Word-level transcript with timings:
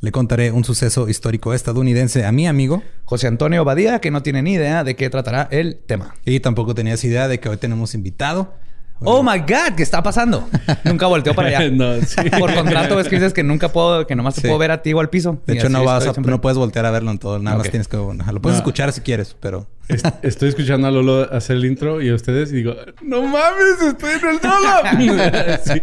le 0.00 0.12
contaré 0.12 0.52
un 0.52 0.64
suceso 0.64 1.08
histórico 1.08 1.54
estadounidense 1.54 2.24
a 2.24 2.32
mi 2.32 2.46
amigo 2.46 2.82
José 3.04 3.26
Antonio 3.26 3.64
Badía, 3.64 4.00
que 4.00 4.10
no 4.10 4.22
tiene 4.22 4.42
ni 4.42 4.52
idea 4.52 4.84
de 4.84 4.96
qué 4.96 5.08
tratará 5.10 5.48
el 5.50 5.78
tema. 5.86 6.14
Y 6.24 6.40
tampoco 6.40 6.74
tenías 6.74 7.02
idea 7.04 7.28
de 7.28 7.40
que 7.40 7.48
hoy 7.48 7.56
tenemos 7.56 7.94
invitado. 7.94 8.54
Oh 9.00 9.22
my 9.22 9.40
God, 9.40 9.74
¿qué 9.76 9.82
está 9.82 10.02
pasando? 10.02 10.48
nunca 10.84 11.06
volteo 11.06 11.34
para 11.34 11.48
allá. 11.48 11.70
no, 11.72 12.00
sí. 12.00 12.16
Por 12.38 12.54
contrato 12.54 12.98
es 12.98 13.08
que 13.08 13.16
dices 13.16 13.32
que 13.34 13.42
nunca 13.42 13.68
puedo, 13.70 14.06
que 14.06 14.16
nomás 14.16 14.34
te 14.34 14.40
Sí. 14.40 14.46
puedo 14.46 14.58
ver 14.58 14.70
a 14.70 14.80
ti 14.82 14.92
o 14.94 15.00
al 15.00 15.10
piso. 15.10 15.40
De 15.46 15.54
hecho, 15.54 15.68
no 15.68 15.84
vas 15.84 16.06
a- 16.06 16.12
siempre. 16.12 16.30
no 16.30 16.40
puedes 16.40 16.56
voltear 16.56 16.86
a 16.86 16.90
verlo 16.90 17.10
en 17.10 17.18
todo. 17.18 17.38
Nada 17.38 17.58
más 17.58 17.68
tienes 17.70 17.88
que... 17.88 17.96
bueno, 17.98 18.24
lo 18.32 18.40
puedes 18.40 18.56
No. 18.56 18.60
escuchar 18.60 18.92
si 18.92 19.00
quieres, 19.02 19.36
pero... 19.38 19.66
Est- 19.88 20.06
Estoy 20.22 20.48
escuchando 20.48 20.88
a 20.88 20.90
Lolo 20.90 21.32
hacer 21.32 21.56
el 21.56 21.64
intro 21.66 22.00
y 22.02 22.08
a 22.08 22.14
ustedes 22.14 22.50
y 22.52 22.56
digo, 22.56 22.74
no 23.02 23.22
mames, 23.22 23.82
estoy 23.86 24.12
en 24.20 24.28
el 24.28 24.38
Dolop. 24.40 25.60
sí. 25.64 25.82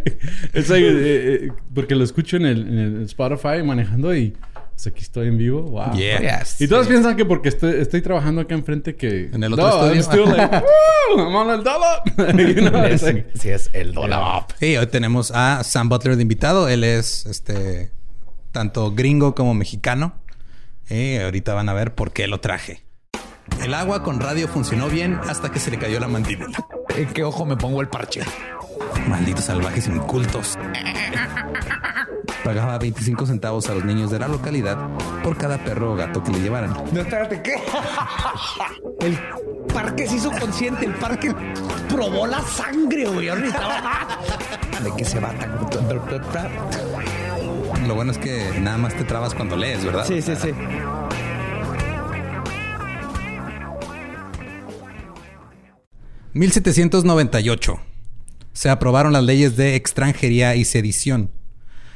Es 0.54 0.72
ahí, 0.72 0.84
eh, 0.84 0.94
eh, 1.46 1.52
porque 1.74 1.96
lo 1.96 2.04
escucho 2.04 2.36
en 2.38 2.46
el, 2.46 2.68
en 2.68 2.78
el 2.80 3.02
Spotify 3.04 3.64
manejando 3.64 4.14
y 4.16 4.34
pues, 4.84 4.94
aquí 4.94 5.02
estoy 5.04 5.28
en 5.28 5.38
vivo. 5.38 5.62
Wow. 5.64 5.94
Yeah. 5.94 6.40
Yes. 6.40 6.60
Y 6.62 6.68
todos 6.68 6.88
piensan 6.88 7.16
que 7.16 7.26
porque 7.26 7.50
estoy, 7.50 7.80
estoy 7.80 8.02
trabajando 8.02 8.42
acá 8.42 8.54
enfrente 8.54 8.96
que... 8.96 9.30
En 9.34 9.44
el 9.44 9.54
otro 9.54 9.68
no, 9.68 9.88
I'm 9.88 9.98
estudio. 9.98 10.24
still 10.26 10.38
like, 10.38 10.56
woo, 11.16 11.20
I'm 11.24 11.36
on 11.36 11.50
el 11.50 11.64
Dolop. 11.64 12.06
You 12.58 12.70
know, 12.70 12.84
Es- 12.86 13.02
like- 13.04 13.26
sí, 13.36 13.50
es 13.50 13.70
el 13.74 13.94
dólar. 13.94 14.46
Sí, 14.60 14.76
hoy 14.78 14.88
tenemos 14.88 15.32
a 15.32 15.64
Sam 15.64 15.90
Butler 15.90 16.16
de 16.16 16.22
invitado. 16.22 16.68
Él 16.68 16.84
es 16.84 17.26
este 17.26 17.92
tanto 18.52 18.92
gringo 18.92 19.34
como 19.36 19.54
mexicano. 19.54 20.14
Y 20.90 21.18
ahorita 21.18 21.54
van 21.54 21.70
a 21.70 21.74
ver 21.74 21.96
por 21.96 22.12
qué 22.12 22.28
lo 22.28 22.40
traje. 22.40 22.84
El 23.62 23.74
agua 23.74 24.04
con 24.04 24.20
radio 24.20 24.48
funcionó 24.48 24.88
bien 24.90 25.20
hasta 25.28 25.52
que 25.52 25.60
se 25.60 25.72
le 25.72 25.78
cayó 25.78 26.00
la 26.00 26.08
mandíbula. 26.08 26.66
¿En 26.96 27.08
qué 27.08 27.24
ojo 27.24 27.46
me 27.46 27.56
pongo 27.58 27.82
el 27.82 27.88
parche? 27.88 28.22
Malditos 29.08 29.46
salvajes 29.46 29.88
incultos. 29.88 30.58
Pagaba 32.44 32.78
25 32.78 33.26
centavos 33.26 33.70
a 33.70 33.74
los 33.74 33.86
niños 33.86 34.12
de 34.12 34.20
la 34.20 34.28
localidad 34.28 34.78
por 35.24 35.38
cada 35.38 35.58
perro 35.64 35.94
o 35.94 35.96
gato 35.96 36.22
que 36.24 36.32
le 36.32 36.40
llevaran. 36.42 36.74
No, 36.92 37.02
espérate, 37.02 37.42
¿qué? 37.42 37.56
El 39.00 39.18
parque 39.74 40.08
se 40.08 40.16
hizo 40.18 40.30
consciente, 40.32 40.86
el 40.86 40.94
parque 40.94 41.34
probó 41.90 42.28
la 42.28 42.42
sangre, 42.42 43.06
güey. 43.06 43.28
Necesitaba- 43.28 44.20
¿De 44.84 44.92
qué 44.98 45.06
se 45.06 45.20
va 45.20 45.30
tan... 45.32 45.52
Lo 47.88 47.96
bueno 47.96 48.12
es 48.12 48.18
que 48.18 48.60
nada 48.62 48.78
más 48.78 48.94
te 48.94 49.04
trabas 49.04 49.34
cuando 49.34 49.56
lees, 49.58 49.84
¿verdad? 49.84 50.06
Sí, 50.06 50.22
sí, 50.22 50.36
sí. 50.36 50.52
...1798... 56.34 57.80
Se 58.56 58.70
aprobaron 58.70 59.14
las 59.14 59.24
leyes 59.24 59.56
de 59.58 59.76
extranjería 59.76 60.56
y 60.56 60.64
sedición. 60.66 61.32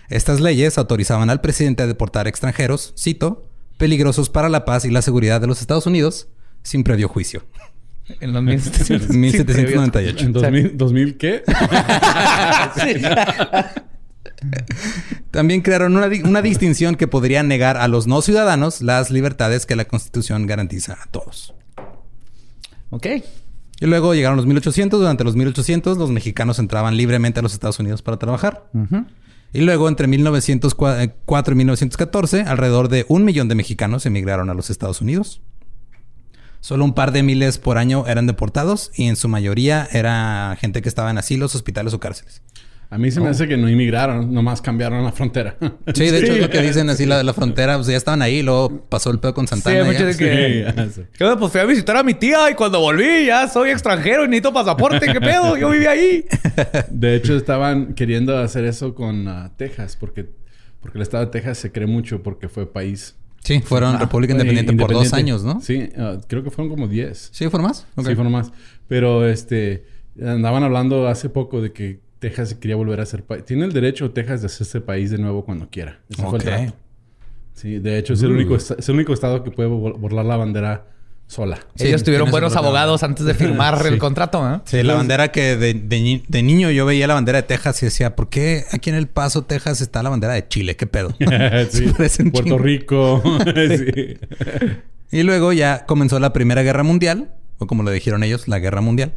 Estas 0.09 0.39
leyes 0.39 0.77
autorizaban 0.77 1.29
al 1.29 1.41
presidente 1.41 1.83
a 1.83 1.87
deportar 1.87 2.27
extranjeros, 2.27 2.93
cito, 2.97 3.49
peligrosos 3.77 4.29
para 4.29 4.49
la 4.49 4.63
paz 4.65 4.85
y 4.85 4.91
la 4.91 5.01
seguridad 5.01 5.41
de 5.41 5.47
los 5.47 5.59
Estados 5.61 5.85
Unidos, 5.85 6.29
sin 6.63 6.83
previo 6.83 7.07
juicio. 7.07 7.43
En 8.21 8.31
los 8.31 8.41
1700. 8.41 9.09
1798. 9.09 10.25
¿En 10.25 10.31
2000, 10.31 10.77
2000 10.77 11.17
qué? 11.17 11.43
También 15.31 15.61
crearon 15.61 15.97
una, 15.97 16.07
una 16.23 16.41
distinción 16.41 16.95
que 16.95 17.07
podría 17.07 17.43
negar 17.43 17.75
a 17.75 17.89
los 17.89 18.07
no 18.07 18.21
ciudadanos 18.21 18.81
las 18.81 19.11
libertades 19.11 19.65
que 19.65 19.75
la 19.75 19.83
Constitución 19.83 20.47
garantiza 20.47 20.93
a 20.93 21.05
todos. 21.11 21.53
Ok. 22.91 23.07
Y 23.79 23.85
luego 23.85 24.13
llegaron 24.13 24.37
los 24.37 24.45
1800. 24.45 25.01
Durante 25.01 25.25
los 25.25 25.35
1800 25.35 25.97
los 25.97 26.09
mexicanos 26.09 26.59
entraban 26.59 26.95
libremente 26.95 27.41
a 27.41 27.43
los 27.43 27.53
Estados 27.53 27.79
Unidos 27.79 28.01
para 28.01 28.17
trabajar. 28.17 28.69
Y 29.53 29.61
luego 29.61 29.87
entre 29.87 30.07
1904 30.07 31.53
y 31.53 31.57
1914 31.57 32.41
alrededor 32.41 32.89
de 32.89 33.05
un 33.07 33.23
millón 33.23 33.47
de 33.47 33.55
mexicanos 33.55 34.05
emigraron 34.05 34.49
a 34.49 34.53
los 34.53 34.69
Estados 34.69 35.01
Unidos. 35.01 35.41
Solo 36.59 36.83
un 36.83 36.93
par 36.93 37.11
de 37.11 37.23
miles 37.23 37.59
por 37.59 37.77
año 37.77 38.05
eran 38.07 38.27
deportados 38.27 38.91
y 38.95 39.05
en 39.05 39.15
su 39.15 39.29
mayoría 39.29 39.87
era 39.91 40.57
gente 40.59 40.81
que 40.81 40.89
estaba 40.89 41.11
en 41.11 41.17
asilos, 41.17 41.55
hospitales 41.55 41.93
o 41.93 41.99
cárceles. 41.99 42.41
A 42.89 42.97
mí 42.97 43.11
se 43.11 43.19
me 43.19 43.27
hace 43.27 43.49
que 43.49 43.57
no 43.57 43.69
inmigraron, 43.69 44.33
nomás 44.33 44.61
cambiaron 44.61 45.03
la 45.03 45.11
frontera. 45.11 45.57
Sí, 45.93 46.09
de 46.09 46.19
hecho 46.19 46.33
es 46.33 46.41
lo 46.41 46.49
que 46.49 46.61
dicen 46.61 46.89
así 46.89 47.05
la 47.05 47.17
de 47.17 47.23
la 47.23 47.33
frontera, 47.33 47.75
pues 47.75 47.87
ya 47.87 47.97
estaban 47.97 48.21
ahí, 48.21 48.43
luego 48.43 48.85
pasó 48.87 49.09
el 49.09 49.19
pedo 49.19 49.33
con 49.33 49.47
Santana. 49.47 49.83
Sí, 49.91 49.97
ya. 49.97 50.05
de 50.05 50.15
que... 50.15 50.63
ya. 50.65 51.05
¿Qué 51.17 51.23
onda? 51.23 51.39
Pues 51.39 51.51
fui 51.51 51.61
a 51.61 51.65
visitar 51.65 51.97
a 51.97 52.03
mi 52.03 52.13
tía 52.13 52.49
y 52.51 52.53
cuando 52.53 52.79
volví 52.79 53.25
ya 53.25 53.47
soy 53.47 53.71
extranjero 53.71 54.23
y 54.23 54.27
necesito 54.27 54.53
pasaporte. 54.53 55.05
¿Qué 55.11 55.19
pedo? 55.19 55.57
Yo 55.57 55.69
viví 55.69 55.85
ahí. 55.85 56.25
De 56.89 57.15
hecho, 57.15 57.35
estaban 57.35 57.93
queriendo 57.93 58.37
hacer 58.37 58.63
eso 58.65 58.95
con 58.95 59.27
ah, 59.27 59.51
Texas, 59.57 59.97
porque, 59.99 60.29
porque 60.81 60.97
el 60.97 61.01
estado 61.01 61.25
de 61.25 61.31
Texas 61.31 61.57
se 61.57 61.71
cree 61.71 61.87
mucho 61.87 62.23
porque 62.23 62.47
fue 62.47 62.71
país. 62.71 63.15
Sí, 63.43 63.61
fueron 63.61 63.95
Ah, 63.95 63.99
República 63.99 64.33
Independiente, 64.33 64.73
por 64.73 64.93
dos 64.93 65.13
años, 65.13 65.43
¿no? 65.43 65.61
Sí, 65.61 65.89
ah, 65.97 66.17
creo 66.27 66.43
que 66.43 66.51
fueron 66.51 66.69
como 66.69 66.87
10. 66.87 67.29
¿Sí 67.33 67.49
fueron 67.49 67.67
más? 67.67 67.85
Sí, 67.97 68.15
fueron 68.15 68.31
más. 68.31 68.51
Pero 68.87 69.27
este 69.27 69.85
andaban 70.21 70.63
hablando 70.63 71.07
hace 71.07 71.29
poco 71.29 71.61
de 71.61 71.71
que 71.71 72.06
Texas 72.19 72.53
quería 72.55 72.75
volver 72.75 72.99
a 73.01 73.05
ser 73.05 73.23
país. 73.23 73.45
Tiene 73.45 73.65
el 73.65 73.73
derecho 73.73 74.11
Texas 74.11 74.41
de 74.41 74.47
hacerse 74.47 74.81
país 74.81 75.11
de 75.11 75.17
nuevo 75.17 75.45
cuando 75.45 75.69
quiera. 75.69 75.99
Ese 76.09 76.21
fue 76.23 76.29
el 76.29 76.35
Ok. 76.35 76.41
Uh. 76.41 76.41
trato. 76.57 76.73
Sí, 77.53 77.79
de 77.79 77.97
hecho 77.97 78.13
es 78.13 78.21
el 78.21 78.31
único 78.31 78.55
esta- 78.55 78.75
es 78.77 78.87
el 78.89 78.95
único 78.95 79.13
estado 79.13 79.43
que 79.43 79.49
puede 79.51 79.67
burlar 79.69 80.25
la 80.25 80.37
bandera 80.37 80.85
sola. 81.25 81.59
Sí, 81.75 81.87
Ellos 81.87 82.03
tuvieron 82.03 82.29
buenos 82.31 82.55
abogados 82.55 83.03
antes 83.03 83.25
de 83.25 83.33
firmar 83.33 83.79
Sí. 83.81 83.87
el 83.89 83.97
contrato, 83.97 84.47
¿eh? 84.49 84.59
Sí, 84.65 84.81
la 84.83 84.93
bandera 84.93 85.29
que 85.31 85.57
de, 85.57 85.73
de 85.73 85.99
ni- 85.99 86.23
de 86.27 86.43
niño 86.43 86.69
yo 86.71 86.85
veía 86.85 87.05
la 87.07 87.15
bandera 87.15 87.41
de 87.41 87.47
Texas 87.47 87.81
y 87.83 87.87
decía, 87.87 88.15
¿por 88.15 88.29
qué 88.29 88.63
aquí 88.71 88.89
en 88.91 88.95
El 88.95 89.07
Paso, 89.07 89.41
Texas, 89.43 89.81
está 89.81 90.01
la 90.03 90.09
bandera 90.09 90.33
de 90.33 90.47
Chile? 90.47 90.75
¿Qué 90.75 90.87
pedo? 90.87 91.09
sí. 91.69 91.87
Puerto 92.31 92.41
chingo. 92.43 92.57
Rico. 92.59 93.23
sí. 93.55 94.17
Y 95.11 95.23
luego 95.23 95.51
ya 95.53 95.85
comenzó 95.85 96.19
la 96.19 96.31
Primera 96.33 96.61
Guerra 96.63 96.83
Mundial, 96.83 97.31
o 97.57 97.65
como 97.67 97.83
lo 97.83 97.91
dijeron 97.91 98.23
ellos, 98.23 98.47
la 98.47 98.59
Guerra 98.59 98.81
Mundial. 98.81 99.13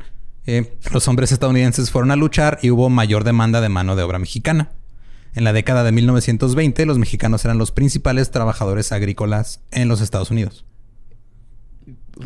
Eh, 0.52 0.76
los 0.92 1.06
hombres 1.06 1.30
estadounidenses 1.30 1.92
fueron 1.92 2.10
a 2.10 2.16
luchar 2.16 2.58
y 2.60 2.70
hubo 2.70 2.90
mayor 2.90 3.22
demanda 3.22 3.60
de 3.60 3.68
mano 3.68 3.94
de 3.94 4.02
obra 4.02 4.18
mexicana. 4.18 4.72
En 5.36 5.44
la 5.44 5.52
década 5.52 5.84
de 5.84 5.92
1920, 5.92 6.86
los 6.86 6.98
mexicanos 6.98 7.44
eran 7.44 7.56
los 7.56 7.70
principales 7.70 8.32
trabajadores 8.32 8.90
agrícolas 8.90 9.60
en 9.70 9.86
los 9.86 10.00
Estados 10.00 10.32
Unidos. 10.32 10.64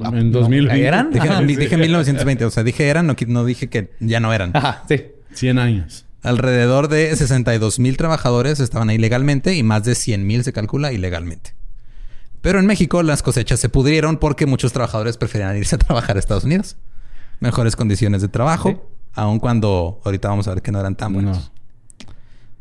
En 0.03 0.33
2020. 0.33 0.87
¿Eran? 0.87 1.11
Dije, 1.11 1.29
Ajá. 1.29 1.43
dije 1.43 1.77
1920, 1.77 2.47
o 2.47 2.51
sea, 2.51 2.63
dije 2.63 2.89
eran, 2.89 3.07
no, 3.07 3.15
no 3.27 3.45
dije 3.45 3.69
que 3.69 3.91
ya 4.01 4.21
no 4.21 4.33
eran. 4.33 4.53
Ajá, 4.57 4.85
sí. 4.89 5.03
100 5.35 5.59
años. 5.59 6.07
Alrededor 6.23 6.89
de 6.89 7.15
62 7.15 7.79
mil 7.79 7.99
trabajadores 7.99 8.59
estaban 8.59 8.89
ahí 8.89 8.97
legalmente 8.97 9.55
y 9.55 9.63
más 9.63 9.85
de 9.85 9.95
100 9.95 10.27
mil 10.27 10.45
se 10.45 10.55
calcula 10.55 10.95
ilegalmente. 10.95 11.55
Pero 12.41 12.59
en 12.59 12.65
México 12.65 13.03
las 13.03 13.23
cosechas 13.23 13.61
se 13.61 13.69
pudrieron 13.69 14.17
porque 14.17 14.47
muchos 14.47 14.73
trabajadores 14.73 15.19
preferían 15.19 15.59
irse 15.59 15.75
a 15.75 15.79
trabajar 15.79 16.17
a 16.17 16.21
Estados 16.21 16.45
Unidos. 16.45 16.79
Mejores 17.41 17.77
condiciones 17.77 18.23
de 18.23 18.29
trabajo, 18.29 18.71
Sí. 18.71 18.77
aun 19.15 19.39
cuando 19.39 20.01
ahorita 20.05 20.29
vamos 20.29 20.49
a 20.49 20.55
ver 20.55 20.63
que 20.63 20.73
no 20.73 20.81
eran 20.81 20.97
tan 20.97 21.13
buenos. 21.13 21.39
No. 21.39 21.55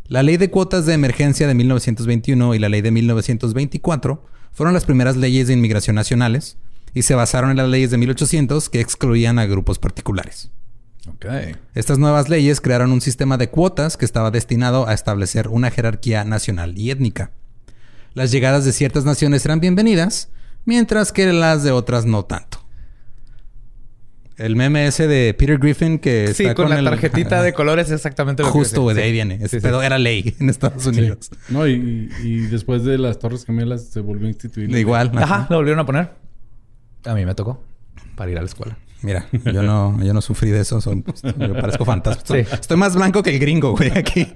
La 0.08 0.22
ley 0.24 0.38
de 0.38 0.50
cuotas 0.50 0.86
de 0.86 0.94
emergencia 0.94 1.48
de 1.48 1.54
1921 1.54 2.54
y 2.56 2.60
la 2.60 2.70
ley 2.70 2.82
de 2.82 2.92
1924 2.92 4.26
fueron 4.52 4.74
las 4.74 4.86
primeras 4.86 5.16
leyes 5.18 5.48
de 5.48 5.54
inmigración 5.54 5.96
nacionales 5.96 6.58
y 6.94 7.04
se 7.04 7.16
basaron 7.16 7.52
en 7.52 7.58
las 7.58 7.70
leyes 7.70 7.90
de 7.90 7.98
1800 7.98 8.70
que 8.70 8.82
excluían 8.82 9.40
a 9.40 9.46
grupos 9.46 9.80
particulares. 9.80 10.52
Estas 11.74 11.98
nuevas 12.00 12.30
leyes 12.30 12.62
crearon 12.62 12.92
un 12.92 13.02
sistema 13.02 13.38
de 13.38 13.50
cuotas 13.50 13.98
que 13.98 14.06
estaba 14.06 14.32
destinado 14.32 14.88
a 14.88 14.94
establecer 14.94 15.48
una 15.50 15.70
jerarquía 15.72 16.24
nacional 16.24 16.78
y 16.78 16.92
étnica. 16.92 17.32
Las 18.14 18.32
llegadas 18.32 18.64
de 18.64 18.72
ciertas 18.72 19.04
naciones 19.04 19.44
eran 19.44 19.60
bienvenidas, 19.60 20.30
mientras 20.66 21.12
que 21.12 21.34
las 21.34 21.64
de 21.64 21.72
otras 21.72 22.06
no 22.06 22.24
tanto. 22.24 22.63
El 24.38 24.56
meme 24.56 24.88
ese 24.88 25.08
de 25.08 25.34
Peter 25.36 25.58
Griffin 25.60 26.00
que 26.00 26.30
Sí, 26.34 26.44
está 26.44 26.56
con, 26.56 26.70
la 26.70 26.80
el- 26.80 26.86
tarjetita 26.86 27.44
de 27.44 27.54
colores 27.54 27.88
es 27.88 27.94
exactamente 27.94 28.42
lo 28.44 28.50
Justo, 28.50 28.88
que 28.88 28.94
sí. 28.94 28.98
de 29.00 29.04
ahí 29.04 29.12
viene. 29.12 29.48
Sí. 29.48 29.60
pedo 29.60 29.82
era 29.84 29.98
ley 30.00 30.36
en 30.40 30.50
Estados 30.50 30.86
Unidos. 30.88 31.30
No, 31.50 31.68
y, 31.68 32.10
y 32.24 32.38
después 32.48 32.84
de 32.84 32.98
las 32.98 33.20
Torres 33.20 33.46
Gemelas 33.46 33.84
se 33.86 34.00
volvió 34.00 34.26
a 34.28 34.30
instituir. 34.32 34.70
Igual. 34.76 35.12
Ajá, 35.16 35.46
lo 35.50 35.58
volvieron 35.58 35.80
a 35.80 35.86
poner. 35.86 36.10
A 37.06 37.14
mí 37.14 37.26
me 37.26 37.36
tocó 37.36 37.64
para 38.16 38.32
ir 38.32 38.38
a 38.38 38.42
la 38.42 38.48
escuela. 38.48 38.78
Mira, 39.04 39.28
yo 39.34 39.62
no, 39.64 40.02
yo 40.04 40.14
no 40.14 40.22
sufrí 40.22 40.50
de 40.50 40.62
eso. 40.62 40.80
son- 40.82 41.04
yo 41.38 41.54
parezco 41.54 41.86
fantasma. 41.86 42.24
Sí. 42.26 42.48
Estoy 42.54 42.78
más 42.78 42.96
blanco 42.96 43.22
que 43.22 43.32
el 43.32 43.40
gringo, 43.40 43.74
güey, 43.76 43.92
aquí. 43.96 44.34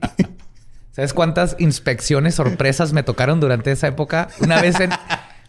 ¿Sabes 0.92 1.14
cuántas 1.14 1.56
inspecciones 1.60 2.36
sorpresas 2.36 2.92
me 2.92 3.04
tocaron 3.04 3.40
durante 3.40 3.72
esa 3.72 3.88
época? 3.88 4.28
Una 4.42 4.62
vez 4.62 4.80
en... 4.80 4.90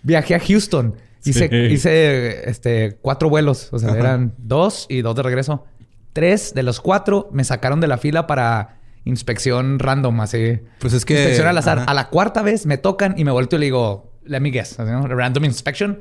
viajé 0.02 0.34
a 0.34 0.40
Houston. 0.40 0.94
Hice, 1.24 1.48
Sí. 1.48 1.56
hice 1.74 2.48
este, 2.48 2.98
cuatro 3.02 3.28
vuelos. 3.28 3.68
O 3.72 3.78
sea, 3.78 3.90
Ajá. 3.90 3.98
eran 3.98 4.34
dos 4.38 4.86
y 4.88 5.02
dos 5.02 5.14
de 5.16 5.22
regreso. 5.22 5.64
Tres 6.12 6.54
de 6.54 6.62
los 6.62 6.80
cuatro 6.80 7.28
me 7.32 7.44
sacaron 7.44 7.80
de 7.80 7.88
la 7.88 7.98
fila 7.98 8.26
para 8.26 8.78
inspección 9.04 9.78
random, 9.78 10.20
así. 10.20 10.60
Pues 10.80 10.92
es 10.92 11.04
que- 11.04 11.14
Inspección 11.14 11.46
al 11.48 11.58
azar. 11.58 11.78
ajá. 11.80 11.90
A 11.90 11.94
la 11.94 12.08
cuarta 12.08 12.42
vez 12.42 12.66
me 12.66 12.78
tocan 12.78 13.14
y 13.18 13.24
me 13.24 13.30
vuelto 13.32 13.56
y 13.56 13.58
le 13.60 13.64
digo, 13.66 14.12
let 14.24 14.40
me 14.40 14.50
guess. 14.50 14.76
Random 14.78 15.44
inspection. 15.44 16.00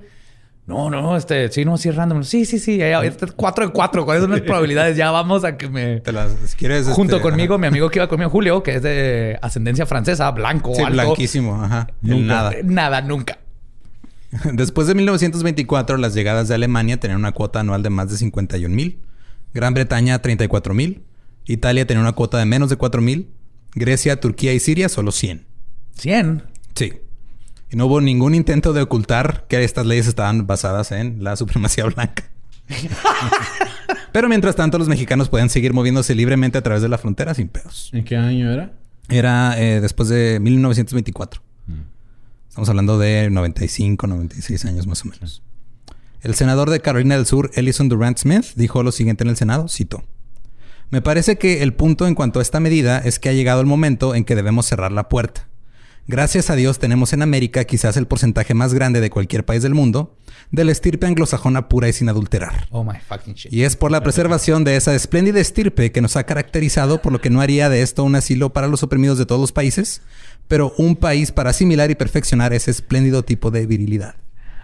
No, 0.65 0.89
no, 0.89 1.15
este, 1.15 1.49
sí, 1.49 1.63
no, 1.63 1.77
sí 1.77 1.87
es 1.87 1.95
random. 1.95 2.23
Sí, 2.25 2.43
sí, 2.43 2.59
sí. 2.59 2.75
ya, 2.75 3.01
ya, 3.01 3.13
cuatro 3.37 3.65
de 3.65 3.71
cuatro. 3.71 4.03
¿Cuáles 4.03 4.23
son 4.23 4.31
las 4.31 4.41
probabilidades? 4.41 4.97
Ya 4.97 5.11
vamos 5.11 5.45
a 5.45 5.55
que 5.55 5.69
me... 5.69 6.01
Te 6.01 6.11
las 6.11 6.33
quieres. 6.57 6.87
Junto 6.89 7.15
este, 7.15 7.29
conmigo, 7.29 7.53
ajá. 7.53 7.61
mi 7.61 7.67
amigo 7.67 7.89
que 7.89 7.99
iba 7.99 8.09
conmigo, 8.09 8.29
Julio, 8.29 8.61
que 8.63 8.75
es 8.75 8.81
de 8.81 9.39
ascendencia 9.41 9.85
francesa, 9.85 10.29
blanco, 10.31 10.73
Sí, 10.75 10.81
alto. 10.81 10.91
blanquísimo, 10.93 11.63
ajá. 11.63 11.87
Nunca. 12.01 12.25
Nada. 12.33 12.51
Nada, 12.65 13.01
nunca. 13.01 13.37
Después 14.53 14.87
de 14.87 14.95
1924, 14.95 15.97
las 15.97 16.13
llegadas 16.13 16.47
de 16.47 16.55
Alemania 16.55 16.99
tenían 16.99 17.19
una 17.19 17.31
cuota 17.31 17.61
anual 17.61 17.83
de 17.83 17.89
más 17.89 18.09
de 18.09 18.17
51 18.17 18.73
mil. 18.73 18.99
Gran 19.53 19.73
Bretaña, 19.73 20.21
34 20.21 20.73
mil. 20.73 21.03
Italia 21.45 21.87
tenía 21.87 22.01
una 22.01 22.11
cuota 22.11 22.37
de 22.37 22.45
menos 22.45 22.69
de 22.69 22.75
4 22.75 23.01
mil. 23.01 23.29
Grecia, 23.73 24.19
Turquía 24.19 24.53
y 24.53 24.59
Siria, 24.59 24.89
solo 24.89 25.11
100. 25.11 25.45
100. 25.97 26.43
Sí. 26.75 26.93
Y 27.71 27.75
no 27.75 27.85
hubo 27.85 28.01
ningún 28.01 28.35
intento 28.35 28.73
de 28.73 28.81
ocultar 28.81 29.45
que 29.47 29.63
estas 29.63 29.85
leyes 29.85 30.07
estaban 30.07 30.47
basadas 30.47 30.91
en 30.91 31.23
la 31.23 31.35
supremacía 31.35 31.85
blanca. 31.85 32.23
Pero 34.11 34.29
mientras 34.29 34.55
tanto, 34.55 34.77
los 34.77 34.87
mexicanos 34.87 35.29
podían 35.29 35.49
seguir 35.49 35.73
moviéndose 35.73 36.15
libremente 36.15 36.57
a 36.57 36.61
través 36.61 36.81
de 36.81 36.89
la 36.89 36.97
frontera 36.97 37.33
sin 37.33 37.47
pedos. 37.47 37.89
¿En 37.93 38.03
qué 38.03 38.17
año 38.17 38.51
era? 38.51 38.73
Era 39.09 39.59
eh, 39.61 39.79
después 39.79 40.09
de 40.09 40.39
1924. 40.41 41.41
Estamos 42.57 42.69
hablando 42.69 42.97
de 42.97 43.29
95, 43.29 44.07
96 44.07 44.65
años 44.65 44.87
más 44.87 45.05
o 45.05 45.09
menos. 45.09 45.43
El 46.21 46.33
senador 46.33 46.71
de 46.71 46.79
Carolina 46.79 47.15
del 47.15 47.27
Sur, 47.27 47.51
Ellison 47.53 47.87
Durant 47.87 48.17
Smith, 48.17 48.45
dijo 48.55 48.81
lo 48.81 48.91
siguiente 48.91 49.23
en 49.23 49.29
el 49.29 49.37
Senado, 49.37 49.67
cito. 49.67 50.03
Me 50.89 51.03
parece 51.03 51.37
que 51.37 51.61
el 51.61 51.75
punto 51.75 52.07
en 52.07 52.15
cuanto 52.15 52.39
a 52.39 52.41
esta 52.41 52.59
medida 52.59 52.97
es 52.97 53.19
que 53.19 53.29
ha 53.29 53.33
llegado 53.33 53.61
el 53.61 53.67
momento 53.67 54.15
en 54.15 54.25
que 54.25 54.35
debemos 54.35 54.65
cerrar 54.65 54.91
la 54.91 55.07
puerta. 55.07 55.47
Gracias 56.07 56.49
a 56.49 56.55
Dios 56.55 56.79
tenemos 56.79 57.13
en 57.13 57.21
América 57.21 57.65
quizás 57.65 57.95
el 57.95 58.07
porcentaje 58.07 58.53
más 58.53 58.73
grande 58.73 59.01
de 59.01 59.09
cualquier 59.11 59.45
país 59.45 59.61
del 59.61 59.75
mundo 59.75 60.15
de 60.51 60.63
la 60.63 60.71
estirpe 60.71 61.05
anglosajona 61.05 61.67
pura 61.67 61.89
y 61.89 61.93
sin 61.93 62.07
adulterar. 62.07 62.67
Oh 62.71 62.83
my 62.83 62.97
fucking 63.07 63.33
shit. 63.33 63.51
Y 63.51 63.63
es 63.63 63.75
por 63.75 63.91
la 63.91 64.01
preservación 64.01 64.63
de 64.63 64.77
esa 64.77 64.95
espléndida 64.95 65.41
estirpe 65.41 65.91
que 65.91 66.01
nos 66.01 66.15
ha 66.15 66.23
caracterizado, 66.23 67.01
por 67.01 67.11
lo 67.11 67.19
que 67.19 67.29
no 67.29 67.41
haría 67.41 67.69
de 67.69 67.81
esto 67.81 68.05
un 68.05 68.15
asilo 68.15 68.53
para 68.53 68.67
los 68.67 68.83
oprimidos 68.83 69.17
de 69.17 69.25
todos 69.25 69.41
los 69.41 69.51
países, 69.51 70.01
pero 70.47 70.73
un 70.77 70.95
país 70.95 71.31
para 71.31 71.49
asimilar 71.51 71.91
y 71.91 71.95
perfeccionar 71.95 72.53
ese 72.53 72.71
espléndido 72.71 73.23
tipo 73.23 73.51
de 73.51 73.65
virilidad. 73.65 74.15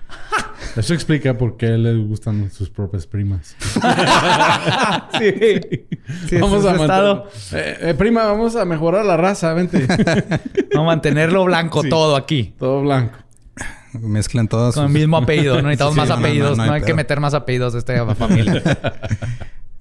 Eso 0.77 0.93
explica 0.93 1.37
por 1.37 1.57
qué 1.57 1.67
le 1.77 1.95
gustan 1.97 2.49
sus 2.51 2.69
propias 2.69 3.05
primas. 3.05 3.55
sí. 5.19 5.85
Sí, 6.29 6.37
vamos 6.37 6.65
a 6.65 6.75
estado. 6.75 7.27
Eh, 7.51 7.77
eh, 7.81 7.93
prima, 7.95 8.25
vamos 8.25 8.55
a 8.55 8.65
mejorar 8.65 9.05
la 9.05 9.17
raza, 9.17 9.53
vente. 9.53 9.85
Vamos 10.73 10.91
a 10.91 10.95
mantenerlo 10.95 11.43
blanco 11.45 11.83
Sí. 11.83 11.89
todo 11.89 12.15
aquí. 12.15 12.55
Todo 12.57 12.81
blanco. 12.81 13.19
Mezclan 13.93 14.47
todas 14.47 14.73
Con 14.73 14.85
el 14.85 14.89
sus- 14.89 14.99
mismo 14.99 15.17
apellido. 15.17 15.55
No 15.61 15.63
necesitamos 15.67 15.93
Sí, 15.93 15.99
más 15.99 16.09
no, 16.09 16.15
no, 16.15 16.21
apellidos. 16.21 16.57
No, 16.57 16.65
no 16.65 16.73
hay 16.73 16.81
hay 16.81 16.85
que 16.85 16.93
meter 16.95 17.19
más 17.19 17.35
apellidos 17.35 17.73
de 17.73 17.79
esta 17.79 18.15
familia. 18.15 18.63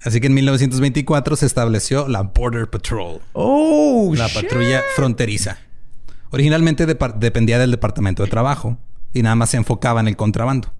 Así 0.03 0.19
que 0.21 0.27
en 0.27 0.33
1924 0.35 1.35
se 1.35 1.45
estableció 1.47 2.07
la 2.07 2.21
Border 2.23 2.69
Patrol, 2.69 3.21
oh, 3.33 4.13
la 4.15 4.27
shit. 4.27 4.43
patrulla 4.43 4.81
fronteriza. 4.95 5.57
Originalmente 6.33 6.87
depar- 6.87 7.13
dependía 7.19 7.59
del 7.59 7.69
Departamento 7.71 8.23
de 8.23 8.29
Trabajo 8.29 8.79
y 9.13 9.21
nada 9.21 9.35
más 9.35 9.51
se 9.51 9.57
enfocaba 9.57 9.99
en 9.99 10.07
el 10.07 10.15
contrabando 10.17 10.73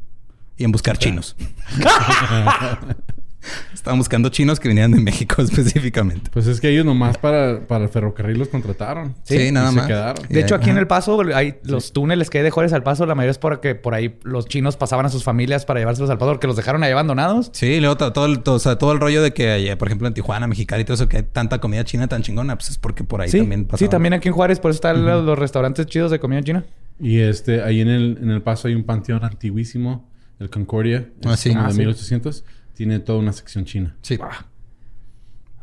y 0.57 0.63
en 0.63 0.71
buscar 0.71 0.97
chinos. 0.97 1.35
Estaban 3.73 3.99
buscando 3.99 4.29
chinos 4.29 4.59
que 4.59 4.67
venían 4.69 4.91
de 4.91 4.99
México 5.01 5.41
específicamente. 5.41 6.29
Pues 6.31 6.47
es 6.47 6.61
que 6.61 6.69
ellos 6.69 6.85
nomás 6.85 7.17
para, 7.17 7.59
para 7.67 7.83
el 7.85 7.89
ferrocarril 7.89 8.39
los 8.39 8.47
contrataron. 8.47 9.15
Sí, 9.23 9.51
nada 9.51 9.71
y 9.71 9.75
más. 9.75 9.85
Se 9.85 9.87
quedaron. 9.91 10.25
Y 10.29 10.33
De 10.33 10.39
hecho, 10.41 10.55
ahí- 10.55 10.61
aquí 10.61 10.69
en. 10.69 10.77
El 10.77 10.87
Paso, 10.87 11.21
hay 11.33 11.55
los 11.63 11.93
túneles 11.93 12.29
que 12.29 12.39
hay 12.39 12.43
de 12.43 12.51
Juárez 12.51 12.73
al 12.73 12.83
Paso, 12.83 13.05
la 13.05 13.15
mayoría 13.15 13.31
es 13.31 13.37
porque 13.37 13.75
por 13.75 13.93
ahí 13.93 14.17
los 14.23 14.45
chinos 14.47 14.77
pasaban 14.77 15.05
a 15.05 15.09
sus 15.09 15.23
familias 15.23 15.65
para 15.65 15.79
llevárselos 15.79 16.09
al 16.09 16.17
Paso, 16.17 16.31
porque 16.31 16.47
los 16.47 16.55
dejaron 16.55 16.83
ahí 16.83 16.91
abandonados. 16.91 17.49
Sí, 17.53 17.79
luego 17.79 17.97
to- 17.97 18.13
todo, 18.13 18.25
el, 18.25 18.39
todo, 18.39 18.55
o 18.55 18.59
sea, 18.59 18.77
todo 18.77 18.91
el 18.91 18.99
rollo 18.99 19.21
de 19.21 19.33
que, 19.33 19.55
eh, 19.69 19.77
por 19.77 19.87
ejemplo, 19.87 20.07
en 20.07 20.13
Tijuana, 20.13 20.47
Mexicali 20.47 20.81
y 20.81 20.85
todo 20.85 20.95
eso, 20.95 21.07
que 21.09 21.17
hay 21.17 21.23
tanta 21.23 21.59
comida 21.59 21.83
china 21.83 22.07
tan 22.07 22.21
chingona, 22.23 22.55
pues 22.57 22.69
es 22.69 22.77
porque 22.77 23.03
por 23.03 23.21
ahí 23.21 23.29
sí, 23.29 23.39
también 23.39 23.61
sí, 23.61 23.67
pasaba. 23.69 23.89
también 23.91 24.13
aquí 24.13 24.27
en 24.29 24.33
Juárez, 24.33 24.59
por 24.59 24.71
eso 24.71 24.77
están 24.77 25.05
los, 25.05 25.23
los 25.23 25.37
restaurantes 25.37 25.85
chidos 25.87 26.11
de 26.11 26.19
comida 26.19 26.41
china. 26.43 26.63
Y 26.99 27.19
este, 27.19 27.61
ahí 27.63 27.81
en 27.81 27.87
el, 27.89 28.17
en 28.21 28.29
el 28.29 28.41
paso 28.41 28.67
hay 28.67 28.75
un 28.75 28.83
panteón 28.83 29.23
antiguísimo, 29.25 30.07
el 30.39 30.49
Concordia. 30.49 31.07
Ah, 31.25 31.35
sí. 31.37 31.49
como 31.49 31.61
Ah, 31.63 31.67
de 31.67 31.73
sí. 31.73 32.43
1800. 32.73 32.75
Tiene 32.75 32.99
toda 32.99 33.19
una 33.19 33.33
sección 33.33 33.65
china. 33.65 33.95
Sí. 34.01 34.17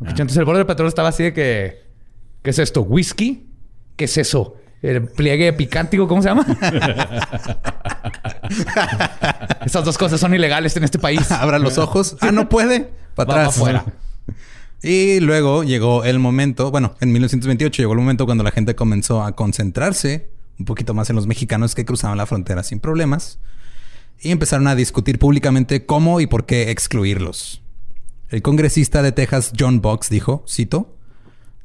Entonces 0.01 0.37
el 0.37 0.45
borde 0.45 0.59
del 0.59 0.67
petróleo 0.67 0.89
estaba 0.89 1.09
así 1.09 1.25
de 1.25 1.33
que... 1.33 1.91
¿Qué 2.43 2.51
es 2.51 2.59
esto? 2.59 2.83
¿Whisky? 2.83 3.47
¿Qué 3.97 4.07
es 4.07 4.17
eso? 4.17 4.57
¿El 4.81 5.05
pliegue 5.05 5.53
picántico? 5.53 6.09
¿Cómo 6.09 6.23
se 6.23 6.29
llama? 6.29 6.47
Esas 9.67 9.85
dos 9.85 9.99
cosas 9.99 10.19
son 10.19 10.35
ilegales 10.35 10.75
en 10.77 10.85
este 10.85 10.99
país. 10.99 11.31
Abra 11.33 11.59
los 11.59 11.77
ojos. 11.77 12.17
Ah, 12.21 12.33
no 12.33 12.49
puede. 12.49 12.91
Para 13.15 13.33
atrás. 13.33 13.57
afuera. 13.57 13.85
Y 14.83 15.21
luego 15.21 15.65
llegó 15.65 16.05
el 16.05 16.19
momento, 16.19 16.71
bueno, 16.71 16.95
en 17.01 17.13
1928 17.13 17.83
llegó 17.83 17.93
el 17.93 17.99
momento 17.99 18.25
cuando 18.25 18.43
la 18.43 18.51
gente 18.51 18.75
comenzó 18.75 19.23
a 19.23 19.37
concentrarse 19.37 20.31
un 20.59 20.65
poquito 20.65 20.95
más 20.95 21.11
en 21.11 21.17
los 21.17 21.27
mexicanos 21.27 21.75
que 21.75 21.85
cruzaban 21.85 22.17
la 22.17 22.25
frontera 22.25 22.63
sin 22.63 22.81
problemas 22.81 23.39
y 24.21 24.31
empezaron 24.31 24.67
a 24.67 24.75
discutir 24.75 25.19
públicamente 25.19 25.87
cómo 25.87 26.21
y 26.21 26.27
por 26.27 26.47
qué 26.47 26.71
excluirlos. 26.71 27.63
El 28.29 28.43
congresista 28.43 29.03
de 29.03 29.13
Texas 29.13 29.53
John 29.59 29.81
Box 29.81 30.09
dijo, 30.09 30.45
cito, 30.49 30.97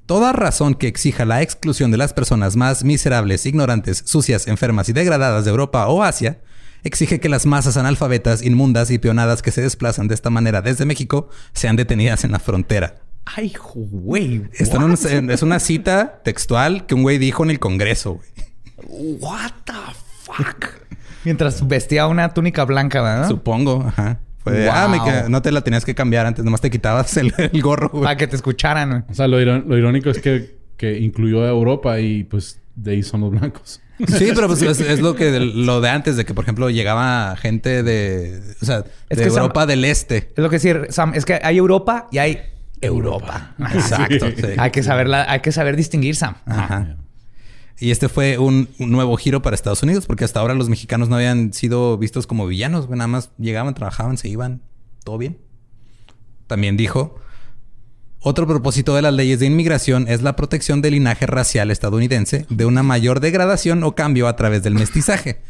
Toda 0.05 0.33
razón 0.33 0.75
que 0.75 0.87
exija 0.87 1.25
la 1.25 1.41
exclusión 1.41 1.89
de 1.89 1.97
las 1.97 2.13
personas 2.13 2.55
más 2.55 2.83
miserables, 2.83 3.47
ignorantes, 3.47 4.03
sucias, 4.05 4.47
enfermas 4.47 4.87
y 4.87 4.93
degradadas 4.93 5.45
de 5.45 5.51
Europa 5.51 5.87
o 5.87 6.03
Asia, 6.03 6.41
exige 6.83 7.19
que 7.19 7.27
las 7.27 7.47
masas 7.47 7.75
analfabetas, 7.75 8.43
inmundas 8.43 8.91
y 8.91 8.99
peonadas 8.99 9.41
que 9.41 9.51
se 9.51 9.63
desplazan 9.63 10.07
de 10.07 10.13
esta 10.13 10.29
manera 10.29 10.61
desde 10.61 10.85
México 10.85 11.29
sean 11.53 11.75
detenidas 11.75 12.23
en 12.23 12.33
la 12.33 12.39
frontera. 12.39 12.97
Ay, 13.25 13.55
güey. 13.73 14.43
Esta 14.53 14.77
no 14.77 14.93
es, 14.93 15.03
es 15.05 15.41
una 15.41 15.59
cita 15.59 16.21
textual 16.23 16.85
que 16.85 16.93
un 16.93 17.01
güey 17.01 17.17
dijo 17.17 17.43
en 17.43 17.49
el 17.49 17.59
Congreso. 17.59 18.19
güey. 18.19 19.17
What 19.19 19.53
the 19.65 19.73
fuck? 20.21 20.84
Mientras 21.25 21.67
vestía 21.67 22.07
una 22.07 22.33
túnica 22.33 22.63
blanca, 22.65 23.01
¿verdad? 23.01 23.27
Supongo. 23.27 23.83
Ajá. 23.87 24.19
Fue 24.37 24.53
de, 24.53 24.69
ah, 24.69 24.87
me 24.87 24.99
Wow. 24.99 25.29
no 25.29 25.41
te 25.41 25.51
la 25.51 25.61
tenías 25.61 25.83
que 25.85 25.95
cambiar 25.95 26.25
antes, 26.27 26.45
nomás 26.45 26.61
te 26.61 26.69
quitabas 26.69 27.17
el, 27.17 27.33
el 27.51 27.61
gorro. 27.61 27.89
güey. 27.89 28.03
Para 28.03 28.15
que 28.17 28.27
te 28.27 28.35
escucharan. 28.35 28.89
güey. 28.89 29.01
O 29.09 29.13
sea, 29.13 29.27
lo, 29.27 29.39
lo 29.43 29.77
irónico 29.77 30.09
es 30.11 30.19
que, 30.19 30.55
que 30.77 30.99
incluyó 30.99 31.43
a 31.43 31.49
Europa 31.49 31.99
y 31.99 32.23
pues 32.25 32.59
de 32.75 32.91
ahí 32.91 33.03
son 33.03 33.21
los 33.21 33.31
blancos. 33.31 33.81
Sí, 34.07 34.31
pero 34.35 34.47
pues 34.47 34.61
es, 34.61 34.81
es 34.81 34.99
lo 34.99 35.15
que 35.15 35.39
lo 35.39 35.79
de 35.81 35.89
antes 35.89 36.17
de 36.17 36.25
que, 36.25 36.33
por 36.33 36.43
ejemplo, 36.43 36.69
llegaba 36.69 37.35
gente 37.37 37.81
de, 37.81 38.41
o 38.61 38.65
sea, 38.65 38.83
Es 39.09 39.17
de 39.17 39.23
que 39.23 39.29
Sam- 39.31 39.37
Europa 39.43 39.65
del 39.65 39.85
Este. 39.85 40.17
Es 40.35 40.37
lo 40.43 40.49
que 40.49 40.57
decir, 40.57 40.87
Sam, 40.89 41.13
es 41.15 41.23
que 41.25 41.39
hay 41.41 41.57
Europa 41.57 42.07
y 42.11 42.17
hay 42.17 42.39
Europa. 42.81 43.55
Exacto. 43.73 44.27
sí. 44.35 44.43
Hay 44.57 44.71
que 44.71 44.83
saberla, 44.83 45.25
hay 45.29 45.39
que 45.39 45.51
saber 45.53 45.75
distinguir, 45.77 46.15
Sam. 46.17 46.35
Ajá. 46.45 46.97
Y 47.79 47.91
este 47.91 48.07
fue 48.07 48.37
un, 48.37 48.69
nuevo 48.79 49.17
giro 49.17 49.41
para 49.41 49.55
Estados 49.55 49.83
Unidos, 49.83 50.05
porque 50.05 50.23
hasta 50.23 50.39
ahora 50.39 50.53
los 50.53 50.69
mexicanos 50.69 51.09
no 51.09 51.15
habían 51.15 51.51
sido 51.51 51.97
vistos 51.97 52.25
como 52.25 52.47
villanos, 52.47 52.89
nada 52.89 53.07
más 53.07 53.31
llegaban, 53.37 53.73
trabajaban, 53.73 54.17
se 54.17 54.29
iban, 54.29 54.61
todo 55.03 55.17
bien. 55.17 55.37
También 56.47 56.77
dijo, 56.77 57.19
otro 58.21 58.47
propósito 58.47 58.95
de 58.95 59.01
las 59.01 59.13
leyes 59.13 59.39
de 59.39 59.47
inmigración 59.47 60.07
es 60.07 60.21
la 60.21 60.35
protección 60.35 60.81
del 60.81 60.93
linaje 60.93 61.25
racial 61.25 61.69
estadounidense 61.69 62.45
de 62.49 62.65
una 62.65 62.81
mayor 62.81 63.19
degradación 63.19 63.83
o 63.83 63.93
cambio 63.93 64.27
a 64.27 64.35
través 64.35 64.63
del 64.63 64.75
mestizaje. 64.75 65.41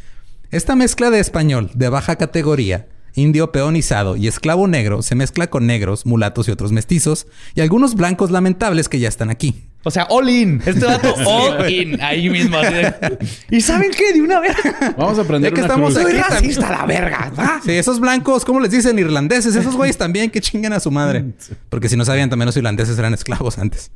Esta 0.50 0.74
mezcla 0.74 1.10
de 1.10 1.20
español 1.20 1.70
de 1.74 1.88
baja 1.88 2.16
categoría, 2.16 2.88
indio 3.14 3.52
peonizado 3.52 4.16
y 4.16 4.26
esclavo 4.26 4.66
negro 4.66 5.02
se 5.02 5.14
mezcla 5.14 5.46
con 5.46 5.66
negros, 5.66 6.06
mulatos 6.06 6.48
y 6.48 6.50
otros 6.50 6.72
mestizos 6.72 7.26
y 7.54 7.60
algunos 7.60 7.94
blancos 7.94 8.30
lamentables 8.30 8.88
que 8.88 8.98
ya 8.98 9.08
están 9.08 9.30
aquí. 9.30 9.70
O 9.86 9.90
sea, 9.92 10.02
all 10.10 10.28
in. 10.28 10.60
Este 10.66 10.84
dato 10.84 11.14
all 11.26 11.70
in. 11.70 12.00
Ahí 12.02 12.28
mismo. 12.28 12.58
así 12.58 12.74
de- 12.74 13.18
¿Y 13.52 13.60
saben 13.60 13.92
qué? 13.96 14.12
De 14.14 14.20
una 14.20 14.40
vez. 14.40 14.50
Vamos 14.98 15.16
a 15.16 15.22
aprender 15.22 15.52
Ya 15.52 15.54
que 15.54 15.60
una 15.60 15.68
estamos 15.68 15.94
cruz. 15.94 16.02
Soy 16.02 16.12
racista, 16.20 16.70
la 16.70 16.86
verga. 16.86 17.30
¿va? 17.38 17.60
Sí, 17.64 17.70
esos 17.70 18.00
blancos, 18.00 18.44
¿cómo 18.44 18.58
les 18.58 18.72
dicen? 18.72 18.98
Irlandeses. 18.98 19.54
Esos 19.54 19.76
güeyes 19.76 19.96
también 19.96 20.28
que 20.32 20.40
chingan 20.40 20.72
a 20.72 20.80
su 20.80 20.90
madre. 20.90 21.24
Porque 21.70 21.88
si 21.88 21.96
no 21.96 22.04
sabían, 22.04 22.28
también 22.28 22.46
los 22.46 22.56
irlandeses 22.56 22.98
eran 22.98 23.14
esclavos 23.14 23.58
antes. 23.58 23.92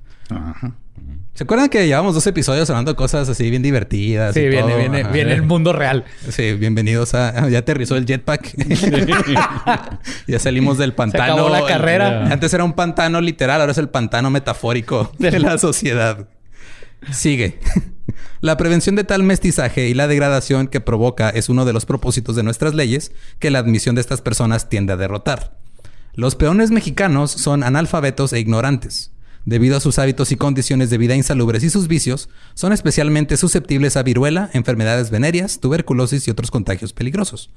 ¿Se 1.34 1.44
acuerdan 1.44 1.68
que 1.70 1.86
llevamos 1.86 2.14
dos 2.14 2.26
episodios 2.26 2.68
hablando 2.68 2.92
de 2.92 2.96
cosas 2.96 3.28
así 3.28 3.48
bien 3.48 3.62
divertidas? 3.62 4.34
Sí, 4.34 4.40
y 4.40 4.48
viene, 4.48 4.68
todo? 4.68 4.76
viene, 4.78 5.00
Ajá. 5.02 5.10
viene 5.10 5.32
el 5.32 5.42
mundo 5.42 5.72
real. 5.72 6.04
Sí, 6.28 6.52
bienvenidos 6.54 7.14
a... 7.14 7.48
Ya 7.48 7.60
aterrizó 7.60 7.96
el 7.96 8.04
jetpack. 8.04 8.54
ya 10.26 10.38
salimos 10.38 10.76
del 10.76 10.92
pantano. 10.92 11.32
acabó 11.32 11.48
la 11.48 11.64
carrera. 11.66 12.26
Antes 12.30 12.52
era 12.52 12.64
un 12.64 12.74
pantano 12.74 13.20
literal, 13.20 13.60
ahora 13.60 13.72
es 13.72 13.78
el 13.78 13.88
pantano 13.88 14.28
metafórico 14.28 15.12
de 15.18 15.38
la 15.38 15.56
sociedad. 15.56 16.28
Sigue. 17.10 17.58
La 18.42 18.56
prevención 18.58 18.96
de 18.96 19.04
tal 19.04 19.22
mestizaje 19.22 19.88
y 19.88 19.94
la 19.94 20.08
degradación 20.08 20.66
que 20.66 20.80
provoca 20.80 21.30
es 21.30 21.48
uno 21.48 21.64
de 21.64 21.72
los 21.72 21.86
propósitos 21.86 22.36
de 22.36 22.42
nuestras 22.42 22.74
leyes 22.74 23.12
que 23.38 23.50
la 23.50 23.60
admisión 23.60 23.94
de 23.94 24.02
estas 24.02 24.20
personas 24.20 24.68
tiende 24.68 24.92
a 24.92 24.96
derrotar. 24.96 25.56
Los 26.12 26.34
peones 26.34 26.70
mexicanos 26.70 27.30
son 27.30 27.62
analfabetos 27.62 28.32
e 28.32 28.40
ignorantes. 28.40 29.12
Debido 29.44 29.76
a 29.76 29.80
sus 29.80 29.98
hábitos 29.98 30.32
y 30.32 30.36
condiciones 30.36 30.90
de 30.90 30.98
vida 30.98 31.16
insalubres 31.16 31.64
y 31.64 31.70
sus 31.70 31.88
vicios, 31.88 32.28
son 32.54 32.72
especialmente 32.72 33.36
susceptibles 33.36 33.96
a 33.96 34.02
viruela, 34.02 34.50
enfermedades 34.52 35.10
venéreas, 35.10 35.60
tuberculosis 35.60 36.28
y 36.28 36.30
otros 36.30 36.50
contagios 36.50 36.92
peligrosos. 36.92 37.50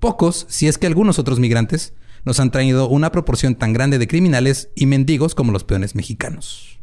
Pocos, 0.00 0.46
si 0.48 0.68
es 0.68 0.78
que 0.78 0.86
algunos 0.86 1.18
otros 1.18 1.38
migrantes, 1.38 1.92
nos 2.24 2.40
han 2.40 2.50
traído 2.50 2.88
una 2.88 3.12
proporción 3.12 3.54
tan 3.54 3.72
grande 3.72 3.98
de 3.98 4.08
criminales 4.08 4.70
y 4.74 4.86
mendigos 4.86 5.34
como 5.34 5.52
los 5.52 5.64
peones 5.64 5.94
mexicanos. 5.94 6.77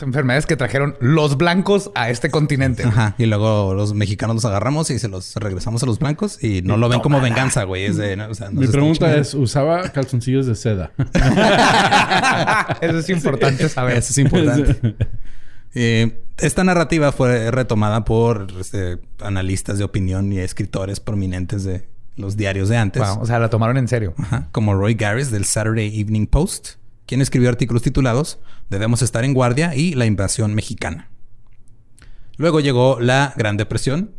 Enfermedades 0.00 0.46
que 0.46 0.56
trajeron 0.56 0.96
los 1.00 1.36
blancos 1.36 1.90
a 1.94 2.10
este 2.10 2.30
continente. 2.30 2.84
Ajá. 2.84 3.14
Y 3.18 3.26
luego 3.26 3.74
los 3.74 3.94
mexicanos 3.94 4.34
los 4.34 4.44
agarramos 4.44 4.90
y 4.90 4.98
se 4.98 5.08
los 5.08 5.34
regresamos 5.36 5.82
a 5.82 5.86
los 5.86 5.98
blancos 5.98 6.42
y 6.42 6.62
no 6.62 6.76
lo 6.76 6.88
ven 6.88 7.00
como 7.00 7.20
venganza, 7.20 7.64
güey. 7.64 7.84
Es 7.84 7.96
de, 7.96 8.16
no, 8.16 8.28
o 8.28 8.34
sea, 8.34 8.50
nos 8.50 8.60
Mi 8.60 8.66
pregunta 8.66 9.14
es, 9.14 9.34
¿usaba 9.34 9.82
calzoncillos 9.90 10.46
de 10.46 10.54
seda? 10.54 10.92
Eso 12.80 12.98
es 12.98 13.08
importante 13.10 13.68
saber. 13.68 13.98
Eso 13.98 14.10
es 14.10 14.18
importante. 14.18 14.96
Eh, 15.74 16.20
esta 16.36 16.64
narrativa 16.64 17.12
fue 17.12 17.50
retomada 17.50 18.04
por 18.04 18.48
este, 18.60 18.98
analistas 19.20 19.78
de 19.78 19.84
opinión 19.84 20.30
y 20.32 20.38
escritores 20.38 21.00
prominentes 21.00 21.64
de 21.64 21.86
los 22.16 22.36
diarios 22.36 22.68
de 22.68 22.76
antes. 22.76 23.02
Wow, 23.02 23.22
o 23.22 23.26
sea, 23.26 23.38
la 23.38 23.48
tomaron 23.48 23.78
en 23.78 23.88
serio. 23.88 24.14
Ajá, 24.18 24.48
como 24.52 24.74
Roy 24.74 24.94
Garris 24.94 25.30
del 25.30 25.44
Saturday 25.44 25.98
Evening 25.98 26.26
Post, 26.26 26.72
quien 27.06 27.20
escribió 27.20 27.48
artículos 27.48 27.82
titulados 27.82 28.38
Debemos 28.70 29.02
estar 29.02 29.24
en 29.24 29.34
guardia 29.34 29.74
y 29.74 29.94
la 29.94 30.06
invasión 30.06 30.54
mexicana. 30.54 31.10
Luego 32.36 32.60
llegó 32.60 32.98
la 33.00 33.34
Gran 33.36 33.56
Depresión, 33.56 34.12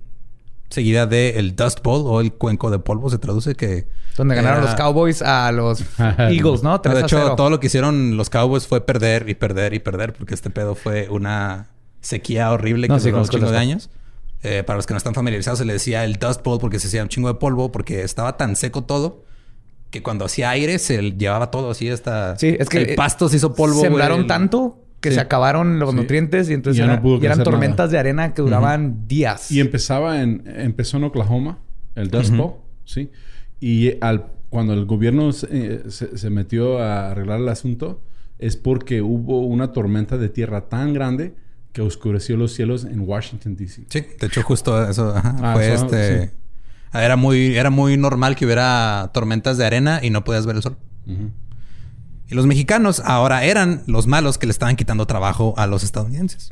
seguida 0.69 1.07
de 1.07 1.39
el 1.39 1.55
Dust 1.55 1.81
Bowl 1.83 2.03
o 2.05 2.21
el 2.21 2.33
cuenco 2.33 2.69
de 2.69 2.79
polvo, 2.79 3.09
se 3.09 3.17
traduce 3.17 3.55
que... 3.55 3.87
Donde 4.15 4.35
ganaron 4.35 4.59
era- 4.61 4.71
los 4.71 4.79
Cowboys 4.79 5.21
a 5.23 5.51
los 5.51 5.81
Eagles, 5.97 6.61
¿no? 6.61 6.71
No, 6.73 6.81
3 6.81 6.95
de 6.95 7.01
a 7.01 7.05
hecho, 7.05 7.17
0. 7.19 7.33
todo 7.35 7.49
lo 7.49 7.59
que 7.59 7.67
hicieron 7.67 8.15
los 8.15 8.29
Cowboys 8.29 8.67
fue 8.67 8.85
perder 8.85 9.27
y 9.27 9.33
perder 9.33 9.73
y 9.73 9.79
perder, 9.79 10.13
porque 10.13 10.35
este 10.35 10.51
pedo 10.51 10.75
fue 10.75 11.09
una 11.09 11.69
sequía 12.01 12.51
horrible 12.51 12.87
que 12.87 12.93
No, 12.93 12.99
sí, 12.99 13.09
duró 13.09 13.23
un 13.23 13.27
chingo 13.29 13.49
de 13.49 13.57
años. 13.57 13.89
Eh, 14.43 14.61
para 14.63 14.77
los 14.77 14.85
que 14.85 14.93
no 14.93 14.97
están 14.97 15.15
familiarizados, 15.15 15.57
se 15.59 15.65
le 15.65 15.73
decía 15.73 16.03
el 16.03 16.17
Dust 16.17 16.43
Bowl 16.43 16.59
porque 16.59 16.77
se 16.77 16.87
hacía 16.87 17.01
un 17.01 17.09
chingo 17.09 17.29
de 17.29 17.35
polvo, 17.35 17.71
porque 17.71 18.03
estaba 18.03 18.37
tan 18.37 18.55
seco 18.55 18.83
todo 18.83 19.23
que 19.93 20.01
cuando 20.01 20.25
hacía 20.25 20.49
aire 20.49 20.79
se 20.79 21.11
llevaba 21.11 21.51
todo 21.51 21.69
así 21.69 21.87
hasta... 21.87 22.35
Sí, 22.37 22.55
es 22.59 22.67
que 22.67 22.79
el 22.79 22.95
pasto 22.95 23.29
se 23.29 23.37
hizo 23.37 23.53
polvo. 23.53 23.79
Sembraron 23.79 24.21
güey. 24.21 24.27
tanto 24.27 24.79
que 24.99 25.09
Sí. 25.09 25.15
se 25.15 25.21
acabaron 25.21 25.77
los 25.77 25.91
Sí. 25.91 25.95
nutrientes 25.97 26.49
y 26.49 26.53
entonces 26.53 26.79
Ya 26.79 26.87
no 26.87 26.93
era- 26.93 27.01
pudo 27.03 27.19
y 27.21 27.25
eran 27.27 27.43
tormentas 27.43 27.77
nada. 27.77 27.91
de 27.91 27.97
arena 27.99 28.33
que 28.33 28.41
duraban 28.41 29.07
días. 29.07 29.51
Y 29.51 29.59
empezaba 29.59 30.21
en... 30.23 30.43
Empezó 30.47 30.97
en 30.97 31.03
Oklahoma, 31.03 31.59
el 31.93 32.09
Dust 32.09 32.35
Bowl, 32.35 32.53
¿sí? 32.85 33.11
Y 33.59 33.93
al, 34.03 34.25
cuando 34.49 34.73
el 34.73 34.85
gobierno 34.85 35.31
se, 35.31 35.47
eh, 35.51 35.81
se- 35.89 36.17
se 36.17 36.29
metió 36.31 36.79
a 36.79 37.11
arreglar 37.11 37.39
el 37.39 37.49
asunto, 37.49 38.01
es 38.39 38.57
porque 38.57 39.03
hubo 39.03 39.41
una 39.45 39.71
tormenta 39.73 40.17
de 40.17 40.29
tierra 40.29 40.69
tan 40.69 40.93
grande 40.95 41.35
que 41.71 41.81
oscureció 41.83 42.35
los 42.35 42.51
cielos 42.53 42.83
en 42.83 42.99
Washington, 43.01 43.55
D.C. 43.55 43.83
Sí, 43.89 44.05
de 44.19 44.27
hecho 44.27 44.41
justo 44.41 44.89
eso 44.89 45.15
ajá, 45.15 45.35
Ah, 45.41 45.53
fue 45.53 45.71
eso, 45.73 45.85
este... 45.85 46.25
sí. 46.27 46.31
Era 46.93 47.15
muy, 47.15 47.57
era 47.57 47.69
muy 47.69 47.97
normal 47.97 48.35
que 48.35 48.45
hubiera 48.45 49.09
tormentas 49.13 49.57
de 49.57 49.65
arena 49.65 49.99
y 50.03 50.09
no 50.09 50.23
podías 50.23 50.45
ver 50.45 50.57
el 50.57 50.61
sol. 50.61 50.77
Y 52.27 52.35
los 52.35 52.45
mexicanos 52.45 53.01
ahora 53.03 53.43
eran 53.43 53.83
los 53.87 54.07
malos 54.07 54.37
que 54.37 54.45
le 54.45 54.51
estaban 54.51 54.75
quitando 54.75 55.07
trabajo 55.07 55.53
a 55.57 55.67
los 55.67 55.83
estadounidenses. 55.83 56.49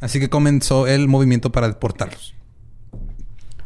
Así 0.00 0.18
que 0.18 0.28
comenzó 0.28 0.86
el 0.86 1.08
movimiento 1.08 1.52
para 1.52 1.68
deportarlos. 1.68 2.34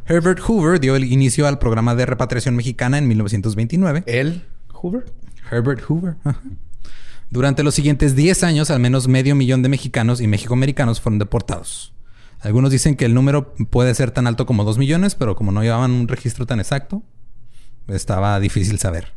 Herbert 0.07 0.41
Hoover 0.41 0.81
dio 0.81 0.97
el 0.97 1.05
inicio 1.05 1.47
al 1.47 1.59
programa 1.59 1.95
de 1.95 2.05
repatriación 2.05 2.57
mexicana 2.57 2.99
en 2.99 3.09
1929. 3.09 4.05
¿El 4.07 4.45
Hoover? 4.73 5.05
Herbert 5.51 5.83
Hoover. 5.89 6.17
Durante 7.31 7.63
los 7.63 7.75
siguientes 7.75 8.15
10 8.15 8.45
años, 8.45 8.71
al 8.71 8.81
menos 8.81 9.09
medio 9.09 9.35
millón 9.35 9.63
de 9.63 9.71
mexicanos 9.71 10.21
y 10.21 10.27
mexicoamericanos 10.27 11.01
fueron 11.01 11.19
deportados. 11.19 11.94
Algunos 12.45 12.71
dicen 12.71 12.95
que 12.95 13.05
el 13.07 13.15
número 13.15 13.55
puede 13.71 13.95
ser 13.95 14.11
tan 14.13 14.27
alto 14.27 14.47
como 14.47 14.65
2 14.65 14.79
millones, 14.79 15.15
pero 15.17 15.35
como 15.35 15.51
no 15.51 15.63
llevaban 15.63 15.91
un 15.91 16.07
registro 16.09 16.47
tan 16.47 16.61
exacto, 16.61 17.03
estaba 17.89 18.39
difícil 18.39 18.79
saber. 18.79 19.13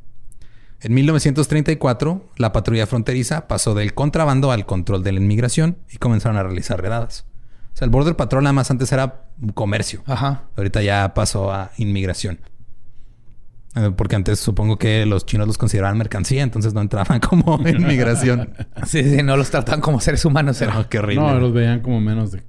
En 0.79 0.93
1934, 0.93 2.29
la 2.38 2.51
patrulla 2.53 2.86
fronteriza 2.88 3.48
pasó 3.48 3.74
del 3.74 3.93
contrabando 3.93 4.51
al 4.51 4.65
control 4.65 5.03
de 5.03 5.12
la 5.12 5.19
inmigración 5.19 5.77
y 5.91 5.98
comenzaron 5.98 6.38
a 6.38 6.43
realizar 6.43 6.81
redadas. 6.81 7.25
O 7.74 7.77
sea, 7.77 7.86
el 7.86 7.91
Border 7.91 8.15
Patrol 8.15 8.43
nada 8.43 8.53
más 8.53 8.72
antes 8.72 8.91
era 8.91 9.25
comercio. 9.53 10.03
Ajá. 10.05 10.43
Ahorita 10.55 10.81
ya 10.81 11.13
pasó 11.13 11.51
a 11.51 11.72
inmigración. 11.77 12.39
Eh, 13.75 13.91
Porque 13.96 14.15
antes 14.15 14.39
supongo 14.39 14.77
que 14.77 15.05
los 15.05 15.25
chinos 15.25 15.46
los 15.48 15.57
consideraban 15.57 15.98
mercancía, 15.98 16.41
entonces 16.43 16.74
no 16.74 16.81
entraban 16.81 17.19
como 17.27 17.60
inmigración. 17.67 18.53
Sí, 18.86 19.03
sí, 19.03 19.22
no 19.24 19.36
los 19.38 19.50
trataban 19.51 19.81
como 19.81 20.00
seres 20.00 20.24
humanos. 20.25 20.62
era- 20.62 20.74
Pero 20.74 20.89
qué 20.89 21.00
horrible. 21.00 21.24
No, 21.25 21.39
los 21.39 21.53
veían 21.53 21.81
como 21.81 22.00
menos 22.00 22.31
de... 22.31 22.41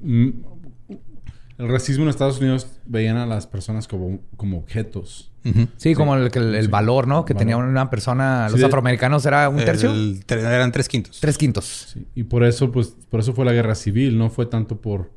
El 1.58 1.68
racismo 1.68 2.04
en 2.04 2.10
Estados 2.10 2.38
Unidos 2.40 2.68
veían 2.86 3.16
a 3.16 3.26
las 3.26 3.46
personas 3.46 3.88
como, 3.88 4.20
como 4.36 4.58
objetos. 4.58 5.32
Sí, 5.76 5.94
como 5.94 6.14
el, 6.14 6.30
que 6.30 6.38
el- 6.38 6.54
el 6.54 6.66
Sí. 6.66 6.70
valor, 6.70 7.06
¿no? 7.08 7.24
Que 7.24 7.32
Valor. 7.32 7.38
tenía 7.40 7.56
una 7.56 7.88
persona, 7.90 8.48
los 8.50 8.62
afroamericanos 8.62 9.24
era 9.26 9.48
un 9.48 9.56
tercio. 9.64 9.90
El 9.90 10.20
eran 10.28 10.70
tres 10.72 10.88
quintos. 10.88 11.18
Tres 11.20 11.38
quintos. 11.38 11.64
Sí, 11.94 12.06
Y 12.14 12.24
por 12.24 12.44
eso, 12.44 12.70
pues, 12.70 12.88
por 13.08 13.20
eso 13.20 13.32
fue 13.32 13.44
la 13.46 13.52
guerra 13.52 13.74
civil. 13.74 14.18
No 14.18 14.28
fue 14.30 14.46
tanto 14.46 14.80
por... 14.80 15.10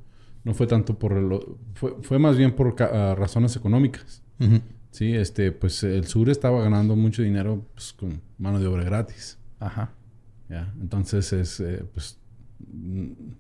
No 0.44 0.54
fue 0.54 0.68
tanto 0.68 0.98
por... 0.98 1.14
lo- 1.18 1.58
fue, 1.76 1.96
fue 2.02 2.18
más 2.18 2.38
bien 2.38 2.56
por 2.56 2.76
ca- 2.76 2.90
ah, 3.12 3.16
razones 3.16 3.56
económicas. 3.58 4.24
Sí, 4.92 5.14
este... 5.14 5.52
Pues 5.52 5.84
el 5.84 6.08
sur 6.08 6.30
estaba 6.30 6.64
ganando 6.64 6.96
mucho 6.96 7.22
dinero 7.24 7.66
pues, 7.76 7.92
con 7.94 8.22
mano 8.38 8.60
de 8.60 8.68
obra 8.68 8.84
gratis. 8.84 9.38
Ajá. 9.60 9.92
¿ya? 10.50 10.74
Entonces, 10.82 11.34
es... 11.34 11.60
eh, 11.60 11.84
pues... 11.94 12.18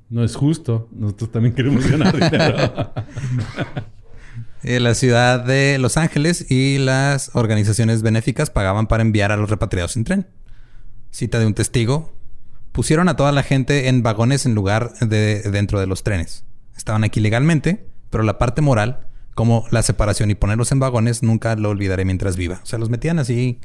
No 0.10 0.24
es 0.24 0.36
justo. 0.36 0.90
Nosotros 0.92 1.32
también 1.32 1.56
queremos 1.56 1.90
ganar 1.90 2.14
dinero. 2.14 2.94
Eh, 4.64 4.80
la 4.80 4.94
ciudad 4.94 5.40
de 5.40 5.80
Los 5.80 5.98
Ángeles 5.98 6.52
y 6.52 6.78
las 6.78 7.32
organizaciones 7.34 8.04
benéficas 8.04 8.52
pagaban 8.52 8.86
para 8.86 9.02
enviar 9.02 9.32
a 9.32 9.36
los 9.36 9.50
repatriados 9.50 9.98
en 9.98 10.04
tren. 10.04 10.28
Cita 11.10 11.40
de 11.40 11.48
un 11.48 11.56
testigo. 11.56 12.14
Pusieron 12.72 13.10
a 13.10 13.16
toda 13.16 13.32
la 13.32 13.42
gente 13.42 13.88
en 13.88 14.04
vagones 14.04 14.46
en 14.46 14.54
lugar 14.54 14.94
de 15.00 15.42
dentro 15.50 15.80
de 15.80 15.88
los 15.88 16.04
trenes. 16.04 16.46
Estaban 16.78 17.04
aquí 17.04 17.20
legalmente, 17.20 17.88
pero 18.12 18.24
la 18.24 18.38
parte 18.38 18.62
moral, 18.62 19.08
como 19.34 19.66
la 19.72 19.82
separación 19.82 20.30
y 20.30 20.36
ponerlos 20.36 20.72
en 20.72 20.80
vagones, 20.80 21.24
nunca 21.24 21.56
lo 21.56 21.70
olvidaré 21.70 22.06
mientras 22.06 22.38
viva. 22.38 22.60
O 22.62 22.66
sea, 22.68 22.78
los 22.78 22.92
metían 22.92 23.18
así 23.18 23.60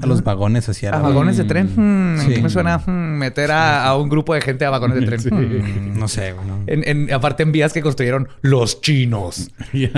a 0.00 0.06
los 0.06 0.24
vagones, 0.24 0.68
así 0.68 0.86
a 0.86 0.90
¿A 0.90 0.96
la- 0.96 1.02
vagones 1.02 1.36
de 1.36 1.44
tren? 1.44 1.66
Hmm, 1.76 2.18
Sí. 2.18 2.34
¿qué 2.34 2.42
me 2.42 2.48
suena 2.50 2.78
hmm, 2.78 2.90
meter 3.18 3.50
a, 3.52 3.84
a 3.84 3.96
un 3.96 4.08
grupo 4.08 4.32
de 4.34 4.40
gente 4.40 4.64
a 4.64 4.70
vagones 4.70 4.98
de 4.98 5.06
tren? 5.06 5.20
Sí. 5.20 5.30
Hmm. 5.30 5.94
Mm, 5.94 5.98
No 5.98 6.08
sé. 6.08 6.34
En, 6.66 6.88
en- 6.88 7.12
aparte 7.12 7.42
en 7.42 7.52
vías 7.52 7.72
que 7.72 7.82
construyeron 7.82 8.28
los 8.40 8.80
chinos. 8.80 9.50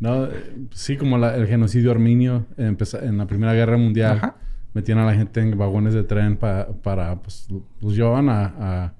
No, 0.00 0.28
sí, 0.72 0.96
como 0.96 1.16
la- 1.18 1.34
el 1.36 1.46
genocidio 1.46 1.90
armenio 1.92 2.46
en 2.58 2.76
la 3.16 3.26
Primera 3.26 3.54
Guerra 3.54 3.76
Mundial. 3.78 4.18
Ajá. 4.18 4.34
Metían 4.74 4.98
a 4.98 5.06
la 5.06 5.14
gente 5.14 5.40
en 5.40 5.56
vagones 5.56 5.94
de 5.94 6.02
tren 6.02 6.36
pa- 6.36 6.66
para, 6.82 7.14
pues, 7.22 7.46
los 7.80 7.94
llevaban 7.96 8.28
a, 8.28 8.44
a- 8.58 8.92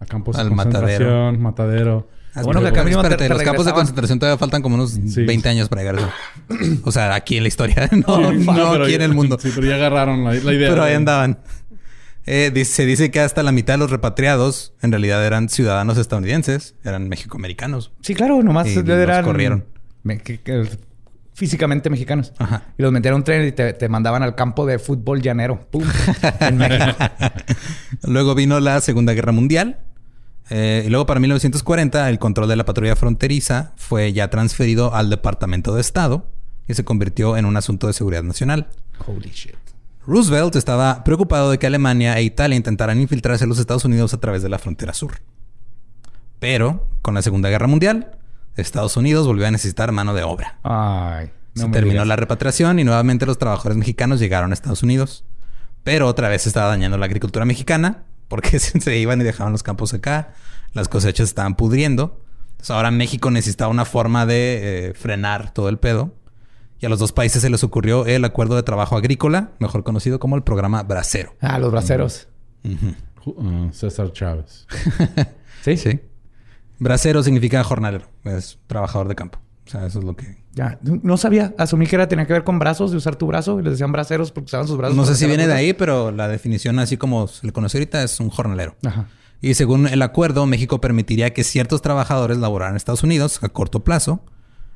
a 0.00 0.06
campos 0.06 0.36
Al 0.36 0.48
de 0.50 0.54
matadero. 0.56 0.80
concentración, 0.80 1.42
matadero. 1.42 2.08
Bueno, 2.34 2.60
que 2.60 2.64
pero 2.66 2.68
acá 2.68 2.84
mismo 2.84 3.02
te- 3.02 3.08
espérate, 3.08 3.24
te 3.28 3.34
los 3.34 3.42
campos 3.42 3.66
de 3.66 3.72
concentración 3.72 4.18
todavía 4.18 4.38
faltan 4.38 4.62
como 4.62 4.76
unos 4.76 4.92
Sí. 4.92 5.24
20 5.24 5.48
años 5.48 5.68
para 5.68 5.82
llegar 5.82 5.96
a 5.96 5.98
eso. 5.98 6.80
O 6.84 6.90
sea, 6.92 7.14
aquí 7.14 7.36
en 7.36 7.42
la 7.44 7.48
historia. 7.48 7.88
No, 8.06 8.30
Sí, 8.30 8.38
no, 8.38 8.72
pero 8.72 8.84
aquí 8.84 8.92
ya- 8.92 8.96
en 8.96 9.02
el 9.02 9.14
mundo. 9.14 9.38
Sí, 9.40 9.50
pero 9.54 9.66
ya 9.66 9.74
agarraron 9.74 10.24
la, 10.24 10.32
la 10.34 10.52
idea. 10.52 10.70
Pero 10.70 10.82
ahí 10.82 10.94
andaban. 10.94 11.38
Eh, 12.24 12.50
dice- 12.54 12.72
se 12.72 12.86
dice 12.86 13.10
que 13.10 13.20
hasta 13.20 13.42
la 13.42 13.52
mitad 13.52 13.74
de 13.74 13.78
los 13.78 13.90
repatriados 13.90 14.72
en 14.80 14.92
realidad 14.92 15.24
eran 15.26 15.48
ciudadanos 15.48 15.98
estadounidenses, 15.98 16.74
eran 16.84 17.08
mexicoamericanos. 17.08 17.92
Sí, 18.00 18.14
claro, 18.14 18.42
nomás 18.42 18.68
Y 18.68 18.76
los 18.76 18.88
eran... 18.88 19.24
corrieron. 19.24 19.64
me- 20.04 20.18
que- 20.18 20.40
que- 20.40 20.68
físicamente 21.34 21.90
mexicanos. 21.90 22.32
Ajá. 22.38 22.62
Y 22.78 22.82
los 22.82 22.92
metieron 22.92 23.16
a 23.16 23.20
un 23.20 23.24
tren 23.24 23.48
y 23.48 23.52
te, 23.52 23.72
te 23.72 23.88
mandaban 23.88 24.22
al 24.22 24.34
campo 24.34 24.66
de 24.66 24.78
fútbol 24.78 25.20
llanero. 25.22 25.60
¡Pum! 25.70 25.82
en 26.40 26.56
México. 26.58 26.92
Luego 28.04 28.34
vino 28.34 28.60
la 28.60 28.80
Segunda 28.80 29.12
Guerra 29.14 29.32
Mundial. 29.32 29.78
Eh, 30.50 30.84
y 30.86 30.90
luego 30.90 31.06
para 31.06 31.20
1940 31.20 32.08
el 32.10 32.18
control 32.18 32.48
de 32.48 32.56
la 32.56 32.64
patrulla 32.64 32.96
fronteriza 32.96 33.72
fue 33.76 34.12
ya 34.12 34.28
transferido 34.28 34.94
al 34.94 35.10
Departamento 35.10 35.74
de 35.74 35.80
Estado 35.80 36.26
y 36.68 36.74
se 36.74 36.84
convirtió 36.84 37.36
en 37.36 37.46
un 37.46 37.56
asunto 37.56 37.86
de 37.86 37.92
seguridad 37.92 38.22
nacional. 38.22 38.68
Holy 39.06 39.30
shit. 39.30 39.56
Roosevelt 40.06 40.56
estaba 40.56 41.04
preocupado 41.04 41.50
de 41.50 41.58
que 41.58 41.66
Alemania 41.66 42.18
e 42.18 42.24
Italia 42.24 42.56
intentaran 42.56 43.00
infiltrarse 43.00 43.44
en 43.44 43.50
los 43.50 43.58
Estados 43.58 43.84
Unidos 43.84 44.14
a 44.14 44.20
través 44.20 44.42
de 44.42 44.48
la 44.48 44.58
frontera 44.58 44.92
sur. 44.94 45.20
Pero 46.40 46.88
con 47.02 47.14
la 47.14 47.22
Segunda 47.22 47.48
Guerra 47.50 47.68
Mundial, 47.68 48.18
Estados 48.56 48.96
Unidos 48.96 49.26
volvió 49.26 49.46
a 49.46 49.50
necesitar 49.50 49.92
mano 49.92 50.12
de 50.12 50.24
obra. 50.24 50.58
Ay. 50.64 51.30
Se 51.54 51.66
no 51.66 51.70
terminó 51.70 51.92
digas. 51.92 52.06
la 52.08 52.16
repatriación 52.16 52.78
y 52.78 52.84
nuevamente 52.84 53.26
los 53.26 53.38
trabajadores 53.38 53.76
mexicanos 53.76 54.18
llegaron 54.18 54.50
a 54.50 54.54
Estados 54.54 54.82
Unidos. 54.82 55.24
Pero 55.84 56.06
otra 56.08 56.28
vez 56.28 56.42
se 56.42 56.48
estaba 56.48 56.68
dañando 56.68 56.98
la 56.98 57.06
agricultura 57.06 57.44
mexicana 57.44 58.04
porque 58.32 58.58
se 58.58 58.96
iban 58.96 59.20
y 59.20 59.24
dejaban 59.24 59.52
los 59.52 59.62
campos 59.62 59.92
acá. 59.92 60.32
Las 60.72 60.88
cosechas 60.88 61.28
estaban 61.28 61.54
pudriendo. 61.54 62.18
Entonces 62.52 62.70
ahora 62.70 62.90
México 62.90 63.30
necesitaba 63.30 63.70
una 63.70 63.84
forma 63.84 64.24
de 64.24 64.88
eh, 64.88 64.94
frenar 64.94 65.52
todo 65.52 65.68
el 65.68 65.78
pedo. 65.78 66.14
Y 66.80 66.86
a 66.86 66.88
los 66.88 66.98
dos 66.98 67.12
países 67.12 67.42
se 67.42 67.50
les 67.50 67.62
ocurrió 67.62 68.06
el 68.06 68.24
Acuerdo 68.24 68.56
de 68.56 68.62
Trabajo 68.62 68.96
Agrícola, 68.96 69.50
mejor 69.58 69.84
conocido 69.84 70.18
como 70.18 70.36
el 70.36 70.42
Programa 70.44 70.82
Bracero. 70.82 71.34
Ah, 71.42 71.58
los 71.58 71.70
braceros. 71.72 72.28
Ah, 72.64 73.68
César 73.70 74.10
Chávez. 74.12 74.66
Sí, 75.62 75.76
Sí. 75.76 76.00
Bracero 76.80 77.22
significa 77.22 77.62
jornalero, 77.62 78.06
es 78.24 78.58
trabajador 78.66 79.08
de 79.08 79.14
campo. 79.14 79.38
O 79.66 79.70
sea, 79.70 79.86
eso 79.86 79.98
es 80.00 80.04
lo 80.06 80.16
que... 80.16 80.41
Ya, 80.54 80.78
no 80.82 81.16
sabía. 81.16 81.54
Asumí 81.58 81.86
que 81.86 81.96
era 81.96 82.08
tenía 82.08 82.26
que 82.26 82.32
ver 82.32 82.44
con 82.44 82.58
brazos, 82.58 82.90
de 82.90 82.96
usar 82.96 83.16
tu 83.16 83.26
brazo. 83.26 83.58
Y 83.58 83.62
les 83.62 83.72
decían 83.72 83.92
braceros 83.92 84.32
porque 84.32 84.46
usaban 84.46 84.66
sus 84.66 84.76
brazos. 84.76 84.96
No 84.96 85.04
sé 85.04 85.14
si 85.14 85.26
viene 85.26 85.46
de 85.46 85.54
ahí, 85.54 85.72
pero 85.72 86.10
la 86.10 86.28
definición 86.28 86.78
así 86.78 86.96
como 86.96 87.26
se 87.26 87.46
le 87.46 87.52
conoce 87.52 87.78
ahorita 87.78 88.02
es 88.02 88.20
un 88.20 88.28
jornalero. 88.30 88.76
Ajá. 88.84 89.08
Y 89.40 89.54
según 89.54 89.88
el 89.88 90.02
acuerdo, 90.02 90.46
México 90.46 90.80
permitiría 90.80 91.34
que 91.34 91.42
ciertos 91.42 91.82
trabajadores 91.82 92.38
laboraran 92.38 92.74
en 92.74 92.76
Estados 92.76 93.02
Unidos 93.02 93.40
a 93.42 93.48
corto 93.48 93.80
plazo. 93.80 94.20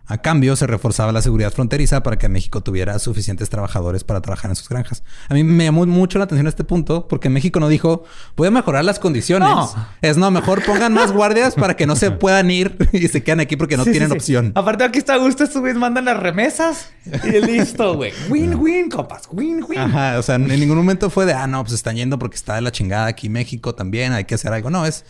A 0.09 0.19
cambio, 0.19 0.55
se 0.55 0.67
reforzaba 0.69 1.11
la 1.11 1.21
seguridad 1.21 1.53
fronteriza 1.53 2.03
para 2.03 2.17
que 2.17 2.29
México 2.29 2.61
tuviera 2.61 2.99
suficientes 3.01 3.49
trabajadores 3.51 4.05
para 4.05 4.21
trabajar 4.21 4.51
en 4.51 4.55
sus 4.57 4.69
granjas. 4.69 5.03
A 5.29 5.35
mí 5.35 5.43
me 5.43 5.65
llamó 5.65 5.85
mucho 5.87 6.19
la 6.19 6.25
atención 6.25 6.47
este 6.47 6.63
punto 6.63 7.09
porque 7.09 7.29
México 7.29 7.59
no 7.59 7.69
dijo, 7.69 8.05
voy 8.37 8.49
a 8.49 8.51
mejorar 8.53 8.85
las 8.85 8.99
condiciones. 9.01 9.49
No. 9.49 9.89
Es 10.03 10.17
no, 10.17 10.31
mejor 10.31 10.65
pongan 10.65 10.93
más 10.95 11.11
guardias 11.13 11.55
para 11.57 11.75
que 11.75 11.87
no 11.87 11.97
se 11.97 12.13
puedan 12.13 12.51
ir 12.51 12.77
y 12.93 13.09
se 13.09 13.25
quedan 13.25 13.41
aquí 13.41 13.57
porque 13.57 13.77
no 13.77 13.83
Sí, 13.85 13.91
tienen 13.91 14.11
sí. 14.11 14.17
opción. 14.17 14.53
Aparte, 14.55 14.85
aquí 14.85 14.99
está 14.99 15.15
a 15.15 15.19
gusto. 15.19 15.43
Estos 15.43 15.61
güeyes 15.61 15.79
mandan 15.79 16.05
las 16.05 16.19
remesas. 16.19 16.91
Y 17.25 17.41
listo, 17.45 17.95
güey. 17.97 18.13
Win-win, 18.29 18.89
compas. 18.89 19.29
Win-win. 19.33 19.79
Ajá, 19.79 20.19
o 20.19 20.23
sea, 20.23 20.37
en 20.37 20.47
ningún 20.47 20.77
momento 20.77 21.11
fue 21.11 21.27
de, 21.27 21.33
ah, 21.33 21.47
no, 21.49 21.63
pues 21.65 21.75
están 21.75 21.97
yendo 21.97 22.19
porque 22.19 22.37
está 22.37 22.55
de 22.55 22.61
la 22.61 22.71
chingada 22.71 23.07
aquí 23.07 23.29
México 23.29 23.75
también, 23.75 24.13
hay 24.13 24.25
que 24.25 24.37
hacer 24.37 24.53
algo. 24.53 24.71
No, 24.71 24.87
es, 24.87 25.05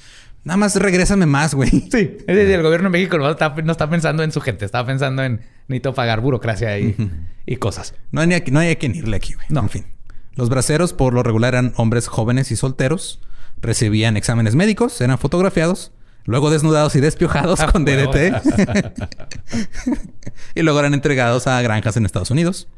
nada 0.47 0.57
más 0.57 0.77
regrésame 0.77 1.27
más, 1.27 1.55
güey. 1.55 1.71
Sí. 1.91 2.17
Es 2.27 2.37
decir, 2.37 2.55
el 2.55 2.63
gobierno 2.63 2.89
de 2.89 2.93
México 2.93 3.19
no 3.19 3.29
está, 3.31 3.55
no 3.63 3.73
está 3.73 3.91
pensando 3.91 4.23
en 4.23 4.33
su 4.33 4.41
gente. 4.41 4.65
Está 4.65 4.87
pensando 4.87 5.23
en 5.23 5.41
necesito 5.69 5.93
pagar 5.93 6.21
burocracia 6.21 6.79
y, 6.79 6.97
y 7.45 7.57
cosas. 7.57 7.95
No 8.13 8.21
hay, 8.21 8.29
no 8.51 8.61
hay 8.61 8.71
a 8.71 8.77
quien 8.77 8.95
irle 8.95 9.17
aquí, 9.17 9.35
güey. 9.35 9.47
No. 9.51 9.61
En 9.61 9.69
fin. 9.69 9.87
Los 10.35 10.49
braceros, 10.49 10.93
por 10.93 11.13
lo 11.13 11.23
regular, 11.23 11.55
eran 11.55 11.73
hombres 11.77 12.07
jóvenes 12.07 12.53
y 12.53 12.57
solteros. 12.57 13.21
Recibían 13.61 14.17
exámenes 14.17 14.55
médicos, 14.55 15.01
eran 15.01 15.19
fotografiados, 15.19 15.93
luego 16.25 16.51
desnudados 16.51 16.95
y 16.95 17.01
despiojados 17.01 17.63
con. 17.73 17.85
DDT. 17.85 18.35
y 20.55 20.63
luego 20.63 20.79
eran 20.79 20.95
entregados 20.95 21.47
a 21.47 21.61
granjas 21.63 21.97
en 21.97 22.07
Estados 22.07 22.31
Unidos. 22.31 22.69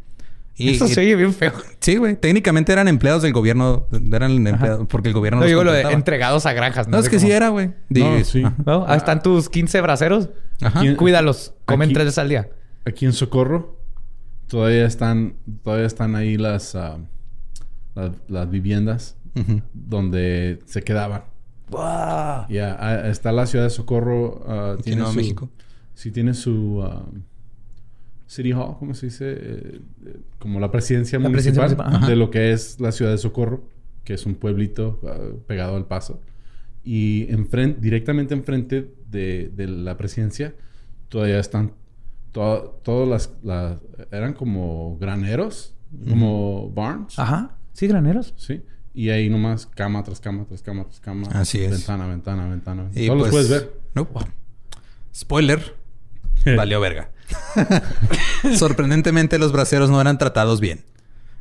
Y, 0.58 0.70
Eso 0.70 0.88
se 0.88 1.00
oye 1.00 1.14
bien 1.14 1.32
feo. 1.32 1.52
Sí, 1.80 1.96
güey. 1.96 2.16
Técnicamente 2.16 2.72
eran 2.72 2.88
empleados 2.88 3.22
del 3.22 3.32
gobierno. 3.32 3.86
Eran 4.12 4.44
empleados 4.46 4.86
porque 4.88 5.08
el 5.08 5.14
gobierno 5.14 5.36
No 5.38 5.44
los 5.44 5.50
digo 5.50 5.62
lo 5.64 5.72
de 5.72 5.82
entregados 5.82 6.46
a 6.46 6.52
granjas. 6.52 6.88
No, 6.88 6.98
es 6.98 7.04
sé 7.04 7.10
que 7.12 7.16
cómo. 7.18 7.26
sí 7.28 7.32
era, 7.32 7.48
güey. 7.50 7.68
No, 7.68 7.74
Digo, 7.88 8.24
sí. 8.24 8.42
¿No? 8.66 8.84
Ahí 8.88 8.96
están 8.96 9.22
tus 9.22 9.48
15 9.48 9.80
braceros. 9.80 10.28
Ajá. 10.60 10.80
¿Quién- 10.80 10.96
Cuídalos. 10.96 11.54
Comen 11.64 11.86
Aquí- 11.88 11.94
tres 11.94 12.06
veces 12.06 12.18
al 12.18 12.28
día. 12.28 12.50
Aquí 12.84 13.04
en 13.06 13.12
Socorro 13.12 13.78
todavía 14.48 14.84
están, 14.86 15.36
todavía 15.62 15.86
están 15.86 16.16
ahí 16.16 16.36
las, 16.36 16.74
ah, 16.74 16.98
las, 17.94 18.10
las 18.26 18.50
viviendas 18.50 19.16
Ujú. 19.36 19.62
donde 19.74 20.58
se 20.66 20.82
quedaban. 20.82 21.22
¡Wow! 21.70 22.46
Ya, 22.48 22.76
ah, 22.80 23.08
está 23.08 23.30
la 23.30 23.46
ciudad 23.46 23.64
de 23.66 23.70
Socorro. 23.70 24.42
ah, 24.48 24.72
Aquí 24.74 24.82
tiene 24.84 25.04
su, 25.06 25.12
México. 25.12 25.50
Sí, 25.94 26.10
tiene 26.10 26.34
su 26.34 26.82
ah, 26.82 27.04
City 28.28 28.52
Hall, 28.52 28.76
¿cómo 28.78 28.94
se 28.94 29.06
dice? 29.06 29.32
Eh, 29.32 29.80
eh, 30.06 30.16
como 30.38 30.60
la 30.60 30.70
presidencia 30.70 31.18
La 31.18 31.28
municipal, 31.28 31.54
presidencia 31.66 31.84
municipal, 31.84 32.08
de 32.10 32.16
lo 32.16 32.30
que 32.30 32.52
es 32.52 32.78
la 32.78 32.92
ciudad 32.92 33.10
de 33.10 33.18
Socorro, 33.18 33.64
que 34.04 34.14
es 34.14 34.24
un 34.26 34.34
pueblito 34.36 35.00
ah, 35.04 35.18
pegado 35.48 35.76
al 35.76 35.86
paso. 35.86 36.20
Y 36.84 37.26
enfrente, 37.32 37.80
directamente 37.80 38.34
enfrente 38.34 38.94
de, 39.10 39.50
de 39.56 39.66
la 39.66 39.96
presidencia 39.96 40.54
todavía 41.08 41.40
están 41.40 41.72
to- 42.32 42.80
todas 42.84 43.08
las, 43.08 43.30
las- 43.42 43.80
eran 44.12 44.34
como 44.34 44.96
graneros, 45.00 45.74
como 46.08 46.70
barns. 46.70 47.18
Ajá. 47.18 47.56
¿Sí, 47.72 47.86
graneros? 47.88 48.34
Sí. 48.36 48.62
Y 48.94 49.08
ahí 49.10 49.30
nomás 49.30 49.64
cama 49.66 50.02
tras 50.02 50.20
cama, 50.20 50.44
tras 50.46 50.60
cama, 50.62 50.84
tras 50.84 51.00
cama. 51.00 51.26
Así 51.32 51.62
es. 51.62 51.70
Ventana, 51.70 52.06
ventana, 52.06 52.48
ventana. 52.48 52.90
Y 52.94 53.06
Todos 53.06 53.18
los 53.20 53.28
pues, 53.30 53.46
puedes 53.46 53.62
ver. 53.62 53.80
nope. 53.94 54.20
Spoiler. 55.14 55.74
Valió 56.56 56.80
verga. 56.80 57.10
Sorprendentemente, 58.56 59.38
los 59.38 59.52
braceros 59.52 59.90
no 59.90 60.00
eran 60.00 60.18
tratados 60.18 60.60
bien. 60.60 60.84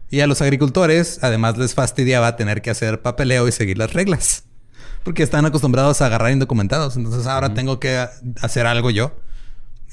Y 0.10 0.22
a 0.22 0.28
los 0.28 0.42
agricultores, 0.42 1.20
además, 1.22 1.58
les 1.58 1.74
fastidiaba 1.74 2.36
tener 2.36 2.62
que 2.62 2.70
hacer 2.70 3.02
papeleo 3.02 3.48
y 3.48 3.52
seguir 3.52 3.78
las 3.78 3.94
reglas. 3.94 4.44
Porque 5.04 5.24
están 5.24 5.46
acostumbrados 5.46 6.02
a 6.02 6.08
agarrar 6.08 6.32
indocumentados. 6.32 6.96
Entonces, 6.96 7.28
ahora 7.28 7.54
tengo 7.54 7.80
que 7.80 8.08
hacer 8.42 8.66
algo 8.66 8.90
yo. 8.90 9.14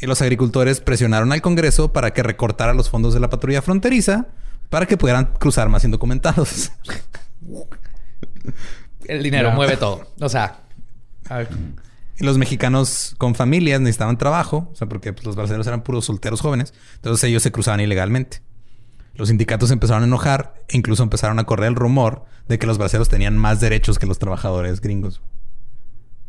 Y 0.01 0.07
los 0.07 0.23
agricultores 0.23 0.81
presionaron 0.81 1.33
al 1.33 1.43
Congreso 1.43 1.93
para 1.93 2.13
que 2.13 2.23
recortara 2.23 2.75
los 2.75 2.91
fondos 2.91 3.15
de 3.15 3.21
la 3.21 3.31
patrulla 3.31 3.63
fronteriza 3.63 4.27
para 4.71 4.87
que 4.87 4.97
pudieran 4.97 5.27
cruzar 5.39 5.69
más 5.69 5.85
indocumentados. 5.85 6.73
El 9.05 9.23
dinero 9.23 9.53
mueve 9.53 9.77
todo. 9.77 10.11
O 10.21 10.29
sea, 10.29 10.61
a 11.29 11.39
ver, 11.39 11.49
Y 12.19 12.25
los 12.25 12.39
mexicanos 12.39 13.15
con 13.19 13.35
familias 13.35 13.81
necesitaban 13.81 14.19
trabajo, 14.19 14.69
o 14.73 14.77
sea, 14.77 14.89
porque 14.89 15.13
pues, 15.13 15.27
los 15.27 15.37
braceros 15.37 15.67
eran 15.67 15.83
puros 15.83 16.05
solteros 16.05 16.41
jóvenes. 16.41 16.73
Entonces 16.97 17.25
ellos 17.25 17.43
se 17.43 17.51
cruzaban 17.51 17.81
ilegalmente. 17.81 18.43
Los 19.15 19.29
sindicatos 19.29 19.71
empezaron 19.71 20.03
a 20.03 20.07
enojar 20.07 20.55
e 20.69 20.77
incluso 20.77 21.03
empezaron 21.03 21.39
a 21.39 21.45
correr 21.45 21.69
el 21.69 21.77
rumor 21.77 22.25
de 22.49 22.59
que 22.59 22.67
los 22.67 22.79
braceros 22.79 23.09
tenían 23.09 23.37
más 23.37 23.61
derechos 23.61 23.99
que 23.99 24.07
los 24.07 24.19
trabajadores 24.19 24.81
gringos. 24.81 25.23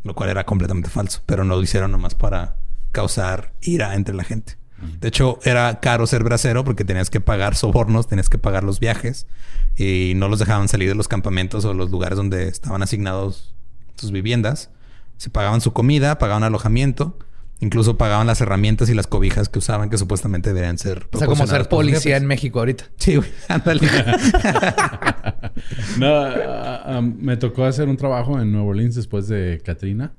Lo 0.02 0.14
cual 0.14 0.30
era 0.30 0.46
completamente 0.46 0.88
falso, 0.88 1.22
pero 1.26 1.44
no 1.44 1.56
lo 1.56 1.62
hicieron 1.62 1.90
nomás 1.90 2.14
para 2.14 2.56
causar 2.92 3.52
ira 3.60 3.94
entre 3.94 4.14
la 4.14 4.24
gente. 4.24 4.56
De 5.00 5.08
hecho, 5.08 5.38
era 5.42 5.80
caro 5.80 6.06
ser 6.06 6.22
bracero 6.22 6.62
porque 6.62 6.84
tenías 6.84 7.08
que 7.08 7.20
pagar 7.20 7.54
sobornos, 7.54 8.08
tenías 8.08 8.28
que 8.28 8.38
pagar 8.38 8.62
los 8.62 8.78
viajes 8.78 9.26
y 9.74 10.12
no 10.16 10.28
los 10.28 10.38
dejaban 10.38 10.68
salir 10.68 10.88
de 10.88 10.94
los 10.94 11.08
campamentos 11.08 11.64
o 11.64 11.72
los 11.72 11.90
lugares 11.90 12.16
donde 12.16 12.48
estaban 12.48 12.82
asignados 12.82 13.54
sus 13.96 14.12
viviendas. 14.12 14.70
Se 15.16 15.30
pagaban 15.30 15.60
su 15.60 15.72
comida, 15.72 16.18
pagaban 16.18 16.42
alojamiento, 16.44 17.18
incluso 17.60 17.96
pagaban 17.96 18.26
las 18.26 18.40
herramientas 18.40 18.88
y 18.90 18.94
las 18.94 19.06
cobijas 19.06 19.48
que 19.48 19.58
usaban, 19.58 19.88
que 19.90 19.96
supuestamente 19.98 20.50
deberían 20.52 20.78
ser. 20.78 21.08
o 21.12 21.18
sea, 21.18 21.26
como 21.26 21.46
ser 21.46 21.68
policía 21.68 22.16
en 22.16 22.26
México 22.26 22.58
ahorita. 22.58 22.84
Sí, 22.96 23.16
güey, 23.16 23.28
ándale. 23.48 23.80
No, 25.98 26.06
ah, 26.14 27.00
me 27.02 27.36
tocó 27.36 27.64
hacer 27.64 27.88
un 27.88 27.96
trabajo 27.96 28.38
en 28.40 28.52
Nueva 28.52 28.68
Orleans 28.68 28.94
después 28.94 29.28
de 29.28 29.60
Katrina. 29.64 30.12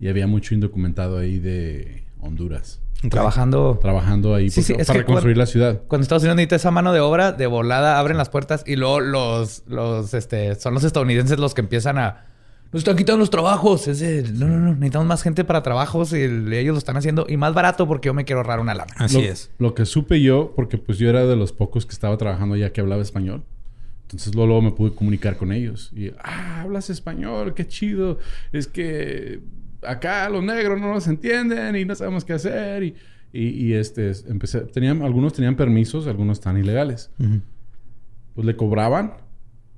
Y 0.00 0.08
había 0.08 0.26
mucho 0.26 0.54
indocumentado 0.54 1.18
ahí 1.18 1.38
de 1.38 2.04
Honduras. 2.20 2.80
Trabajando. 3.08 3.78
Trabajando 3.80 4.34
ahí 4.34 4.50
Sí, 4.50 4.60
porque- 4.60 4.74
sí, 4.74 4.80
es 4.80 4.86
para 4.86 4.98
reconstruir 5.00 5.36
la 5.36 5.46
ciudad. 5.46 5.80
Cuando 5.88 6.02
Estados 6.02 6.22
Unidos 6.22 6.36
necesita 6.36 6.56
esa 6.56 6.70
mano 6.70 6.92
de 6.92 7.00
obra, 7.00 7.32
de 7.32 7.46
volada 7.46 7.98
abren 7.98 8.16
las 8.16 8.28
puertas 8.28 8.62
y 8.66 8.76
luego 8.76 9.00
los, 9.00 9.62
los, 9.66 10.14
este, 10.14 10.54
son 10.56 10.74
los 10.74 10.84
estadounidenses 10.84 11.38
los 11.38 11.54
que 11.54 11.60
empiezan 11.62 11.98
a. 11.98 12.26
Nos 12.72 12.80
están 12.80 12.96
quitando 12.96 13.18
los 13.18 13.28
trabajos. 13.30 13.86
Es 13.86 14.00
de, 14.00 14.22
no, 14.32 14.48
no, 14.48 14.58
no, 14.58 14.72
necesitamos 14.74 15.06
más 15.06 15.22
gente 15.22 15.44
para 15.44 15.62
trabajos 15.62 16.12
y 16.14 16.20
el- 16.22 16.52
ellos 16.52 16.72
lo 16.72 16.78
están 16.78 16.96
haciendo 16.96 17.26
y 17.28 17.36
más 17.36 17.52
barato 17.54 17.86
porque 17.86 18.06
yo 18.06 18.14
me 18.14 18.24
quiero 18.24 18.40
ahorrar 18.40 18.60
una 18.60 18.74
lana. 18.74 18.92
Así 18.96 19.18
lo, 19.20 19.28
es. 19.28 19.50
Lo 19.58 19.74
que 19.74 19.84
supe 19.84 20.22
yo, 20.22 20.52
porque 20.56 20.78
pues 20.78 20.96
yo 20.98 21.08
era 21.10 21.26
de 21.26 21.36
los 21.36 21.52
pocos 21.52 21.84
que 21.84 21.92
estaba 21.92 22.16
trabajando 22.16 22.56
ya 22.56 22.72
que 22.72 22.80
hablaba 22.80 23.02
español. 23.02 23.44
Entonces 24.02 24.34
luego, 24.34 24.46
luego 24.48 24.62
me 24.62 24.70
pude 24.72 24.94
comunicar 24.94 25.36
con 25.36 25.52
ellos. 25.52 25.90
Y, 25.94 26.12
ah, 26.22 26.62
hablas 26.62 26.88
español, 26.90 27.54
qué 27.54 27.66
chido. 27.66 28.18
Es 28.52 28.66
que 28.66 29.40
acá 29.86 30.28
los 30.28 30.42
negros 30.42 30.80
no 30.80 30.92
nos 30.94 31.06
entienden 31.08 31.76
y 31.76 31.84
no 31.84 31.94
sabemos 31.94 32.24
qué 32.24 32.32
hacer. 32.34 32.82
Y, 32.84 32.94
y, 33.32 33.48
y, 33.48 33.72
este, 33.74 34.12
empecé, 34.28 34.60
tenían, 34.60 35.02
algunos 35.02 35.32
tenían 35.32 35.56
permisos, 35.56 36.06
algunos 36.06 36.38
están 36.38 36.56
ilegales. 36.58 37.10
Pues 38.34 38.46
le 38.46 38.56
cobraban 38.56 39.14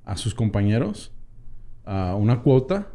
a 0.04 0.16
sus 0.16 0.35
compañeros 0.35 1.12
a 1.84 2.14
una 2.16 2.40
cuota 2.42 2.88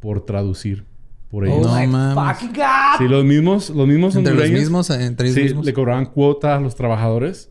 por 0.00 0.24
traducir 0.24 0.84
por 1.30 1.46
ellos. 1.46 1.60
No 1.66 1.74
my 1.78 1.86
mames. 1.86 2.38
Sí, 2.98 3.04
los 3.08 3.24
mismos, 3.24 3.70
los 3.70 3.86
mismos 3.86 4.16
Entre 4.16 4.34
los 4.34 4.50
mismos, 4.50 4.90
eh, 4.90 5.04
entre 5.04 5.26
ellos 5.28 5.34
Sí, 5.36 5.42
mismos. 5.44 5.66
le 5.66 5.72
cobraban 5.74 6.06
cuota 6.06 6.56
a 6.56 6.60
los 6.60 6.74
trabajadores 6.74 7.50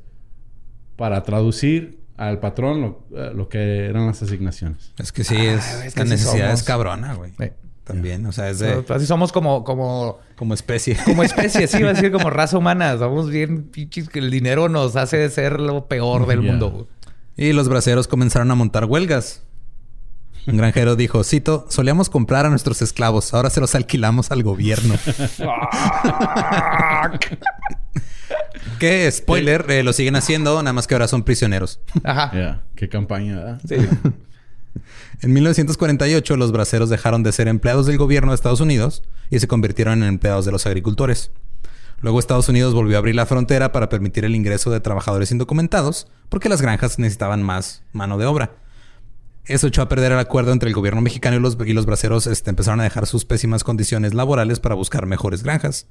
para 0.95 1.23
traducir 1.23 1.99
al 2.17 2.39
patrón 2.39 2.81
lo, 2.81 3.03
eh, 3.15 3.31
lo 3.35 3.47
que 3.49 3.85
eran 3.85 4.07
las 4.07 4.21
asignaciones. 4.23 4.93
Es 4.97 5.11
que 5.11 5.23
sí, 5.23 5.35
es, 5.35 5.61
Ah, 5.63 5.85
es 5.85 5.93
que 5.93 5.99
la 5.99 6.05
necesidad 6.09 6.45
somos. 6.47 6.59
es 6.61 6.63
cabrona, 6.65 7.13
güey. 7.13 7.31
Sí. 7.39 7.45
También, 7.83 8.25
o 8.25 8.31
sea, 8.33 8.49
es 8.49 8.59
de 8.59 8.83
Así 8.89 9.05
somos 9.05 9.31
como, 9.31 9.63
como, 9.63 10.17
como 10.35 10.53
especie. 10.53 10.97
como 11.05 11.23
especie, 11.23 11.67
sí, 11.67 11.77
iba 11.77 11.89
a 11.89 11.93
decir 11.93 12.11
como 12.11 12.29
raza 12.31 12.57
humana. 12.57 12.97
Somos 12.97 13.29
bien 13.29 13.63
pinches 13.69 14.09
que 14.09 14.19
el 14.19 14.29
dinero 14.31 14.67
nos 14.67 14.95
hace 14.97 15.29
ser 15.29 15.61
lo 15.61 15.85
peor 15.87 16.25
del 16.27 16.41
mundo. 16.41 16.71
güey. 16.71 16.85
Y 17.37 17.53
los 17.53 17.69
braceros 17.69 18.07
comenzaron 18.07 18.49
a 18.51 18.55
montar 18.55 18.85
huelgas. 18.85 19.43
Un 20.47 20.57
granjero 20.57 20.95
dijo, 20.95 21.23
cito, 21.23 21.67
solíamos 21.69 22.09
comprar 22.09 22.45
a 22.45 22.49
nuestros 22.49 22.81
esclavos, 22.81 23.33
ahora 23.33 23.49
se 23.49 23.59
los 23.59 23.75
alquilamos 23.75 24.31
al 24.31 24.43
gobierno. 24.43 24.95
que, 28.79 29.11
spoiler, 29.11 29.65
eh, 29.69 29.83
lo 29.83 29.91
siguen 29.91 30.15
haciendo, 30.15 30.63
nada 30.63 30.71
más 30.73 30.87
que 30.87 30.95
ahora 30.95 31.09
son 31.09 31.23
prisioneros. 31.23 31.81
Ajá. 32.03 32.31
Ya, 32.33 32.63
qué 32.75 32.87
campaña, 32.87 33.35
¿verdad? 33.35 33.61
Sí. 33.67 33.75
En 35.21 35.33
1948 35.33 36.37
los 36.37 36.51
braceros 36.51 36.89
dejaron 36.89 37.23
de 37.23 37.31
ser 37.31 37.47
empleados 37.47 37.87
del 37.87 37.97
gobierno 37.97 38.31
de 38.31 38.35
Estados 38.35 38.61
Unidos 38.61 39.01
y 39.31 39.39
se 39.39 39.47
convirtieron 39.47 40.03
en 40.03 40.09
empleados 40.09 40.45
de 40.45 40.51
los 40.51 40.67
agricultores. 40.67 41.31
Luego 42.01 42.19
Estados 42.19 42.49
Unidos 42.49 42.75
volvió 42.75 42.97
a 42.97 42.99
abrir 42.99 43.15
la 43.15 43.25
frontera 43.25 43.71
para 43.71 43.89
permitir 43.89 44.25
el 44.25 44.35
ingreso 44.35 44.69
de 44.69 44.79
trabajadores 44.79 45.31
indocumentados 45.31 46.07
porque 46.29 46.49
las 46.49 46.61
granjas 46.61 46.99
necesitaban 46.99 47.41
más 47.41 47.81
mano 47.91 48.19
de 48.19 48.27
obra. 48.27 48.51
Eso 49.47 49.67
echó 49.67 49.81
a 49.81 49.87
perder 49.87 50.11
el 50.11 50.19
acuerdo 50.19 50.51
entre 50.51 50.67
el 50.67 50.75
gobierno 50.75 51.01
mexicano 51.01 51.37
y 51.37 51.39
los, 51.39 51.57
y 51.65 51.73
los 51.73 51.85
braceros 51.85 52.27
este, 52.27 52.49
empezaron 52.49 52.81
a 52.81 52.83
dejar 52.83 53.07
sus 53.07 53.23
pésimas 53.23 53.63
condiciones 53.63 54.13
laborales 54.13 54.59
para 54.59 54.75
buscar 54.75 55.05
mejores 55.05 55.41
granjas. 55.43 55.87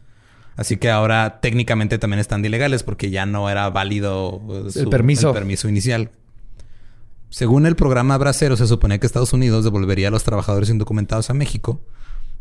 Así 0.57 0.77
que 0.77 0.91
ahora 0.91 1.41
técnicamente 1.41 1.99
también 1.99 2.21
están 2.21 2.45
ilegales 2.45 2.83
porque 2.83 3.11
ya 3.11 3.27
no 3.27 3.49
era 3.51 3.69
válido 3.71 4.41
eh, 4.51 4.71
El 4.81 4.89
permiso. 4.89 5.29
el 5.29 5.35
permiso 5.35 5.69
inicial. 5.69 6.11
Según 7.29 7.67
el 7.67 7.77
programa 7.77 8.17
Bracero, 8.19 8.57
se 8.57 8.67
suponía 8.67 8.99
que 8.99 9.07
Estados 9.07 9.33
Unidos 9.33 9.65
devolvería 9.65 10.09
a 10.09 10.11
los 10.11 10.25
trabajadores 10.25 10.71
indocumentados 10.71 11.29
a 11.29 11.35
México, 11.35 11.83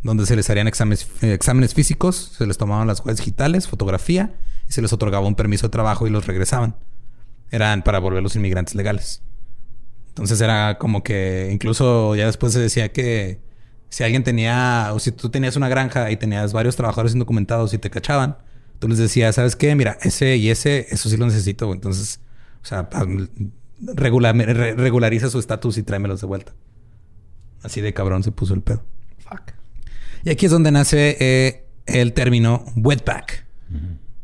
donde 0.04 0.26
se 0.26 0.36
les 0.36 0.50
harían 0.50 0.68
exámenes, 0.68 1.08
eh, 1.22 1.34
exámenes 1.34 1.74
físicos, 1.74 2.34
se 2.38 2.46
les 2.46 2.58
tomaban 2.58 2.88
las 2.88 3.00
huellas 3.00 3.18
digitales, 3.18 3.68
fotografía, 3.68 4.36
y 4.70 4.74
se 4.74 4.82
les 4.82 4.94
otorgaba 4.94 5.28
un 5.28 5.36
permiso 5.36 5.68
de 5.68 5.72
trabajo 5.72 6.08
y 6.08 6.10
los 6.10 6.28
regresaban. 6.28 6.76
Eran 7.52 7.84
para 7.84 8.00
volver 8.00 8.22
los 8.22 8.36
inmigrantes 8.36 8.76
legales. 8.76 9.22
Entonces 10.16 10.40
era 10.40 10.78
como 10.78 11.04
que 11.04 11.50
incluso 11.52 12.16
ya 12.16 12.26
después 12.26 12.54
se 12.54 12.60
decía 12.62 12.94
que 12.94 13.42
si 13.90 14.06
alguien 14.06 14.24
tenía, 14.24 14.92
o 14.94 15.00
si 15.00 15.12
tú 15.12 15.30
tenías 15.30 15.58
una 15.58 15.68
granja 15.68 16.10
y 16.10 16.16
tenías 16.16 16.54
varios 16.54 16.78
trabajadores 16.78 17.12
indocumentados 17.14 17.74
y 17.74 17.78
te 17.80 17.90
cachaban, 17.90 18.38
tú 18.80 18.88
les 18.88 18.98
decías, 18.98 19.36
¿sabes 19.36 19.58
qué? 19.58 19.76
Mira, 19.76 19.98
ese 20.04 20.38
y 20.38 20.50
ese, 20.50 20.88
eso 20.90 21.10
sí 21.10 21.18
lo 21.18 21.26
necesito. 21.26 21.72
Entonces, 21.74 22.22
o 22.64 22.66
sea, 22.66 22.90
haz- 22.92 23.30
regula- 23.94 24.32
re- 24.32 24.74
regulariza 24.76 25.30
su 25.30 25.38
estatus 25.38 25.78
y 25.78 25.84
tráemelos 25.84 26.22
de 26.22 26.28
vuelta. 26.28 26.54
Así 27.62 27.82
de 27.82 27.94
cabrón 27.94 28.24
se 28.24 28.32
puso 28.32 28.54
el 28.54 28.62
pedo. 28.62 28.84
Fuck. 29.20 29.52
Y 30.24 30.30
aquí 30.30 30.46
es 30.46 30.52
donde 30.52 30.72
nace 30.72 31.18
eh, 31.20 31.66
el 31.88 32.14
término 32.14 32.64
wetback. 32.78 33.46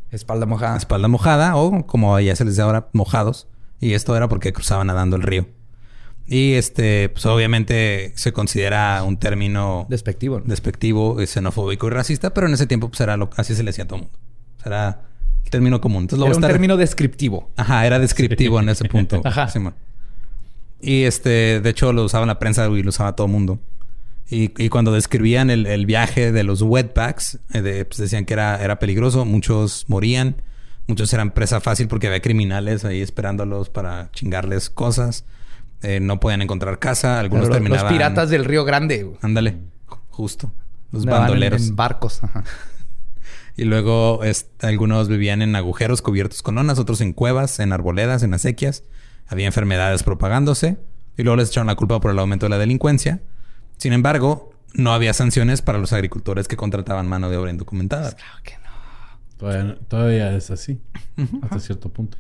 Espalda 0.09 0.45
mojada. 0.45 0.77
Espalda 0.77 1.07
mojada 1.09 1.55
o 1.57 1.85
como 1.85 2.17
ya 2.19 2.35
se 2.35 2.45
les 2.45 2.53
dice 2.53 2.61
ahora, 2.61 2.87
mojados. 2.93 3.47
Y 3.79 3.93
esto 3.93 4.15
era 4.15 4.29
porque 4.29 4.53
cruzaban 4.53 4.87
nadando 4.87 5.15
el 5.17 5.23
río. 5.23 5.47
Y 6.33 6.53
este, 6.53 7.09
pues 7.09 7.25
obviamente 7.25 8.13
se 8.15 8.31
considera 8.31 9.03
un 9.03 9.17
término 9.17 9.85
Despectivo. 9.89 10.39
¿no? 10.39 10.45
despectivo, 10.45 11.19
eh, 11.19 11.27
xenofóbico 11.27 11.87
y 11.87 11.89
racista, 11.89 12.33
pero 12.33 12.47
en 12.47 12.53
ese 12.53 12.67
tiempo 12.67 12.87
pues 12.87 13.01
era 13.01 13.17
lo, 13.17 13.29
así 13.35 13.53
se 13.53 13.63
le 13.63 13.71
decía 13.71 13.83
a 13.83 13.87
todo 13.87 13.97
el 13.97 14.03
mundo. 14.03 14.17
O 14.57 14.61
sea, 14.63 14.67
era 14.71 15.01
el 15.43 15.49
término 15.49 15.81
común. 15.81 16.03
Entonces 16.03 16.19
lo 16.19 16.25
Era 16.27 16.33
voy 16.35 16.41
a 16.43 16.47
un 16.47 16.51
término 16.53 16.77
descriptivo. 16.77 17.51
Ajá, 17.57 17.85
era 17.85 17.99
descriptivo 17.99 18.61
en 18.61 18.69
ese 18.69 18.85
punto. 18.85 19.21
Ajá. 19.25 19.49
Simón. 19.49 19.73
Y 20.79 21.03
este, 21.03 21.59
de 21.59 21.69
hecho, 21.69 21.91
lo 21.91 22.05
usaba 22.05 22.23
en 22.23 22.29
la 22.29 22.39
prensa 22.39 22.65
y 22.67 22.81
lo 22.81 22.89
usaba 22.89 23.13
todo 23.13 23.27
el 23.27 23.33
mundo. 23.33 23.59
Y, 24.29 24.51
y 24.63 24.69
cuando 24.69 24.93
describían 24.93 25.49
el, 25.49 25.65
el 25.67 25.85
viaje 25.85 26.31
de 26.31 26.43
los 26.43 26.61
wetbacks, 26.61 27.39
eh, 27.53 27.61
de- 27.61 27.83
pues 27.83 27.97
decían 27.97 28.23
que 28.23 28.33
era, 28.33 28.63
era 28.63 28.79
peligroso. 28.79 29.25
Muchos 29.25 29.83
morían. 29.89 30.41
Muchos 30.87 31.13
eran 31.13 31.31
presa 31.31 31.59
fácil 31.59 31.89
porque 31.89 32.07
había 32.07 32.21
criminales 32.21 32.85
ahí 32.85 33.01
esperándolos 33.01 33.69
para 33.69 34.09
chingarles 34.13 34.69
cosas. 34.69 35.25
Eh, 35.81 35.99
no 35.99 36.19
podían 36.19 36.41
encontrar 36.41 36.79
casa. 36.79 37.19
Algunos 37.19 37.47
Los, 37.47 37.49
los 37.49 37.57
terminaban... 37.57 37.91
piratas 37.91 38.29
del 38.29 38.45
Río 38.45 38.65
Grande. 38.65 39.03
güey. 39.03 39.17
Ándale, 39.21 39.57
justo. 40.09 40.51
Los 40.91 41.05
bandoleros. 41.05 41.67
En, 41.67 41.75
barcos. 41.75 42.23
Ajá. 42.23 42.43
Y 43.57 43.65
luego 43.65 44.21
algunos 44.61 45.09
vivían 45.09 45.41
en 45.41 45.55
agujeros 45.55 46.01
cubiertos 46.01 46.41
con 46.41 46.55
lonas, 46.55 46.79
otros 46.79 47.01
en 47.01 47.11
cuevas, 47.13 47.59
en 47.59 47.73
arboledas, 47.73 48.23
en 48.23 48.33
acequias. 48.33 48.83
Había 49.27 49.45
enfermedades 49.45 50.03
propagándose. 50.03 50.77
Y 51.17 51.23
luego 51.23 51.35
les 51.35 51.49
echaron 51.49 51.67
la 51.67 51.75
culpa 51.75 51.99
por 51.99 52.11
el 52.11 52.19
aumento 52.19 52.45
de 52.45 52.51
la 52.51 52.57
delincuencia. 52.57 53.21
Sin 53.77 53.93
embargo, 53.93 54.53
no 54.73 54.93
había 54.93 55.13
sanciones 55.13 55.61
para 55.61 55.77
los 55.77 55.91
agricultores 55.93 56.47
que 56.47 56.55
contrataban 56.55 57.07
mano 57.07 57.29
de 57.29 57.37
obra 57.37 57.51
indocumentada. 57.51 58.13
Claro 58.13 58.37
que 58.43 58.53
no. 58.63 59.37
Todavía, 59.37 59.77
todavía 59.87 60.35
es 60.35 60.49
así. 60.49 60.81
Hasta 61.43 61.59
cierto 61.59 61.89
punto. 61.89 62.17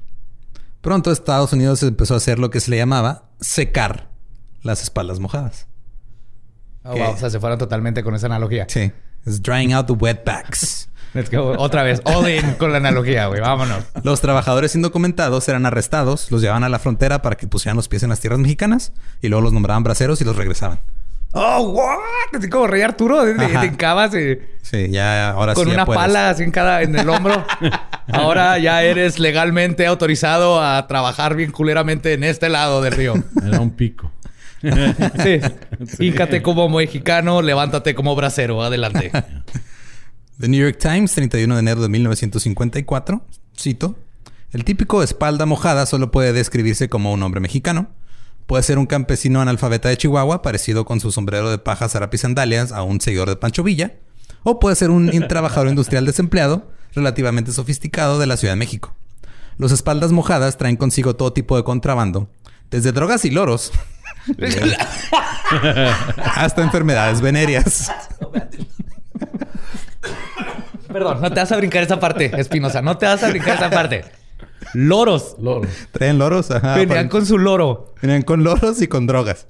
Pronto 0.81 1.11
Estados 1.11 1.53
Unidos 1.53 1.83
empezó 1.83 2.15
a 2.15 2.17
hacer 2.17 2.39
lo 2.39 2.49
que 2.49 2.59
se 2.59 2.71
le 2.71 2.77
llamaba 2.77 3.29
secar 3.39 4.09
las 4.63 4.81
espaldas 4.83 5.19
mojadas. 5.19 5.67
Oh, 6.83 6.95
wow. 6.95 7.11
O 7.11 7.17
sea, 7.17 7.29
se 7.29 7.39
fueron 7.39 7.59
totalmente 7.59 8.03
con 8.03 8.15
esa 8.15 8.25
analogía. 8.27 8.65
Sí. 8.67 8.91
Es 9.25 9.41
drying 9.43 9.71
out 9.73 9.85
the 9.85 9.93
wetbacks. 9.93 10.89
Let's 11.13 11.29
go. 11.35 11.53
Otra 11.59 11.83
vez, 11.83 12.01
all 12.05 12.27
in 12.29 12.53
con 12.55 12.71
la 12.71 12.77
analogía, 12.77 13.27
güey. 13.27 13.39
Vámonos. 13.41 13.83
Los 14.03 14.21
trabajadores 14.21 14.73
indocumentados 14.75 15.47
eran 15.49 15.65
arrestados, 15.67 16.31
los 16.31 16.41
llevaban 16.41 16.63
a 16.63 16.69
la 16.69 16.79
frontera 16.79 17.21
para 17.21 17.35
que 17.37 17.45
pusieran 17.47 17.75
los 17.77 17.87
pies 17.87 18.01
en 18.03 18.09
las 18.09 18.19
tierras 18.19 18.39
mexicanas 18.39 18.93
y 19.21 19.27
luego 19.29 19.43
los 19.43 19.53
nombraban 19.53 19.83
braceros 19.83 20.19
y 20.21 20.23
los 20.25 20.35
regresaban. 20.35 20.79
Oh, 21.33 21.61
what? 21.69 22.37
Así 22.39 22.49
como 22.49 22.67
Rey 22.67 22.81
Arturo, 22.81 23.23
te, 23.23 23.45
encabas 23.65 24.13
y- 24.15 24.37
Sí, 24.63 24.89
ya 24.89 25.29
ahora 25.29 25.53
con 25.53 25.63
sí. 25.65 25.69
ya 25.69 25.75
una 25.75 25.85
puedes. 25.85 26.01
pala 26.01 26.29
así 26.31 26.43
en 26.43 26.51
cada 26.51 26.81
en 26.81 26.97
el 26.97 27.07
hombro. 27.09 27.45
Ahora 28.13 28.57
ya 28.59 28.83
eres 28.83 29.19
legalmente 29.19 29.85
autorizado 29.85 30.61
a 30.61 30.87
trabajar 30.87 31.35
bien 31.35 31.51
culeramente 31.51 32.13
en 32.13 32.23
este 32.23 32.49
lado 32.49 32.81
del 32.81 32.93
río. 32.93 33.13
Era 33.45 33.59
un 33.59 33.71
pico. 33.71 34.11
Sí. 34.61 35.39
Híncate 35.99 36.41
como 36.41 36.69
mexicano, 36.69 37.41
levántate 37.41 37.95
como 37.95 38.15
bracero. 38.15 38.61
Adelante. 38.61 39.11
The 40.39 40.47
New 40.47 40.61
York 40.61 40.77
Times, 40.79 41.13
31 41.13 41.53
de 41.55 41.59
enero 41.59 41.81
de 41.81 41.89
1954, 41.89 43.23
cito, 43.57 43.95
el 44.51 44.63
típico 44.63 45.03
espalda 45.03 45.45
mojada 45.45 45.85
solo 45.85 46.11
puede 46.11 46.33
describirse 46.33 46.89
como 46.89 47.13
un 47.13 47.23
hombre 47.23 47.39
mexicano. 47.39 47.89
Puede 48.47 48.63
ser 48.63 48.79
un 48.79 48.85
campesino 48.85 49.39
analfabeta 49.39 49.89
de 49.89 49.97
Chihuahua, 49.97 50.41
parecido 50.41 50.83
con 50.83 50.99
su 50.99 51.11
sombrero 51.11 51.49
de 51.49 51.57
paja, 51.57 51.87
zarape 51.87 52.17
y 52.17 52.19
sandalias 52.19 52.71
a 52.71 52.83
un 52.83 52.99
seguidor 52.99 53.29
de 53.29 53.37
Pancho 53.37 53.63
Villa. 53.63 53.93
O 54.43 54.59
puede 54.59 54.75
ser 54.75 54.89
un 54.89 55.09
trabajador 55.27 55.69
industrial 55.69 56.05
desempleado, 56.05 56.71
relativamente 56.93 57.51
sofisticado 57.51 58.19
de 58.19 58.27
la 58.27 58.37
Ciudad 58.37 58.53
de 58.53 58.59
México. 58.59 58.93
Los 59.57 59.71
espaldas 59.71 60.11
mojadas 60.11 60.57
traen 60.57 60.75
consigo 60.77 61.15
todo 61.15 61.33
tipo 61.33 61.55
de 61.57 61.63
contrabando, 61.63 62.29
desde 62.69 62.91
drogas 62.91 63.25
y 63.25 63.31
loros 63.31 63.71
hasta 66.35 66.61
enfermedades 66.61 67.21
venéreas. 67.21 67.91
Perdón, 70.91 71.21
no 71.21 71.29
te 71.31 71.39
vas 71.39 71.51
a 71.51 71.57
brincar 71.57 71.83
esa 71.83 71.99
parte, 71.99 72.31
Espinosa. 72.39 72.81
No 72.81 72.97
te 72.97 73.05
vas 73.05 73.23
a 73.23 73.29
brincar 73.29 73.55
esa 73.55 73.69
parte. 73.69 74.03
Loros. 74.73 75.35
Loro. 75.39 75.67
Traen 75.91 76.17
loros, 76.17 76.51
ajá. 76.51 76.75
Venían 76.75 76.89
para- 76.89 77.09
con 77.09 77.25
su 77.25 77.37
loro. 77.37 77.93
Venían 78.01 78.21
con 78.23 78.43
loros 78.43 78.81
y 78.81 78.87
con 78.87 79.07
drogas. 79.07 79.47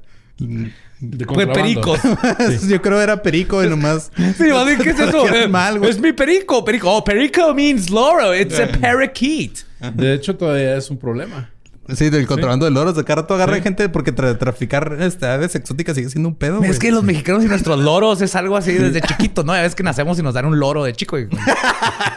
De 1.02 1.26
Fue 1.26 1.48
pericos. 1.48 2.00
Yo 2.70 2.82
creo 2.82 3.02
era 3.02 3.22
perico 3.22 3.64
y 3.64 3.68
nomás. 3.68 4.12
Sí, 4.38 4.44
más 4.52 4.66
bien, 4.66 4.78
¿qué 4.80 4.92
es 4.92 5.00
eso? 5.00 5.26
Qué 5.26 5.48
mal, 5.48 5.80
güey. 5.80 5.90
es 5.90 6.00
mi 6.00 6.14
perico. 6.14 6.64
Perico. 6.64 6.92
Oh, 6.92 7.04
perico 7.04 7.54
means 7.56 7.90
loro. 7.90 8.36
It's 8.36 8.60
a 8.60 8.68
parakeet. 8.68 9.54
De 9.96 10.14
hecho, 10.14 10.36
todavía 10.36 10.78
es 10.78 10.90
un 10.92 10.98
problema. 10.98 11.50
Sí, 11.96 12.10
del 12.10 12.28
contrabando 12.28 12.66
de 12.66 12.72
loros. 12.72 12.96
De 12.96 13.04
cada 13.04 13.22
rato 13.24 13.34
agarra 13.36 13.60
gente 13.62 13.90
porque 13.90 14.14
tra- 14.16 14.38
traficar 14.38 14.98
este, 15.00 15.26
aves 15.26 15.56
exóticas 15.56 15.96
sigue 15.96 16.10
siendo 16.10 16.30
un 16.30 16.36
pedo. 16.36 16.64
Es 16.64 16.80
que 16.80 16.92
los 16.92 17.04
mexicanos 17.04 17.44
y 17.44 17.48
nuestros 17.48 17.80
loros 17.84 18.22
es 18.22 18.36
algo 18.36 18.58
así 18.58 18.74
desde 18.74 19.02
chiquito, 19.02 19.44
¿no? 19.44 19.54
Ya 19.54 19.62
ves 19.62 19.76
que 19.76 19.84
nacemos 19.84 20.18
y 20.20 20.24
nos 20.24 20.34
dan 20.34 20.46
un 20.46 20.60
loro 20.60 20.84
de 20.84 20.94
chico. 20.94 21.20
Y, 21.20 21.24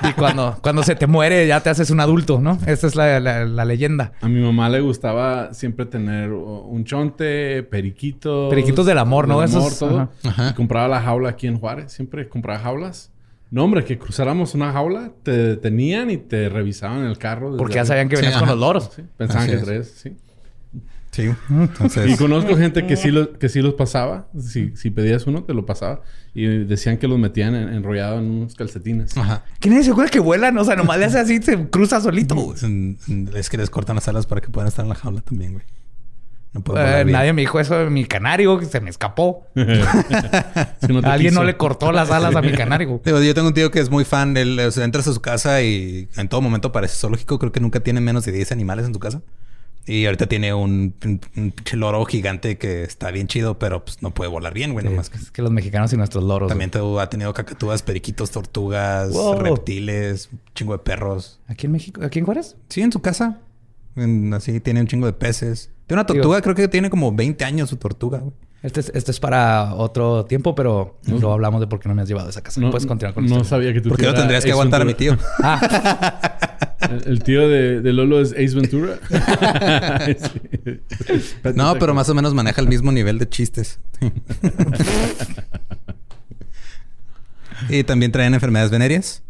y 0.08 0.12
cuando, 0.12 0.58
cuando 0.62 0.82
se 0.82 0.94
te 0.94 1.06
muere 1.06 1.46
ya 1.46 1.60
te 1.60 1.70
haces 1.70 1.90
un 1.90 2.00
adulto, 2.00 2.40
¿no? 2.40 2.58
Esa 2.66 2.86
es 2.86 2.94
la, 2.96 3.20
la- 3.20 3.44
la 3.44 3.64
leyenda. 3.64 4.12
A 4.20 4.28
mi 4.28 4.40
mamá 4.40 4.68
le 4.68 4.80
gustaba 4.80 5.52
siempre 5.54 5.86
tener 5.86 6.30
un 6.32 6.84
chonte, 6.84 7.62
periquitos. 7.64 8.50
Periquitos 8.50 8.86
del 8.86 8.98
amor, 8.98 9.28
¿no? 9.28 9.40
del 9.40 9.50
amor, 9.50 9.72
Esos- 9.72 9.78
todo. 9.78 10.00
ajá. 10.00 10.10
Ajá. 10.28 10.48
Y 10.50 10.54
compraba 10.54 10.88
la 10.88 11.00
jaula 11.00 11.30
aquí 11.30 11.46
en 11.46 11.58
Juárez. 11.58 11.92
Siempre 11.92 12.28
compraba 12.28 12.58
jaulas. 12.60 13.10
No, 13.54 13.62
hombre, 13.62 13.84
que 13.84 13.96
cruzáramos 13.98 14.52
una 14.56 14.72
jaula, 14.72 15.12
te 15.22 15.30
detenían 15.30 16.10
y 16.10 16.16
te 16.16 16.48
revisaban 16.48 17.04
el 17.04 17.18
carro. 17.18 17.56
Porque 17.56 17.76
ya 17.76 17.84
sabían 17.84 18.08
que 18.08 18.16
Sí, 18.16 18.22
venías 18.22 18.40
con 18.40 18.48
ajá. 18.48 18.56
los 18.56 18.60
loros. 18.60 18.90
Sí, 18.96 19.02
pensaban 19.16 19.46
Así 19.48 19.56
que 19.56 19.62
traes, 19.62 19.94
sí. 19.96 20.16
Sí. 21.12 21.30
Entonces. 21.48 22.10
Y 22.10 22.16
conozco 22.16 22.56
gente 22.56 22.84
que 22.88 22.96
sí, 22.96 23.12
lo- 23.12 23.34
que 23.38 23.48
sí 23.48 23.62
los 23.62 23.74
pasaba. 23.74 24.26
Si, 24.36 24.74
si 24.76 24.90
pedías 24.90 25.28
uno, 25.28 25.44
te 25.44 25.54
lo 25.54 25.64
pasaba. 25.64 26.00
Y 26.34 26.44
decían 26.64 26.98
que 26.98 27.06
los 27.06 27.16
metían 27.20 27.54
en- 27.54 27.68
enrollado 27.68 28.18
en 28.18 28.24
unos 28.24 28.56
calcetines. 28.56 29.16
Ajá. 29.16 29.44
¿Quién 29.60 29.74
nadie 29.74 29.84
se 29.84 29.92
acuerda 29.92 30.10
que 30.10 30.18
vuelan? 30.18 30.58
O 30.58 30.64
sea, 30.64 30.74
nomás 30.74 30.98
le 30.98 31.04
hace 31.04 31.20
así, 31.20 31.40
se 31.40 31.68
cruza 31.70 32.00
solito. 32.00 32.34
güey. 32.34 32.56
Es 32.56 32.64
es 33.36 33.48
que 33.50 33.56
les 33.56 33.70
cortan 33.70 33.94
las 33.94 34.08
alas 34.08 34.26
para 34.26 34.40
que 34.40 34.48
puedan 34.48 34.66
estar 34.66 34.84
en 34.84 34.88
la 34.88 34.96
jaula 34.96 35.20
también, 35.20 35.52
güey. 35.52 35.64
No 36.54 36.62
Eh, 36.78 37.04
nadie 37.04 37.32
me 37.32 37.42
dijo 37.42 37.58
eso 37.60 37.76
de 37.76 37.90
mi 37.90 38.04
canario, 38.04 38.58
que 38.58 38.66
se 38.66 38.80
me 38.80 38.88
escapó. 38.88 39.46
Si 39.54 40.92
no 40.92 41.00
te 41.02 41.08
Alguien 41.08 41.30
quiso. 41.30 41.40
no 41.40 41.44
le 41.46 41.56
cortó 41.56 41.92
las 41.92 42.10
alas 42.10 42.34
a 42.36 42.42
mi 42.42 42.52
canario. 42.52 43.00
Digo, 43.04 43.20
yo 43.20 43.34
tengo 43.34 43.48
un 43.48 43.54
tío 43.54 43.70
que 43.70 43.80
es 43.80 43.90
muy 43.90 44.04
fan. 44.04 44.36
Él, 44.36 44.58
o 44.60 44.70
sea, 44.70 44.84
entras 44.84 45.06
a 45.08 45.12
su 45.12 45.20
casa 45.20 45.62
y 45.62 46.08
en 46.16 46.28
todo 46.28 46.40
momento 46.40 46.72
parece 46.72 46.96
zoológico. 46.96 47.38
Creo 47.38 47.52
que 47.52 47.60
nunca 47.60 47.80
tiene 47.80 48.00
menos 48.00 48.24
de 48.24 48.32
10 48.32 48.52
animales 48.52 48.86
en 48.86 48.94
su 48.94 49.00
casa. 49.00 49.22
Y 49.86 50.06
ahorita 50.06 50.26
tiene 50.28 50.54
un, 50.54 50.94
un, 51.36 51.52
loro 51.74 52.02
gigante 52.06 52.56
que 52.56 52.84
está 52.84 53.10
bien 53.10 53.26
chido, 53.28 53.58
pero 53.58 53.84
pues 53.84 54.00
no 54.02 54.14
puede 54.14 54.30
volar 54.30 54.54
bien, 54.54 54.72
güey. 54.72 54.84
Nomás 54.84 55.10
que 55.10 55.18
Es 55.18 55.30
que 55.30 55.42
los 55.42 55.50
mexicanos 55.50 55.92
y 55.92 55.96
nuestros 55.98 56.24
loros. 56.24 56.48
también 56.48 56.70
ha 57.00 57.06
tenido 57.10 57.34
cacatúas, 57.34 57.82
periquitos, 57.82 58.30
tortugas, 58.30 59.10
Wow. 59.10 59.40
reptiles, 59.40 60.30
un 60.32 60.40
chingo 60.54 60.72
de 60.72 60.78
perros. 60.78 61.38
¿Aquí 61.48 61.66
en 61.66 61.72
México? 61.72 62.00
¿Aquí 62.02 62.18
en 62.18 62.24
Juárez? 62.24 62.56
Sí, 62.70 62.80
en 62.80 62.92
su 62.92 63.00
casa. 63.02 63.40
En- 63.96 64.32
así 64.32 64.58
tiene 64.60 64.80
un 64.80 64.86
chingo 64.86 65.04
de 65.06 65.12
peces. 65.12 65.70
Tiene 65.86 66.00
una 66.00 66.06
tortuga, 66.06 66.40
creo 66.40 66.54
que 66.54 66.68
tiene 66.68 66.88
como 66.90 67.12
20 67.12 67.44
años 67.44 67.68
su 67.70 67.76
tortuga, 67.76 68.18
güey. 68.18 68.32
Este 68.62 68.80
es, 68.80 68.90
este 68.94 69.10
es 69.10 69.20
para 69.20 69.74
otro 69.74 70.24
tiempo, 70.24 70.54
pero 70.54 70.98
luego 71.06 71.32
hablamos 71.34 71.60
de 71.60 71.66
por 71.66 71.80
qué 71.80 71.88
no 71.90 71.94
me 71.94 72.00
has 72.00 72.08
llevado 72.08 72.28
a 72.28 72.30
esa 72.30 72.42
casa. 72.42 72.62
No, 72.62 72.70
Puedes 72.70 72.86
continuar 72.86 73.12
con 73.12 73.26
No 73.26 73.36
esto. 73.36 73.44
sabía 73.48 73.74
que 73.74 73.82
tú 73.82 73.90
¿Por 73.90 73.98
qué 73.98 74.06
no 74.06 74.14
tendrías 74.14 74.42
que 74.42 74.52
aguantar 74.52 74.80
a 74.80 74.86
mi 74.86 74.94
tío? 74.94 75.18
Ah, 75.42 76.70
El, 76.90 77.02
el 77.12 77.22
tío 77.22 77.48
de, 77.48 77.80
de 77.80 77.92
Lolo 77.92 78.20
es 78.20 78.32
Ace 78.32 78.54
Ventura. 78.54 78.98
Sí. 80.06 80.80
No, 81.54 81.74
pero 81.78 81.94
más 81.94 82.08
o 82.08 82.14
menos 82.14 82.34
maneja 82.34 82.60
el 82.60 82.68
mismo 82.68 82.92
nivel 82.92 83.18
de 83.18 83.28
chistes. 83.28 83.80
y 87.68 87.84
también 87.84 88.12
traen 88.12 88.34
enfermedades 88.34 88.70
venéreas. 88.70 89.22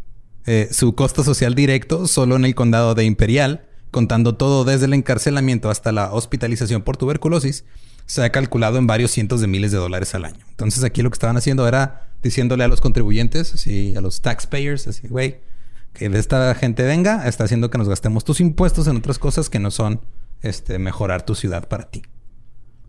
Eh, 0.45 0.69
su 0.71 0.95
costo 0.95 1.23
social 1.23 1.55
directo 1.55 2.07
solo 2.07 2.35
en 2.35 2.45
el 2.45 2.55
condado 2.55 2.93
de 2.95 3.03
Imperial, 3.03 3.65
contando 3.91 4.35
todo 4.35 4.63
desde 4.65 4.85
el 4.85 4.93
encarcelamiento 4.93 5.69
hasta 5.69 5.91
la 5.91 6.13
hospitalización 6.13 6.81
por 6.81 6.97
tuberculosis, 6.97 7.63
se 8.05 8.23
ha 8.23 8.29
calculado 8.31 8.77
en 8.77 8.87
varios 8.87 9.11
cientos 9.11 9.41
de 9.41 9.47
miles 9.47 9.71
de 9.71 9.77
dólares 9.77 10.13
al 10.15 10.25
año. 10.25 10.45
Entonces 10.49 10.83
aquí 10.83 11.01
lo 11.01 11.09
que 11.09 11.15
estaban 11.15 11.37
haciendo 11.37 11.67
era 11.67 12.09
diciéndole 12.21 12.63
a 12.63 12.67
los 12.67 12.81
contribuyentes, 12.81 13.53
así, 13.53 13.93
a 13.95 14.01
los 14.01 14.21
taxpayers, 14.21 14.87
así, 14.87 15.07
güey, 15.07 15.39
que 15.93 16.09
de 16.09 16.19
esta 16.19 16.53
gente 16.55 16.83
venga, 16.83 17.27
está 17.27 17.45
haciendo 17.45 17.69
que 17.69 17.77
nos 17.77 17.87
gastemos 17.89 18.23
tus 18.25 18.41
impuestos 18.41 18.87
en 18.87 18.97
otras 18.97 19.17
cosas 19.19 19.49
que 19.49 19.59
no 19.59 19.71
son 19.71 20.01
este, 20.41 20.77
mejorar 20.77 21.25
tu 21.25 21.33
ciudad 21.35 21.67
para 21.67 21.85
ti. 21.89 22.03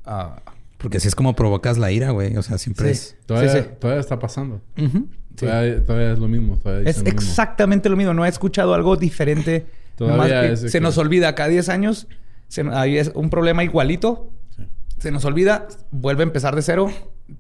ah, 0.05 0.43
Porque 0.79 0.99
así 0.99 1.09
es 1.09 1.15
como 1.15 1.35
provocas 1.37 1.79
la 1.79 1.91
ira, 1.93 2.11
güey. 2.11 2.37
O 2.37 2.43
sea, 2.43 2.59
siempre 2.59 2.95
Sí. 2.95 3.15
Todavía, 3.27 3.53
Sí, 3.53 3.59
sí. 3.61 3.69
todavía 3.81 4.01
está 4.01 4.19
pasando. 4.19 4.61
es. 4.77 4.93
Todavía, 5.37 5.85
todavía 5.85 6.13
es 6.13 6.19
lo 6.19 6.29
mismo. 6.29 6.57
Todavía 6.59 6.89
es 6.91 7.03
mismo. 7.03 7.11
exactamente 7.19 7.89
lo 7.89 7.97
mismo. 7.97 8.13
No 8.15 8.25
he 8.27 8.29
escuchado 8.29 8.75
algo 8.75 8.97
diferente. 8.97 9.67
Todavía 9.97 10.51
que 10.51 10.57
se 10.57 10.71
que- 10.71 10.81
nos 10.81 10.99
olvida 10.99 11.35
cada 11.35 11.49
10 11.49 11.69
años. 11.69 12.07
se- 12.49 12.63
ahí 12.73 12.97
es 12.97 13.11
un 13.15 13.29
problema 13.31 13.65
igualito. 13.65 14.31
Sí. 14.57 14.63
Se 14.99 15.11
nos 15.11 15.25
olvida, 15.25 15.67
vuelve 15.91 16.23
a 16.23 16.27
empezar 16.29 16.55
de 16.55 16.63
cero. 16.63 16.91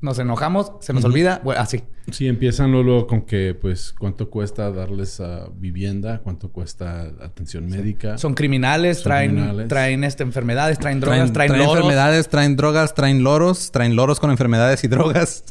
Nos 0.00 0.18
enojamos, 0.18 0.72
se 0.80 0.92
nos 0.92 1.04
olvida, 1.04 1.40
bueno, 1.44 1.60
así. 1.60 1.82
Sí, 2.10 2.26
empiezan 2.26 2.72
luego 2.72 3.06
con 3.06 3.22
que, 3.22 3.54
pues, 3.54 3.92
cuánto 3.96 4.30
cuesta 4.30 4.72
darles 4.72 5.22
vivienda, 5.56 6.18
cuánto 6.24 6.50
cuesta 6.50 7.02
atención 7.22 7.68
médica. 7.68 8.18
Son 8.18 8.34
criminales, 8.34 8.96
Son 8.98 9.04
traen, 9.04 9.30
criminales. 9.30 9.68
traen 9.68 10.02
este, 10.02 10.24
enfermedades, 10.24 10.80
traen 10.80 10.98
drogas, 10.98 11.18
Traen, 11.18 11.32
traen, 11.32 11.48
traen 11.50 11.62
loros. 11.62 11.76
enfermedades, 11.76 12.28
traen 12.28 12.56
drogas, 12.56 12.94
traen 12.94 13.22
loros, 13.22 13.70
traen 13.70 13.94
loros 13.94 14.18
con 14.18 14.30
enfermedades 14.32 14.82
y 14.82 14.88
drogas. 14.88 15.44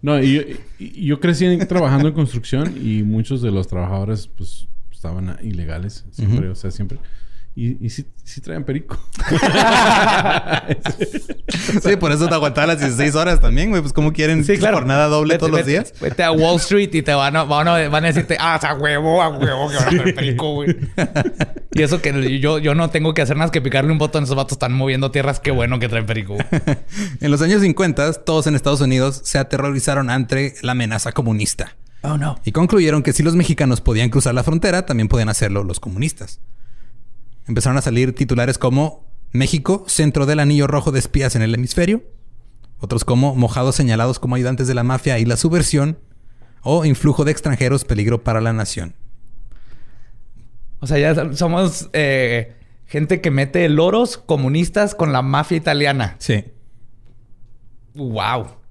No, 0.00 0.22
y, 0.22 0.60
y- 0.78 1.04
yo 1.06 1.18
crecí 1.18 1.56
trabajando 1.66 2.06
en 2.06 2.14
construcción 2.14 2.74
y 2.80 3.02
muchos 3.02 3.42
de 3.42 3.50
los 3.50 3.66
trabajadores, 3.66 4.28
pues, 4.28 4.68
estaban 5.02 5.36
ilegales. 5.42 6.04
Siempre, 6.12 6.48
o 6.48 6.54
sea, 6.54 6.70
siempre. 6.70 6.98
Y, 7.54 7.84
y 7.84 7.90
sí, 7.90 8.06
sí 8.24 8.40
traían 8.40 8.64
perico. 8.64 8.98
Sí, 11.82 11.96
por 11.96 12.12
eso 12.12 12.28
te 12.28 12.34
aguantaba 12.34 12.68
las 12.68 12.80
16 12.80 13.14
horas 13.14 13.40
también, 13.40 13.70
güey. 13.70 13.82
Pues, 13.82 13.92
¿cómo 13.92 14.12
quieren 14.12 14.44
Sí, 14.44 14.56
claro. 14.56 14.78
jornada 14.78 15.06
doble 15.06 15.34
Vete- 15.34 15.38
todos 15.40 15.52
los 15.52 15.66
días? 15.66 15.92
Vete 16.00 16.22
a 16.22 16.32
Wall 16.32 16.56
Street 16.56 16.90
y 16.92 17.02
te 17.02 17.12
van 17.14 17.36
a, 17.36 17.44
van 17.44 17.68
a, 17.68 17.88
van 17.88 18.04
a 18.04 18.08
decirte, 18.08 18.36
ah, 18.40 18.58
sea, 18.60 18.74
huevo, 18.74 19.22
a 19.22 19.28
huevo, 19.28 19.68
que 19.68 19.76
van 19.76 19.84
a 19.84 19.88
hacer 19.88 20.14
perico, 20.14 20.54
güey. 20.54 20.76
y 21.74 21.82
eso 21.82 22.00
que 22.00 22.40
yo, 22.40 22.58
yo 22.58 22.74
no 22.74 22.90
tengo 22.90 23.14
que 23.14 23.22
hacer 23.22 23.36
más 23.36 23.50
que 23.50 23.60
picarle 23.60 23.92
un 23.92 23.98
botón. 23.98 24.24
Esos 24.24 24.36
vatos 24.36 24.52
están 24.52 24.72
moviendo 24.72 25.10
tierras. 25.10 25.40
Qué 25.40 25.50
bueno 25.50 25.78
que 25.78 25.88
traen 25.88 26.06
perico. 26.06 26.36
En 27.20 27.30
los 27.30 27.42
años 27.42 27.60
50, 27.62 28.12
todos 28.24 28.46
en 28.46 28.56
Estados 28.56 28.80
Unidos 28.80 29.20
se 29.24 29.38
aterrorizaron 29.38 30.10
ante 30.10 30.54
la 30.62 30.72
amenaza 30.72 31.12
comunista. 31.12 31.76
Oh, 32.02 32.18
no. 32.18 32.38
Y 32.44 32.52
concluyeron 32.52 33.02
que 33.02 33.12
si 33.12 33.22
los 33.22 33.36
mexicanos 33.36 33.80
podían 33.80 34.10
cruzar 34.10 34.34
la 34.34 34.42
frontera, 34.42 34.86
también 34.86 35.08
podían 35.08 35.28
hacerlo 35.28 35.62
los 35.62 35.80
comunistas. 35.80 36.40
Empezaron 37.46 37.78
a 37.78 37.82
salir 37.82 38.14
titulares 38.14 38.58
como 38.58 39.06
México, 39.30 39.84
centro 39.86 40.26
del 40.26 40.40
anillo 40.40 40.66
rojo 40.66 40.92
de 40.92 40.98
espías 40.98 41.36
en 41.36 41.42
el 41.42 41.54
hemisferio. 41.54 42.02
Otros 42.78 43.04
como 43.04 43.36
mojados 43.36 43.76
señalados 43.76 44.18
como 44.18 44.34
ayudantes 44.34 44.66
de 44.66 44.74
la 44.74 44.82
mafia 44.82 45.18
y 45.18 45.24
la 45.24 45.36
subversión. 45.36 45.98
O 46.62 46.84
influjo 46.84 47.24
de 47.24 47.32
extranjeros, 47.32 47.84
peligro 47.84 48.22
para 48.22 48.40
la 48.40 48.52
nación. 48.52 48.94
O 50.80 50.86
sea, 50.86 50.98
ya 50.98 51.34
somos 51.34 51.88
eh, 51.92 52.56
gente 52.86 53.20
que 53.20 53.30
mete 53.30 53.68
loros 53.68 54.18
comunistas 54.18 54.96
con 54.96 55.12
la 55.12 55.22
mafia 55.22 55.56
italiana. 55.56 56.16
Sí. 56.18 56.44
Wow. 57.94 58.61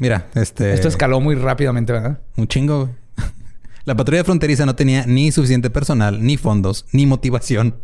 Mira, 0.00 0.28
este... 0.34 0.72
Esto 0.72 0.88
escaló 0.88 1.20
muy 1.20 1.36
rápidamente, 1.36 1.92
¿verdad? 1.92 2.20
Un 2.36 2.48
chingo. 2.48 2.86
güey. 2.86 2.94
La 3.84 3.94
patrulla 3.94 4.24
fronteriza 4.24 4.66
no 4.66 4.74
tenía 4.74 5.04
ni 5.06 5.30
suficiente 5.30 5.70
personal, 5.70 6.24
ni 6.24 6.36
fondos, 6.36 6.86
ni 6.92 7.06
motivación. 7.06 7.76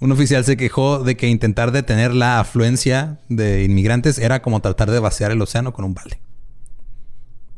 Un 0.00 0.12
oficial 0.12 0.44
se 0.44 0.56
quejó 0.56 0.98
de 0.98 1.16
que 1.16 1.28
intentar 1.28 1.72
detener 1.72 2.12
la 2.12 2.40
afluencia 2.40 3.20
de 3.28 3.64
inmigrantes 3.64 4.18
era 4.18 4.42
como 4.42 4.60
tratar 4.60 4.90
de 4.90 4.98
vaciar 4.98 5.30
el 5.30 5.40
océano 5.40 5.72
con 5.72 5.84
un 5.84 5.94
balde. 5.94 6.20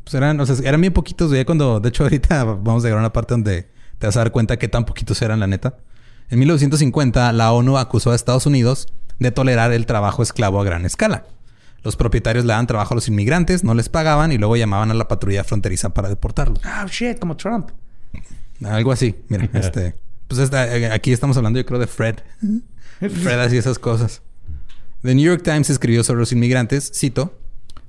Pues 0.03 0.13
eran, 0.13 0.39
o 0.39 0.45
sea, 0.45 0.55
eran 0.63 0.79
bien 0.79 0.93
poquitos. 0.93 1.31
Ya 1.31 1.43
cuando, 1.43 1.79
de 1.79 1.89
hecho, 1.89 2.03
ahorita 2.03 2.43
vamos 2.45 2.83
a 2.83 2.87
llegar 2.87 2.99
a 2.99 3.01
una 3.01 3.13
parte 3.13 3.33
donde 3.33 3.69
te 3.97 4.07
vas 4.07 4.15
a 4.15 4.19
dar 4.19 4.31
cuenta 4.31 4.57
que 4.57 4.67
tan 4.67 4.85
poquitos 4.85 5.21
eran, 5.21 5.39
la 5.39 5.47
neta. 5.47 5.77
En 6.29 6.39
1950, 6.39 7.33
la 7.33 7.51
ONU 7.51 7.77
acusó 7.77 8.11
a 8.11 8.15
Estados 8.15 8.45
Unidos 8.45 8.93
de 9.17 9.31
tolerar 9.31 9.73
el 9.73 9.85
trabajo 9.85 10.23
esclavo 10.23 10.61
a 10.61 10.63
gran 10.63 10.85
escala. 10.85 11.25
Los 11.83 11.95
propietarios 11.95 12.45
le 12.45 12.51
daban 12.51 12.67
trabajo 12.67 12.93
a 12.93 12.95
los 12.95 13.07
inmigrantes, 13.07 13.63
no 13.63 13.73
les 13.73 13.89
pagaban 13.89 14.31
y 14.31 14.37
luego 14.37 14.55
llamaban 14.57 14.91
a 14.91 14.93
la 14.93 15.07
patrulla 15.07 15.43
fronteriza 15.43 15.93
para 15.93 16.09
deportarlos. 16.09 16.59
Ah, 16.63 16.85
shit, 16.89 17.19
como 17.19 17.37
Trump. 17.37 17.69
Algo 18.63 18.91
así. 18.91 19.15
Mira, 19.29 19.49
este. 19.53 19.95
Pues 20.27 20.39
esta- 20.41 20.75
eh, 20.75 20.91
aquí 20.91 21.11
estamos 21.11 21.37
hablando, 21.37 21.59
yo 21.59 21.65
creo, 21.65 21.79
de 21.79 21.87
Fred. 21.87 22.15
Fred 22.99 23.39
hacía 23.39 23.59
esas 23.59 23.79
cosas. 23.79 24.21
The 25.01 25.15
New 25.15 25.25
York 25.25 25.43
Times 25.43 25.69
escribió 25.69 26.03
sobre 26.03 26.19
los 26.19 26.31
inmigrantes, 26.33 26.91
cito, 26.93 27.37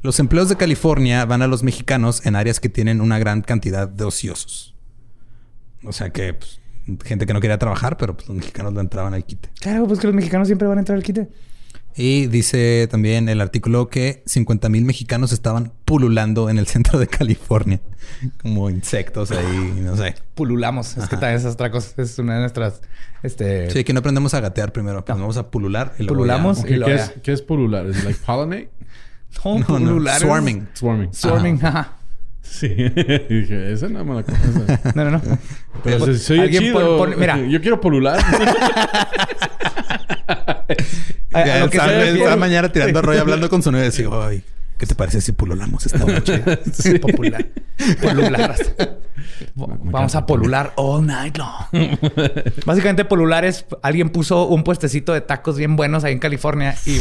los 0.03 0.21
empleos 0.21 0.49
de 0.49 0.57
California 0.57 1.25
van 1.25 1.43
a 1.43 1.49
los 1.49 1.63
mexicanos 1.65 2.25
en 2.25 2.37
áreas 2.37 2.61
que 2.61 2.69
tienen 2.69 3.01
una 3.01 3.19
gran 3.19 3.43
cantidad 3.43 3.89
de 3.89 4.05
ociosos. 4.05 4.75
O 5.85 5.93
sea 5.93 6.11
que, 6.11 6.35
pues, 6.35 6.61
gente 7.05 7.27
que 7.27 7.33
no 7.35 7.41
quería 7.41 7.59
trabajar, 7.59 7.97
pero 7.97 8.15
pues, 8.17 8.29
los 8.29 8.37
mexicanos 8.37 8.73
lo 8.73 8.81
entraban 8.81 9.13
al 9.15 9.25
quite. 9.25 9.51
Claro, 9.61 9.87
pues 9.89 9.99
que 9.99 10.07
los 10.07 10.15
mexicanos 10.15 10.47
siempre 10.47 10.69
van 10.69 10.79
a 10.79 10.81
entrar 10.83 10.97
al 10.97 11.03
quite. 11.03 11.29
Y 11.97 12.27
dice 12.29 12.87
también 12.91 13.29
el 13.29 13.41
artículo 13.41 13.89
que 13.89 14.23
50 14.27 14.69
mil 14.69 14.85
mexicanos 14.85 15.33
estaban 15.33 15.73
pululando 15.85 16.49
en 16.49 16.59
el 16.59 16.67
centro 16.67 16.99
de 16.99 17.07
California. 17.09 17.81
Como 18.41 18.71
insectos 18.71 19.31
ahí, 19.33 19.81
no 19.83 19.97
sé. 19.97 20.15
Pululamos. 20.35 20.97
Es 20.97 21.05
que 21.09 21.17
también 21.17 21.35
esa 21.35 21.49
es 21.49 21.55
otra 21.55 21.71
cosa. 21.71 22.01
Es 22.03 22.19
una 22.19 22.35
de 22.35 22.41
nuestras... 22.41 22.81
Este... 23.23 23.71
Sí, 23.71 23.85
que 23.85 23.93
no 23.93 24.01
aprendemos 24.01 24.33
a 24.35 24.41
gatear 24.41 24.73
primero. 24.73 25.05
Pues 25.05 25.19
vamos 25.19 25.37
a 25.37 25.51
pulular. 25.51 25.93
Y 25.99 26.05
luego 26.05 26.15
Pululamos. 26.15 26.63
ya- 26.63 26.69
Y 26.77 26.81
¿Qué, 26.81 26.89
ya. 26.89 26.95
es, 26.97 27.13
¿Qué 27.23 27.33
es 27.33 27.43
pulular? 27.43 27.87
¿Es 27.87 28.03
like 28.05 28.19
pollinate? 28.25 28.71
No, 29.45 29.55
No, 29.55 29.59
no, 29.61 29.67
pulular 29.67 30.17
es- 30.17 30.23
Swarming. 30.23 30.69
Swarming. 30.75 31.13
Swarming, 31.13 31.65
ajá. 31.65 31.97
Sí. 32.41 32.69
Dije, 32.69 33.73
esa 33.73 33.89
no 33.89 34.05
me 34.05 34.15
la 34.15 34.23
conozco. 34.23 34.63
No, 34.95 35.05
no, 35.05 35.11
no. 35.11 35.23
Pero 35.85 36.15
se 36.15 36.33
oye 36.33 36.43
Alguien 36.43 36.63
chido. 36.63 36.97
pon- 36.99 37.11
pon- 37.11 37.21
mira. 37.21 37.37
Yo 37.47 37.61
quiero 37.61 37.81
polular. 37.81 38.19
A- 41.33 41.41
a 41.43 41.59
lo 41.61 41.71
que 41.71 42.37
mañana 42.37 42.71
tirando 42.73 43.03
rollo 43.03 43.21
hablando 43.21 43.49
con 43.49 43.63
su 43.63 43.71
novia 43.71 43.87
y 43.87 43.91
digo, 43.91 44.23
ay, 44.27 44.43
¿qué 44.79 44.87
te 44.87 44.95
parece 44.95 45.21
si 45.21 45.33
pululamos 45.33 45.87
esta 45.87 45.99
noche? 46.05 46.43
Sí, 46.73 46.99
popular. 46.99 47.47
Polular. 48.03 48.57
Vamos 49.55 50.15
a 50.15 50.27
polular 50.27 50.73
all 50.77 51.07
night 51.07 51.37
long. 51.39 51.97
Básicamente, 52.67 53.05
polular 53.05 53.45
es 53.45 53.65
alguien 53.83 54.11
puso 54.11 54.47
un 54.49 54.65
puestecito 54.65 55.13
de 55.13 55.21
tacos 55.23 55.57
bien 55.57 55.77
buenos 55.77 56.05
ahí 56.05 56.13
en 56.13 56.19
California 56.19 56.75
y, 56.87 56.99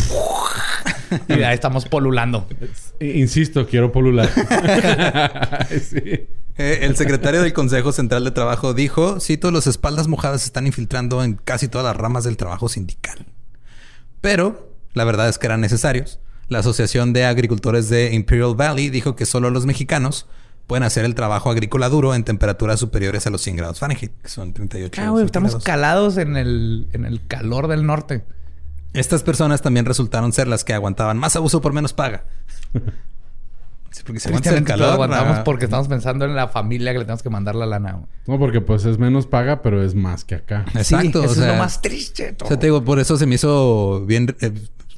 y 1.34 1.44
ahí 1.44 1.54
estamos 1.54 1.86
polulando. 1.86 2.48
Insisto, 3.00 3.66
quiero 3.68 3.92
polular. 3.92 4.30
sí. 5.70 6.28
Eh, 6.60 6.86
el 6.86 6.98
secretario 6.98 7.42
del 7.42 7.54
Consejo 7.54 7.94
Central 7.94 8.26
de 8.26 8.32
Trabajo 8.32 8.74
dijo, 8.74 9.22
cito, 9.22 9.50
los 9.50 9.66
espaldas 9.66 10.10
mojadas 10.10 10.42
se 10.42 10.48
están 10.48 10.68
infiltrando 10.68 11.24
en 11.24 11.36
casi 11.36 11.70
todas 11.70 11.86
las 11.86 11.96
ramas 11.96 12.26
del 12.26 12.36
trabajo 12.36 12.68
sindical. 12.68 13.26
Pero 14.20 14.74
la 14.94 15.06
verdad 15.06 15.30
es 15.30 15.38
que 15.38 15.48
eran 15.48 15.62
necesarios. 15.62 16.20
La 16.50 16.60
Asociación 16.60 17.14
de 17.14 17.24
Agricultores 17.24 17.88
de 17.88 18.14
Imperial 18.14 18.56
Valley 18.56 18.90
dijo 18.90 19.16
que 19.16 19.26
solo 19.26 19.52
los 19.52 19.66
mexicanos 19.66 20.28
pueden 20.68 20.84
hacer 20.84 21.06
el 21.06 21.16
trabajo 21.16 21.50
agrícola 21.50 21.88
duro 21.88 22.14
en 22.14 22.26
temperaturas 22.26 22.78
superiores 22.78 23.26
a 23.26 23.30
los 23.30 23.40
100 23.42 23.56
grados 23.56 23.80
Fahrenheit, 23.80 24.12
que 24.22 24.28
son 24.28 24.52
38 24.52 25.02
Ah, 25.02 25.14
estamos 25.24 25.64
calados 25.64 26.18
en 26.18 26.36
el, 26.36 26.90
en 26.92 27.06
el 27.06 27.26
calor 27.26 27.70
del 27.70 27.86
norte. 27.86 28.26
Estas 28.92 29.24
personas 29.24 29.62
también 29.62 29.86
resultaron 29.86 30.34
ser 30.34 30.50
las 30.50 30.66
que 30.66 30.74
aguantaban 30.74 31.18
más 31.18 31.38
abuso 31.38 31.62
por 31.62 31.72
menos 31.72 31.94
paga. 31.94 32.26
Sí, 33.92 34.04
porque 34.06 34.20
si 34.20 34.28
aguantas 34.28 34.54
el 34.54 34.64
calor... 34.64 34.94
aguantamos 34.94 35.40
porque 35.40 35.66
estamos 35.66 35.88
pensando 35.88 36.26
en 36.26 36.36
la 36.36 36.48
familia 36.48 36.92
que 36.92 37.00
le 37.00 37.06
tenemos 37.06 37.24
que 37.24 37.30
mandar 37.30 37.56
la 37.56 37.66
lana. 37.66 37.94
güey. 37.94 38.06
No, 38.28 38.38
porque 38.38 38.62
pues 38.62 38.86
es 38.86 38.98
menos 39.00 39.26
paga, 39.26 39.62
pero 39.62 39.84
es 39.84 39.96
más 39.96 40.24
que 40.24 40.36
acá. 40.36 40.66
Exacto. 40.76 41.22
Sí, 41.22 41.28
o 41.28 41.32
eso 41.32 41.36
sea, 41.36 41.48
es 41.48 41.54
lo 41.54 41.58
más 41.64 41.82
triste. 41.82 42.36
O 42.42 42.48
sea, 42.48 42.60
te 42.60 42.68
digo, 42.68 42.84
por 42.84 43.00
eso 43.00 43.18
se 43.18 43.26
me 43.26 43.36
hizo 43.36 44.06
bien 44.06 44.36
eh, 44.42 44.52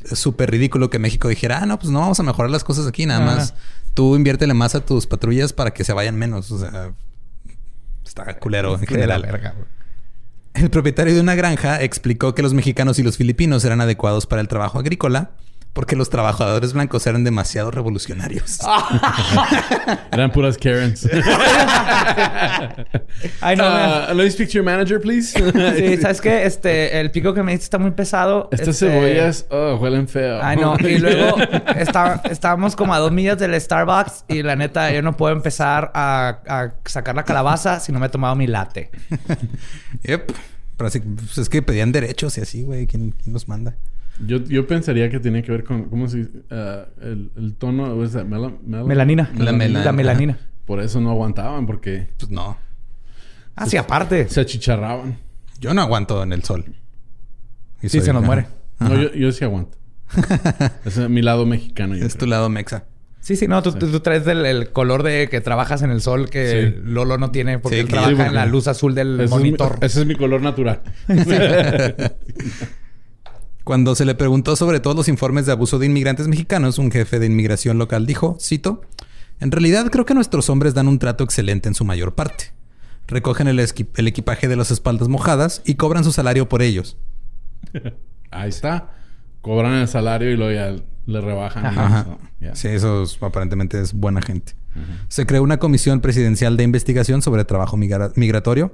súper 0.04 0.52
ridículo 0.52 0.90
que 0.90 1.00
México 1.00 1.28
dijera, 1.28 1.60
ah, 1.62 1.66
no, 1.66 1.80
pues 1.80 1.92
no 1.92 2.00
vamos 2.00 2.20
a 2.20 2.24
mejorar 2.24 2.52
las 2.52 2.64
cosas 2.64 2.88
aquí, 2.88 3.06
nada 3.06 3.22
más 3.22 3.54
tú 3.94 4.16
inviértele 4.16 4.54
más 4.54 4.76
a 4.76 4.86
tus 4.86 5.08
patrullas 5.08 5.54
para 5.54 5.72
que 5.72 5.84
se 5.84 5.94
vayan 5.94 6.16
menos. 6.16 6.52
O 6.52 6.60
sea, 6.60 6.94
está 8.06 8.38
culero 8.40 8.76
en 8.76 8.86
general. 8.86 9.22
verga. 9.24 9.56
El 10.54 10.70
propietario 10.70 11.14
de 11.14 11.22
una 11.22 11.36
granja 11.36 11.82
explicó 11.82 12.36
que 12.36 12.42
los 12.42 12.54
mexicanos 12.54 13.00
y 13.00 13.04
los 13.04 13.18
filipinos 13.18 13.64
eran 13.64 13.80
adecuados 13.80 14.26
para 14.26 14.42
el 14.42 14.48
trabajo 14.48 14.80
agrícola 14.80 15.32
porque 15.74 15.96
los 15.96 16.10
trabajadores 16.10 16.74
blancos 16.74 17.08
eran 17.08 17.24
demasiado 17.24 17.72
revolucionarios. 17.72 18.60
Eran 20.12 20.32
puras 20.32 20.58
Karens. 20.58 21.06
Ay, 23.42 23.56
no. 23.56 23.64
Uh, 23.66 24.14
let 24.14 24.24
me 24.26 24.32
speak 24.32 24.50
to 24.50 24.54
your 24.56 24.64
manager, 24.66 25.00
please. 25.00 25.32
Sí, 25.32 25.98
¿sabes 26.02 26.22
qué? 26.22 26.46
Este, 26.46 27.00
el 27.00 27.12
pico 27.12 27.34
que 27.34 27.44
me 27.44 27.52
diste 27.54 27.66
está 27.66 27.78
muy 27.78 27.92
pesado. 27.92 28.50
Estas 28.52 28.70
Este, 28.70 28.90
cebollas 28.90 29.46
oh, 29.50 29.76
huelen 29.76 30.08
feo. 30.08 30.40
Ay, 30.44 30.58
no. 30.58 30.76
Y 30.80 30.98
luego 30.98 31.38
está- 31.76 32.22
estábamos 32.30 32.76
como 32.76 32.94
a 32.94 33.00
dos 33.00 33.12
millas 33.12 33.38
del 33.38 33.60
Starbucks 33.60 34.26
y 34.28 34.44
la 34.44 34.56
neta, 34.56 34.92
yo 34.92 35.02
no 35.02 35.16
puedo 35.16 35.34
empezar 35.34 35.92
a, 35.94 36.40
a 36.48 36.74
sacar 36.86 37.16
la 37.16 37.24
calabaza 37.24 37.80
si 37.80 37.92
no 37.92 38.00
me 38.00 38.08
he 38.08 38.10
tomado 38.10 38.36
mi 38.36 38.48
latte. 38.48 38.90
Yep. 40.04 40.32
Pero 40.78 40.88
así, 40.88 41.00
pues 41.00 41.38
es 41.38 41.50
que 41.50 41.62
pedían 41.62 41.92
derechos 41.92 42.38
y 42.38 42.42
así, 42.42 42.64
güey. 42.64 42.88
¿Quién, 42.88 43.12
quién 43.12 43.34
los 43.34 43.48
manda? 43.48 43.76
Yo, 44.26 44.38
yo 44.44 44.68
pensaría 44.68 45.10
que 45.10 45.20
tiene 45.20 45.42
que 45.44 45.52
ver 45.52 45.64
con... 45.64 45.86
¿Cómo 45.90 46.08
se 46.08 46.18
dice? 46.20 46.32
Uh, 46.52 47.04
el, 47.06 47.32
el 47.38 47.56
tono... 47.56 47.86
¿o? 47.94 47.98
Mela- 47.98 48.54
mela- 48.66 48.86
Melanina. 48.86 49.32
La 49.38 49.52
melanina. 49.52 49.84
La 49.84 49.92
melanina. 49.92 50.40
Por 50.66 50.80
eso 50.80 51.02
no 51.02 51.10
aguantaban, 51.12 51.66
porque 51.66 52.10
Pues 52.18 52.30
no. 52.32 52.58
Ah, 53.56 53.66
sí, 53.66 53.78
aparte. 53.78 54.28
se 54.30 54.40
achicharraban. 54.42 55.18
Yo 55.60 55.74
no 55.74 55.82
aguanto 55.82 56.24
en 56.24 56.34
el 56.34 56.44
sol. 56.44 56.66
Y 57.82 57.90
Sí, 57.90 57.98
soy- 57.98 58.02
se 58.08 58.14
nos 58.14 58.22
ajá. 58.24 58.28
muere. 58.28 58.48
No, 58.80 58.96
yo, 59.02 59.12
yo 59.14 59.32
sí 59.32 59.44
aguanto. 59.44 59.78
Ese 60.86 61.04
es 61.04 61.10
mi 61.10 61.22
lado 61.22 61.46
mexicano. 61.46 61.96
yo 61.96 62.06
Es 62.06 62.18
tu 62.18 62.26
lado 62.28 62.50
mexa. 62.50 62.86
Sí, 63.20 63.36
sí, 63.36 63.48
no, 63.48 63.62
tú, 63.62 63.72
tú- 63.74 63.92
tú 63.92 64.00
traes 64.00 64.26
el, 64.28 64.46
el 64.48 64.72
color 64.72 65.04
de 65.04 65.30
que 65.30 65.42
trabajas 65.42 65.84
en 65.84 65.92
el 65.92 66.02
sol 66.02 66.30
que 66.30 66.74
Sí. 66.76 66.82
Lolo 66.84 67.18
no 67.20 67.30
tiene 67.32 67.60
porque 67.60 67.76
Sí, 67.76 67.82
él 67.82 67.88
trabaja 67.88 68.10
sí, 68.10 68.16
porque- 68.16 68.30
en 68.30 68.36
la 68.36 68.46
luz 68.48 68.68
azul 68.68 68.96
del 68.96 69.16
Ese 69.16 69.24
es 69.26 69.30
mi- 69.32 69.38
monitor. 69.38 69.78
ese 69.82 70.02
es 70.02 70.06
mi 70.08 70.16
color 70.16 70.42
natural. 70.42 70.82
Cuando 73.63 73.93
se 73.95 74.06
le 74.06 74.15
preguntó 74.15 74.56
sobre 74.56 74.80
todos 74.80 74.95
los 74.95 75.08
informes 75.08 75.45
de 75.45 75.52
abuso 75.52 75.78
de 75.80 75.86
inmigrantes 75.86 76.28
mexicanos, 76.28 76.78
un 76.80 76.91
jefe 76.91 77.19
de 77.19 77.28
inmigración 77.28 77.78
local 77.78 78.06
dijo, 78.06 78.38
cito, 78.39 78.82
En 79.39 79.52
realidad 79.52 79.89
creo 79.91 80.06
que 80.06 80.13
nuestros 80.13 80.50
hombres 80.50 80.74
dan 80.74 80.88
un 80.88 81.00
trato 81.00 81.24
excelente 81.24 81.67
en 81.67 81.76
su 81.76 81.84
mayor 81.86 82.13
parte. 82.15 82.54
Recogen 83.08 83.47
el, 83.47 83.60
equipaje 83.60 84.47
de 84.47 84.56
las 84.56 84.71
espaldas 84.71 85.08
mojadas 85.08 85.62
y 85.65 85.76
cobran 85.76 86.04
su 86.04 86.12
salario 86.12 86.47
por 86.47 86.62
ellos. 86.62 86.97
Ahí 88.32 88.50
está. 88.50 88.91
Cobran 89.41 89.74
el 89.74 89.88
salario 89.88 90.32
y 90.32 90.38
luego 90.38 90.52
ya 90.54 90.84
le 91.08 91.21
rebajan. 91.21 91.65
Ajá. 91.65 92.06
eso. 92.39 92.56
Sí, 92.56 92.67
eso 92.69 93.04
es- 93.04 93.17
aparentemente 93.21 93.82
es 93.82 93.93
buena 93.93 94.21
gente. 94.21 94.54
Se 95.10 95.26
creó 95.26 95.43
una 95.43 95.58
comisión 95.58 96.00
presidencial 96.00 96.56
de 96.56 96.63
investigación 96.63 97.21
sobre 97.21 97.43
trabajo 97.43 97.76
migra- 97.78 98.13
migratorio. 98.15 98.74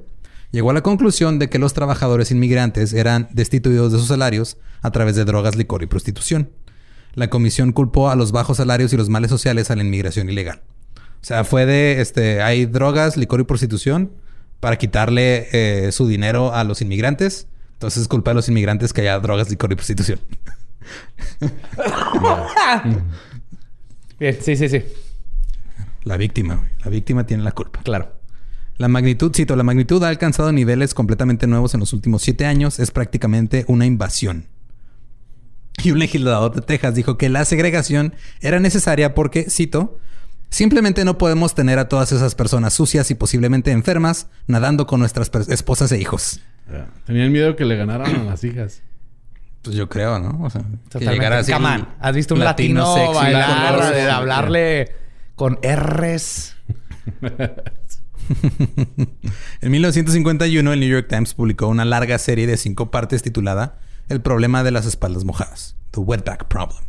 Llegó 0.52 0.72
a 0.72 0.74
la 0.74 0.82
conclusión 0.82 1.40
de 1.40 1.50
que 1.50 1.60
los 1.60 1.74
trabajadores 1.74 2.32
inmigrantes 2.32 2.94
eran 2.94 3.28
destituidos 3.32 3.92
de 3.92 4.00
sus 4.00 4.08
salarios 4.08 4.58
a 4.82 4.92
través 4.92 5.16
de 5.16 5.26
drogas, 5.26 5.56
licor 5.56 5.84
y 5.84 5.88
prostitución. 5.88 6.50
La 7.14 7.30
comisión 7.30 7.74
culpó 7.74 8.10
a 8.10 8.16
los 8.16 8.32
bajos 8.32 8.58
salarios 8.58 8.94
y 8.94 8.98
los 8.98 9.10
males 9.10 9.30
sociales 9.30 9.72
a 9.72 9.76
la 9.76 9.84
inmigración 9.84 10.30
ilegal. 10.30 10.62
O 11.22 11.26
sea, 11.26 11.44
fue 11.44 11.66
de, 11.66 12.00
este, 12.00 12.42
hay 12.42 12.66
drogas, 12.66 13.18
licor 13.18 13.42
y 13.42 13.44
prostitución 13.44 14.12
para 14.60 14.78
quitarle 14.78 15.48
eh, 15.52 15.92
su 15.92 16.08
dinero 16.08 16.54
a 16.54 16.64
los 16.64 16.82
inmigrantes. 16.82 17.48
Entonces 17.74 18.04
es 18.04 18.08
culpa 18.08 18.32
de 18.32 18.36
los 18.36 18.48
inmigrantes 18.50 18.94
que 18.94 19.02
haya 19.02 19.20
drogas, 19.20 19.50
licor 19.50 19.72
y 19.72 19.76
prostitución. 19.76 20.20
Bien, 24.20 24.38
sí, 24.42 24.56
sí, 24.56 24.70
sí. 24.70 24.84
La 26.04 26.18
víctima, 26.18 26.56
güey. 26.56 26.70
La 26.84 26.90
víctima 26.90 27.26
tiene 27.26 27.44
la 27.44 27.52
culpa. 27.52 27.82
Claro. 27.84 28.17
La 28.78 28.88
magnitud, 28.88 29.32
cito, 29.36 29.56
la 29.56 29.64
magnitud 29.64 30.04
ha 30.04 30.10
alcanzado 30.10 30.52
niveles 30.52 30.94
completamente 30.94 31.48
nuevos 31.48 31.74
en 31.74 31.80
los 31.80 31.94
últimos 31.94 32.22
siete 32.22 32.46
años. 32.46 32.80
Es 32.80 32.92
prácticamente 32.92 33.66
una 33.68 33.86
invasión. 33.86 34.46
Y 35.84 35.92
un 35.92 36.00
legislador 36.00 36.54
de 36.54 36.62
Texas 36.62 36.96
dijo 36.96 37.18
que 37.18 37.30
la 37.30 37.46
segregación 37.46 38.14
era 38.40 38.60
necesaria 38.60 39.14
porque, 39.16 39.50
cito, 39.50 40.00
simplemente 40.50 41.06
no 41.06 41.18
podemos 41.18 41.56
tener 41.56 41.80
a 41.80 41.88
todas 41.88 42.12
esas 42.12 42.36
personas 42.36 42.74
sucias 42.74 43.10
y 43.12 43.16
posiblemente 43.16 43.72
enfermas 43.72 44.28
nadando 44.48 44.86
con 44.88 45.00
nuestras 45.00 45.32
esposas 45.50 45.92
e 45.92 46.00
hijos. 46.00 46.42
Tenían 47.06 47.32
miedo 47.32 47.56
que 47.56 47.66
le 47.66 47.78
ganaran 47.78 48.16
a 48.16 48.24
las 48.24 48.44
hijas. 48.44 48.82
Pues 49.62 49.76
yo 49.76 49.90
creo, 49.90 50.20
¿no? 50.20 50.44
O 50.44 50.50
sea, 50.50 50.64
que 50.92 51.06
llegara 51.06 51.40
así. 51.40 51.52
On. 51.52 51.88
¿Has 52.00 52.16
visto 52.16 52.34
un 52.34 52.42
latino, 52.42 52.94
sexy 52.94 53.14
bailar, 53.14 53.80
con 53.80 53.92
de 53.92 54.06
R's? 54.06 54.14
hablarle 54.14 54.92
con 55.36 55.60
R's? 55.62 56.56
En 59.62 59.72
1951, 59.72 60.74
el 60.74 60.80
New 60.80 60.90
York 60.90 61.08
Times 61.10 61.34
publicó 61.34 61.68
una 61.68 61.86
larga 61.86 62.18
serie 62.18 62.48
de 62.48 62.58
cinco 62.58 62.92
partes 62.92 63.24
titulada 63.24 63.80
El 64.10 64.22
problema 64.22 64.64
de 64.64 64.72
las 64.72 64.86
espaldas 64.86 65.24
mojadas, 65.24 65.76
The 65.92 66.00
Wetback 66.00 66.46
Problem. 66.48 66.84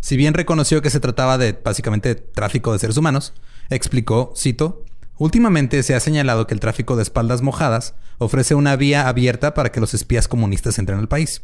Si 0.00 0.16
bien 0.16 0.34
reconoció 0.34 0.82
que 0.82 0.90
se 0.90 1.00
trataba 1.00 1.38
de 1.38 1.52
básicamente 1.52 2.14
tráfico 2.14 2.72
de 2.72 2.78
seres 2.78 2.96
humanos, 2.96 3.34
explicó, 3.70 4.32
cito, 4.36 4.84
Últimamente 5.18 5.82
se 5.82 5.96
ha 5.96 6.00
señalado 6.00 6.46
que 6.46 6.54
el 6.54 6.60
tráfico 6.60 6.94
de 6.94 7.02
espaldas 7.02 7.42
mojadas 7.42 7.94
ofrece 8.18 8.54
una 8.54 8.76
vía 8.76 9.08
abierta 9.08 9.52
para 9.52 9.72
que 9.72 9.80
los 9.80 9.92
espías 9.92 10.28
comunistas 10.28 10.78
entren 10.78 11.00
al 11.00 11.08
país. 11.08 11.42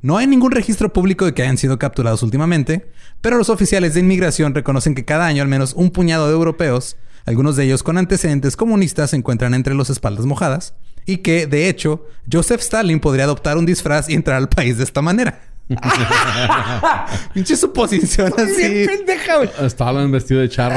No 0.00 0.16
hay 0.16 0.26
ningún 0.26 0.52
registro 0.52 0.92
público 0.92 1.26
de 1.26 1.34
que 1.34 1.42
hayan 1.42 1.58
sido 1.58 1.78
capturados 1.78 2.22
últimamente, 2.22 2.90
pero 3.20 3.36
los 3.36 3.50
oficiales 3.50 3.92
de 3.92 4.00
inmigración 4.00 4.54
reconocen 4.54 4.94
que 4.94 5.04
cada 5.04 5.26
año 5.26 5.42
al 5.42 5.48
menos 5.48 5.74
un 5.74 5.90
puñado 5.90 6.28
de 6.28 6.32
europeos, 6.32 6.96
algunos 7.26 7.56
de 7.56 7.64
ellos 7.64 7.82
con 7.82 7.98
antecedentes 7.98 8.56
comunistas, 8.56 9.10
se 9.10 9.16
encuentran 9.16 9.54
entre 9.54 9.74
los 9.74 9.90
espaldas 9.90 10.26
mojadas, 10.26 10.74
y 11.06 11.18
que, 11.18 11.46
de 11.46 11.68
hecho, 11.68 12.06
Joseph 12.30 12.60
Stalin 12.60 13.00
podría 13.00 13.24
adoptar 13.24 13.58
un 13.58 13.66
disfraz 13.66 14.08
y 14.08 14.14
entrar 14.14 14.36
al 14.38 14.48
país 14.48 14.78
de 14.78 14.84
esta 14.84 15.02
manera. 15.02 15.40
Pinche 17.34 17.56
suposición 17.56 18.34
así. 18.36 18.84
pendeja. 18.86 19.44
Estaban 19.64 20.12
vestido 20.12 20.40
de 20.40 20.48
charro. 20.50 20.76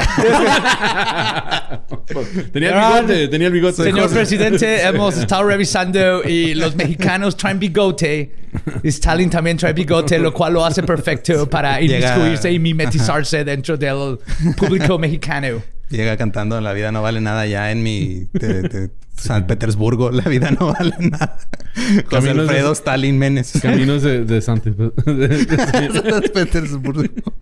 tenía 2.52 2.70
el 2.70 2.74
bigote, 2.74 3.28
tenía 3.28 3.46
el 3.48 3.52
bigote. 3.52 3.82
Señor 3.82 4.08
presidente, 4.10 4.80
hemos 4.82 5.16
estado 5.18 5.44
revisando 5.44 6.22
y 6.24 6.54
los 6.54 6.74
mexicanos 6.74 7.36
traen 7.36 7.58
bigote. 7.58 8.34
Y 8.82 8.88
Stalin 8.88 9.28
también 9.28 9.58
trae 9.58 9.74
bigote, 9.74 10.18
lo 10.18 10.32
cual 10.32 10.54
lo 10.54 10.64
hace 10.64 10.82
perfecto 10.82 11.48
para 11.50 11.82
inmiscuirse 11.82 12.50
y 12.50 12.58
mimetizarse 12.58 13.44
dentro 13.44 13.76
del 13.76 14.18
público 14.56 14.98
mexicano. 14.98 15.62
Llega 15.90 16.16
cantando 16.16 16.60
La 16.60 16.72
vida 16.72 16.92
no 16.92 17.02
vale 17.02 17.20
nada 17.20 17.46
ya 17.46 17.70
en 17.70 17.82
mi 17.82 18.26
San 19.16 19.46
Petersburgo. 19.46 20.10
La 20.10 20.22
vida 20.24 20.50
no 20.50 20.72
vale 20.72 20.94
nada. 21.00 21.38
José 21.74 22.04
Caminos 22.08 22.36
de- 22.36 22.42
Alfredo 22.42 22.72
Stalin 22.72 23.18
Menes. 23.18 23.52
Caminos 23.60 24.02
de, 24.02 24.24
de 24.24 24.40
Santi- 24.42 24.70
de- 25.06 25.28
de- 25.28 26.10
San 26.10 26.22
Petersburgo. 26.32 27.32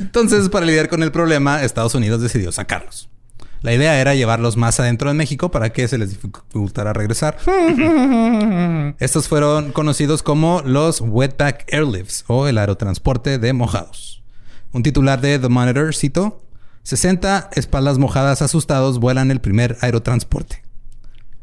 Entonces, 0.00 0.48
para 0.48 0.66
lidiar 0.66 0.88
con 0.88 1.02
el 1.02 1.12
problema, 1.12 1.62
Estados 1.62 1.94
Unidos 1.94 2.20
decidió 2.20 2.52
sacarlos. 2.52 3.08
La 3.62 3.74
idea 3.74 4.00
era 4.00 4.14
llevarlos 4.14 4.56
más 4.56 4.78
adentro 4.78 5.08
de 5.08 5.14
México 5.14 5.50
para 5.50 5.70
que 5.72 5.88
se 5.88 5.98
les 5.98 6.10
dificultara 6.10 6.92
regresar. 6.92 7.36
Estos 8.98 9.28
fueron 9.28 9.72
conocidos 9.72 10.22
como 10.22 10.62
los 10.64 11.00
Wetback 11.00 11.64
Airlifts 11.72 12.24
o 12.28 12.46
el 12.46 12.58
aerotransporte 12.58 13.38
de 13.38 13.52
mojados. 13.52 14.22
Un 14.72 14.82
titular 14.82 15.20
de 15.20 15.38
The 15.40 15.48
Monitor 15.48 15.94
citó: 15.94 16.40
60 16.88 17.50
espaldas 17.52 17.98
mojadas 17.98 18.40
asustados 18.40 18.98
vuelan 18.98 19.30
el 19.30 19.42
primer 19.42 19.76
aerotransporte. 19.82 20.62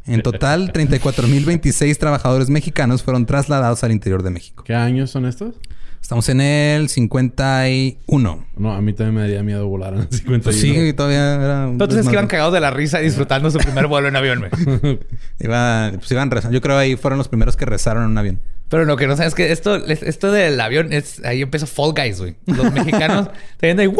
En 0.08 0.24
total, 0.24 0.74
34.026 0.74 1.96
trabajadores 2.00 2.50
mexicanos 2.50 3.04
fueron 3.04 3.28
trasladados 3.28 3.84
al 3.84 3.91
interior 3.91 4.24
de 4.24 4.32
México. 4.32 4.64
¿Qué 4.64 4.74
años 4.74 5.12
son 5.12 5.28
estos? 5.28 5.54
Estamos 6.02 6.30
en 6.30 6.41
el 6.41 6.89
51. 6.89 8.46
No, 8.58 8.74
a 8.74 8.82
mí 8.82 8.93
también 8.93 9.14
me 9.14 9.22
daría 9.22 9.43
miedo 9.43 9.68
volar 9.68 9.93
en 9.93 10.00
el 10.00 10.10
51. 10.10 10.41
Pues 10.43 10.60
sí, 10.60 10.93
todavía 10.93 11.36
era 11.36 11.66
un 11.68 11.74
Entonces 11.74 12.00
es 12.00 12.08
que 12.08 12.14
iban 12.14 12.26
cagados 12.26 12.52
de 12.54 12.60
la 12.60 12.72
risa 12.72 12.98
disfrutando 12.98 13.52
su 13.52 13.60
primer 13.60 13.86
vuelo 13.86 14.08
en 14.08 14.16
avión, 14.16 14.39
güey. 14.50 15.00
Iba- 15.39 15.91
pues 15.93 16.10
iban 16.12 16.32
rezando. 16.32 16.56
Yo 16.56 16.62
creo 16.62 16.76
ahí 16.80 16.96
fueron 16.96 17.20
los 17.20 17.28
primeros 17.28 17.56
que 17.56 17.66
rezaron 17.66 18.04
en 18.06 18.10
un 18.10 18.18
avión. 18.18 18.41
Pero 18.68 18.86
lo 18.86 18.98
que 18.98 19.06
no 19.06 19.16
sabes 19.16 19.30
es 19.34 19.36
que 19.36 19.52
esto, 19.52 19.76
esto 19.86 20.32
del 20.32 20.60
avión, 20.60 20.91
es, 20.91 21.24
ahí 21.24 21.43
empezó 21.43 21.68
Fall 21.68 21.93
Guys, 21.96 22.20
güey. 22.20 22.36
Los 22.48 22.74
mexicanos 22.74 23.30
tenían 23.60 23.78
de 23.78 23.88
¡Woohoo! 23.88 24.00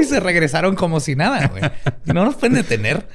Y 0.00 0.04
se 0.04 0.20
regresaron 0.20 0.74
como 0.74 1.00
si 1.00 1.14
nada, 1.14 1.48
güey. 1.48 1.62
No 2.04 2.24
nos 2.24 2.36
pueden 2.36 2.54
detener. 2.54 3.08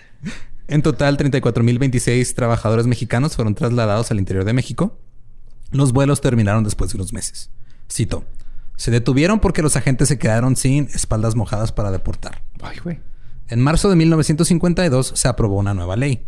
En 0.68 0.82
total, 0.82 1.18
34.026 1.18 2.34
trabajadores 2.36 2.88
mexicanos 2.88 3.36
fueron 3.36 3.56
trasladados 3.56 4.12
al 4.12 4.20
interior 4.20 4.46
de 4.46 4.54
México. 4.54 5.00
Los 5.72 5.94
vuelos 5.94 6.22
terminaron 6.22 6.64
después 6.64 6.92
de 6.92 6.98
unos 6.98 7.14
meses. 7.14 7.50
Cito. 7.92 8.26
Se 8.76 8.92
detuvieron 8.92 9.40
porque 9.40 9.62
los 9.62 9.76
agentes 9.76 10.08
se 10.08 10.20
quedaron 10.20 10.56
sin 10.56 10.86
espaldas 10.94 11.36
mojadas 11.36 11.72
para 11.72 11.92
deportar. 11.92 12.44
Ay, 12.62 12.78
güey. 12.84 13.00
En 13.50 13.62
marzo 13.62 13.90
de 13.90 13.96
1952 13.96 15.14
se 15.16 15.28
aprobó 15.28 15.58
una 15.58 15.74
nueva 15.74 15.96
ley. 15.96 16.26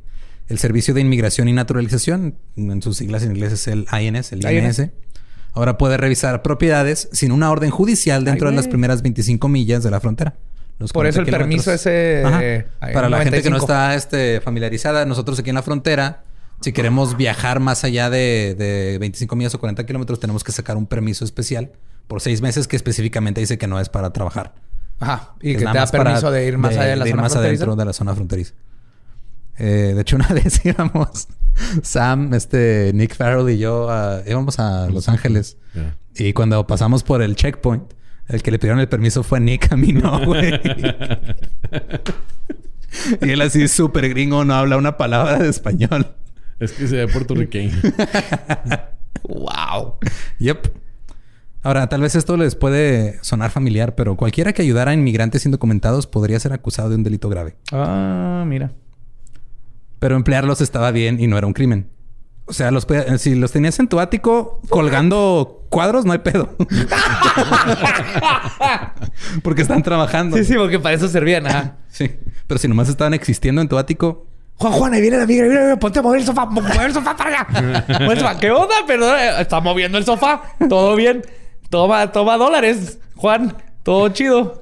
El 0.48 0.58
Servicio 0.58 0.94
de 0.96 1.02
Inmigración 1.02 1.48
y 1.48 1.54
Naturalización, 1.54 2.38
en 2.56 2.82
sus 2.82 2.98
siglas 2.98 3.24
en 3.24 3.32
inglés 3.32 3.54
es 3.54 3.68
el 3.68 3.86
INS, 3.92 4.32
el 4.32 4.40
INS. 4.40 4.80
INS, 4.80 4.92
ahora 5.60 5.78
puede 5.78 5.98
revisar 5.98 6.42
propiedades 6.42 7.10
sin 7.12 7.32
una 7.32 7.52
orden 7.52 7.70
judicial 7.70 8.24
dentro 8.26 8.48
Ay, 8.50 8.54
de 8.54 8.58
las 8.58 8.68
primeras 8.68 9.02
25 9.02 9.48
millas 9.48 9.84
de 9.84 9.92
la 9.92 10.00
frontera. 10.00 10.36
Los 10.80 10.92
Por 10.94 11.06
eso 11.08 11.20
el 11.20 11.26
40 11.26 11.38
permiso 11.38 11.72
ese, 11.74 12.24
Ajá. 12.26 12.44
eh, 12.44 12.66
Para 12.80 13.10
la 13.10 13.18
gente 13.22 13.42
que 13.42 13.50
no 13.50 13.58
95. 13.58 13.66
está 13.66 13.96
este, 13.96 14.42
familiarizada, 14.42 15.06
nosotros 15.06 15.38
aquí 15.40 15.50
en 15.50 15.56
la 15.56 15.62
frontera, 15.64 16.24
si 16.62 16.72
queremos 16.74 17.18
viajar 17.18 17.60
más 17.60 17.84
allá 17.84 18.10
de, 18.10 18.56
de 18.58 18.98
25 19.00 19.36
millas 19.36 19.54
o 19.56 19.60
40 19.60 19.86
kilómetros, 19.86 20.20
tenemos 20.20 20.44
que 20.44 20.52
sacar 20.54 20.78
un 20.78 20.86
permiso 20.88 21.26
especial 21.26 21.72
por 22.08 22.22
seis 22.22 22.42
meses 22.42 22.68
que 22.68 22.76
específicamente 22.78 23.42
dice 23.42 23.58
que 23.58 23.68
no 23.68 23.80
es 23.80 23.90
para 23.90 24.12
trabajar. 24.12 24.54
Ajá. 25.02 25.34
Y 25.42 25.52
Es 25.52 25.58
que 25.58 25.66
te 25.66 25.66
da 25.78 25.86
para- 25.86 26.04
permiso 26.06 26.32
de 26.32 26.46
ir 26.48 26.58
más 26.58 26.72
allá 26.72 26.84
de 26.86 26.96
la 26.96 27.06
ir 27.06 27.12
zona 27.12 27.22
más 27.24 27.32
fronteriza. 27.34 27.64
adentro 27.64 27.76
de 27.76 27.86
la 27.86 27.94
zona 27.94 28.16
fronteriza. 28.16 28.54
Eh, 29.58 29.92
de 29.96 30.02
hecho, 30.02 30.16
una 30.16 30.28
vez 30.30 30.66
íbamos, 30.66 31.28
Sam, 31.84 32.34
este, 32.34 32.92
Nick 32.94 33.16
Farrell 33.16 33.50
y 33.50 33.58
yo 33.58 33.90
ah, 33.90 34.22
íbamos 34.28 34.60
a 34.60 34.90
Los 34.90 35.10
Ángeles. 35.10 35.58
Y 36.16 36.34
cuando 36.34 36.66
pasamos 36.68 37.04
por 37.04 37.22
el 37.22 37.36
checkpoint, 37.36 37.94
el 38.28 38.44
que 38.44 38.52
le 38.52 38.60
pidieron 38.60 38.80
el 38.80 38.90
permiso 38.90 39.24
fue 39.24 39.40
Nick, 39.40 39.72
a 39.72 39.78
mí 39.78 39.94
no, 39.94 40.26
güey. 40.26 40.54
y 43.22 43.30
él 43.30 43.42
así 43.42 43.68
súper 43.68 44.10
gringo, 44.10 44.44
no 44.46 44.54
habla 44.54 44.78
una 44.78 44.98
palabra 44.98 45.40
de 45.40 45.50
español. 45.50 46.08
Es 46.60 46.74
que 46.74 46.88
se 46.88 46.98
ve 46.98 47.08
puertorriqueño. 47.08 47.78
¡Wow! 49.24 49.96
Yep. 50.40 50.68
Ahora, 51.62 51.90
tal 51.90 52.02
vez 52.02 52.16
esto 52.16 52.38
les 52.38 52.56
puede 52.56 53.22
sonar 53.24 53.52
familiar, 53.52 53.96
pero 53.96 54.16
cualquiera 54.16 54.54
que 54.54 54.62
ayudara 54.62 54.92
a 54.92 54.94
inmigrantes 54.94 55.46
indocumentados 55.46 56.08
podría 56.08 56.40
ser 56.40 56.54
acusado 56.54 56.90
de 56.90 56.96
un 56.96 57.04
delito 57.04 57.30
grave. 57.30 57.56
Ah, 57.72 58.46
mira. 58.48 58.72
Pero 60.00 60.16
emplearlos 60.16 60.62
estaba 60.62 60.92
bien 60.92 61.20
y 61.20 61.28
no 61.28 61.38
era 61.38 61.48
un 61.48 61.54
crimen. 61.54 61.90
O 62.46 62.54
sea, 62.54 62.72
los 62.72 62.88
si 63.18 63.36
los 63.36 63.52
tenías 63.52 63.78
en 63.80 63.88
tu 63.88 64.00
ático 64.00 64.62
colgando 64.70 65.66
cuadros, 65.70 66.06
no 66.06 66.14
hay 66.14 66.20
pedo. 66.20 66.56
Porque 69.44 69.62
están 69.62 69.84
trabajando. 69.84 70.38
Sí, 70.38 70.46
sí, 70.46 70.54
porque 70.56 70.80
para 70.80 70.96
eso 70.96 71.08
servían. 71.08 71.48
Ajá. 71.48 71.76
Sí. 71.90 72.12
Pero 72.48 72.60
si 72.60 72.68
nomás 72.68 72.90
estaban 72.90 73.14
existiendo 73.14 73.62
en 73.62 73.68
tu 73.68 73.78
ático, 73.78 74.26
Juan, 74.56 74.74
Juan, 74.74 74.94
ahí 74.94 75.02
viene 75.02 75.18
la 75.18 75.26
migra, 75.26 75.48
mira, 75.48 75.80
ponte 75.80 76.00
a 76.00 76.02
mover 76.02 76.20
el 76.20 76.26
sofá, 76.26 76.46
mo- 76.46 76.60
mover 76.62 76.88
el 76.88 76.94
sofá 76.94 77.16
para 77.16 77.30
allá. 77.30 77.48
Mueve 78.00 78.14
el 78.14 78.20
sofá. 78.20 78.38
¿Qué 78.40 78.52
onda? 78.52 78.76
Perdón, 78.86 79.16
eh, 79.18 79.40
está 79.42 79.62
moviendo 79.62 79.98
el 79.98 80.04
sofá. 80.06 80.42
Todo 80.68 80.96
bien. 80.98 81.22
Toma, 81.70 82.12
toma 82.12 82.36
dólares, 82.38 83.00
Juan. 83.16 83.56
Todo 83.90 84.08
chido. 84.10 84.62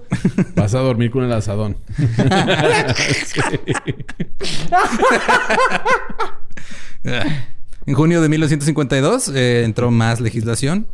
Vas 0.56 0.74
a 0.74 0.80
dormir 0.80 1.12
con 1.12 1.22
el 1.26 1.34
asadón. 1.34 1.76
En 7.86 7.94
junio 7.96 8.22
de 8.22 8.30
1952 8.30 9.30
eh, 9.30 9.64
entró 9.64 9.92
más 9.92 10.20
legislación. 10.22 10.88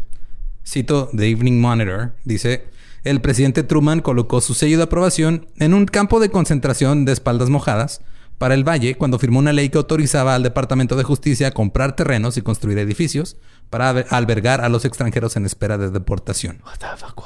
Cito 0.66 1.10
The 1.16 1.30
Evening 1.30 1.60
Monitor. 1.60 2.14
Dice, 2.24 2.66
el 3.04 3.22
presidente 3.22 3.64
Truman 3.64 4.02
colocó 4.02 4.42
su 4.42 4.54
sello 4.54 4.78
de 4.78 4.84
aprobación 4.84 5.48
en 5.60 5.74
un 5.74 5.86
campo 5.86 6.20
de 6.20 6.30
concentración 6.30 7.06
de 7.06 7.12
espaldas 7.14 7.50
mojadas 7.50 8.02
para 8.38 8.56
el 8.56 8.68
Valle 8.68 8.96
cuando 8.96 9.20
firmó 9.20 9.40
una 9.40 9.54
ley 9.54 9.70
que 9.70 9.78
autorizaba 9.78 10.36
al 10.36 10.44
Departamento 10.44 10.96
de 10.96 11.04
Justicia 11.04 11.50
a 11.50 11.52
comprar 11.52 11.96
terrenos 11.96 12.38
y 12.38 12.42
construir 12.42 12.78
edificios 12.80 13.38
para 13.70 13.92
alber- 13.94 14.08
albergar 14.10 14.62
a 14.62 14.70
los 14.70 14.86
extranjeros 14.86 15.36
en 15.36 15.46
espera 15.46 15.78
de 15.78 15.90
deportación. 15.92 16.62
What 16.66 16.78
the 16.80 16.88
fuck? 16.98 17.24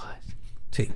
Sí. 0.77 0.89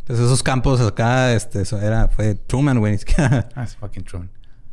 Entonces 0.00 0.26
esos 0.26 0.42
campos 0.42 0.80
acá, 0.80 1.32
este, 1.34 1.62
eso 1.62 1.80
era, 1.80 2.08
fue 2.08 2.34
Truman, 2.34 2.78
güey. 2.80 2.98
siquiera- 2.98 3.48
That's 3.54 3.76
fucking 3.76 4.04
Truman. 4.04 4.30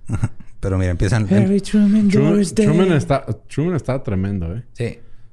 Pero 0.59 0.77
mira, 0.77 0.91
empiezan... 0.91 1.31
Harry 1.33 1.61
Truman, 1.61 2.09
Truman. 2.09 2.43
Truman 2.55 2.91
está, 2.93 3.25
Truman 3.47 3.75
está 3.75 4.01
tremendo, 4.03 4.55
¿eh? 4.55 4.63
Sí. 4.73 4.87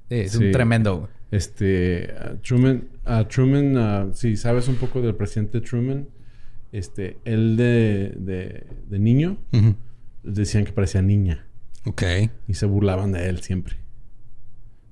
Sí, 0.08 0.14
es 0.14 0.32
Sí. 0.32 0.44
un 0.44 0.52
tremendo. 0.52 0.96
güey. 0.98 1.10
Este, 1.32 2.14
ah, 2.20 2.34
Truman, 2.46 2.84
ah, 3.04 3.26
Truman, 3.26 3.76
ah, 3.76 4.06
si 4.12 4.36
sabes 4.36 4.68
un 4.68 4.76
poco 4.76 5.00
del 5.00 5.14
presidente 5.16 5.60
Truman, 5.60 6.06
este, 6.72 7.16
él 7.24 7.56
de, 7.56 8.14
de, 8.18 8.66
de 8.88 8.98
niño, 8.98 9.38
decían 10.22 10.64
que 10.64 10.72
parecía 10.72 11.00
niña 11.02 11.46
Ok. 11.86 12.02
y 12.46 12.54
se 12.54 12.66
burlaban 12.66 13.12
de 13.12 13.28
él 13.28 13.40
siempre. 13.40 13.76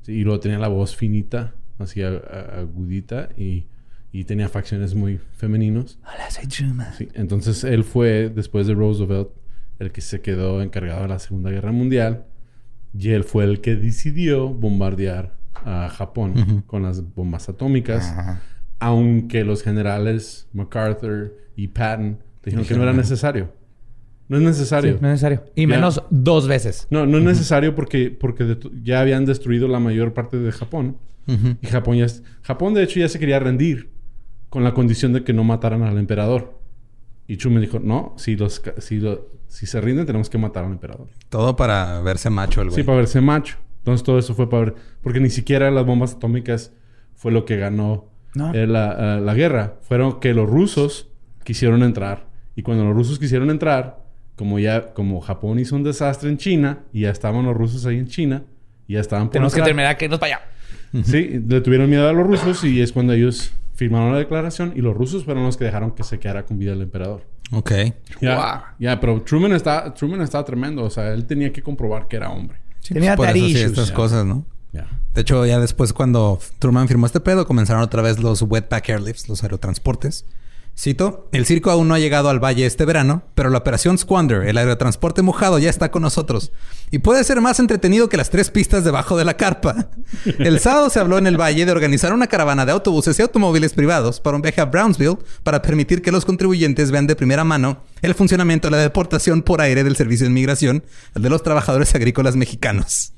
Sí, 0.02 0.12
y 0.12 0.24
luego 0.24 0.40
tenía 0.40 0.58
la 0.58 0.68
voz 0.68 0.96
finita, 0.96 1.54
así 1.78 2.02
agudita 2.02 3.28
y, 3.36 3.66
y 4.14 4.22
tenía 4.22 4.48
facciones 4.48 4.94
muy 4.94 5.18
femeninos. 5.36 5.98
Hola, 6.04 6.30
soy 6.30 6.46
Truman. 6.46 6.86
Sí, 6.96 7.08
entonces 7.14 7.64
él 7.64 7.82
fue, 7.82 8.30
después 8.32 8.68
de 8.68 8.74
Roosevelt, 8.74 9.30
el 9.80 9.90
que 9.90 10.00
se 10.00 10.20
quedó 10.20 10.62
encargado 10.62 11.02
de 11.02 11.08
la 11.08 11.18
Segunda 11.18 11.50
Guerra 11.50 11.72
Mundial 11.72 12.26
Y 12.96 13.10
él 13.10 13.24
fue 13.24 13.42
el 13.42 13.60
que 13.60 13.74
decidió 13.74 14.48
bombardear 14.50 15.34
a 15.64 15.88
Japón 15.88 16.62
con 16.68 16.84
las 16.84 17.02
bombas 17.14 17.48
atómicas. 17.48 18.04
Ajá. 18.08 18.40
Aunque 18.78 19.42
los 19.44 19.64
generales 19.64 20.46
MacArthur 20.52 21.34
y 21.56 21.66
Patton 21.68 22.18
dijeron 22.44 22.64
que 22.66 22.74
no 22.76 22.84
era 22.84 22.92
necesario. 22.92 23.52
No 24.28 24.36
es 24.36 24.44
necesario. 24.44 24.92
Sí, 24.92 24.98
no 25.00 25.08
es 25.08 25.12
necesario. 25.14 25.42
Y 25.56 25.62
Ya. 25.62 25.66
menos 25.68 26.00
dos 26.10 26.46
veces. 26.46 26.86
No, 26.88 27.04
no 27.04 27.18
es 27.18 27.24
necesario 27.24 27.74
porque, 27.74 28.10
porque 28.12 28.56
ya 28.84 29.00
habían 29.00 29.24
destruido 29.24 29.66
la 29.66 29.80
mayor 29.80 30.14
parte 30.14 30.38
de 30.38 30.52
Japón. 30.52 30.98
Ujú. 31.26 31.56
Y 31.60 31.66
Japón 31.66 31.96
ya... 31.96 32.06
Japón, 32.42 32.74
de 32.74 32.84
hecho, 32.84 33.00
ya 33.00 33.08
se 33.08 33.18
quería 33.18 33.40
rendir 33.40 33.93
con 34.54 34.62
la 34.62 34.72
condición 34.72 35.12
de 35.12 35.24
que 35.24 35.32
no 35.32 35.42
mataran 35.42 35.82
al 35.82 35.98
emperador. 35.98 36.56
Y 37.26 37.38
Truman 37.38 37.60
dijo, 37.60 37.80
no, 37.80 38.14
si, 38.16 38.36
los, 38.36 38.62
si, 38.78 39.00
lo- 39.00 39.26
si 39.48 39.66
se 39.66 39.80
rinden 39.80 40.06
tenemos 40.06 40.30
que 40.30 40.38
matar 40.38 40.64
al 40.64 40.70
emperador. 40.70 41.08
Todo 41.28 41.56
para 41.56 42.00
verse 42.02 42.30
macho 42.30 42.62
el 42.62 42.68
güey. 42.68 42.76
Sí, 42.76 42.82
para 42.84 42.98
verse 42.98 43.20
macho. 43.20 43.56
Entonces 43.78 44.04
todo 44.04 44.16
eso 44.16 44.32
fue 44.36 44.48
para 44.48 44.66
ver... 44.66 44.74
Porque 45.02 45.18
ni 45.18 45.28
siquiera 45.28 45.72
las 45.72 45.84
bombas 45.84 46.12
atómicas 46.14 46.70
fue 47.16 47.32
lo 47.32 47.44
que 47.44 47.56
ganó 47.56 48.06
No. 48.36 48.54
eh, 48.54 48.68
la, 48.68 49.16
eh, 49.16 49.20
la 49.20 49.34
guerra. 49.34 49.74
Fueron 49.82 50.20
que 50.20 50.34
los 50.34 50.48
rusos 50.48 51.08
quisieron 51.42 51.82
entrar. 51.82 52.28
Y 52.54 52.62
cuando 52.62 52.84
los 52.84 52.94
rusos 52.94 53.18
quisieron 53.18 53.50
entrar, 53.50 54.04
como 54.36 54.60
ya... 54.60 54.94
Como 54.94 55.20
Japón 55.20 55.58
hizo 55.58 55.74
un 55.74 55.82
desastre 55.82 56.28
en 56.30 56.38
China, 56.38 56.84
y 56.92 57.00
ya 57.00 57.10
estaban 57.10 57.44
los 57.44 57.56
rusos 57.56 57.84
ahí 57.86 57.98
en 57.98 58.06
China, 58.06 58.44
y 58.86 58.92
ya 58.94 59.00
estaban 59.00 59.26
por 59.26 59.32
Tenemos 59.32 59.52
que 59.52 59.62
terminar 59.62 59.96
que 59.96 60.04
irnos 60.04 60.20
para 60.20 60.36
allá. 60.36 60.44
Sí, 61.02 61.42
le 61.48 61.60
tuvieron 61.60 61.90
miedo 61.90 62.08
a 62.08 62.12
los 62.12 62.24
rusos 62.24 62.62
y 62.62 62.80
es 62.80 62.92
cuando 62.92 63.14
ellos 63.14 63.52
firmaron 63.74 64.12
la 64.12 64.18
declaración 64.18 64.72
y 64.76 64.80
los 64.80 64.94
rusos 64.96 65.24
fueron 65.24 65.44
los 65.44 65.56
que 65.56 65.64
dejaron 65.64 65.92
que 65.92 66.02
se 66.04 66.18
quedara 66.18 66.44
con 66.44 66.58
vida 66.58 66.72
el 66.72 66.82
emperador. 66.82 67.22
Ok. 67.52 67.72
Ya, 68.20 68.36
Wow. 68.36 68.62
ya, 68.78 69.00
pero 69.00 69.20
Truman 69.22 69.52
está, 69.52 69.92
Truman 69.94 70.22
está 70.22 70.44
tremendo. 70.44 70.84
O 70.84 70.90
sea, 70.90 71.12
él 71.12 71.26
tenía 71.26 71.52
que 71.52 71.62
comprobar 71.62 72.08
que 72.08 72.16
era 72.16 72.30
hombre. 72.30 72.58
Sí, 72.80 72.94
Tenía 72.94 73.16
pues 73.16 73.28
por 73.30 73.36
eso 73.36 73.46
sí, 73.46 73.52
daddy 73.54 73.64
estas 73.64 73.92
cosas, 73.92 74.24
¿no? 74.26 74.44
Ya. 74.72 74.86
De 75.14 75.20
hecho, 75.20 75.44
ya 75.46 75.58
después 75.60 75.92
cuando 75.92 76.38
Truman 76.58 76.88
firmó 76.88 77.06
este 77.06 77.20
pedo, 77.20 77.46
comenzaron 77.46 77.82
otra 77.82 78.02
vez 78.02 78.18
los 78.18 78.42
wetback 78.42 78.88
airlifts, 78.88 79.28
los 79.28 79.42
aerotransportes. 79.42 80.26
Cito, 80.76 81.28
el 81.30 81.46
circo 81.46 81.70
aún 81.70 81.86
no 81.86 81.94
ha 81.94 82.00
llegado 82.00 82.28
al 82.28 82.42
valle 82.42 82.66
este 82.66 82.84
verano, 82.84 83.22
pero 83.36 83.48
la 83.48 83.58
operación 83.58 83.96
Squander, 83.96 84.48
el 84.48 84.58
aerotransporte 84.58 85.22
mojado, 85.22 85.60
ya 85.60 85.70
está 85.70 85.92
con 85.92 86.02
nosotros. 86.02 86.50
Y 86.90 86.98
puede 86.98 87.22
ser 87.22 87.40
más 87.40 87.60
entretenido 87.60 88.08
que 88.08 88.16
las 88.16 88.28
tres 88.28 88.50
pistas 88.50 88.82
debajo 88.82 89.16
de 89.16 89.24
la 89.24 89.36
carpa. 89.36 89.88
El 90.38 90.58
sábado 90.58 90.90
se 90.90 90.98
habló 90.98 91.16
en 91.16 91.28
el 91.28 91.40
valle 91.40 91.64
de 91.64 91.72
organizar 91.72 92.12
una 92.12 92.26
caravana 92.26 92.66
de 92.66 92.72
autobuses 92.72 93.18
y 93.18 93.22
automóviles 93.22 93.72
privados 93.72 94.20
para 94.20 94.36
un 94.36 94.42
viaje 94.42 94.60
a 94.60 94.66
Brownsville 94.66 95.18
para 95.44 95.62
permitir 95.62 96.02
que 96.02 96.12
los 96.12 96.24
contribuyentes 96.24 96.90
vean 96.90 97.06
de 97.06 97.16
primera 97.16 97.44
mano 97.44 97.82
el 98.02 98.14
funcionamiento 98.14 98.68
de 98.68 98.72
la 98.72 98.82
deportación 98.82 99.42
por 99.42 99.60
aire 99.60 99.84
del 99.84 99.96
Servicio 99.96 100.24
de 100.24 100.30
Inmigración 100.30 100.84
de 101.14 101.30
los 101.30 101.42
trabajadores 101.42 101.94
agrícolas 101.94 102.36
mexicanos. 102.36 103.12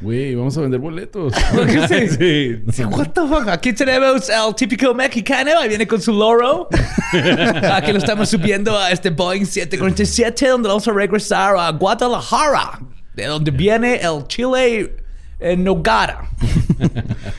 Güey, 0.00 0.34
vamos 0.34 0.56
a 0.56 0.62
vender 0.62 0.80
boletos. 0.80 1.34
Sí. 1.88 2.08
sí. 2.08 2.62
Sí, 2.72 2.84
what 2.84 3.08
the 3.08 3.20
fuck? 3.22 3.48
Aquí 3.48 3.72
tenemos 3.72 4.28
el 4.30 4.54
típico 4.54 4.94
mexicano. 4.94 5.50
Ahí 5.60 5.68
viene 5.68 5.86
con 5.86 6.00
su 6.00 6.12
loro. 6.12 6.68
Aquí 7.72 7.92
lo 7.92 7.98
estamos 7.98 8.28
subiendo 8.30 8.78
a 8.78 8.90
este 8.90 9.10
Boeing 9.10 9.44
747, 9.44 10.48
donde 10.48 10.68
vamos 10.68 10.86
a 10.88 10.92
regresar 10.92 11.56
a 11.56 11.70
Guadalajara, 11.72 12.80
de 13.14 13.26
donde 13.26 13.50
viene 13.50 13.96
el 13.96 14.26
chile 14.26 14.96
en 15.38 15.64
nogara. 15.64 16.28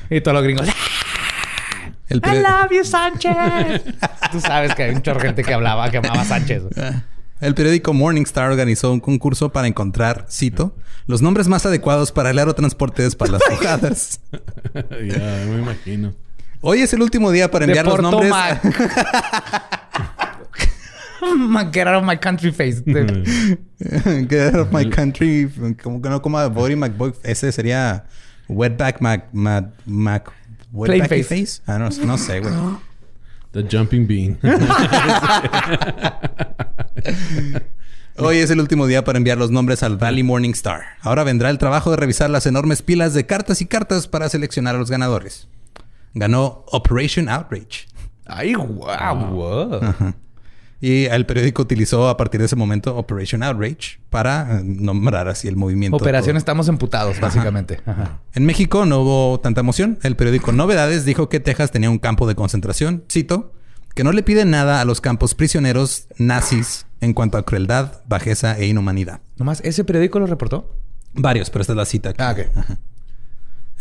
y 0.09 0.22
todos 0.22 0.36
los 0.36 0.43
gringos. 0.43 0.68
El 2.09 2.18
I 2.18 2.41
love 2.41 2.72
you, 2.72 2.84
Sánchez. 2.84 3.36
Tú 4.32 4.41
sabes 4.41 4.76
que 4.76 4.84
hay 4.84 4.91
un 4.93 5.01
chorro 5.01 5.22
gente 5.22 5.43
que 5.43 5.53
hablaba, 5.53 5.89
que 5.89 5.97
amaba 5.97 6.22
a 6.22 6.26
Sánchez. 6.26 6.64
El 7.41 7.55
periódico 7.55 7.93
Morning 7.93 8.21
Star 8.21 8.51
organizó 8.51 8.93
un 8.93 8.99
concurso 8.99 9.51
para 9.51 9.67
encontrar, 9.67 10.27
cito, 10.29 10.75
los 11.07 11.23
nombres 11.23 11.47
más 11.47 11.65
adecuados 11.65 12.11
para 12.11 12.29
el 12.29 12.37
aerotransporte 12.37 13.01
de 13.01 13.07
espaldas 13.07 13.41
mojadas. 13.49 14.21
ya, 14.73 15.45
me 15.49 15.57
imagino. 15.57 16.13
Hoy 16.61 16.81
es 16.81 16.93
el 16.93 17.01
último 17.01 17.31
día 17.31 17.49
para 17.49 17.65
enviar 17.65 17.87
los 17.87 17.99
nombres. 17.99 18.31
Mac. 21.35 21.73
Get 21.73 21.87
out 21.87 21.95
of 21.95 22.03
my 22.03 22.17
country 22.17 22.51
face. 22.51 22.83
Get 22.83 24.53
out 24.53 24.67
of 24.67 24.71
my 24.71 24.87
country. 24.87 25.49
Como 25.81 25.99
que 26.01 26.09
no 26.09 26.21
como 26.21 26.47
Body 26.49 26.75
McBoy. 26.75 27.13
Ese 27.23 27.51
sería 27.51 28.05
Wetback 28.47 29.01
Mac. 29.01 29.29
Mac. 29.31 29.65
Mac 29.85 30.31
Plain 30.71 31.01
Wetbacky 31.01 31.23
face. 31.23 31.45
face. 31.45 31.61
Ah, 31.65 31.79
no, 31.79 31.89
no 32.05 32.17
sé, 32.17 32.39
güey. 32.39 32.53
The 33.51 33.67
Jumping 33.69 34.07
Bean. 34.07 34.39
Hoy 38.17 38.37
es 38.37 38.51
el 38.51 38.59
último 38.59 38.87
día 38.87 39.03
para 39.03 39.17
enviar 39.17 39.37
los 39.37 39.51
nombres 39.51 39.83
al 39.83 39.97
Valley 39.97 40.23
Morning 40.23 40.51
Star. 40.51 40.81
Ahora 41.01 41.23
vendrá 41.23 41.49
el 41.49 41.57
trabajo 41.57 41.91
de 41.91 41.97
revisar 41.97 42.29
las 42.29 42.45
enormes 42.45 42.81
pilas 42.81 43.13
de 43.13 43.25
cartas 43.25 43.61
y 43.61 43.65
cartas 43.65 44.07
para 44.07 44.29
seleccionar 44.29 44.75
a 44.75 44.79
los 44.79 44.89
ganadores. 44.89 45.47
Ganó 46.13 46.65
Operation 46.67 47.29
Outrage. 47.29 47.87
Ay, 48.25 48.55
wow, 48.55 49.15
wow. 49.31 50.13
Y 50.82 51.05
el 51.05 51.27
periódico 51.27 51.61
utilizó 51.61 52.09
a 52.09 52.17
partir 52.17 52.39
de 52.39 52.47
ese 52.47 52.55
momento 52.55 52.97
Operation 52.97 53.43
Outrage 53.43 53.99
para 54.09 54.59
eh, 54.59 54.63
nombrar 54.63 55.27
así 55.27 55.47
el 55.47 55.55
movimiento. 55.55 55.95
Operación 55.95 56.38
Estamos 56.38 56.67
Emputados, 56.67 57.19
básicamente. 57.19 57.79
Ajá. 57.86 58.19
En 58.34 58.45
México 58.45 58.86
no 58.88 59.01
hubo 59.01 59.39
tanta 59.39 59.61
emoción. 59.61 59.99
El 60.01 60.15
periódico 60.15 60.51
Novedades 60.51 61.05
dijo 61.05 61.29
que 61.29 61.39
Texas 61.39 61.69
tenía 61.69 61.91
un 61.91 61.99
campo 61.99 62.27
de 62.27 62.34
concentración, 62.34 63.03
cito, 63.11 63.53
que 63.93 64.03
no 64.03 64.11
le 64.11 64.23
pide 64.23 64.43
nada 64.45 64.82
a 64.82 64.86
los 64.86 65.01
campos 65.01 65.36
prisioneros 65.36 66.07
nazis 66.17 66.88
en 66.99 67.13
cuanto 67.13 67.38
a 67.38 67.45
crueldad, 67.45 68.01
bajeza 68.07 68.57
e 68.57 68.65
inhumanidad. 68.65 69.21
Nomás, 69.38 69.61
¿ese 69.63 69.84
periódico 69.84 70.19
lo 70.19 70.25
reportó? 70.25 70.75
Varios, 71.13 71.51
pero 71.51 71.61
esta 71.61 71.73
es 71.73 71.77
la 71.77 71.86
cita. 71.86 72.09
aquí. 72.09 72.21
Ah, 72.21 72.32
ok. 72.32 72.77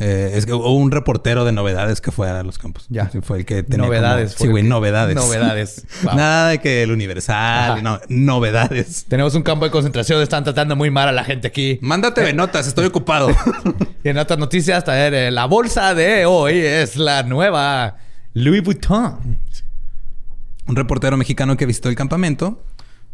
Eh, 0.02 0.32
es 0.34 0.46
que 0.46 0.54
hubo 0.54 0.74
un 0.74 0.90
reportero 0.90 1.44
de 1.44 1.52
novedades 1.52 2.00
que 2.00 2.10
fue 2.10 2.28
a 2.30 2.42
los 2.42 2.56
campos. 2.58 2.86
Ya. 2.88 3.10
Sí, 3.10 3.20
fue 3.22 3.38
el 3.38 3.44
que 3.44 3.62
tenía 3.62 3.84
Novedades 3.86 4.34
como- 4.34 4.46
Sí, 4.46 4.50
güey, 4.50 4.62
novedades. 4.64 5.14
Novedades. 5.14 5.84
Wow. 6.02 6.14
Nada 6.16 6.48
de 6.48 6.58
que 6.58 6.82
el 6.82 6.90
Universal. 6.90 7.82
No, 7.82 8.00
novedades. 8.08 9.04
Tenemos 9.08 9.34
un 9.34 9.42
campo 9.42 9.66
de 9.66 9.70
concentración. 9.70 10.22
Están 10.22 10.42
tratando 10.44 10.74
muy 10.74 10.90
mal 10.90 11.08
a 11.08 11.12
la 11.12 11.22
gente 11.24 11.46
aquí. 11.48 11.78
Mándate 11.82 12.22
de 12.22 12.32
notas, 12.32 12.66
estoy 12.66 12.86
ocupado. 12.86 13.28
Y 14.02 14.08
en 14.08 14.16
otras 14.16 14.38
noticias, 14.38 14.82
también, 14.84 15.12
eh, 15.12 15.30
la 15.30 15.44
bolsa 15.44 15.94
de 15.94 16.24
hoy 16.24 16.56
es 16.58 16.96
la 16.96 17.22
nueva 17.22 17.98
Louis 18.32 18.62
Vuitton. 18.62 19.38
Un 20.66 20.76
reportero 20.76 21.16
mexicano 21.16 21.56
que 21.56 21.66
visitó 21.66 21.88
el 21.90 21.96
campamento 21.96 22.62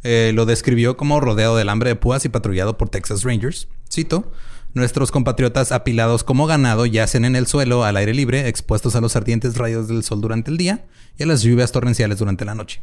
eh, 0.05 0.30
lo 0.34 0.47
describió 0.47 0.97
como 0.97 1.18
rodeado 1.20 1.57
del 1.57 1.68
hambre 1.68 1.91
de 1.91 1.97
púas 1.97 2.24
y 2.24 2.28
patrullado 2.28 2.76
por 2.78 2.91
Texas 2.91 3.24
Rangers. 3.24 3.66
Cito: 3.93 4.30
Nuestros 4.77 5.11
compatriotas 5.11 5.72
apilados 5.72 6.22
como 6.22 6.47
ganado 6.47 6.85
yacen 6.85 7.24
en 7.24 7.35
el 7.35 7.47
suelo 7.47 7.83
al 7.83 7.97
aire 7.97 8.12
libre, 8.12 8.47
expuestos 8.47 8.95
a 8.95 9.01
los 9.01 9.16
ardientes 9.16 9.57
rayos 9.57 9.89
del 9.89 10.03
sol 10.03 10.20
durante 10.20 10.51
el 10.51 10.59
día 10.59 10.85
y 11.16 11.22
a 11.22 11.27
las 11.27 11.41
lluvias 11.41 11.72
torrenciales 11.72 12.18
durante 12.18 12.45
la 12.45 12.55
noche. 12.55 12.83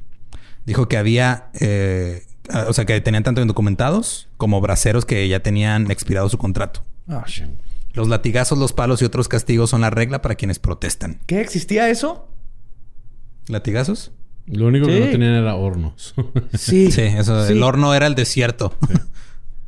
Dijo 0.66 0.88
que 0.88 0.98
había, 0.98 1.52
eh, 1.60 2.26
ah, 2.50 2.66
o 2.68 2.74
sea, 2.74 2.86
que 2.86 3.00
tenían 3.00 3.22
tanto 3.22 3.42
indocumentados 3.42 4.28
como 4.38 4.60
braceros 4.60 5.06
que 5.06 5.28
ya 5.28 5.42
tenían 5.42 5.92
expirado 5.92 6.30
su 6.30 6.40
contrato. 6.40 6.84
Oh, 7.10 7.22
shit. 7.28 7.46
Los 7.94 8.08
latigazos, 8.08 8.58
los 8.58 8.74
palos 8.74 9.00
y 9.04 9.06
otros 9.06 9.28
castigos 9.28 9.70
son 9.70 9.82
la 9.82 9.92
regla 9.92 10.24
para 10.24 10.34
quienes 10.34 10.58
protestan. 10.58 11.20
¿Qué 11.28 11.42
existía 11.42 11.90
eso? 11.90 12.28
¿Latigazos? 13.50 14.12
Lo 14.48 14.66
único 14.66 14.88
que 14.88 15.00
no 15.00 15.06
tenían 15.12 15.34
era 15.34 15.54
hornos. 15.54 16.16
Sí. 16.58 16.92
Sí, 16.92 17.02
eso. 17.02 17.46
Sí. 17.46 17.54
El 17.54 17.62
horno 17.62 17.94
era 17.94 18.08
el 18.08 18.16
desierto. 18.16 18.76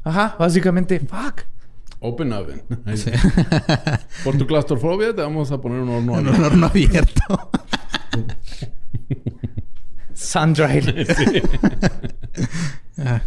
Ajá, 0.04 0.36
básicamente. 0.40 1.00
Fuck. 1.02 1.44
Open 2.06 2.32
oven. 2.34 2.64
Sí. 2.96 3.12
Por 4.24 4.38
tu 4.38 4.46
claustrofobia 4.46 5.16
te 5.16 5.22
vamos 5.22 5.52
a 5.52 5.60
poner 5.60 5.80
un 5.80 5.90
horno. 5.90 6.14
Un 6.14 6.28
abierto. 6.28 6.46
horno 6.46 6.66
abierto. 6.68 7.50
Sun-dried. 10.14 11.08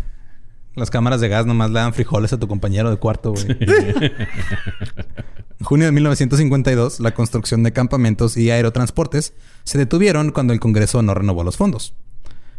Las 0.75 0.91
cámaras 0.91 1.21
de 1.21 1.29
gas 1.29 1.45
nomás 1.45 1.71
le 1.71 1.81
dan 1.81 1.93
frijoles 1.93 2.33
a 2.33 2.39
tu 2.39 2.47
compañero 2.47 2.89
de 2.89 2.97
cuarto, 2.97 3.33
güey. 3.33 3.47
En 5.59 5.65
junio 5.65 5.87
de 5.87 5.93
1952, 5.93 7.01
la 7.01 7.15
construcción 7.15 7.65
de 7.65 7.73
campamentos 7.73 8.37
y 8.37 8.51
aerotransportes 8.51 9.35
se 9.65 9.77
detuvieron 9.77 10.31
cuando 10.31 10.53
el 10.53 10.61
Congreso 10.61 11.03
no 11.03 11.15
renovó 11.15 11.43
los 11.43 11.57
fondos. 11.57 11.95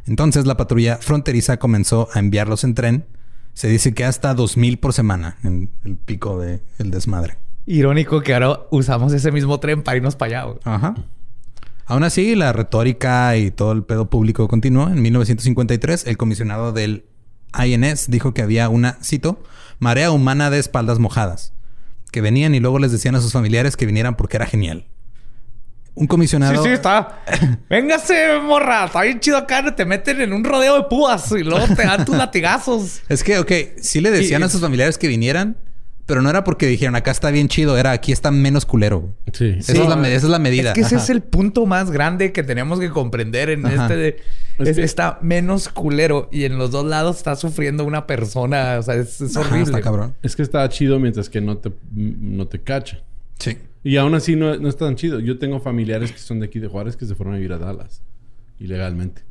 Entonces 0.05 0.45
la 0.45 0.57
patrulla 0.57 0.97
fronteriza 0.97 1.57
comenzó 1.57 2.09
a 2.13 2.19
enviarlos 2.19 2.65
en 2.65 2.75
tren. 2.75 3.05
Se 3.53 3.67
dice 3.67 3.93
que 3.93 4.05
hasta 4.05 4.35
2.000 4.35 4.79
por 4.79 4.93
semana 4.93 5.37
en 5.43 5.69
el 5.83 5.97
pico 5.97 6.39
del 6.39 6.61
desmadre. 6.77 7.37
Irónico 7.65 8.21
que 8.21 8.33
ahora 8.33 8.61
usamos 8.71 9.13
ese 9.13 9.31
mismo 9.31 9.59
tren 9.59 9.83
para 9.83 9.97
irnos 9.97 10.15
para 10.15 10.39
allá. 10.39 10.43
güey. 10.45 10.59
Ajá. 10.63 10.95
Aún 11.85 12.03
así, 12.03 12.35
la 12.35 12.53
retórica 12.53 13.35
y 13.35 13.51
todo 13.51 13.71
el 13.71 13.83
pedo 13.83 14.09
público 14.09 14.47
continuó. 14.47 14.89
En 14.89 15.01
1953, 15.01 16.05
el 16.05 16.17
comisionado 16.17 16.71
del 16.71 17.05
INS 17.53 18.09
dijo 18.09 18.33
que 18.33 18.43
había 18.43 18.69
una, 18.69 18.97
cito, 19.03 19.43
marea 19.79 20.11
humana 20.11 20.49
de 20.49 20.59
espaldas 20.59 20.99
mojadas, 20.99 21.53
que 22.11 22.21
venían 22.21 22.53
y 22.53 22.59
luego 22.59 22.79
les 22.79 22.91
decían 22.91 23.15
a 23.15 23.21
sus 23.21 23.33
familiares 23.33 23.75
que 23.75 23.87
vinieran 23.87 24.15
porque 24.15 24.37
era 24.37 24.45
genial. 24.45 24.85
Un 25.95 26.07
comisionado... 26.07 26.53
Sí, 26.63 26.69
sí, 26.69 26.73
está. 26.73 27.19
Véngase, 27.69 28.39
morra. 28.43 28.85
Está 28.85 29.01
bien 29.01 29.19
chido 29.19 29.37
acá. 29.37 29.75
Te 29.75 29.85
meten 29.85 30.21
en 30.21 30.33
un 30.33 30.43
rodeo 30.43 30.75
de 30.77 30.83
púas 30.83 31.31
y 31.31 31.43
luego 31.43 31.65
te 31.75 31.83
dan 31.83 32.05
tus 32.05 32.15
latigazos. 32.17 33.01
Es 33.09 33.23
que, 33.23 33.39
ok, 33.39 33.51
sí 33.81 33.99
le 34.01 34.11
decían 34.11 34.41
Y- 34.41 34.45
a 34.45 34.49
sus 34.49 34.61
familiares 34.61 34.97
que 34.97 35.07
vinieran, 35.07 35.57
Pero 36.05 36.21
no 36.23 36.29
era 36.31 36.43
porque 36.43 36.65
dijeron 36.65 36.95
acá 36.95 37.11
está 37.11 37.29
bien 37.29 37.49
chido, 37.49 37.77
era 37.77 37.91
aquí 37.91 38.11
está 38.11 38.31
menos 38.31 38.65
culero. 38.65 39.13
Sí. 39.33 39.55
Esa, 39.59 39.73
es 39.73 39.77
la, 39.87 39.95
esa 40.09 40.25
es 40.25 40.31
la 40.31 40.39
medida. 40.39 40.69
Es 40.69 40.75
que 40.75 40.81
ese 40.81 40.95
Ajá. 40.95 41.03
es 41.03 41.09
el 41.11 41.21
punto 41.21 41.65
más 41.67 41.91
grande 41.91 42.31
que 42.31 42.41
tenemos 42.43 42.79
que 42.79 42.89
comprender 42.89 43.49
en 43.51 43.65
Ajá. 43.65 43.83
este 43.83 43.95
de... 43.95 44.17
Es 44.59 44.77
está 44.77 45.19
menos 45.21 45.69
culero 45.69 46.27
y 46.31 46.45
en 46.45 46.57
los 46.57 46.71
dos 46.71 46.85
lados 46.85 47.17
está 47.17 47.35
sufriendo 47.35 47.85
una 47.85 48.07
persona. 48.07 48.77
O 48.79 48.83
sea, 48.83 48.95
es, 48.95 49.21
es 49.21 49.37
Ajá, 49.37 49.47
horrible. 49.47 49.63
está 49.65 49.81
cabrón. 49.81 50.15
Es 50.23 50.35
que 50.35 50.41
está 50.41 50.67
chido 50.69 50.99
mientras 50.99 51.29
que 51.29 51.41
no 51.41 51.57
te, 51.59 51.71
no 51.93 52.47
te 52.47 52.59
cachan. 52.61 52.99
Sí. 53.37 53.57
Y 53.83 53.95
aún 53.97 54.13
así 54.13 54.35
no, 54.35 54.55
no 54.57 54.67
es 54.67 54.75
tan 54.77 54.95
chido. 54.95 55.19
Yo 55.19 55.37
tengo 55.39 55.59
familiares 55.59 56.11
que 56.11 56.17
son 56.19 56.39
de 56.39 56.47
aquí 56.47 56.59
de 56.59 56.67
Juárez 56.67 56.97
que 56.97 57.05
se 57.05 57.15
fueron 57.15 57.33
a 57.33 57.37
vivir 57.37 57.53
a 57.53 57.57
Dallas. 57.57 58.03
Ilegalmente. 58.59 59.23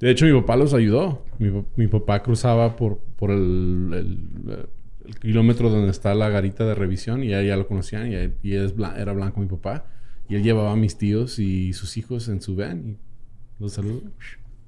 De 0.00 0.10
hecho, 0.10 0.24
mi 0.24 0.32
papá 0.40 0.56
los 0.56 0.74
ayudó. 0.74 1.24
Mi, 1.38 1.50
mi 1.76 1.86
papá 1.86 2.22
cruzaba 2.22 2.76
por, 2.76 2.98
por 3.16 3.30
el, 3.30 3.90
el- 3.92 4.66
el 5.04 5.18
kilómetro 5.18 5.68
donde 5.68 5.90
está 5.90 6.14
la 6.14 6.28
garita 6.28 6.64
de 6.64 6.76
revisión 6.76 7.24
y 7.24 7.34
ahí 7.34 7.48
ya 7.48 7.56
lo 7.56 7.66
conocían 7.66 8.10
y, 8.12 8.14
él- 8.14 8.34
y 8.42 8.54
es 8.54 8.76
blan- 8.76 8.96
era 8.98 9.12
blanco 9.12 9.40
mi 9.40 9.46
papá. 9.46 9.84
Y 10.28 10.36
él 10.36 10.42
llevaba 10.44 10.72
a 10.72 10.76
mis 10.76 10.96
tíos 10.96 11.38
y 11.38 11.72
sus 11.72 11.96
hijos 11.96 12.28
en 12.28 12.40
su 12.40 12.54
van 12.56 12.86
y 12.88 12.96
los 13.62 13.72
saludó. 13.72 14.00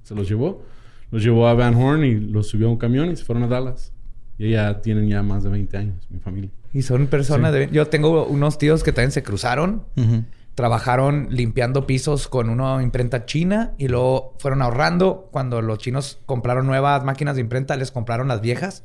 Se 0.03 0.13
los 0.13 0.27
llevó. 0.29 0.63
Los 1.11 1.23
llevó 1.23 1.47
a 1.47 1.53
Van 1.53 1.73
Horn 1.75 2.03
y 2.03 2.15
los 2.19 2.47
subió 2.47 2.67
a 2.67 2.71
un 2.71 2.77
camión 2.77 3.09
y 3.11 3.15
se 3.15 3.23
fueron 3.23 3.43
a 3.43 3.47
Dallas. 3.47 3.93
Y 4.37 4.51
ya 4.51 4.81
tienen 4.81 5.07
ya 5.07 5.23
más 5.23 5.43
de 5.43 5.49
20 5.49 5.77
años, 5.77 6.07
mi 6.09 6.19
familia. 6.19 6.49
Y 6.73 6.81
son 6.81 7.07
personas 7.07 7.53
Sí. 7.53 7.59
de... 7.59 7.69
Yo 7.71 7.87
tengo 7.87 8.25
unos 8.25 8.57
tíos 8.57 8.83
que 8.83 8.91
también 8.91 9.11
se 9.11 9.23
cruzaron. 9.23 9.83
Ujú. 9.95 10.23
Trabajaron 10.55 11.27
limpiando 11.31 11.85
pisos 11.87 12.27
con 12.27 12.49
una 12.49 12.81
imprenta 12.81 13.25
china 13.25 13.73
y 13.77 13.87
luego 13.89 14.35
fueron 14.39 14.61
ahorrando. 14.61 15.29
Cuando 15.31 15.61
los 15.61 15.79
chinos 15.79 16.19
compraron 16.25 16.65
nuevas 16.65 17.03
máquinas 17.03 17.35
de 17.35 17.41
imprenta, 17.41 17.75
les 17.75 17.91
compraron 17.91 18.27
las 18.27 18.41
viejas 18.41 18.83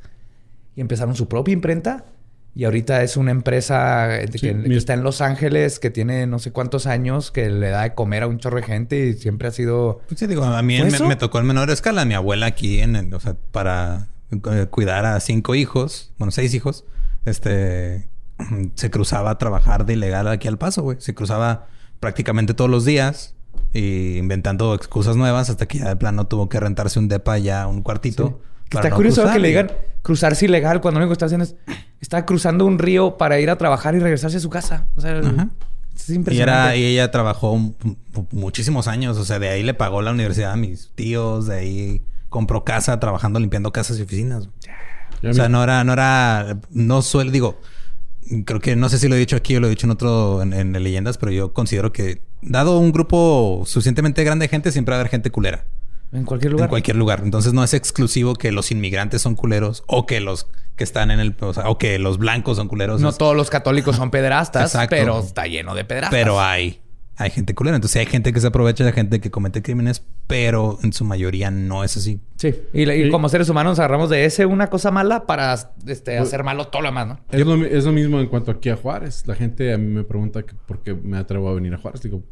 y 0.76 0.80
empezaron 0.80 1.14
su 1.14 1.28
propia 1.28 1.52
imprenta. 1.52 2.04
Y 2.56 2.64
ahorita 2.64 3.02
es 3.04 3.16
una 3.16 3.30
empresa 3.30 4.08
Sí, 4.32 4.38
que, 4.40 4.54
mi- 4.54 4.68
que 4.70 4.76
está 4.76 4.94
en 4.94 5.04
Los 5.04 5.20
Ángeles, 5.20 5.78
que 5.78 5.90
tiene 5.90 6.26
no 6.26 6.40
sé 6.40 6.50
cuántos 6.50 6.86
años, 6.88 7.30
que 7.30 7.48
le 7.48 7.70
da 7.70 7.82
de 7.84 7.94
comer 7.94 8.24
a 8.24 8.26
un 8.26 8.38
chorro 8.38 8.56
de 8.56 8.64
gente 8.64 9.06
y 9.06 9.12
siempre 9.14 9.46
ha 9.46 9.52
sido... 9.52 10.00
Pues 10.08 10.18
sí, 10.18 10.26
digo, 10.26 10.42
a 10.42 10.60
mí 10.62 10.78
¿Fue 10.80 10.90
me, 11.00 11.08
me 11.10 11.16
tocó 11.16 11.38
en 11.38 11.46
menor 11.46 11.70
escala. 11.70 12.04
Mi 12.04 12.14
abuela 12.14 12.46
aquí, 12.46 12.80
en 12.80 12.96
el- 12.96 13.14
o 13.14 13.20
sea, 13.20 13.36
para 13.52 14.08
eh, 14.32 14.66
cuidar 14.70 15.04
a 15.06 15.18
cinco 15.20 15.54
hijos, 15.54 16.12
bueno, 16.18 16.30
seis 16.32 16.54
hijos, 16.54 16.84
este, 17.24 18.08
se 18.74 18.90
cruzaba 18.90 19.30
a 19.30 19.38
trabajar 19.38 19.86
de 19.86 19.94
ilegal 19.94 20.28
aquí 20.28 20.48
al 20.48 20.58
paso, 20.58 20.82
güey. 20.82 20.96
Se 21.00 21.14
cruzaba 21.14 21.66
prácticamente 22.00 22.54
todos 22.54 22.70
los 22.70 22.84
días 22.84 23.34
y 23.72 24.16
inventando 24.18 24.74
excusas 24.74 25.16
nuevas 25.16 25.50
hasta 25.50 25.66
que 25.66 25.78
ya 25.78 25.88
de 25.88 25.96
plano 25.96 26.26
tuvo 26.26 26.48
que 26.48 26.58
rentarse 26.60 26.98
un 26.98 27.08
depa 27.08 27.38
ya, 27.38 27.66
un 27.66 27.82
cuartito. 27.82 28.40
para 28.70 28.80
Está 28.82 28.90
no 28.90 28.96
curioso 28.96 29.20
cruzar, 29.22 29.34
que 29.36 29.40
le 29.42 29.48
digan 29.48 29.72
cruzarse 30.02 30.44
ilegal 30.46 30.80
cuando 30.80 30.98
lo 31.00 31.06
único 31.06 31.10
que 31.12 31.24
está 31.24 31.26
haciendo 31.26 31.44
es... 31.44 31.56
Está 32.00 32.24
cruzando 32.24 32.64
un 32.64 32.78
río 32.78 33.18
para 33.18 33.38
ir 33.40 33.50
a 33.50 33.58
trabajar 33.58 33.94
y 33.94 33.98
regresarse 33.98 34.38
a 34.38 34.40
su 34.40 34.48
casa. 34.48 34.86
O 34.96 35.02
sea, 35.02 35.18
Ajá. 35.18 35.48
es 35.94 36.08
Y, 36.08 36.14
impresionante. 36.14 36.60
era, 36.70 36.76
y 36.76 36.84
ella 36.84 37.10
trabajó 37.10 37.54
mu- 37.56 37.74
mu- 38.14 38.26
muchísimos 38.30 38.88
años. 38.88 39.18
O 39.18 39.24
sea, 39.26 39.38
de 39.38 39.50
ahí 39.50 39.62
le 39.62 39.74
pagó 39.74 40.00
la 40.00 40.10
universidad 40.12 40.52
a 40.52 40.56
mis 40.56 40.90
tíos. 40.94 41.46
De 41.48 41.56
ahí 41.58 42.02
compró 42.30 42.64
casa 42.64 42.98
trabajando 42.98 43.38
limpiando 43.38 43.70
casas 43.72 43.98
y 43.98 44.02
oficinas. 44.02 44.48
Ya 45.20 45.30
O 45.30 45.34
sea, 45.34 45.48
no 45.50 45.62
era, 45.62 45.84
no 45.84 45.92
era, 45.92 46.58
no 46.70 47.02
suele, 47.02 47.30
digo, 47.30 47.60
creo 48.46 48.60
que 48.60 48.74
no 48.76 48.88
sé 48.88 48.98
si 48.98 49.08
lo 49.08 49.16
he 49.16 49.18
dicho 49.18 49.36
aquí 49.36 49.56
o 49.56 49.60
lo 49.60 49.66
he 49.66 49.70
dicho 49.70 49.86
en 49.86 49.90
otro, 49.90 50.40
en, 50.40 50.52
en 50.54 50.72
leyendas, 50.82 51.18
pero 51.18 51.32
yo 51.32 51.52
considero 51.52 51.92
que 51.92 52.22
dado 52.40 52.78
un 52.78 52.90
grupo 52.92 53.64
suficientemente 53.66 54.24
grande 54.24 54.44
de 54.44 54.48
gente, 54.48 54.72
siempre 54.72 54.92
va 54.92 54.96
a 54.96 55.00
haber 55.00 55.10
gente 55.10 55.30
culera 55.30 55.66
En 56.12 56.24
cualquier 56.24 56.52
lugar. 56.52 56.64
en 56.66 56.70
cualquier 56.70 56.96
lugar. 56.96 57.20
Entonces 57.22 57.52
no 57.52 57.62
es 57.62 57.74
exclusivo 57.74 58.34
que 58.34 58.50
los 58.52 58.70
inmigrantes 58.70 59.20
son 59.20 59.34
culeros 59.34 59.84
o 59.86 60.06
que 60.06 60.20
los 60.20 60.46
que 60.76 60.84
están 60.84 61.10
en 61.10 61.20
el, 61.20 61.36
o, 61.40 61.52
sea, 61.52 61.68
o 61.68 61.76
que 61.76 61.98
los 61.98 62.16
blancos 62.16 62.56
son 62.56 62.68
culeros. 62.68 63.02
No 63.02 63.10
Es- 63.10 63.18
todos 63.18 63.36
los 63.36 63.50
católicos 63.50 63.96
son 63.96 64.10
pederastas, 64.10 64.72
Exacto. 64.74 64.96
pero 64.96 65.18
está 65.20 65.46
lleno 65.46 65.74
de 65.74 65.84
pederastas. 65.84 66.18
pero 66.18 66.40
hay, 66.40 66.80
hay 67.20 67.30
gente 67.30 67.54
culera. 67.54 67.76
Entonces 67.76 68.00
hay 68.00 68.06
gente 68.06 68.32
que 68.32 68.40
se 68.40 68.46
aprovecha 68.46 68.84
de 68.84 68.92
gente 68.92 69.20
que 69.20 69.30
comete 69.30 69.62
crímenes, 69.62 70.02
pero 70.26 70.78
en 70.82 70.92
su 70.92 71.04
mayoría 71.04 71.50
no 71.50 71.84
es 71.84 71.96
así. 71.96 72.20
Sí. 72.36 72.54
Y, 72.72 73.10
como 73.10 73.28
seres 73.28 73.48
humanos 73.48 73.78
agarramos 73.78 74.10
de 74.10 74.24
ese 74.24 74.46
una 74.46 74.68
cosa 74.70 74.90
mala 74.90 75.26
para 75.26 75.54
este, 75.86 76.16
Pues- 76.16 76.28
hacer 76.28 76.42
malo 76.44 76.68
todo 76.68 76.82
lo 76.82 76.88
demás, 76.88 77.06
¿no? 77.08 77.20
Es 77.30 77.46
lo, 77.46 77.56
mi- 77.56 77.66
es 77.66 77.84
lo 77.84 77.92
mismo 77.92 78.18
en 78.20 78.26
cuanto 78.26 78.50
aquí 78.50 78.68
a 78.70 78.76
Juárez. 78.76 79.24
La 79.26 79.34
gente 79.34 79.72
a 79.72 79.78
mí 79.78 79.86
me 79.86 80.04
pregunta 80.04 80.42
que 80.42 80.54
por 80.66 80.82
qué 80.82 80.94
me 80.94 81.18
atrevo 81.18 81.48
a 81.48 81.54
venir 81.54 81.74
a 81.74 81.78
Juárez. 81.78 82.02
Digo, 82.02 82.22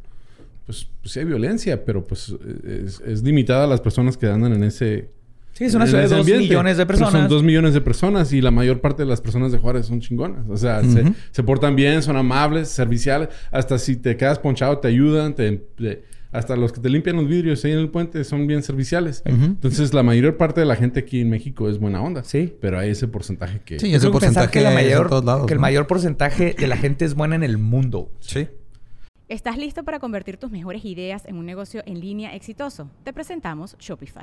pues, 0.66 0.88
pues 1.00 1.12
sí 1.12 1.18
hay 1.20 1.24
violencia, 1.26 1.84
pero 1.84 2.04
pues 2.06 2.34
es, 2.66 3.00
es 3.00 3.22
limitada 3.22 3.66
las 3.66 3.80
personas 3.80 4.16
que 4.16 4.26
andan 4.26 4.52
en 4.54 4.64
ese... 4.64 5.10
Sí, 5.58 5.64
es 5.64 5.74
una 5.74 5.86
ciudad 5.86 6.00
de 6.02 6.06
ese 6.06 6.14
dos 6.14 6.20
ambiente. 6.24 6.44
millones 6.44 6.76
de 6.76 6.86
Pero 6.86 6.98
personas. 7.00 7.20
son 7.22 7.28
dos 7.28 7.42
millones 7.42 7.74
de 7.74 7.80
personas 7.80 8.32
y 8.32 8.40
la 8.40 8.52
mayor 8.52 8.80
parte 8.80 9.02
de 9.02 9.08
las 9.08 9.20
personas 9.20 9.50
de 9.50 9.58
Juárez 9.58 9.86
son 9.86 10.00
chingonas. 10.00 10.46
O 10.48 10.56
sea, 10.56 10.82
se, 11.32 11.42
portan 11.42 11.74
bien, 11.74 12.00
son 12.02 12.16
amables, 12.16 12.68
serviciales. 12.68 13.28
Hasta 13.50 13.76
si 13.78 13.96
te 13.96 14.16
quedas 14.16 14.38
ponchado 14.38 14.78
te 14.78 14.86
ayudan. 14.86 15.34
te- 15.34 15.56
te- 15.76 16.04
hasta 16.30 16.56
los 16.56 16.72
que 16.72 16.80
te 16.80 16.90
limpian 16.90 17.16
los 17.16 17.26
vidrios 17.26 17.64
ahí 17.64 17.72
en 17.72 17.78
el 17.78 17.88
puente 17.88 18.22
son 18.22 18.46
bien 18.46 18.62
serviciales. 18.62 19.22
Entonces 19.24 19.94
la 19.94 20.02
mayor 20.02 20.36
parte 20.36 20.60
de 20.60 20.66
la 20.66 20.76
gente 20.76 21.00
aquí 21.00 21.22
en 21.22 21.30
México 21.30 21.68
es 21.70 21.78
buena 21.78 22.02
onda. 22.02 22.22
Sí. 22.22 22.54
Pero 22.60 22.78
hay 22.78 22.90
ese 22.90 23.08
porcentaje 23.08 23.60
que... 23.64 23.80
Sí, 23.80 23.92
ese 23.94 24.10
porcentaje 24.10 24.50
que, 24.50 24.60
la 24.60 24.68
es 24.68 24.74
mayor, 24.74 25.08
todos 25.08 25.24
lados, 25.24 25.46
que 25.46 25.54
el 25.54 25.58
mayor 25.58 25.86
porcentaje 25.86 26.54
de 26.56 26.66
la 26.68 26.76
gente 26.76 27.04
es 27.06 27.14
buena 27.14 27.34
en 27.34 27.42
el 27.44 27.56
mundo. 27.58 28.12
Sí. 28.20 28.46
¿Estás 29.28 29.56
listo 29.58 29.82
para 29.84 29.98
convertir 29.98 30.36
tus 30.36 30.50
mejores 30.50 30.84
ideas 30.84 31.24
en 31.26 31.36
un 31.36 31.46
negocio 31.46 31.82
en 31.86 31.98
línea 31.98 32.34
exitoso? 32.34 32.90
Te 33.04 33.12
presentamos 33.14 33.74
Shopify. 33.80 34.22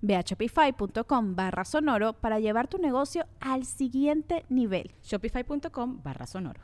Ve 0.00 0.16
a 0.16 0.22
shopify.com 0.22 1.34
barra 1.34 1.64
sonoro 1.64 2.14
para 2.14 2.40
llevar 2.40 2.68
tu 2.68 2.78
negocio 2.78 3.26
al 3.40 3.64
siguiente 3.64 4.44
nivel. 4.48 4.90
Shopify.com 5.02 6.02
barra 6.02 6.26
sonoro. 6.26 6.60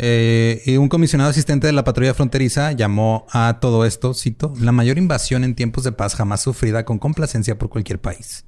Eh, 0.00 0.62
y 0.64 0.76
un 0.76 0.88
comisionado 0.88 1.30
asistente 1.30 1.66
de 1.66 1.72
la 1.72 1.82
patrulla 1.82 2.14
fronteriza 2.14 2.70
llamó 2.72 3.26
a 3.32 3.58
todo 3.60 3.84
esto, 3.84 4.14
cito, 4.14 4.52
la 4.60 4.70
mayor 4.70 4.96
invasión 4.96 5.42
en 5.42 5.56
tiempos 5.56 5.82
de 5.82 5.90
paz 5.90 6.14
jamás 6.14 6.40
sufrida 6.40 6.84
con 6.84 6.98
complacencia 6.98 7.58
por 7.58 7.68
cualquier 7.68 8.00
país. 8.00 8.44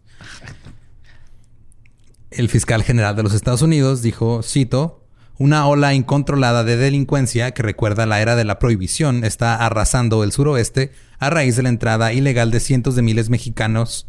El 2.30 2.48
fiscal 2.48 2.84
general 2.84 3.16
de 3.16 3.24
los 3.24 3.34
Estados 3.34 3.62
Unidos 3.62 4.02
dijo, 4.02 4.42
cito, 4.44 5.04
una 5.40 5.66
ola 5.66 5.94
incontrolada 5.94 6.64
de 6.64 6.76
delincuencia 6.76 7.52
que 7.52 7.62
recuerda 7.62 8.04
la 8.04 8.20
era 8.20 8.36
de 8.36 8.44
la 8.44 8.58
prohibición 8.58 9.24
está 9.24 9.56
arrasando 9.56 10.22
el 10.22 10.32
suroeste 10.32 10.92
a 11.18 11.30
raíz 11.30 11.56
de 11.56 11.62
la 11.62 11.70
entrada 11.70 12.12
ilegal 12.12 12.50
de 12.50 12.60
cientos 12.60 12.94
de 12.94 13.00
miles 13.00 13.30
mexicanos 13.30 14.06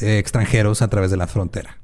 eh, 0.00 0.18
extranjeros 0.18 0.82
a 0.82 0.88
través 0.88 1.12
de 1.12 1.16
la 1.16 1.28
frontera. 1.28 1.78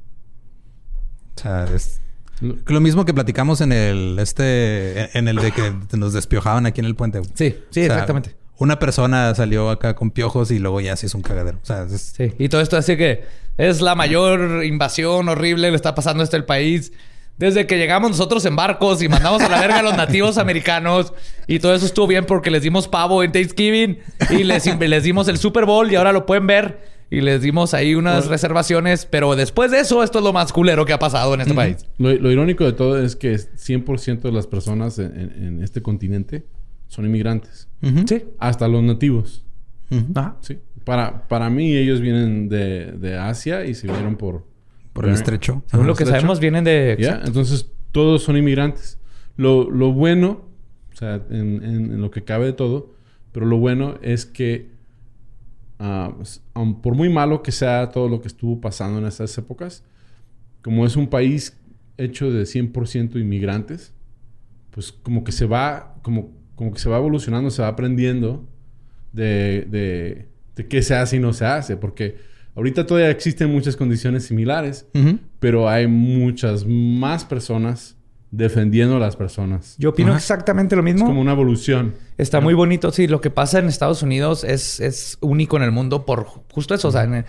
O 1.37 1.41
sea, 1.41 1.65
es 1.73 2.01
lo 2.41 2.81
mismo 2.81 3.05
que 3.05 3.15
platicamos 3.15 3.61
en 3.61 3.71
el 3.71 4.19
este 4.19 5.17
en 5.17 5.29
el 5.29 5.37
de 5.37 5.53
que 5.53 5.73
nos 5.97 6.13
despiojaban 6.13 6.67
aquí 6.67 6.81
en 6.81 6.87
el 6.87 6.97
puente. 6.97 7.23
Sí, 7.23 7.31
sí, 7.71 7.81
O 7.83 7.85
sea, 7.85 7.85
exactamente. 7.87 8.35
Una 8.59 8.81
persona 8.81 9.33
salió 9.37 9.71
acá 9.71 9.95
con 9.95 10.11
piojos 10.11 10.51
y 10.51 10.59
luego 10.59 10.81
ya 10.81 10.97
se 10.97 11.07
hizo 11.07 11.17
un 11.17 11.23
cagadero. 11.23 11.59
O 11.63 11.67
sea, 11.67 11.85
es- 11.85 12.15
Sí. 12.17 12.33
Y 12.41 12.49
todo 12.49 12.61
esto 12.61 12.77
así 12.77 12.97
que 12.97 13.23
es 13.57 13.81
la 13.81 13.95
mayor 13.95 14.65
invasión 14.65 15.29
horrible, 15.29 15.71
le 15.71 15.77
está 15.77 15.95
pasando 15.95 16.25
esto 16.25 16.37
al 16.37 16.45
país. 16.45 16.93
Desde 17.39 17.66
que 17.66 17.78
llegamos 17.78 18.11
nosotros 18.11 18.45
en 18.47 18.57
barcos 18.57 19.01
y 19.03 19.09
mandamos 19.09 19.41
a 19.43 19.49
la 19.49 19.61
verga 19.61 19.78
a 19.78 19.82
los 19.82 19.97
nativos 19.97 20.39
americanos. 20.39 21.12
Y 21.47 21.61
todo 21.61 21.72
eso 21.74 21.86
estuvo 21.86 22.07
bien 22.09 22.24
porque 22.26 22.51
les 22.51 22.62
dimos 22.62 22.89
pavo 22.89 23.22
en 23.22 23.30
Thanksgiving 23.32 23.99
y 24.30 24.43
les, 24.45 24.66
les 24.78 25.03
dimos 25.05 25.28
el 25.28 25.39
Super 25.39 25.64
Bowl 25.64 25.91
y 25.91 25.95
ahora 25.95 26.12
lo 26.12 26.26
pueden 26.26 26.47
ver. 26.47 26.99
Y 27.11 27.22
les 27.22 27.41
dimos 27.41 27.72
ahí 27.72 27.95
unas 27.95 28.26
reservaciones. 28.26 29.07
Pero 29.07 29.34
después 29.36 29.70
de 29.70 29.80
eso, 29.80 30.03
esto 30.03 30.18
es 30.18 30.24
lo 30.24 30.32
más 30.32 30.53
culero 30.53 30.84
que 30.84 30.93
ha 30.93 30.99
pasado 30.99 31.32
en 31.34 31.41
este 31.41 31.55
país. 31.55 31.86
Lo, 31.97 32.12
lo 32.12 32.30
irónico 32.30 32.64
de 32.64 32.72
todo 32.74 33.01
es 33.03 33.16
que 33.16 33.34
100% 33.36 34.20
de 34.20 34.32
las 34.32 34.47
personas 34.47 34.99
en, 34.99 35.16
en- 35.18 35.45
en 35.45 35.62
este 35.62 35.80
continente 35.80 36.45
son 36.89 37.07
inmigrantes. 37.07 37.68
Sí. 38.07 38.24
Hasta 38.39 38.66
los 38.68 38.82
nativos. 38.82 39.45
Ujú. 39.91 40.07
Ajá. 40.16 40.36
Sí. 40.41 40.59
Para, 40.84 41.28
para 41.28 41.49
mí, 41.51 41.74
ellos 41.76 42.01
vienen 42.01 42.49
de, 42.49 42.93
de 42.93 43.16
Asia 43.16 43.64
y 43.64 43.74
se 43.74 43.86
vinieron 43.86 44.16
por, 44.16 44.45
por 44.93 45.07
el 45.07 45.12
estrecho. 45.14 45.62
Según 45.66 45.86
lo 45.86 45.95
que 45.95 46.03
estrecho. 46.05 46.20
sabemos, 46.20 46.41
vienen 46.41 46.64
de. 46.64 46.97
¿Ya? 46.99 47.20
Entonces, 47.24 47.70
todos 47.93 48.22
son 48.22 48.36
inmigrantes. 48.36 48.99
Lo, 49.36 49.70
lo 49.70 49.93
bueno, 49.93 50.45
o 50.93 50.97
sea, 50.97 51.22
en, 51.30 51.62
en- 51.62 51.93
en 51.93 52.01
lo 52.01 52.11
que 52.11 52.24
cabe 52.24 52.47
de 52.47 52.53
todo, 52.53 52.95
pero 53.32 53.47
lo 53.47 53.59
bueno 53.59 53.99
es 54.03 54.26
que, 54.26 54.70
pues, 55.78 56.43
aun 56.55 56.80
por 56.82 56.95
muy 56.95 57.09
malo 57.09 57.43
que 57.43 57.53
sea 57.53 57.91
todo 57.91 58.09
lo 58.09 58.20
que 58.20 58.28
estuvo 58.28 58.61
pasando 58.61 58.99
en 58.99 59.07
estas 59.07 59.36
épocas, 59.39 59.84
como 60.62 60.84
es 60.86 60.97
un 60.97 61.09
país 61.09 61.57
hecho 61.97 62.30
de 62.32 62.43
100% 62.47 63.16
inmigrantes, 63.20 63.93
pues 64.70 64.93
como 64.93 65.24
que 65.24 65.32
se 65.32 65.47
va, 65.47 65.97
como, 66.03 66.32
como 66.57 66.72
que 66.72 66.78
se 66.80 66.89
va 66.89 66.99
evolucionando, 66.99 67.51
se 67.51 67.62
va 67.62 67.68
aprendiendo 67.68 68.45
de, 69.12 69.66
de, 69.70 70.28
de 70.57 70.66
qué 70.68 70.82
se 70.82 70.95
hace 70.97 71.16
y 71.16 71.20
no 71.20 71.32
se 71.32 71.45
hace, 71.45 71.76
porque 71.76 72.16
ahorita 72.59 72.87
todavía 72.87 73.11
existen 73.11 73.51
muchas 73.51 73.77
condiciones 73.77 74.27
similares, 74.27 74.87
pero 75.39 75.69
hay 75.69 75.87
muchas 75.87 76.67
más 76.67 77.25
personas 77.25 77.97
defendiendo 78.31 78.97
a 78.97 78.99
las 78.99 79.17
personas. 79.17 79.75
Yo 79.79 79.91
opino 79.91 80.11
Ajá. 80.11 80.19
exactamente 80.19 80.77
lo 80.77 80.83
Es 80.83 80.93
mismo. 80.93 81.07
como 81.07 81.21
una 81.21 81.33
evolución. 81.33 81.95
Está 82.19 82.41
muy 82.41 82.53
bonito. 82.55 82.91
Sí, 82.93 83.07
lo 83.07 83.21
que 83.23 83.31
pasa 83.31 83.59
en 83.59 83.69
Estados 83.69 84.03
Unidos 84.03 84.45
es, 84.45 84.81
es 84.81 85.17
único 85.23 85.57
en 85.57 85.63
el 85.63 85.71
mundo 85.73 86.05
por 86.05 86.25
justo 86.53 86.75
eso. 86.75 86.89
O 86.89 86.91
sea, 86.93 87.05
en, 87.05 87.25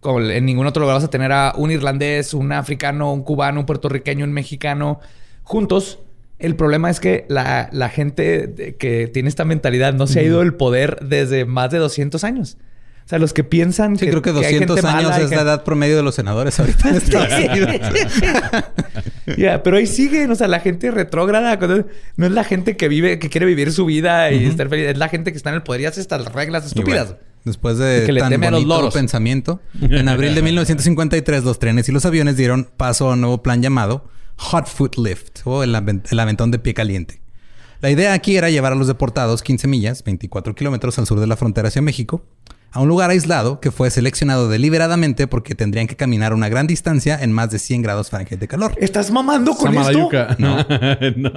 como 0.00 0.20
en 0.20 0.46
ningún 0.46 0.66
otro 0.66 0.80
lugar 0.80 0.96
vas 0.96 1.04
a 1.04 1.10
tener 1.10 1.32
a 1.32 1.52
un 1.56 1.70
irlandés, 1.70 2.32
un 2.32 2.52
africano, 2.52 3.12
un 3.12 3.24
cubano, 3.24 3.60
un 3.60 3.66
puertorriqueño, 3.66 4.24
un 4.24 4.32
mexicano 4.32 5.00
juntos. 5.42 5.98
El 6.38 6.54
problema 6.56 6.88
es 6.88 7.00
que 7.00 7.26
la, 7.28 7.68
la 7.72 7.88
gente 7.90 8.76
que 8.78 9.08
tiene 9.08 9.28
esta 9.28 9.44
mentalidad 9.44 9.92
no 9.92 10.06
se 10.06 10.20
ha 10.20 10.22
ido 10.22 10.38
del 10.38 10.54
poder 10.54 10.98
desde 11.04 11.44
más 11.44 11.72
de 11.72 11.78
200 11.78 12.22
años. 12.24 12.56
O 13.08 13.10
sea, 13.10 13.18
los 13.18 13.32
que 13.32 13.42
piensan 13.42 13.96
Sí, 13.96 14.06
creo 14.06 14.20
que 14.20 14.28
hay 14.28 14.34
200 14.36 14.76
gente 14.76 14.82
mala, 14.86 14.98
años 14.98 15.10
es 15.12 15.22
la 15.22 15.28
gente- 15.30 15.42
edad 15.42 15.64
promedio 15.64 15.96
de 15.96 16.02
los 16.02 16.14
senadores 16.14 16.60
ahorita 16.60 16.90
en 16.90 16.96
Unidos. 17.48 17.80
Ya, 19.38 19.62
pero 19.62 19.76
ahí 19.78 19.86
siguen, 19.86 20.30
o 20.30 20.34
sea, 20.34 20.48
la 20.48 20.60
gente 20.60 20.90
retrógrada, 20.90 21.56
no 22.16 22.26
es 22.26 22.32
la 22.32 22.44
gente 22.44 22.76
que 22.76 22.88
vive, 22.88 23.18
que 23.18 23.28
quiere 23.28 23.46
vivir 23.46 23.72
su 23.72 23.84
vida 23.86 24.30
y 24.30 24.44
estar 24.44 24.68
feliz, 24.68 24.88
es 24.88 24.98
la 24.98 25.08
gente 25.08 25.32
que 25.32 25.36
está 25.38 25.50
en 25.50 25.56
el 25.56 25.62
poder 25.62 25.82
y 25.82 25.84
hace 25.86 26.00
estas 26.00 26.32
reglas 26.32 26.66
estúpidas. 26.66 27.08
bueno, 27.08 27.20
después 27.44 27.78
de 27.78 28.04
que 28.06 28.12
le 28.12 28.20
tan 28.20 28.30
teme 28.30 28.46
a 28.46 28.50
los 28.50 28.60
bonito 28.60 28.76
loros. 28.78 28.94
pensamiento, 28.94 29.60
en 29.80 30.08
abril 30.08 30.34
de 30.34 30.42
1953 30.42 31.44
los 31.44 31.58
trenes 31.58 31.88
y 31.88 31.92
los 31.92 32.04
aviones 32.06 32.36
dieron 32.36 32.68
paso 32.76 33.08
a 33.10 33.14
un 33.14 33.20
nuevo 33.20 33.42
plan 33.42 33.62
llamado 33.62 34.08
Hot 34.36 34.66
Foot 34.66 34.96
Lift 34.98 35.40
o 35.44 35.62
el, 35.62 35.74
aven- 35.74 36.02
el 36.10 36.20
aventón 36.20 36.50
de 36.50 36.58
pie 36.58 36.74
caliente. 36.74 37.20
La 37.80 37.90
idea 37.90 38.12
aquí 38.12 38.36
era 38.36 38.50
llevar 38.50 38.72
a 38.72 38.76
los 38.76 38.86
deportados 38.86 39.42
15 39.42 39.68
millas, 39.68 40.02
24 40.04 40.54
kilómetros 40.54 40.98
al 40.98 41.06
sur 41.06 41.20
de 41.20 41.26
la 41.26 41.36
frontera 41.36 41.68
hacia 41.68 41.80
México, 41.80 42.24
a 42.70 42.80
un 42.80 42.88
lugar 42.88 43.10
aislado 43.10 43.60
que 43.60 43.70
fue 43.70 43.90
seleccionado 43.90 44.48
deliberadamente 44.48 45.26
porque 45.26 45.54
tendrían 45.54 45.86
que 45.86 45.96
caminar 45.96 46.34
una 46.34 46.48
gran 46.48 46.66
distancia 46.66 47.18
en 47.20 47.32
más 47.32 47.50
de 47.50 47.58
100 47.58 47.82
grados 47.82 48.10
Fahrenheit 48.10 48.38
de 48.40 48.46
calor. 48.48 48.74
¿Estás 48.78 49.10
mamando 49.10 49.54
con 49.54 49.74
esto? 49.74 50.10
Samalayuca. 50.10 50.36
No. 50.38 50.56
no. 51.16 51.30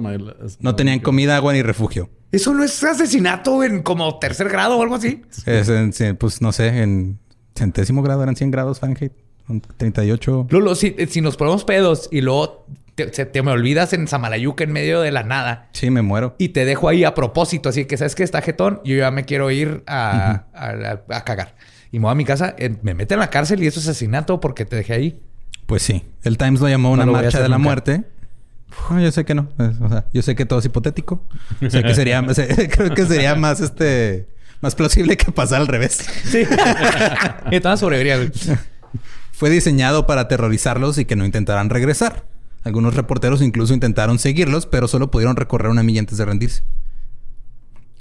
No, 0.00 0.46
No 0.60 0.76
tenían 0.76 1.00
comida, 1.00 1.36
agua 1.36 1.52
ni 1.52 1.62
refugio. 1.62 2.10
¿Eso 2.32 2.52
no 2.54 2.64
es 2.64 2.82
asesinato 2.82 3.62
en 3.62 3.82
como 3.82 4.18
tercer 4.18 4.48
grado 4.48 4.76
o 4.78 4.82
algo 4.82 4.96
así? 4.96 5.22
Es 5.46 5.68
en- 5.68 5.92
sí, 5.92 6.12
pues 6.18 6.42
no 6.42 6.52
sé, 6.52 6.82
en 6.82 7.18
centésimo 7.54 8.02
grado 8.02 8.22
eran 8.22 8.36
100 8.36 8.50
grados 8.50 8.80
Fahrenheit. 8.80 9.12
Son 9.46 9.60
38. 9.60 10.48
Lolo, 10.50 10.74
si, 10.74 10.94
si 11.08 11.20
nos 11.20 11.36
ponemos 11.36 11.64
pedos 11.64 12.08
y 12.10 12.20
luego 12.20 12.66
te, 12.96 13.12
se- 13.14 13.26
te 13.26 13.42
me 13.42 13.52
olvidas 13.52 13.92
en 13.92 14.08
Samalayuca 14.08 14.64
en 14.64 14.72
medio 14.72 15.00
de 15.00 15.12
la 15.12 15.22
nada 15.22 15.68
Sí, 15.72 15.90
me 15.90 16.02
muero. 16.02 16.34
y 16.38 16.48
te 16.48 16.64
dejo 16.64 16.88
ahí 16.88 17.04
a 17.04 17.14
propósito, 17.14 17.68
así 17.68 17.84
que 17.84 17.96
sabes 17.96 18.16
que 18.16 18.24
está 18.24 18.42
jetón, 18.42 18.80
yo 18.84 18.96
ya 18.96 19.10
me 19.12 19.24
quiero 19.24 19.50
ir 19.52 19.84
a, 19.86 20.44
a- 20.52 20.70
a- 20.70 21.16
a 21.16 21.24
cagar. 21.24 21.54
Y 21.92 21.98
me 22.00 22.04
voy 22.04 22.12
a 22.12 22.14
mi 22.16 22.24
casa, 22.24 22.54
eh, 22.58 22.74
me 22.82 22.94
meten 22.94 23.16
en 23.16 23.20
la 23.20 23.30
cárcel 23.30 23.62
y 23.62 23.68
eso 23.68 23.78
es 23.78 23.86
asesinato 23.86 24.40
porque 24.40 24.64
te 24.64 24.74
dejé 24.74 24.92
ahí. 24.94 25.20
Pues 25.66 25.82
sí. 25.82 26.04
El 26.24 26.36
Times 26.36 26.60
lo 26.60 26.68
llamó 26.68 26.88
No 26.88 26.94
una 26.94 27.06
lo 27.06 27.12
marcha 27.12 27.40
de 27.40 27.48
la 27.48 27.56
nunca. 27.58 27.68
muerte. 27.68 28.02
Yo 29.00 29.12
sé 29.12 29.24
que 29.24 29.34
no. 29.34 29.48
O 29.58 29.88
sea, 29.88 30.04
yo 30.12 30.22
sé 30.22 30.34
que 30.34 30.44
todo 30.44 30.58
es 30.58 30.64
hipotético. 30.64 31.22
Sé 31.68 31.82
que 31.82 31.94
sería... 31.94 32.22
creo 32.70 32.94
que 32.94 33.04
sería 33.06 33.34
más 33.36 33.60
este... 33.60 34.26
Más 34.60 34.74
plausible 34.74 35.16
que 35.16 35.30
pasar 35.32 35.60
al 35.60 35.66
revés. 35.68 35.98
Sí. 36.24 36.44
sobreviviría, 37.76 38.16
güey. 38.16 38.30
Fue 39.32 39.50
diseñado 39.50 40.06
para 40.06 40.22
aterrorizarlos 40.22 40.98
y 40.98 41.04
que 41.04 41.14
no 41.14 41.24
intentaran 41.24 41.68
regresar. 41.70 42.24
Algunos 42.66 42.96
reporteros 42.96 43.42
incluso 43.42 43.74
intentaron 43.74 44.18
seguirlos, 44.18 44.66
pero 44.66 44.88
solo 44.88 45.08
pudieron 45.08 45.36
recorrer 45.36 45.70
una 45.70 45.84
milla 45.84 46.00
antes 46.00 46.18
de 46.18 46.24
rendirse. 46.24 46.64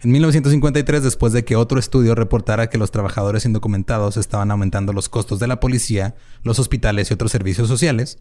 En 0.02 0.12
1953, 0.12 1.04
después 1.04 1.34
de 1.34 1.46
que 1.46 1.56
otro 1.56 1.78
estudio 1.78 2.16
reportara 2.16 2.68
que 2.68 2.80
los 2.80 2.90
trabajadores 2.90 3.46
indocumentados 3.46 4.18
estaban 4.18 4.50
aumentando 4.50 4.92
los 4.92 5.08
costos 5.08 5.38
de 5.38 5.46
la 5.46 5.60
policía, 5.60 6.16
los 6.42 6.58
hospitales 6.58 7.12
y 7.12 7.14
otros 7.14 7.32
servicios 7.32 7.68
sociales, 7.68 8.18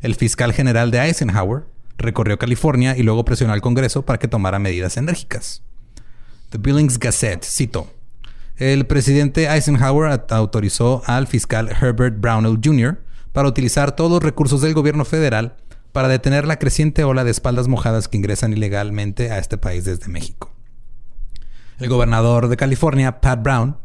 el 0.00 0.14
fiscal 0.14 0.52
general 0.52 0.92
de 0.92 1.00
Eisenhower 1.00 1.64
recorrió 1.96 2.38
California 2.38 2.96
y 2.96 3.02
luego 3.02 3.24
presionó 3.24 3.52
al 3.52 3.60
Congreso 3.60 4.02
para 4.02 4.20
que 4.20 4.28
tomara 4.28 4.60
medidas 4.60 4.96
enérgicas. 4.98 5.64
The 6.50 6.58
Billings 6.58 7.00
Gazette 7.00 7.42
citó: 7.42 7.92
el 8.56 8.86
presidente 8.86 9.52
Eisenhower 9.52 10.24
autorizó 10.30 11.02
al 11.06 11.26
fiscal 11.26 11.68
Herbert 11.70 12.20
Brownell 12.20 12.60
Jr. 12.64 13.02
para 13.32 13.48
utilizar 13.48 13.96
todos 13.96 14.12
los 14.12 14.22
recursos 14.22 14.60
del 14.60 14.74
gobierno 14.74 15.04
federal 15.04 15.56
para 15.98 16.06
detener 16.06 16.46
la 16.46 16.60
creciente 16.60 17.02
ola 17.02 17.24
de 17.24 17.32
espaldas 17.32 17.66
mojadas 17.66 18.06
que 18.06 18.16
ingresan 18.16 18.52
ilegalmente 18.52 19.32
a 19.32 19.38
este 19.38 19.58
país 19.58 19.84
desde 19.84 20.06
México. 20.06 20.54
El 21.80 21.88
gobernador 21.88 22.46
de 22.46 22.56
California, 22.56 23.20
Pat 23.20 23.42
Brown, 23.42 23.78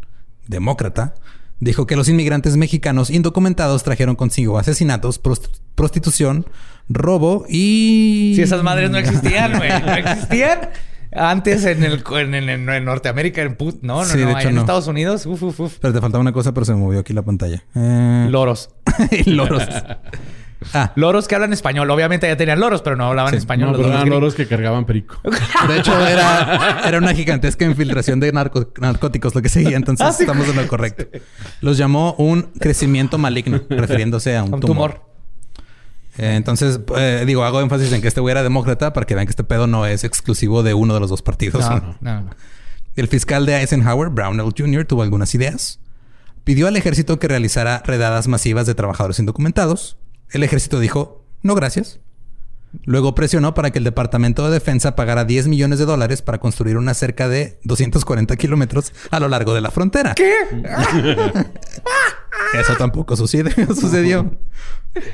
demócrata, 0.48 1.16
dijo 1.60 1.88
que 1.88 1.96
los 1.96 2.10
inmigrantes 2.10 2.56
mexicanos 2.56 3.10
indocumentados 3.10 3.82
trajeron 3.82 4.16
consigo 4.16 4.60
asesinatos, 4.60 5.24
prost- 5.24 5.60
prostitución, 5.74 6.46
robo 6.88 7.46
y... 7.50 8.34
Si 8.36 8.44
esas 8.44 8.62
madres 8.62 8.92
no 8.92 9.00
existían, 9.00 9.58
güey. 9.58 9.72
No 9.82 9.94
existían. 9.96 10.70
Antes 11.16 11.66
en 11.66 11.84
el 11.84 12.04
en, 12.16 12.36
en- 12.36 12.70
en- 12.70 12.86
Norteamérica, 12.86 13.42
en 13.42 13.56
put, 13.56 13.82
no, 13.82 14.04
no, 14.04 14.06
Sí, 14.06 14.20
de 14.20 14.32
hecho, 14.34 14.50
en 14.50 14.54
no. 14.56 14.62
Estados 14.62 14.86
Unidos, 14.86 15.26
uf, 15.26 15.42
uf, 15.42 15.60
uf. 15.62 15.78
Pero 15.82 15.92
te 15.96 16.00
faltaba 16.00 16.22
una 16.22 16.32
cosa, 16.32 16.54
pero 16.54 16.64
se 16.64 16.74
me 16.74 16.80
movió 16.80 17.00
aquí 17.00 17.12
la 17.14 17.24
pantalla. 17.24 17.64
Eh, 17.74 18.28
Loros. 18.30 18.70
loros. 19.26 19.64
Ah, 20.74 20.92
Loros 20.96 21.28
que 21.28 21.36
hablan 21.36 21.54
español. 21.54 21.90
Obviamente 21.92 22.28
ya 22.28 22.38
tenían 22.38 22.60
loros, 22.60 22.82
pero 22.82 22.96
no 22.96 23.06
hablaban 23.08 23.32
Sí. 23.32 23.38
español. 23.38 23.68
No, 23.68 23.72
los 23.74 23.78
pero 23.82 23.90
loros 23.90 24.02
eran 24.02 24.10
loros 24.14 24.36
que 24.36 24.48
cargaban 24.48 24.86
perico. 24.86 25.20
De 25.68 25.78
hecho, 25.80 26.08
era, 26.08 26.82
era 26.88 26.98
una 26.98 27.14
gigantesca 27.14 27.66
infiltración 27.66 28.20
de 28.20 28.32
narco- 28.34 28.72
narcóticos 28.80 29.36
lo 29.36 29.42
que 29.42 29.50
seguía. 29.50 29.78
Entonces, 29.78 30.06
Ah, 30.06 30.12
sí. 30.12 30.24
estamos 30.24 30.48
en 30.48 30.56
lo 30.56 30.68
correcto. 30.68 31.06
Los 31.62 31.78
llamó 31.78 32.14
un 32.18 32.44
crecimiento 32.60 33.18
maligno, 33.18 33.62
refiriéndose 33.70 34.36
a 34.38 34.44
un, 34.44 34.54
Un 34.56 34.60
tumor. 34.60 34.92
tumor. 34.94 35.14
Eh, 36.18 36.36
entonces, 36.36 36.80
eh, 36.96 37.24
digo, 37.26 37.44
hago 37.44 37.60
énfasis 37.62 37.92
en 37.92 38.02
que 38.02 38.08
este 38.08 38.22
güey 38.22 38.32
era 38.34 38.44
demócrata 38.44 38.94
para 38.94 39.06
que 39.08 39.16
vean 39.16 39.26
que 39.26 39.32
este 39.32 39.44
pedo 39.44 39.66
no 39.66 39.86
es 39.88 40.04
exclusivo 40.04 40.62
de 40.62 40.74
uno 40.76 40.94
de 40.94 41.00
los 41.00 41.10
dos 41.10 41.22
partidos. 41.24 41.68
No, 41.68 41.98
no, 42.02 42.22
no. 42.22 42.30
El 42.96 43.08
fiscal 43.08 43.48
de 43.48 43.56
Eisenhower, 43.60 44.10
Brownell 44.10 44.54
Jr., 44.56 44.86
tuvo 44.86 45.02
algunas 45.02 45.34
ideas. 45.34 45.80
Pidió 46.44 46.68
al 46.68 46.76
ejército 46.78 47.18
que 47.18 47.28
realizara 47.28 47.82
redadas 47.86 48.28
masivas 48.28 48.68
de 48.68 48.76
trabajadores 48.76 49.18
indocumentados. 49.18 49.98
El 50.34 50.44
ejército 50.44 50.80
dijo, 50.80 51.24
no 51.42 51.56
gracias. 51.56 52.00
Luego 52.86 53.14
presionó 53.14 53.54
para 53.54 53.70
que 53.70 53.78
el 53.78 53.84
Departamento 53.84 54.44
de 54.46 54.52
Defensa 54.52 54.96
pagara 54.96 55.26
10 55.26 55.48
millones 55.48 55.78
de 55.78 55.86
dólares 55.86 56.24
para 56.24 56.40
construir 56.40 56.76
una 56.78 56.96
cerca 56.96 57.30
de 57.30 57.60
240 57.66 58.36
kilómetros 58.36 58.94
a 59.12 59.20
lo 59.20 59.28
largo 59.28 59.54
de 59.54 59.62
la 59.62 59.70
frontera. 59.70 60.16
¿Qué? 60.16 60.34
Eso 62.60 62.76
tampoco 62.78 63.16
sucede- 63.16 63.54
sucedió. 63.76 64.32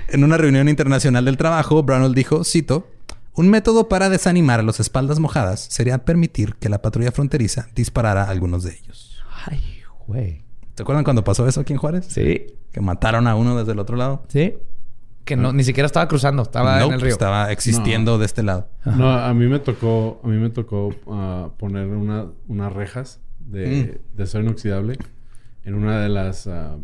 En 0.10 0.24
una 0.24 0.38
reunión 0.38 0.68
internacional 0.70 1.26
del 1.26 1.38
trabajo, 1.38 1.84
Brownell 1.84 2.14
dijo, 2.14 2.44
cito, 2.44 2.88
un 3.34 3.50
método 3.50 3.88
para 3.88 4.10
desanimar 4.10 4.60
a 4.60 4.64
los 4.64 4.80
espaldas 4.80 5.20
mojadas 5.20 5.60
sería 5.70 6.00
permitir 6.06 6.56
que 6.56 6.70
la 6.70 6.82
patrulla 6.82 7.12
fronteriza 7.12 7.68
disparara 7.76 8.24
a 8.24 8.30
algunos 8.30 8.64
de 8.64 8.72
ellos. 8.82 9.22
Ay, 9.46 9.82
güey. 10.08 10.44
¿Se 10.76 10.84
acuerdan 10.84 11.04
cuando 11.04 11.24
pasó 11.24 11.48
eso 11.48 11.62
aquí 11.62 11.74
en 11.74 11.80
Juárez? 11.80 12.06
Sí. 12.10 12.48
Que 12.72 12.82
mataron 12.82 13.28
a 13.28 13.36
uno 13.36 13.58
desde 13.58 13.72
el 13.74 13.80
otro 13.80 13.96
lado. 13.98 14.24
Sí. 14.30 14.54
Que 15.30 15.36
no, 15.36 15.54
ni 15.54 15.64
siquiera 15.64 15.86
estaba 15.86 16.08
cruzando, 16.08 16.42
estaba 16.42 16.84
en 16.84 16.92
el 16.94 17.02
río. 17.02 17.12
Estaba 17.12 17.52
existiendo 17.52 18.18
de 18.18 18.26
este 18.26 18.42
lado. 18.44 18.68
No, 18.84 19.12
a 19.12 19.34
mí 19.34 19.46
me 19.48 19.60
tocó, 19.60 20.20
a 20.24 20.28
mí 20.28 20.38
me 20.38 20.50
tocó 20.50 20.90
ah, 21.08 21.50
poner 21.58 21.88
una, 21.88 22.26
unas 22.48 22.74
rejas 22.74 23.22
de, 23.40 24.02
de 24.16 24.24
acero 24.24 24.44
inoxidable 24.44 24.98
en 25.64 25.76
una 25.76 26.00
de 26.02 26.10
las 26.10 26.48
ah, 26.48 26.78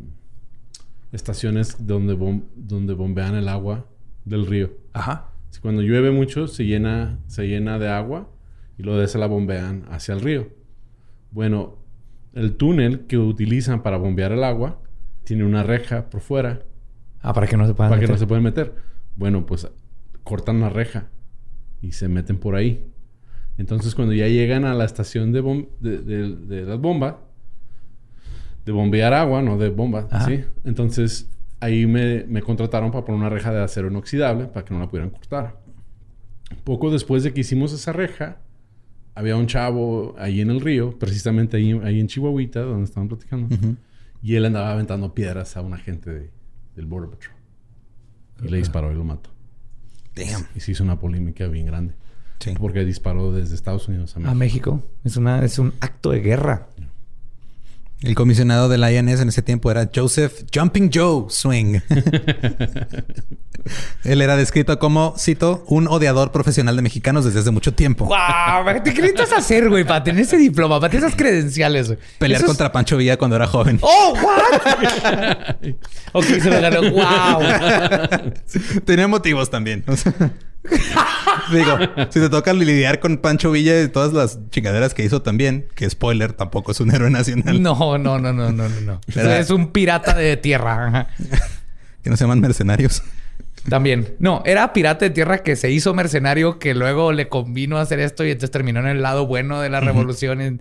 estaciones 1.12 1.86
donde, 1.88 2.16
bom- 2.18 2.44
donde 2.56 2.94
bombean 2.94 3.36
el 3.36 3.48
agua 3.50 3.86
del 4.26 4.46
río. 4.46 4.72
Ajá. 4.94 5.30
Si 5.50 5.60
cuando 5.62 5.82
llueve 5.82 6.12
mucho 6.12 6.48
se 6.48 6.66
llena, 6.66 7.20
se 7.28 7.48
llena 7.48 7.80
de 7.80 7.90
agua 7.90 8.30
y 8.78 8.84
luego 8.84 9.00
de 9.00 9.06
esa 9.06 9.18
la 9.18 9.28
bombean 9.28 9.86
hacia 9.90 10.14
el 10.14 10.22
río. 10.22 10.50
Bueno, 11.32 11.78
el 12.34 12.56
túnel 12.58 13.06
que 13.08 13.18
utilizan 13.18 13.82
para 13.82 13.98
bombear 13.98 14.32
el 14.34 14.44
agua 14.44 14.80
tiene 15.24 15.46
una 15.46 15.64
reja 15.64 16.10
por 16.10 16.22
fuera 16.22 16.62
Ah, 17.28 17.34
para 17.34 17.48
que 17.48 17.58
no 17.58 17.66
se 17.66 17.74
puedan 17.74 17.90
para 17.90 18.00
que 18.00 18.06
no 18.08 18.14
meter. 18.14 18.20
se 18.20 18.28
pueden 18.28 18.44
meter. 18.44 18.76
Bueno, 19.16 19.46
pues 19.46 19.68
cortan 20.24 20.60
la 20.62 20.70
reja 20.70 21.10
y 21.82 21.92
se 21.94 22.08
meten 22.08 22.38
por 22.38 22.56
ahí. 22.56 22.92
Entonces, 23.58 23.96
cuando 23.96 24.14
ya 24.14 24.28
llegan 24.28 24.66
a 24.66 24.74
la 24.74 24.86
estación 24.86 25.32
de, 25.32 25.42
bom- 25.42 25.68
de, 25.80 25.98
de- 26.00 26.36
de 26.36 26.62
las 26.64 26.80
bombas, 26.80 27.16
de 28.66 28.72
bombear 28.72 29.14
agua, 29.14 29.42
no 29.42 29.58
de 29.58 29.70
bomba, 29.70 30.08
Ajá. 30.12 30.26
¿sí? 30.26 30.44
Entonces, 30.64 31.30
ahí 31.60 31.86
me, 31.88 32.26
me 32.28 32.42
contrataron 32.42 32.92
para 32.92 33.06
poner 33.06 33.20
una 33.22 33.30
reja 33.30 33.52
de 33.54 33.62
acero 33.64 33.88
inoxidable 33.90 34.46
para 34.48 34.66
que 34.66 34.74
no 34.74 34.80
la 34.80 34.88
pudieran 34.90 35.10
cortar. 35.12 35.62
Poco 36.64 36.92
después 36.92 37.24
de 37.24 37.34
que 37.34 37.42
hicimos 37.42 37.74
esa 37.74 37.94
reja, 37.94 38.38
había 39.16 39.38
un 39.38 39.48
chavo 39.48 40.16
ahí 40.18 40.42
en 40.42 40.50
el 40.50 40.62
río, 40.62 40.98
precisamente 41.00 41.58
ahí, 41.58 41.72
ahí 41.84 42.00
en 42.00 42.08
Chihuahuita, 42.08 42.62
donde 42.62 42.84
estaban 42.84 43.08
platicando, 43.08 43.56
y 44.22 44.36
él 44.36 44.46
andaba 44.46 44.72
aventando 44.72 45.14
piedras 45.14 45.56
a 45.58 45.62
un 45.62 45.74
agente 45.74 46.10
de- 46.12 46.32
del 46.76 46.86
Border 46.86 47.10
Patrol. 47.10 47.36
Y 48.44 48.50
le 48.50 48.58
disparó 48.58 48.92
y 48.92 48.96
lo 48.96 49.04
mató. 49.04 49.30
Damn. 50.16 50.48
Y 50.56 50.60
se 50.60 50.72
hizo 50.72 50.84
una 50.84 51.00
polémica 51.00 51.48
bien 51.48 51.66
grande. 51.66 51.94
Sí. 52.40 52.54
Porque 52.60 52.84
disparó 52.84 53.32
desde 53.32 53.56
Estados 53.56 53.88
Unidos 53.88 54.16
a 54.16 54.20
México. 54.20 54.32
A 54.32 54.36
México. 54.36 54.84
Es, 55.04 55.18
una, 55.18 55.44
es 55.44 55.58
un 55.58 55.74
acto 55.80 56.12
de 56.12 56.20
guerra. 56.20 56.68
El 58.02 58.14
comisionado 58.14 58.68
de 58.68 58.78
la 58.78 58.92
INS 58.92 59.22
en 59.22 59.30
ese 59.30 59.42
tiempo 59.42 59.72
era 59.72 59.90
Joseph 59.94 60.44
Jumping 60.54 60.92
Joe 60.94 61.26
Swing. 61.30 61.80
Él 64.04 64.22
era 64.22 64.36
descrito 64.38 64.78
como, 64.80 65.16
cito, 65.18 65.64
un 65.68 65.88
odiador 65.88 66.32
profesional 66.32 66.76
de 66.76 66.82
mexicanos 66.84 67.26
desde 67.26 67.40
hace 67.40 67.52
mucho 67.52 67.74
tiempo. 67.74 68.06
¡Guau! 68.06 68.66
¿Qué 68.84 68.92
necesitas 68.92 69.34
hacer, 69.34 69.70
güey? 69.70 69.84
Para 69.84 70.04
tener 70.04 70.22
ese 70.22 70.38
diploma, 70.38 70.80
para 70.80 70.92
tener 70.92 71.06
esas 71.08 71.18
credenciales, 71.18 71.88
güey. 71.88 72.00
Pelear 72.20 72.38
Eso 72.40 72.46
es- 72.46 72.50
contra 72.50 72.72
Pancho 72.72 72.98
Villa 72.98 73.18
cuando 73.18 73.36
era 73.36 73.48
joven. 73.48 73.80
¡Oh, 73.82 74.14
what! 74.22 75.56
ok, 76.14 76.26
se 76.26 76.50
me 76.50 76.62
ganó. 76.62 76.82
¡Wow! 76.92 78.34
Tenía 78.86 79.08
motivos 79.08 79.50
también. 79.50 79.84
Digo, 81.52 81.78
si 82.10 82.20
te 82.20 82.30
toca 82.30 82.54
lidiar 82.54 83.00
con 83.00 83.18
Pancho 83.18 83.52
Villa 83.52 83.82
y 83.82 83.88
todas 83.88 84.14
las 84.14 84.40
chingaderas 84.50 84.94
que 84.94 85.04
hizo 85.04 85.22
también, 85.22 85.68
que 85.76 85.90
spoiler, 85.90 86.34
tampoco 86.34 86.72
es 86.72 86.80
un 86.80 86.94
héroe 86.94 87.10
nacional. 87.12 87.62
No, 87.62 87.98
no, 87.98 88.18
no, 88.20 88.34
no, 88.34 88.52
no, 88.52 88.70
no. 88.70 89.00
no. 89.16 89.22
Es 89.32 89.50
un 89.50 89.72
pirata 89.72 90.16
de 90.16 90.38
tierra. 90.38 91.08
Que 92.02 92.10
no 92.10 92.18
se 92.18 92.24
llaman 92.24 92.40
mercenarios. 92.40 93.02
También. 93.70 94.16
No, 94.20 94.44
era 94.46 94.74
pirata 94.74 95.06
de 95.06 95.12
tierra 95.12 95.40
que 95.40 95.56
se 95.56 95.72
hizo 95.72 95.94
mercenario, 95.94 96.60
que 96.60 96.74
luego 96.74 97.12
le 97.12 97.30
convino 97.30 97.78
hacer 97.78 98.00
esto 98.00 98.24
y 98.24 98.32
entonces 98.32 98.52
terminó 98.52 98.80
en 98.80 98.88
el 98.88 99.02
lado 99.02 99.26
bueno 99.26 99.60
de 99.60 99.70
la 99.70 99.80
revolución. 99.80 100.42
Y, 100.42 100.60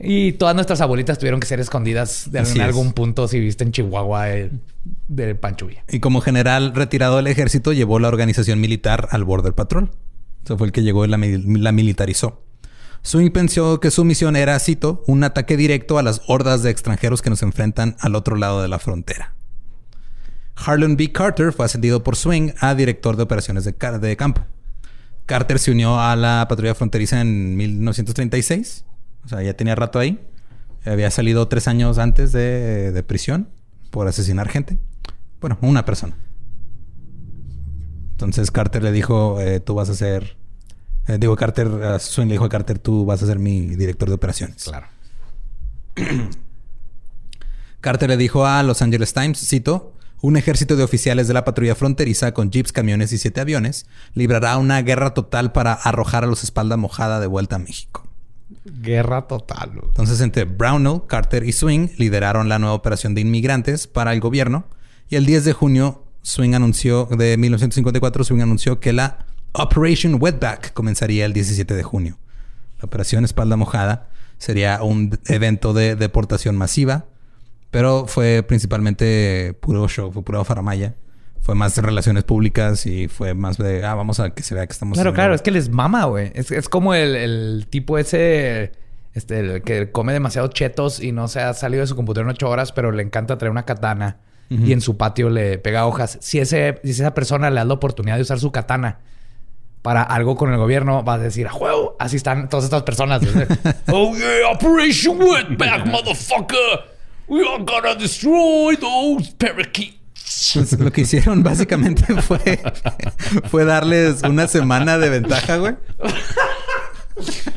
y 0.00 0.32
todas 0.32 0.54
nuestras 0.54 0.80
abuelitas 0.80 1.18
tuvieron 1.18 1.38
que 1.38 1.46
ser 1.46 1.60
escondidas 1.60 2.30
de 2.32 2.40
algún 2.62 2.92
punto 2.92 3.28
si 3.28 3.38
viste 3.38 3.64
en 3.64 3.72
Chihuahua 3.72 4.30
eh, 4.30 4.50
de 5.08 5.34
Pancho 5.34 5.66
Villa. 5.66 5.84
Y 5.88 6.00
como 6.00 6.20
general 6.20 6.74
retirado 6.74 7.16
del 7.16 7.26
ejército, 7.26 7.72
llevó 7.72 7.98
la 7.98 8.08
organización 8.08 8.60
militar 8.60 9.08
al 9.10 9.24
Border 9.24 9.52
Patrol. 9.52 9.90
Eso 10.44 10.56
fue 10.56 10.66
el 10.66 10.72
que 10.72 10.82
llegó 10.82 11.04
y 11.04 11.08
la, 11.08 11.18
la 11.18 11.72
militarizó. 11.72 12.42
Swing 13.02 13.30
pensó 13.30 13.80
que 13.80 13.90
su 13.90 14.04
misión 14.04 14.36
era, 14.36 14.58
cito, 14.58 15.02
un 15.06 15.24
ataque 15.24 15.56
directo 15.56 15.98
a 15.98 16.02
las 16.02 16.22
hordas 16.26 16.62
de 16.62 16.70
extranjeros 16.70 17.20
que 17.20 17.30
nos 17.30 17.42
enfrentan 17.42 17.96
al 18.00 18.14
otro 18.14 18.36
lado 18.36 18.62
de 18.62 18.68
la 18.68 18.78
frontera. 18.78 19.34
Harlan 20.64 20.96
B. 20.96 21.12
Carter 21.12 21.52
fue 21.52 21.64
ascendido 21.66 22.02
por 22.02 22.16
Swing 22.16 22.52
a 22.60 22.74
director 22.74 23.16
de 23.16 23.22
operaciones 23.22 23.64
de, 23.64 23.72
de 23.72 24.16
campo. 24.16 24.42
Carter 25.26 25.58
se 25.58 25.70
unió 25.70 26.00
a 26.00 26.16
la 26.16 26.46
patrulla 26.48 26.74
fronteriza 26.74 27.20
en 27.20 27.56
1936. 27.56 28.84
O 29.24 29.28
sea, 29.28 29.42
ya 29.42 29.54
tenía 29.54 29.74
rato 29.74 29.98
ahí. 29.98 30.20
Había 30.84 31.10
salido 31.10 31.46
tres 31.48 31.68
años 31.68 31.98
antes 31.98 32.32
de, 32.32 32.90
de 32.92 33.02
prisión 33.02 33.48
por 33.90 34.08
asesinar 34.08 34.48
gente. 34.48 34.78
Bueno, 35.40 35.58
una 35.60 35.84
persona. 35.84 36.16
Entonces 38.12 38.50
Carter 38.50 38.82
le 38.82 38.92
dijo, 38.92 39.40
eh, 39.40 39.60
tú 39.60 39.74
vas 39.74 39.88
a 39.88 39.94
ser... 39.94 40.36
eh, 41.08 41.18
digo, 41.18 41.36
Carter, 41.36 41.68
a 41.68 41.98
Swing 41.98 42.26
le 42.26 42.34
dijo 42.34 42.44
a 42.44 42.48
Carter, 42.48 42.78
tú 42.78 43.04
vas 43.04 43.22
a 43.22 43.26
ser 43.26 43.38
mi 43.38 43.60
director 43.76 44.08
de 44.08 44.14
operaciones. 44.14 44.64
Claro. 44.64 44.86
Carter 47.80 48.08
le 48.10 48.16
dijo 48.16 48.46
a 48.46 48.62
Los 48.62 48.80
Angeles 48.82 49.12
Times, 49.12 49.38
cito, 49.38 49.94
un 50.22 50.36
ejército 50.36 50.76
de 50.76 50.84
oficiales 50.84 51.26
de 51.28 51.34
la 51.34 51.44
patrulla 51.44 51.74
fronteriza 51.74 52.32
con 52.32 52.50
jeeps, 52.50 52.72
camiones 52.72 53.12
y 53.12 53.18
siete 53.18 53.40
aviones 53.40 53.86
librará 54.14 54.56
una 54.56 54.80
guerra 54.80 55.14
total 55.14 55.50
para 55.50 55.72
arrojar 55.72 56.22
a 56.22 56.28
los 56.28 56.44
espalda 56.44 56.76
mojada 56.76 57.18
de 57.18 57.26
vuelta 57.26 57.56
a 57.56 57.58
México. 57.58 58.06
Guerra 58.64 59.26
total. 59.26 59.72
Entonces, 59.82 60.20
entre 60.20 60.44
Brownell, 60.44 61.02
Carter 61.08 61.44
y 61.44 61.52
Swing 61.52 61.88
lideraron 61.98 62.48
la 62.48 62.60
nueva 62.60 62.74
operación 62.74 63.14
de 63.14 63.20
inmigrantes 63.20 63.88
para 63.88 64.12
el 64.12 64.20
gobierno. 64.20 64.66
Y 65.08 65.16
el 65.16 65.26
10 65.26 65.44
de 65.44 65.52
junio, 65.52 66.04
Swing 66.22 66.54
anunció, 66.54 67.06
de 67.06 67.36
1954, 67.36 68.22
Swing 68.22 68.42
anunció 68.42 68.78
que 68.78 68.92
la 68.92 69.26
Operation 69.52 70.18
Wetback 70.20 70.72
comenzaría 70.72 71.24
el 71.26 71.32
17 71.32 71.74
de 71.74 71.82
junio. 71.82 72.18
La 72.80 72.86
operación 72.86 73.24
Espalda 73.24 73.56
Mojada 73.56 74.08
sería 74.38 74.82
un 74.82 75.18
evento 75.26 75.72
de 75.72 75.96
deportación 75.96 76.56
masiva, 76.56 77.06
pero 77.72 78.06
fue 78.06 78.44
principalmente 78.46 79.56
puro 79.60 79.88
show, 79.88 80.12
fue 80.12 80.22
pura 80.22 80.44
faramaya. 80.44 80.94
Fue 81.40 81.56
más 81.56 81.74
de 81.74 81.82
relaciones 81.82 82.22
públicas 82.22 82.86
y 82.86 83.08
fue 83.08 83.34
más 83.34 83.58
de, 83.58 83.84
ah, 83.84 83.94
vamos 83.94 84.20
a 84.20 84.30
que 84.30 84.44
se 84.44 84.54
vea 84.54 84.64
que 84.64 84.72
estamos... 84.72 84.94
Claro, 84.94 85.12
claro, 85.12 85.34
es 85.34 85.42
que 85.42 85.50
les 85.50 85.70
mama, 85.70 86.04
güey. 86.04 86.30
Es, 86.36 86.52
es 86.52 86.68
como 86.68 86.94
el, 86.94 87.16
el 87.16 87.66
tipo 87.68 87.98
ese 87.98 88.70
este, 89.14 89.40
el 89.40 89.62
que 89.62 89.90
come 89.90 90.12
demasiado 90.12 90.48
chetos 90.48 91.00
y 91.00 91.12
no 91.12 91.28
se 91.28 91.40
ha 91.40 91.52
salido 91.54 91.80
de 91.80 91.86
su 91.86 91.96
computadora 91.96 92.30
en 92.30 92.34
ocho 92.36 92.48
horas, 92.48 92.72
pero 92.72 92.92
le 92.92 93.02
encanta 93.02 93.38
traer 93.38 93.50
una 93.50 93.64
katana 93.64 94.18
y 94.50 94.74
en 94.74 94.82
su 94.82 94.98
patio 94.98 95.30
le 95.30 95.56
pega 95.56 95.86
hojas. 95.86 96.18
Si, 96.20 96.38
ese, 96.38 96.78
si 96.84 96.90
esa 96.90 97.14
persona 97.14 97.48
le 97.48 97.56
da 97.56 97.64
la 97.64 97.72
oportunidad 97.72 98.16
de 98.16 98.22
usar 98.22 98.38
su 98.38 98.52
katana 98.52 99.00
para 99.80 100.02
algo 100.02 100.36
con 100.36 100.52
el 100.52 100.58
gobierno, 100.58 101.02
vas 101.02 101.20
a 101.20 101.22
decir, 101.22 101.46
¡a 101.46 101.50
juego! 101.50 101.96
Así 101.98 102.16
están 102.16 102.50
todas 102.50 102.64
estas 102.64 102.82
personas. 102.82 103.22
oh, 103.90 104.14
yeah, 104.14 104.50
Operation 104.52 105.18
Wetback, 105.18 105.86
motherfucker. 105.86 106.91
We 107.28 107.46
are 107.46 107.58
gonna 107.58 107.94
destroy 107.94 108.76
those 108.76 109.30
parakeets. 109.34 109.98
Pues, 110.54 110.72
lo 110.78 110.90
que 110.90 111.02
hicieron 111.02 111.42
básicamente 111.42 112.04
fue, 112.22 112.60
fue 113.50 113.64
darles 113.64 114.22
una 114.22 114.46
semana 114.48 114.98
de 114.98 115.08
ventaja, 115.08 115.56
güey. 115.56 115.76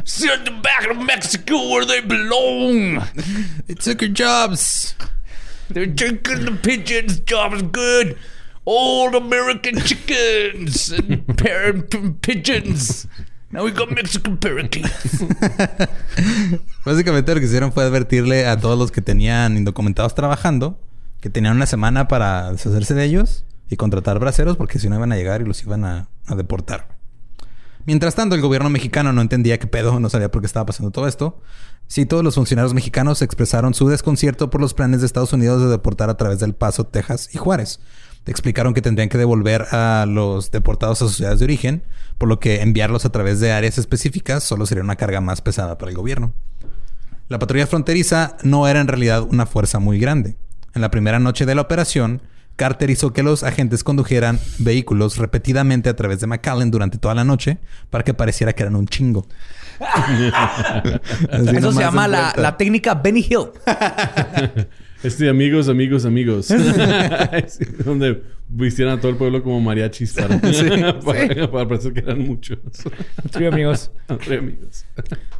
Send 0.03 0.45
them 0.45 0.61
back 0.61 0.87
to 0.87 0.93
Mexico 0.93 1.69
where 1.69 1.85
they 1.85 2.01
belong. 2.01 3.01
They 3.67 3.73
took 3.73 4.01
your 4.01 4.11
jobs. 4.11 4.95
They're 5.69 5.87
taking 5.87 6.45
the 6.45 6.51
pigeons. 6.51 7.19
Job's 7.21 7.63
good. 7.63 8.17
Old 8.65 9.15
American 9.15 9.79
chickens 9.79 10.91
and 10.91 11.25
parent 11.37 12.21
pigeons. 12.21 13.07
Now 13.55 13.63
we 13.63 13.71
got 13.71 13.89
Mexican 13.89 14.35
parakeets. 14.35 15.23
Básicamente 16.85 17.33
lo 17.33 17.39
que 17.39 17.45
hicieron 17.45 17.71
fue 17.71 17.85
advertirle 17.85 18.47
a 18.47 18.59
todos 18.59 18.77
los 18.77 18.91
que 18.91 19.01
tenían 19.01 19.55
indocumentados 19.55 20.13
trabajando 20.13 20.77
que 21.21 21.29
tenían 21.29 21.55
una 21.55 21.65
semana 21.65 22.09
para 22.09 22.51
deshacerse 22.51 22.93
de 22.93 23.05
ellos 23.05 23.45
y 23.69 23.77
contratar 23.77 24.19
braceros 24.19 24.57
porque 24.57 24.77
si 24.77 24.89
no 24.89 24.97
iban 24.97 25.13
a 25.13 25.15
llegar 25.15 25.41
y 25.41 25.45
los 25.45 25.63
iban 25.63 25.85
a, 25.85 26.09
a 26.25 26.35
deportar. 26.35 26.97
Mientras 27.85 28.13
tanto, 28.13 28.35
el 28.35 28.41
gobierno 28.41 28.69
mexicano 28.69 29.13
no 29.13 29.21
entendía 29.21 29.57
qué 29.57 29.67
pedo, 29.67 30.01
no 30.01 30.09
sabía 30.09 30.29
por 30.29 30.41
qué 30.41 30.47
estaba 30.47 30.65
pasando 30.65 30.91
todo 30.91 31.07
esto. 31.07 31.41
Sí, 31.87 32.05
todos 32.05 32.25
los 32.25 32.35
funcionarios 32.35 32.73
mexicanos 32.73 33.21
expresaron 33.21 33.73
su 33.73 33.87
desconcierto 33.87 34.49
por 34.49 34.59
los 34.59 34.73
planes 34.73 34.99
de 34.99 35.05
Estados 35.05 35.31
Unidos 35.31 35.61
de 35.61 35.69
deportar 35.69 36.09
a 36.09 36.17
través 36.17 36.39
del 36.39 36.55
Paso, 36.55 36.87
Texas 36.87 37.29
y 37.31 37.37
Juárez. 37.37 37.79
Explicaron 38.25 38.73
que 38.73 38.81
tendrían 38.81 39.09
que 39.09 39.17
devolver 39.17 39.67
a 39.71 40.05
los 40.07 40.51
deportados 40.51 41.01
a 41.01 41.05
sus 41.05 41.17
ciudades 41.17 41.39
de 41.39 41.45
origen, 41.45 41.83
por 42.17 42.27
lo 42.27 42.39
que 42.39 42.61
enviarlos 42.61 43.05
a 43.05 43.11
través 43.11 43.39
de 43.39 43.51
áreas 43.51 43.77
específicas 43.77 44.43
solo 44.43 44.65
sería 44.65 44.83
una 44.83 44.95
carga 44.95 45.21
más 45.21 45.41
pesada 45.41 45.77
para 45.77 45.91
el 45.91 45.97
gobierno. 45.97 46.33
La 47.27 47.39
patrulla 47.39 47.67
fronteriza 47.67 48.37
no 48.43 48.67
era 48.67 48.81
en 48.81 48.87
realidad 48.87 49.23
una 49.23 49.45
fuerza 49.45 49.79
muy 49.79 49.99
grande. 49.99 50.37
En 50.73 50.81
la 50.81 50.91
primera 50.91 51.19
noche 51.19 51.45
de 51.45 51.55
la 51.55 51.61
operación, 51.61 52.21
Carter 52.55 52.89
hizo 52.89 53.13
que 53.13 53.23
los 53.23 53.43
agentes 53.43 53.83
condujeran 53.83 54.39
vehículos 54.59 55.17
repetidamente 55.17 55.89
a 55.89 55.95
través 55.95 56.19
de 56.19 56.27
McAllen 56.27 56.71
durante 56.71 56.97
toda 56.97 57.13
la 57.13 57.23
noche 57.23 57.59
para 57.89 58.03
que 58.03 58.13
pareciera 58.13 58.53
que 58.53 58.63
eran 58.63 58.75
un 58.75 58.87
chingo. 58.87 59.27
Eso 61.31 61.71
se 61.73 61.79
llama 61.79 62.07
la, 62.07 62.33
la 62.37 62.57
técnica 62.57 62.93
Benny 62.93 63.27
Hill. 63.29 63.51
Este, 65.05 65.29
amigos, 65.29 65.69
amigos, 65.69 66.03
amigos. 66.05 66.47
Sí, 67.47 67.65
Donde 67.83 68.23
vistieran 68.49 68.97
a 68.97 69.01
todo 69.01 69.11
el 69.11 69.17
pueblo 69.17 69.43
como 69.43 69.61
mariachis 69.61 70.13
para, 70.13 70.39
para, 71.05 71.51
para 71.51 71.67
parecer 71.67 71.93
que 71.93 71.99
eran 71.99 72.25
muchos. 72.25 72.57
Sí, 73.35 73.45
amigos. 73.45 73.91
Amigos. 74.07 74.85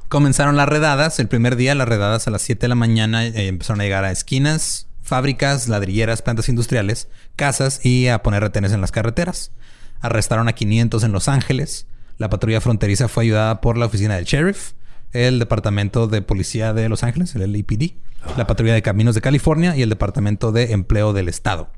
Comenzaron 0.08 0.56
las 0.56 0.70
redadas. 0.70 1.20
El 1.20 1.28
primer 1.28 1.56
día, 1.56 1.74
las 1.74 1.88
redadas 1.88 2.28
a 2.28 2.32
las 2.32 2.44
7 2.44 2.62
de 2.62 2.68
la 2.68 2.76
mañana 2.76 3.26
eh, 3.26 3.48
empezaron 3.48 3.82
a 3.82 3.86
llegar 3.86 4.06
a 4.06 4.12
esquinas, 4.12 4.88
fábricas, 5.02 5.68
ladrilleras, 5.68 6.22
plantas 6.22 6.48
industriales, 6.48 7.08
casas 7.36 7.84
y 7.84 8.08
a 8.08 8.22
poner 8.22 8.44
retenes 8.44 8.72
en 8.72 8.82
las 8.82 8.92
carreteras. 8.92 9.52
Arrestaron 10.00 10.48
a 10.48 10.54
500 10.54 11.04
en 11.04 11.12
Los 11.12 11.28
Ángeles. 11.28 11.88
La 12.20 12.30
patrulla 12.30 12.62
fronteriza 12.62 13.08
fue 13.08 13.24
ayudada 13.24 13.62
por 13.62 13.78
la 13.78 13.88
oficina 13.88 14.16
del 14.16 14.26
sheriff, 14.26 14.74
el 15.16 15.40
departamento 15.40 16.08
de 16.08 16.22
policía 16.22 16.74
de 16.74 16.90
Los 16.90 17.04
Ángeles, 17.04 17.36
el 17.36 17.52
LAPD, 17.52 17.94
la 18.38 18.48
patrulla 18.48 18.74
de 18.74 18.82
caminos 18.82 19.16
de 19.16 19.22
California 19.22 19.76
y 19.76 19.82
el 19.82 19.90
departamento 19.90 20.52
de 20.52 20.72
empleo 20.74 21.14
del 21.14 21.30
estado. 21.30 21.70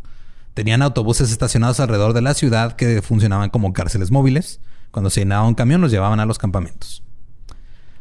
Tenían 0.54 0.82
autobuses 0.82 1.32
estacionados 1.32 1.80
alrededor 1.80 2.14
de 2.14 2.22
la 2.22 2.34
ciudad 2.34 2.74
que 2.76 3.02
funcionaban 3.02 3.50
como 3.52 3.74
cárceles 3.74 4.10
móviles. 4.12 4.60
Cuando 4.92 5.10
se 5.10 5.22
llenaba 5.22 5.48
un 5.48 5.54
camión, 5.54 5.82
los 5.82 5.92
llevaban 5.92 6.20
a 6.20 6.26
los 6.26 6.38
campamentos. 6.40 7.04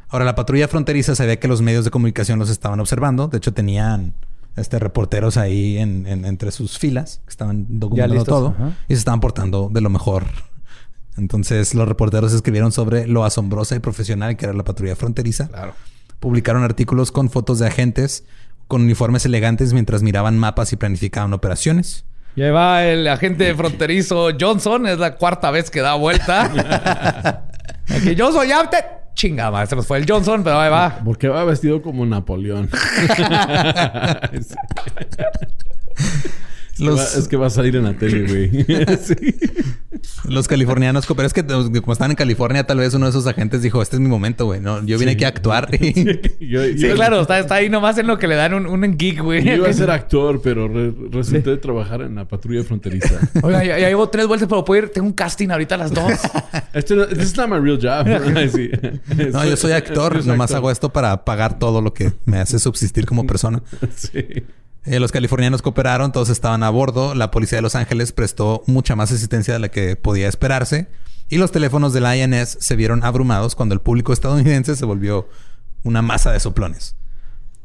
Ahora, 0.08 0.24
la 0.24 0.34
patrulla 0.36 0.68
fronteriza 0.68 1.14
sabía 1.14 1.38
que 1.38 1.48
los 1.48 1.60
medios 1.60 1.84
de 1.84 1.90
comunicación 1.90 2.38
los 2.38 2.48
estaban 2.48 2.80
observando. 2.80 3.28
De 3.28 3.38
hecho, 3.38 3.52
tenían 3.52 4.14
este, 4.56 4.78
reporteros 4.78 5.36
ahí 5.36 5.76
en, 5.78 6.06
en- 6.06 6.24
entre 6.24 6.50
sus 6.52 6.78
filas 6.78 7.20
que 7.26 7.30
estaban 7.30 7.66
documentando 7.68 8.14
todo 8.24 8.54
ajá. 8.56 8.72
y 8.88 8.94
se 8.94 8.98
estaban 9.00 9.20
portando 9.20 9.68
de 9.70 9.80
lo 9.82 9.90
mejor. 9.90 10.24
Entonces 11.16 11.74
los 11.74 11.88
reporteros 11.88 12.32
escribieron 12.32 12.72
sobre 12.72 13.06
lo 13.06 13.24
asombrosa 13.24 13.76
y 13.76 13.78
profesional 13.78 14.36
que 14.36 14.46
era 14.46 14.54
la 14.54 14.64
patrulla 14.64 14.96
fronteriza. 14.96 15.48
Claro. 15.48 15.74
Publicaron 16.20 16.62
artículos 16.62 17.12
con 17.12 17.30
fotos 17.30 17.58
de 17.58 17.66
agentes 17.66 18.24
con 18.68 18.82
uniformes 18.82 19.24
elegantes 19.24 19.72
mientras 19.72 20.02
miraban 20.02 20.36
mapas 20.38 20.72
y 20.72 20.76
planificaban 20.76 21.32
operaciones. 21.32 22.04
Y 22.34 22.42
ahí 22.42 22.50
va 22.50 22.84
el 22.84 23.06
agente 23.08 23.54
fronterizo 23.56 24.30
Johnson. 24.38 24.86
Es 24.86 24.98
la 24.98 25.16
cuarta 25.16 25.50
vez 25.50 25.70
que 25.70 25.80
da 25.80 25.94
vuelta. 25.94 27.44
Aquí 27.88 28.14
Johnson, 28.18 28.46
ya 28.46 28.68
te... 28.68 28.78
Chinga, 29.14 29.50
madre, 29.50 29.68
se 29.68 29.76
nos 29.76 29.86
fue 29.86 29.96
el 29.96 30.04
Johnson, 30.06 30.44
pero 30.44 30.60
ahí 30.60 30.70
va. 30.70 31.00
Porque 31.02 31.28
va 31.28 31.42
vestido 31.44 31.80
como 31.80 32.04
Napoleón. 32.04 32.68
Es 36.76 36.80
que 36.80 36.84
Los- 36.84 36.98
va- 37.00 37.18
es 37.20 37.28
que 37.28 37.36
va 37.38 37.46
a 37.46 37.50
salir 37.50 37.74
en 37.76 37.84
la 37.84 37.94
tele, 37.94 38.26
güey. 38.28 38.66
Sí. 39.02 39.14
Los 40.28 40.46
californianos, 40.46 41.06
pero 41.06 41.22
es 41.26 41.32
que 41.32 41.42
como 41.44 41.92
están 41.92 42.10
en 42.10 42.16
California, 42.16 42.64
tal 42.66 42.78
vez 42.78 42.92
uno 42.92 43.06
de 43.06 43.10
esos 43.10 43.26
agentes 43.26 43.62
dijo, 43.62 43.80
este 43.80 43.96
es 43.96 44.00
mi 44.00 44.08
momento, 44.08 44.44
güey. 44.44 44.60
No, 44.60 44.84
yo 44.84 44.98
vine 44.98 45.12
Sí. 45.12 45.14
aquí 45.16 45.24
a 45.24 45.28
actuar. 45.28 45.70
Yo, 45.80 46.62
Sí, 46.64 46.76
yo- 46.76 46.94
claro, 46.94 47.22
está, 47.22 47.38
está 47.38 47.54
ahí 47.56 47.70
nomás 47.70 47.96
en 47.96 48.06
lo 48.06 48.18
que 48.18 48.28
le 48.28 48.34
dan 48.34 48.52
un, 48.52 48.66
un 48.66 48.96
geek, 48.98 49.22
güey. 49.22 49.42
Yo 49.42 49.54
iba 49.54 49.68
a 49.68 49.72
ser 49.72 49.90
actor, 49.90 50.40
pero 50.42 50.68
re- 50.68 50.92
resulté 51.10 51.50
de 51.50 51.56
trabajar 51.56 52.02
en 52.02 52.14
la 52.16 52.26
patrulla 52.28 52.62
fronteriza. 52.62 53.18
Oiga, 53.42 53.64
ya, 53.64 53.78
ya 53.78 53.88
llevo 53.88 54.08
tres 54.10 54.26
vueltas, 54.26 54.46
pero 54.48 54.64
puedo 54.64 54.82
ir. 54.82 54.90
Tengo 54.90 55.06
un 55.06 55.14
casting 55.14 55.48
ahorita 55.50 55.76
a 55.76 55.78
las 55.78 55.94
dos. 55.94 56.12
Este 56.74 56.94
no- 56.94 57.06
this 57.06 57.24
is 57.30 57.36
not 57.36 57.48
my 57.48 57.58
real 57.58 57.78
job. 57.80 58.06
Sí. 58.50 58.70
no, 59.32 59.44
yo 59.46 59.56
soy 59.56 59.72
actor. 59.72 60.14
Yo 60.16 60.20
soy 60.22 60.28
Nomás 60.28 60.50
actor. 60.50 60.56
hago 60.58 60.70
esto 60.70 60.92
para 60.92 61.24
pagar 61.24 61.58
todo 61.58 61.80
lo 61.80 61.94
que 61.94 62.12
me 62.26 62.38
hace 62.38 62.58
subsistir 62.58 63.06
como 63.06 63.26
persona. 63.26 63.62
Sí. 63.96 64.44
Eh, 64.86 65.00
los 65.00 65.10
californianos 65.10 65.62
cooperaron, 65.62 66.12
todos 66.12 66.28
estaban 66.28 66.62
a 66.62 66.70
bordo. 66.70 67.14
La 67.14 67.32
policía 67.32 67.58
de 67.58 67.62
Los 67.62 67.74
Ángeles 67.74 68.12
prestó 68.12 68.62
mucha 68.66 68.94
más 68.94 69.10
asistencia 69.10 69.52
de 69.52 69.60
la 69.60 69.68
que 69.68 69.96
podía 69.96 70.28
esperarse. 70.28 70.88
Y 71.28 71.38
los 71.38 71.50
teléfonos 71.50 71.92
de 71.92 72.00
la 72.00 72.16
INS 72.16 72.56
se 72.60 72.76
vieron 72.76 73.02
abrumados 73.04 73.56
cuando 73.56 73.74
el 73.74 73.80
público 73.80 74.12
estadounidense 74.12 74.76
se 74.76 74.84
volvió 74.84 75.28
una 75.82 76.02
masa 76.02 76.30
de 76.30 76.38
soplones. 76.38 76.94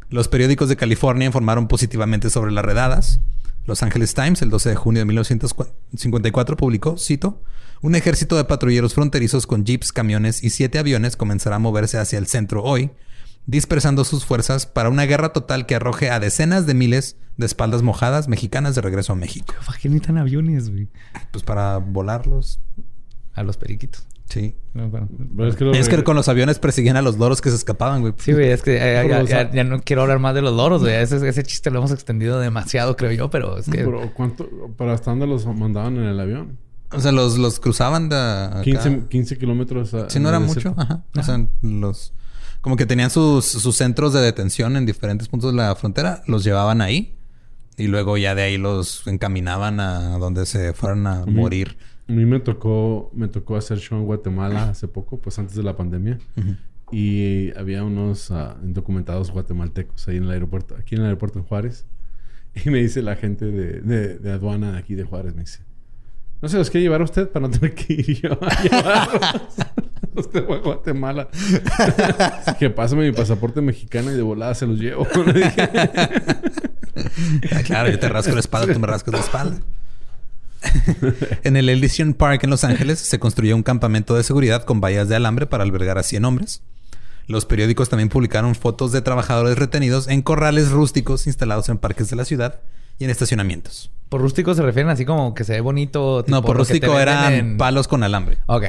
Los 0.09 0.28
periódicos 0.28 0.67
de 0.67 0.76
California 0.76 1.28
informaron 1.28 1.67
positivamente 1.67 2.32
sobre 2.32 2.51
las 2.51 2.65
redadas. 2.65 3.19
Los 3.67 3.84
Angeles 3.84 4.15
Times, 4.15 4.41
el 4.41 4.49
12 4.49 4.69
de 4.69 4.76
junio 4.76 5.01
de 5.01 5.05
1954, 5.05 6.57
publicó, 6.57 6.97
cito, 6.97 7.43
un 7.82 7.95
ejército 7.95 8.36
de 8.36 8.45
patrulleros 8.45 8.95
fronterizos 8.95 9.45
con 9.45 9.63
jeeps, 9.63 9.91
camiones 9.91 10.43
y 10.43 10.49
siete 10.49 10.80
aviones 10.80 11.15
comenzará 11.15 11.57
a 11.57 11.59
moverse 11.59 11.99
hacia 11.99 12.17
el 12.17 12.26
centro 12.26 12.63
hoy, 12.63 12.89
dispersando 13.45 14.03
sus 14.03 14.25
fuerzas 14.25 14.65
para 14.65 14.89
una 14.89 15.03
guerra 15.03 15.33
total 15.33 15.65
que 15.65 15.75
arroje 15.75 16.09
a 16.09 16.19
decenas 16.19 16.65
de 16.65 16.73
miles 16.73 17.17
de 17.37 17.45
espaldas 17.45 17.81
mojadas 17.81 18.27
mexicanas 18.27 18.75
de 18.75 18.81
regreso 18.81 19.13
a 19.13 19.15
México. 19.15 19.53
¿Para 19.65 19.77
qué 19.79 19.89
necesitan 19.89 20.17
aviones, 20.17 20.69
güey? 20.69 20.87
Pues 21.31 21.43
para 21.43 21.77
volarlos. 21.77 22.59
A 23.33 23.43
los 23.43 23.57
periquitos. 23.57 24.05
Sí. 24.25 24.55
No, 24.73 24.89
bueno. 24.89 25.09
Pero 25.35 25.49
es 25.49 25.55
que, 25.55 25.65
lo 25.65 25.73
Es 25.73 25.89
que 25.89 25.97
re- 25.97 26.03
con 26.03 26.15
los 26.15 26.27
aviones 26.29 26.59
perseguían 26.59 26.95
a 26.97 27.01
los 27.01 27.17
loros 27.17 27.41
que 27.41 27.49
se 27.49 27.55
escapaban, 27.55 28.01
güey. 28.01 28.13
Sí, 28.17 28.31
güey, 28.33 28.49
es 28.51 28.61
que 28.61 28.77
eh, 28.79 29.49
ya, 29.53 29.63
no 29.63 29.81
quiero 29.81 30.03
hablar 30.03 30.19
más 30.19 30.35
de 30.35 30.41
los 30.41 30.55
loros, 30.55 30.81
güey. 30.81 30.93
Ese, 30.95 31.27
ese 31.27 31.43
chiste 31.43 31.69
lo 31.71 31.79
hemos 31.79 31.91
extendido 31.91 32.39
demasiado, 32.39 32.95
creo 32.95 33.11
yo, 33.11 33.29
pero 33.29 33.57
es 33.57 33.65
que... 33.65 33.79
Pero 33.83 34.13
¿cuánto? 34.13 34.47
¿Para 34.77 34.93
hasta 34.93 35.11
dónde 35.11 35.27
los 35.27 35.45
mandaban 35.45 35.97
en 35.97 36.03
el 36.03 36.19
avión? 36.19 36.57
O 36.93 36.99
sea, 36.99 37.11
los, 37.11 37.37
los 37.37 37.59
cruzaban 37.59 38.07
de 38.09 38.15
acá. 38.17 38.61
15, 38.63 39.03
15 39.09 39.37
kilómetros. 39.37 39.93
a- 39.93 40.09
Sí, 40.09 40.19
no 40.19 40.29
era 40.29 40.39
mucho. 40.39 40.73
Ajá. 40.77 41.03
O 41.17 41.23
sea, 41.23 41.45
los... 41.61 42.13
Como 42.62 42.78
que 42.78 42.86
tenían 42.86 43.09
sus, 43.09 43.45
sus 43.45 43.76
centros 43.76 44.14
de 44.14 44.22
detención 44.22 44.78
en 44.78 44.86
diferentes 44.86 45.28
puntos 45.28 45.51
de 45.51 45.57
la 45.57 45.76
frontera. 45.76 46.22
Los 46.28 46.43
llevaban 46.43 46.82
ahí. 46.82 47.18
Y 47.78 47.88
luego 47.88 48.18
ya 48.18 48.36
de 48.36 48.43
ahí 48.43 48.57
los 48.57 49.07
encaminaban 49.07 49.80
a 49.80 50.18
donde 50.20 50.45
se 50.45 50.74
fueran 50.74 51.07
a 51.07 51.26
morir. 51.26 51.78
A 52.07 52.12
mí 52.12 52.26
me 52.26 52.39
tocó, 52.39 53.09
me 53.14 53.28
tocó 53.28 53.55
hacer 53.55 53.80
show 53.80 53.97
en 53.97 54.05
Guatemala 54.05 54.70
hace 54.70 54.88
poco, 54.88 55.18
pues 55.18 55.39
antes 55.39 55.55
de 55.55 55.64
la 55.64 55.76
pandemia. 55.76 56.20
Y 56.91 57.57
había 57.57 57.84
unos 57.84 58.32
ah, 58.32 58.57
indocumentados 58.62 59.32
guatemaltecos 59.32 60.07
ahí 60.07 60.18
en 60.18 60.24
el 60.24 60.32
aeropuerto, 60.32 60.76
aquí 60.76 60.95
en 60.95 61.01
el 61.01 61.07
aeropuerto 61.07 61.39
en 61.39 61.45
Juárez. 61.45 61.86
Y 62.66 62.70
me 62.70 62.80
dice 62.80 63.01
la 63.01 63.16
gente 63.16 63.45
de, 63.45 63.80
de, 63.80 64.18
de 64.18 64.32
aduana 64.32 64.74
de 64.74 64.78
aquí 64.78 64.93
de 64.93 65.05
Juárez, 65.05 65.34
me 65.34 65.43
dice, 65.43 65.62
no 66.41 66.49
se 66.49 66.57
los 66.57 66.70
quiere 66.70 66.84
llevar 66.84 66.99
a 66.99 67.05
usted 67.05 67.30
para 67.30 67.47
no 67.47 67.53
tener 67.53 67.74
que 67.74 67.93
ir 67.93 68.22
yo 68.22 68.38
a 68.43 68.62
llevarlos. 68.64 69.55
Usted 70.16 70.45
fue 70.45 70.57
a 70.57 70.59
Guatemala. 70.59 71.28
que 72.59 72.70
pásame 72.70 73.05
mi 73.05 73.12
pasaporte 73.12 73.62
mexicano 73.62 74.12
y 74.12 74.16
de 74.16 74.22
volada 74.22 74.53
se 74.55 74.66
los 74.68 74.80
llevo. 74.80 75.07
Ah, 77.55 77.64
claro, 77.64 77.89
yo 77.89 77.97
te 77.99 78.09
rasco 78.09 78.34
la 78.34 78.41
espalda, 78.41 78.74
tú 78.74 78.80
me 78.80 78.86
rascas 78.88 79.14
la 79.14 79.20
espalda. 79.22 79.59
en 81.43 81.55
el 81.55 81.70
Elysian 81.70 82.14
Park 82.14 82.43
en 82.43 82.49
Los 82.49 82.64
Ángeles 82.64 82.99
se 82.99 83.18
construyó 83.18 83.55
un 83.55 83.64
campamento 83.64 84.14
de 84.16 84.24
seguridad 84.24 84.64
con 84.64 84.82
vallas 84.82 85.07
de 85.09 85.16
alambre 85.16 85.47
para 85.47 85.64
albergar 85.64 85.97
a 85.97 86.03
100 86.03 86.26
hombres. 86.26 86.62
Los 87.28 87.45
periódicos 87.45 87.89
también 87.89 88.09
publicaron 88.09 88.55
fotos 88.55 88.91
de 88.91 89.01
trabajadores 89.01 89.57
retenidos 89.57 90.07
en 90.09 90.22
corrales 90.22 90.70
rústicos 90.70 91.28
instalados 91.28 91.70
en 91.70 91.78
parques 91.78 92.09
de 92.09 92.18
la 92.18 92.26
ciudad 92.26 92.59
y 92.99 93.05
en 93.05 93.09
estacionamientos. 93.09 93.89
Por 94.09 94.22
rústico 94.22 94.53
se 94.53 94.62
refieren 94.62 94.89
así 94.91 95.05
como 95.05 95.34
que 95.34 95.45
se 95.45 95.53
ve 95.53 95.62
bonito. 95.62 96.26
No, 96.28 96.41
por 96.43 96.57
rústico 96.57 96.99
eran 96.99 97.34
en- 97.34 97.57
palos 97.57 97.88
con 97.88 98.03
alambre. 98.03 98.38
Ok. 98.47 98.66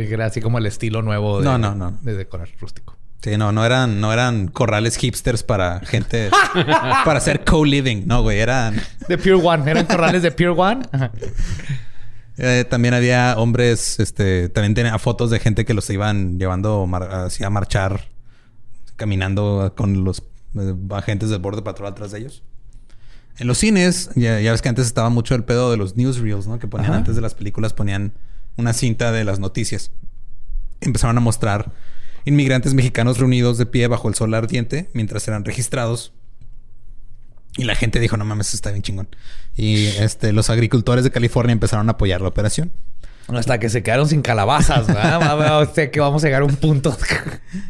Que 0.00 0.12
era 0.14 0.26
así 0.26 0.40
como 0.40 0.58
el 0.58 0.66
estilo 0.66 1.02
nuevo 1.02 1.38
de, 1.40 1.44
No, 1.44 1.58
no, 1.58 1.74
no. 1.74 1.98
de 2.02 2.14
decorar 2.16 2.48
rústico. 2.60 2.96
Sí, 3.22 3.36
no, 3.38 3.52
no 3.52 3.64
eran, 3.64 4.00
no 4.00 4.12
eran 4.12 4.48
corrales 4.48 4.96
hipsters 4.96 5.42
para 5.42 5.80
gente 5.80 6.28
para 7.04 7.18
hacer 7.18 7.42
co-living. 7.44 8.02
No, 8.06 8.22
güey, 8.22 8.38
eran 8.38 8.78
De 9.08 9.16
Pure 9.16 9.34
One. 9.36 9.70
Eran 9.70 9.86
corrales 9.86 10.22
de 10.22 10.30
Pure 10.30 10.50
One. 10.50 10.82
Ajá. 10.92 11.10
Eh, 12.36 12.64
también 12.68 12.94
había 12.94 13.36
hombres, 13.38 14.00
este, 14.00 14.48
también 14.48 14.74
tenía 14.74 14.98
fotos 14.98 15.30
de 15.30 15.38
gente 15.38 15.64
que 15.64 15.72
los 15.72 15.88
iban 15.90 16.36
llevando 16.36 16.84
mar- 16.84 17.04
así 17.04 17.44
a 17.44 17.48
marchar, 17.50 18.08
caminando 18.96 19.72
con 19.76 20.02
los 20.02 20.20
eh, 20.58 20.74
agentes 20.90 21.30
del 21.30 21.38
borde 21.38 21.62
patrol 21.62 21.86
atrás 21.88 22.10
de 22.10 22.18
ellos. 22.18 22.42
En 23.38 23.46
los 23.46 23.58
cines, 23.58 24.10
ya, 24.16 24.40
ya 24.40 24.50
ves 24.50 24.62
que 24.62 24.68
antes 24.68 24.86
estaba 24.86 25.10
mucho 25.10 25.36
el 25.36 25.44
pedo 25.44 25.70
de 25.70 25.76
los 25.76 25.96
newsreels, 25.96 26.48
¿no? 26.48 26.58
Que 26.58 26.66
ponían 26.66 26.90
Ajá. 26.90 26.98
antes 26.98 27.14
de 27.14 27.20
las 27.22 27.34
películas, 27.34 27.72
ponían 27.72 28.12
una 28.56 28.72
cinta 28.72 29.12
de 29.12 29.24
las 29.24 29.38
noticias. 29.38 29.90
Empezaron 30.80 31.16
a 31.16 31.20
mostrar 31.20 31.72
inmigrantes 32.24 32.74
mexicanos 32.74 33.18
reunidos 33.18 33.58
de 33.58 33.66
pie 33.66 33.86
bajo 33.86 34.08
el 34.08 34.14
sol 34.14 34.34
ardiente 34.34 34.90
mientras 34.92 35.26
eran 35.28 35.44
registrados. 35.44 36.12
Y 37.56 37.64
la 37.64 37.76
gente 37.76 38.00
dijo, 38.00 38.16
no 38.16 38.24
mames, 38.24 38.52
está 38.54 38.70
bien 38.70 38.82
chingón. 38.82 39.08
Y 39.56 39.86
este, 39.86 40.32
los 40.32 40.50
agricultores 40.50 41.04
de 41.04 41.10
California 41.10 41.52
empezaron 41.52 41.88
a 41.88 41.92
apoyar 41.92 42.20
la 42.20 42.28
operación. 42.28 42.72
Hasta 43.28 43.58
que 43.58 43.70
se 43.70 43.82
quedaron 43.82 44.08
sin 44.08 44.22
calabazas. 44.22 44.86
¿verdad? 44.86 45.62
O 45.62 45.74
sea, 45.74 45.90
que 45.90 46.00
vamos 46.00 46.22
a 46.24 46.26
llegar 46.26 46.42
a 46.42 46.46
un 46.46 46.56
punto. 46.56 46.96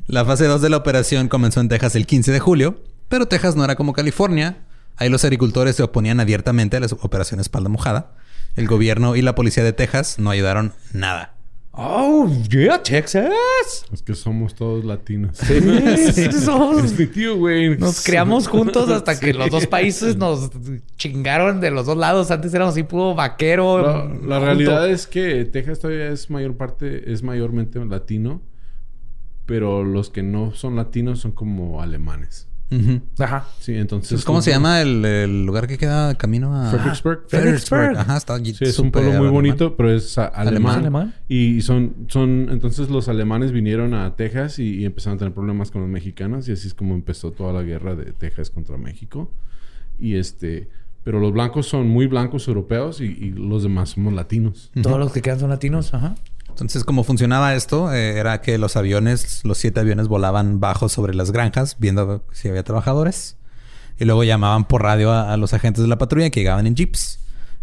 La 0.06 0.24
fase 0.24 0.46
2 0.46 0.62
de 0.62 0.70
la 0.70 0.78
operación 0.78 1.28
comenzó 1.28 1.60
en 1.60 1.68
Texas 1.68 1.94
el 1.96 2.06
15 2.06 2.32
de 2.32 2.40
julio, 2.40 2.82
pero 3.08 3.26
Texas 3.26 3.56
no 3.56 3.64
era 3.64 3.76
como 3.76 3.92
California. 3.92 4.58
Ahí 4.96 5.08
los 5.08 5.24
agricultores 5.24 5.76
se 5.76 5.82
oponían 5.82 6.20
abiertamente 6.20 6.76
a 6.76 6.80
la 6.80 6.86
operación 7.00 7.40
espalda 7.40 7.68
mojada. 7.68 8.12
El 8.56 8.66
gobierno 8.68 9.16
y 9.16 9.22
la 9.22 9.34
policía 9.34 9.64
de 9.64 9.72
Texas 9.72 10.18
no 10.18 10.30
ayudaron 10.30 10.72
nada. 10.92 11.30
Oh, 11.76 12.30
yeah, 12.50 12.80
Texas. 12.80 13.32
es 13.92 14.00
que 14.02 14.14
somos 14.14 14.54
todos 14.54 14.84
latinos. 14.84 15.36
Sí, 15.36 16.30
somos- 16.32 16.84
Es 16.84 16.96
mi 16.96 17.06
tío, 17.06 17.36
güey. 17.36 17.76
Nos 17.76 18.00
creamos 18.04 18.46
juntos 18.46 18.88
hasta 18.90 19.18
que 19.18 19.32
Sí. 19.32 19.38
los 19.38 19.50
dos 19.50 19.66
países 19.66 20.16
nos 20.16 20.50
chingaron 20.96 21.60
de 21.60 21.72
los 21.72 21.86
dos 21.86 21.96
lados. 21.96 22.30
Antes 22.30 22.54
éramos 22.54 22.74
así 22.74 22.84
puro 22.84 23.16
vaquero. 23.16 23.82
La, 23.82 24.38
la 24.38 24.38
realidad 24.38 24.88
es 24.88 25.08
que 25.08 25.44
Texas 25.46 25.80
todavía 25.80 26.10
es 26.10 26.30
mayor 26.30 26.56
parte, 26.56 27.12
es 27.12 27.24
mayormente 27.24 27.84
latino, 27.84 28.40
pero 29.44 29.82
los 29.82 30.10
que 30.10 30.22
no 30.22 30.52
son 30.54 30.76
latinos 30.76 31.18
son 31.18 31.32
como 31.32 31.82
alemanes. 31.82 32.46
Ajá. 33.18 33.46
Sí, 33.60 33.74
entonces. 33.74 34.24
¿Cómo 34.24 34.42
se 34.42 34.50
llama 34.50 34.80
el, 34.82 35.04
el 35.04 35.44
lugar 35.46 35.66
que 35.66 35.78
queda 35.78 36.14
camino 36.16 36.54
a 36.56 36.70
Fredericksburg. 36.70 37.24
Fredericksburg. 37.28 37.96
Ajá, 37.98 38.16
está 38.16 38.34
allí 38.34 38.54
Sí, 38.54 38.64
es 38.64 38.78
un 38.78 38.90
pueblo 38.90 39.10
muy 39.10 39.16
alemán. 39.18 39.32
bonito, 39.34 39.76
pero 39.76 39.90
es 39.92 40.16
a- 40.18 40.26
alemán. 40.26 40.78
¿Alemán? 40.80 41.14
Y 41.28 41.60
son, 41.62 41.94
son, 42.08 42.48
entonces 42.50 42.88
los 42.90 43.08
alemanes 43.08 43.52
vinieron 43.52 43.94
a 43.94 44.16
Texas 44.16 44.58
y, 44.58 44.76
y 44.80 44.84
empezaron 44.84 45.16
a 45.16 45.18
tener 45.18 45.34
problemas 45.34 45.70
con 45.70 45.82
los 45.82 45.90
mexicanos 45.90 46.48
y 46.48 46.52
así 46.52 46.66
es 46.68 46.74
como 46.74 46.94
empezó 46.94 47.30
toda 47.32 47.52
la 47.52 47.62
guerra 47.62 47.94
de 47.94 48.12
Texas 48.12 48.50
contra 48.50 48.76
México. 48.76 49.30
Y 49.98 50.14
este, 50.16 50.68
pero 51.04 51.20
los 51.20 51.32
blancos 51.32 51.66
son 51.66 51.86
muy 51.88 52.06
blancos 52.06 52.48
europeos 52.48 53.00
y, 53.00 53.04
y 53.04 53.30
los 53.30 53.62
demás 53.62 53.90
somos 53.90 54.12
latinos. 54.12 54.70
Todos 54.82 54.98
los 54.98 55.12
que 55.12 55.22
quedan 55.22 55.38
son 55.40 55.50
latinos. 55.50 55.92
Ajá. 55.94 56.14
Entonces, 56.54 56.84
cómo 56.84 57.02
funcionaba 57.02 57.56
esto 57.56 57.92
Eh, 57.92 58.16
era 58.16 58.40
que 58.40 58.58
los 58.58 58.76
aviones, 58.76 59.40
los 59.44 59.58
siete 59.58 59.80
aviones 59.80 60.06
volaban 60.06 60.60
bajo 60.60 60.88
sobre 60.88 61.12
las 61.12 61.32
granjas, 61.32 61.76
viendo 61.80 62.24
si 62.30 62.48
había 62.48 62.62
trabajadores. 62.62 63.36
Y 63.98 64.04
luego 64.04 64.22
llamaban 64.22 64.68
por 64.68 64.82
radio 64.82 65.12
a, 65.12 65.36
los 65.36 65.52
agentes 65.52 65.82
de 65.82 65.88
la 65.88 65.98
patrulla 65.98 66.30
que 66.30 66.40
llegaban 66.40 66.68
en 66.68 66.76
jeeps. 66.76 67.18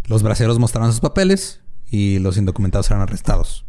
Los 0.08 0.24
braceros 0.24 0.60
mostraban 0.60 0.92
sus 0.92 1.00
papeles 1.00 1.62
y 1.90 2.20
los 2.20 2.36
indocumentados 2.36 2.90
eran 2.92 3.02
arrestados. 3.02 3.64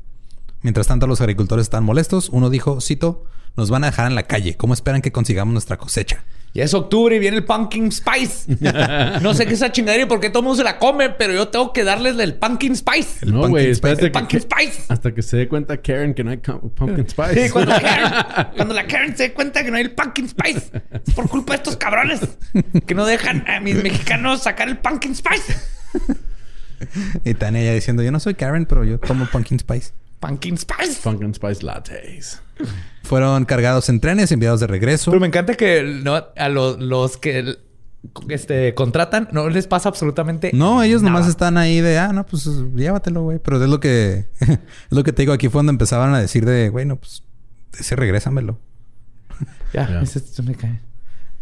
Mientras 0.60 0.88
tanto, 0.88 1.06
los 1.06 1.20
agricultores 1.20 1.64
estaban 1.66 1.84
molestos. 1.84 2.28
Uno 2.28 2.50
dijo, 2.50 2.80
cito, 2.80 3.24
nos 3.56 3.70
van 3.70 3.84
a 3.84 3.88
dejar 3.88 4.08
en 4.08 4.16
la 4.16 4.24
calle. 4.24 4.56
¿Cómo 4.56 4.74
esperan 4.74 5.02
que 5.02 5.12
consigamos 5.12 5.52
nuestra 5.52 5.76
cosecha? 5.76 6.24
Ya 6.54 6.64
es 6.64 6.74
octubre 6.74 7.16
y 7.16 7.18
viene 7.18 7.38
el 7.38 7.44
pumpkin 7.44 7.90
spice. 7.90 8.56
no 9.22 9.32
sé 9.32 9.46
qué 9.46 9.54
es 9.54 9.60
esa 9.62 9.72
chingadera 9.72 10.04
y 10.04 10.06
por 10.06 10.20
qué 10.20 10.28
todo 10.28 10.40
el 10.40 10.44
mundo 10.44 10.58
se 10.58 10.64
la 10.64 10.78
come, 10.78 11.08
pero 11.08 11.32
yo 11.32 11.48
tengo 11.48 11.72
que 11.72 11.82
darles 11.82 12.18
el 12.18 12.34
pumpkin 12.34 12.76
spice. 12.76 13.24
El 13.24 13.32
no, 13.32 13.48
güey, 13.48 13.70
espérate. 13.70 14.04
El 14.06 14.12
que- 14.12 14.18
pumpkin 14.18 14.40
que- 14.40 14.42
spice. 14.54 14.82
Hasta 14.88 15.14
que 15.14 15.22
se 15.22 15.38
dé 15.38 15.48
cuenta 15.48 15.80
Karen 15.80 16.12
que 16.12 16.22
no 16.24 16.30
hay 16.30 16.36
pumpkin 16.36 17.08
spice. 17.08 17.46
Sí, 17.46 17.50
cuando 17.50 17.70
la, 17.72 17.80
Karen, 17.80 18.46
cuando 18.56 18.74
la 18.74 18.86
Karen 18.86 19.16
se 19.16 19.22
dé 19.22 19.32
cuenta 19.32 19.64
que 19.64 19.70
no 19.70 19.78
hay 19.78 19.84
el 19.84 19.92
pumpkin 19.92 20.28
spice, 20.28 20.82
es 21.06 21.14
por 21.14 21.26
culpa 21.28 21.54
de 21.54 21.56
estos 21.56 21.76
cabrones 21.78 22.20
que 22.86 22.94
no 22.94 23.06
dejan 23.06 23.48
a 23.48 23.58
mis 23.60 23.82
mexicanos 23.82 24.42
sacar 24.42 24.68
el 24.68 24.76
pumpkin 24.76 25.14
spice. 25.14 25.54
Y 27.24 27.34
Tania 27.34 27.62
ya 27.62 27.72
diciendo, 27.74 28.02
yo 28.02 28.10
no 28.12 28.20
soy 28.20 28.34
Karen, 28.34 28.66
pero 28.66 28.84
yo 28.84 28.98
tomo 28.98 29.26
pumpkin 29.26 29.58
spice. 29.58 29.92
Pumpkin 30.22 30.56
spice. 30.56 31.00
Pumpkin 31.02 31.34
spice 31.34 31.64
lattes. 31.64 32.40
Fueron 33.02 33.44
cargados 33.44 33.88
en 33.88 33.98
trenes 33.98 34.30
y 34.30 34.34
enviados 34.34 34.60
de 34.60 34.68
regreso. 34.68 35.10
Pero 35.10 35.20
me 35.20 35.26
encanta 35.26 35.54
que 35.54 35.82
no, 35.82 36.14
a 36.14 36.48
los, 36.48 36.78
los 36.78 37.16
que 37.16 37.58
este, 38.28 38.72
contratan 38.74 39.28
no 39.32 39.48
les 39.48 39.66
pasa 39.66 39.88
absolutamente 39.88 40.50
No, 40.54 40.82
ellos 40.82 41.02
nomás 41.02 41.26
están 41.26 41.58
ahí 41.58 41.80
de, 41.80 41.98
ah, 41.98 42.12
no, 42.12 42.24
pues 42.24 42.48
llévatelo, 42.76 43.22
güey. 43.22 43.40
Pero 43.40 43.62
es 43.62 43.68
lo 43.68 43.80
que, 43.80 44.28
es 44.40 44.58
lo 44.90 45.02
que 45.02 45.12
te 45.12 45.22
digo 45.22 45.32
aquí 45.32 45.48
fue 45.48 45.58
donde 45.58 45.72
empezaban 45.72 46.14
a 46.14 46.20
decir 46.20 46.46
de, 46.46 46.68
güey, 46.68 46.86
no, 46.86 46.96
pues 46.96 47.24
ese 47.76 47.96
regrésamelo. 47.96 48.60
Ya, 49.72 50.02
ese 50.02 50.42
me 50.42 50.54
cae. 50.54 50.80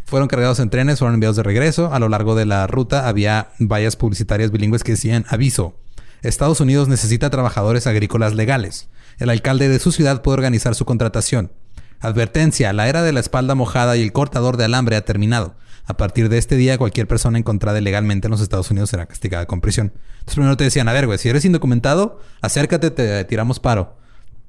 Fueron 0.06 0.26
cargados 0.26 0.58
en 0.58 0.70
trenes, 0.70 0.98
fueron 0.98 1.14
enviados 1.14 1.36
de 1.36 1.42
regreso. 1.42 1.92
A 1.92 1.98
lo 1.98 2.08
largo 2.08 2.34
de 2.34 2.46
la 2.46 2.66
ruta 2.66 3.08
había 3.08 3.50
vallas 3.58 3.96
publicitarias 3.96 4.50
bilingües 4.50 4.82
que 4.82 4.92
decían, 4.92 5.26
aviso, 5.28 5.76
Estados 6.22 6.60
Unidos 6.60 6.88
necesita 6.88 7.30
trabajadores 7.30 7.86
agrícolas 7.86 8.34
legales. 8.34 8.88
El 9.18 9.30
alcalde 9.30 9.68
de 9.68 9.78
su 9.78 9.92
ciudad 9.92 10.22
puede 10.22 10.34
organizar 10.34 10.74
su 10.74 10.84
contratación. 10.84 11.52
Advertencia, 12.00 12.72
la 12.72 12.88
era 12.88 13.02
de 13.02 13.12
la 13.12 13.20
espalda 13.20 13.54
mojada 13.54 13.96
y 13.96 14.02
el 14.02 14.12
cortador 14.12 14.56
de 14.56 14.64
alambre 14.64 14.96
ha 14.96 15.04
terminado. 15.04 15.54
A 15.84 15.96
partir 15.96 16.28
de 16.28 16.38
este 16.38 16.56
día, 16.56 16.78
cualquier 16.78 17.06
persona 17.06 17.38
encontrada 17.38 17.78
ilegalmente 17.78 18.26
en 18.26 18.30
los 18.30 18.40
Estados 18.40 18.70
Unidos 18.70 18.90
será 18.90 19.06
castigada 19.06 19.46
con 19.46 19.60
prisión. 19.60 19.92
Entonces 20.12 20.34
primero 20.34 20.56
te 20.56 20.64
decían, 20.64 20.88
a 20.88 20.92
ver, 20.92 21.06
güey, 21.06 21.18
si 21.18 21.28
eres 21.28 21.44
indocumentado, 21.44 22.20
acércate, 22.40 22.90
te 22.90 23.24
tiramos 23.24 23.60
paro. 23.60 23.96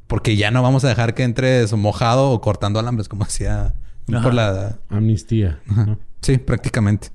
Porque 0.07 0.35
ya 0.35 0.51
no 0.51 0.61
vamos 0.61 0.83
a 0.83 0.89
dejar 0.89 1.13
que 1.13 1.23
entres 1.23 1.73
mojado 1.73 2.31
o 2.31 2.41
cortando 2.41 2.79
alambres, 2.79 3.07
como 3.07 3.23
hacía 3.23 3.73
por 4.05 4.33
la, 4.33 4.77
Amnistía. 4.89 5.59
¿no? 5.65 5.97
Sí, 6.21 6.37
prácticamente. 6.37 7.09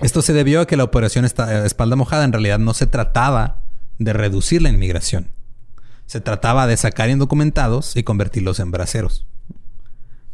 Esto 0.00 0.22
se 0.22 0.32
debió 0.32 0.60
a 0.60 0.66
que 0.66 0.76
la 0.76 0.84
operación 0.84 1.24
esta- 1.24 1.62
eh, 1.62 1.66
espalda 1.66 1.96
mojada 1.96 2.24
en 2.24 2.32
realidad 2.32 2.58
no 2.58 2.74
se 2.74 2.86
trataba 2.86 3.62
de 3.98 4.12
reducir 4.12 4.62
la 4.62 4.68
inmigración. 4.68 5.28
Se 6.06 6.20
trataba 6.20 6.66
de 6.66 6.76
sacar 6.76 7.10
indocumentados 7.10 7.96
y 7.96 8.02
convertirlos 8.02 8.60
en 8.60 8.70
braceros. 8.70 9.26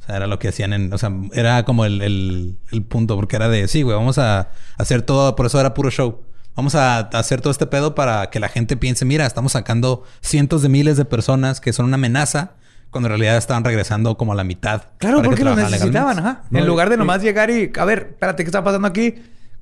O 0.02 0.06
sea, 0.06 0.16
era 0.16 0.26
lo 0.26 0.38
que 0.38 0.48
hacían 0.48 0.72
en... 0.74 0.92
O 0.92 0.98
sea, 0.98 1.10
era 1.32 1.64
como 1.64 1.84
el, 1.86 2.02
el- 2.02 2.58
el 2.70 2.82
punto, 2.82 3.16
porque 3.16 3.36
era 3.36 3.48
de, 3.48 3.66
sí, 3.68 3.82
güey, 3.82 3.96
vamos 3.96 4.18
a 4.18 4.50
hacer 4.76 5.02
todo, 5.02 5.34
por 5.34 5.46
eso 5.46 5.58
era 5.58 5.72
puro 5.72 5.90
show. 5.90 6.20
Vamos 6.54 6.74
a 6.74 6.98
hacer 6.98 7.40
todo 7.40 7.50
este 7.50 7.66
pedo 7.66 7.94
para 7.96 8.30
que 8.30 8.38
la 8.38 8.48
gente 8.48 8.76
piense, 8.76 9.04
mira, 9.04 9.26
estamos 9.26 9.52
sacando 9.52 10.04
cientos 10.20 10.62
de 10.62 10.68
miles 10.68 10.96
de 10.96 11.04
personas 11.04 11.60
que 11.60 11.72
son 11.72 11.86
una 11.86 11.96
amenaza, 11.96 12.52
cuando 12.90 13.08
en 13.08 13.12
realidad 13.12 13.36
estaban 13.38 13.64
regresando 13.64 14.16
como 14.16 14.32
a 14.32 14.36
la 14.36 14.44
mitad. 14.44 14.82
Claro, 14.98 15.20
porque 15.22 15.42
lo 15.42 15.56
necesitaban, 15.56 16.18
en 16.52 16.66
lugar 16.66 16.90
de 16.90 16.96
nomás 16.96 17.22
llegar 17.22 17.50
y, 17.50 17.72
a 17.76 17.84
ver, 17.84 18.10
espérate, 18.12 18.44
¿qué 18.44 18.48
está 18.48 18.62
pasando 18.62 18.86
aquí? 18.86 19.14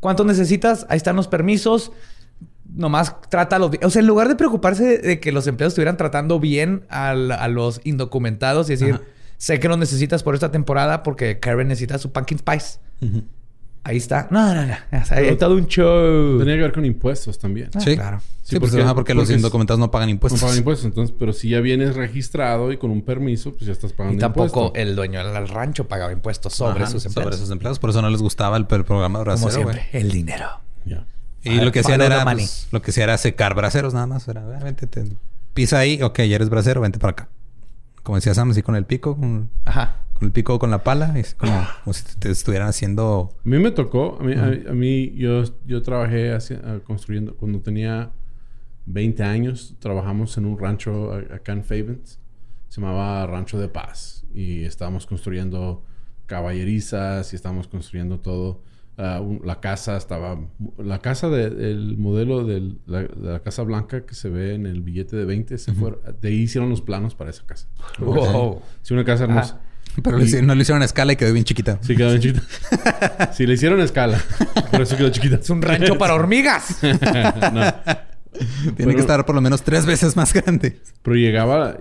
¿Cuánto 0.02 0.24
necesitas? 0.24 0.84
Ahí 0.88 0.96
están 0.96 1.14
los 1.14 1.28
permisos. 1.28 1.92
Nomás 2.74 3.14
trátalo 3.30 3.70
bien. 3.70 3.84
O 3.84 3.90
sea, 3.90 4.00
en 4.00 4.08
lugar 4.08 4.26
de 4.26 4.34
preocuparse 4.34 4.98
de, 4.98 5.20
que 5.20 5.30
los 5.30 5.46
empleados 5.46 5.74
estuvieran 5.74 5.96
tratando 5.96 6.40
bien 6.40 6.84
al- 6.88 7.30
a 7.30 7.46
los 7.46 7.80
indocumentados 7.84 8.68
y 8.68 8.72
decir, 8.72 8.94
Ajá. 8.94 9.02
sé 9.36 9.60
que 9.60 9.68
lo 9.68 9.76
necesitas 9.76 10.24
por 10.24 10.34
esta 10.34 10.50
temporada 10.50 11.04
porque 11.04 11.38
Karen 11.38 11.68
necesita 11.68 11.98
su 11.98 12.10
pumpkin 12.10 12.38
spice. 12.40 12.80
Ujú. 13.00 13.22
Ahí 13.84 13.96
está. 13.96 14.28
No, 14.30 14.54
no, 14.54 14.64
no. 14.64 14.74
O 15.02 15.04
sea, 15.04 15.18
hay 15.18 15.36
todo 15.36 15.54
un 15.56 15.66
show. 15.66 16.38
Tenía 16.38 16.54
que 16.54 16.62
ver 16.62 16.72
con 16.72 16.84
impuestos 16.84 17.38
también. 17.38 17.68
Ah, 17.74 17.80
Sí, 17.80 17.96
claro. 17.96 18.20
Sí, 18.42 18.50
Sí, 18.54 18.58
pues, 18.60 18.70
porque- 18.70 18.84
ajá, 18.84 18.94
porque, 18.94 19.14
los 19.14 19.24
porque 19.24 19.34
indocumentados 19.36 19.78
no 19.80 19.90
pagan 19.90 20.08
No 20.08 20.12
impuestos. 20.12 20.40
pagan 20.40 20.56
impuestos. 20.58 20.84
Entonces, 20.86 21.14
pero 21.18 21.32
si 21.32 21.48
ya 21.48 21.60
vienes 21.60 21.96
registrado 21.96 22.70
y 22.72 22.76
con 22.76 22.90
un 22.90 23.02
permiso, 23.02 23.52
pues 23.52 23.66
ya 23.66 23.72
estás 23.72 23.92
pagando 23.92 24.16
Y 24.16 24.20
tampoco 24.20 24.66
impuesto. 24.66 24.72
el 24.74 24.94
dueño 24.96 25.26
del 25.32 25.48
rancho 25.48 25.88
pagaba 25.88 26.12
impuestos 26.12 26.52
sobre 26.54 26.82
Ajá, 26.84 26.92
sus 26.92 27.06
empleados. 27.06 27.34
Sobre 27.34 27.42
sus 27.44 27.50
empleados. 27.50 27.78
Por 27.78 27.90
eso 27.90 28.02
no 28.02 28.10
les 28.10 28.20
gustaba 28.22 28.56
el, 28.56 28.66
el 28.70 28.84
programa 28.84 29.18
de 29.20 29.24
Como 29.24 29.36
bracero, 29.36 29.50
siempre, 29.52 29.86
güey. 29.92 30.02
el 30.02 30.10
dinero. 30.12 30.46
Ya. 30.84 31.04
Y 31.44 31.60
lo 31.60 31.72
que 31.72 31.80
hacían 31.80 32.00
era... 32.02 32.24
pues, 32.24 32.68
lo 32.70 32.82
que 32.82 32.90
hacía 32.92 33.04
era 33.04 33.18
secar 33.18 33.54
braceros 33.54 33.94
nada 33.94 34.06
más. 34.06 34.28
Era, 34.28 34.42
"Ah, 34.42 34.62
vente, 34.62 34.86
te- 34.86 35.04
pisa 35.54 35.78
ahí. 35.78 36.00
Ok, 36.02 36.18
ya 36.18 36.36
eres 36.36 36.50
bracero. 36.50 36.80
Vente 36.80 37.00
para 37.00 37.12
acá. 37.12 37.28
Como 38.04 38.16
decía 38.16 38.32
Sam, 38.34 38.50
así 38.50 38.62
con 38.62 38.76
el 38.76 38.84
pico. 38.84 39.16
Con, 39.16 39.50
Ajá. 39.64 39.96
Con 40.22 40.26
el 40.28 40.32
pico 40.32 40.56
con 40.60 40.70
la 40.70 40.84
pala. 40.84 41.18
Es 41.18 41.34
como, 41.34 41.66
como 41.82 41.92
si 41.94 42.04
te 42.18 42.30
estuvieran 42.30 42.68
haciendo... 42.68 43.30
A 43.44 43.48
mí 43.48 43.58
me 43.58 43.72
tocó, 43.72 44.18
a 44.20 44.22
mí, 44.22 44.34
a- 44.34 44.70
a 44.70 44.72
mí 44.72 45.12
yo, 45.16 45.42
yo 45.66 45.82
trabajé 45.82 46.32
hacia- 46.32 46.60
construyendo, 46.84 47.34
cuando 47.34 47.60
tenía 47.60 48.12
20 48.86 49.22
años, 49.24 49.74
trabajamos 49.80 50.38
en 50.38 50.44
un 50.46 50.56
rancho 50.58 51.12
acá 51.12 51.52
en 51.52 51.64
Favens, 51.64 52.20
se 52.68 52.80
llamaba 52.80 53.26
Rancho 53.26 53.58
de 53.58 53.68
Paz, 53.68 54.24
y 54.32 54.62
estábamos 54.62 55.06
construyendo 55.06 55.84
caballerizas 56.26 57.32
y 57.32 57.36
estábamos 57.36 57.66
construyendo 57.68 58.20
todo. 58.20 58.62
ah, 58.98 59.20
un- 59.22 59.40
la 59.44 59.58
casa 59.58 59.96
estaba, 59.96 60.38
la 60.76 60.98
casa 61.00 61.30
de- 61.30 61.48
del 61.48 61.96
modelo 61.96 62.44
del- 62.44 62.78
la, 62.86 63.00
de 63.00 63.08
la 63.32 63.40
Casa 63.40 63.62
Blanca 63.62 64.04
que 64.04 64.14
se 64.14 64.28
ve 64.28 64.54
en 64.54 64.66
el 64.66 64.82
billete 64.82 65.16
de 65.16 65.24
20, 65.24 65.56
se 65.56 65.72
fue, 65.72 65.98
de 66.20 66.28
ahí 66.28 66.42
hicieron 66.42 66.68
los 66.68 66.82
planos 66.82 67.14
para 67.14 67.30
esa 67.30 67.44
casa. 67.46 67.68
Wow. 67.98 68.60
Sí, 68.82 68.92
una 68.92 69.02
casa 69.04 69.24
hermosa. 69.24 69.60
Pero 70.02 70.18
le 70.18 70.42
no 70.42 70.54
le 70.54 70.62
hicieron 70.62 70.82
a 70.82 70.84
escala 70.84 71.12
y 71.12 71.16
quedó 71.16 71.32
bien 71.32 71.44
chiquita. 71.44 71.78
Sí, 71.82 71.94
quedó 71.96 72.08
bien 72.10 72.20
chiquita. 72.20 72.42
Sí, 73.34 73.46
le 73.46 73.54
hicieron 73.54 73.80
escala. 73.80 74.18
Por 74.70 74.80
eso 74.82 74.96
quedó 74.96 75.10
chiquita. 75.10 75.36
Es 75.36 75.50
un 75.50 75.60
rancho 75.62 75.98
para 75.98 76.14
hormigas. 76.14 76.78
No, 76.82 77.74
Tiene 78.62 78.72
Pero- 78.76 78.90
que 78.94 79.00
estar 79.00 79.26
por 79.26 79.34
lo 79.34 79.40
menos 79.42 79.62
tres 79.62 79.84
veces 79.84 80.16
más 80.16 80.32
grande. 80.32 80.80
pero 81.02 81.16
llegaba... 81.16 81.76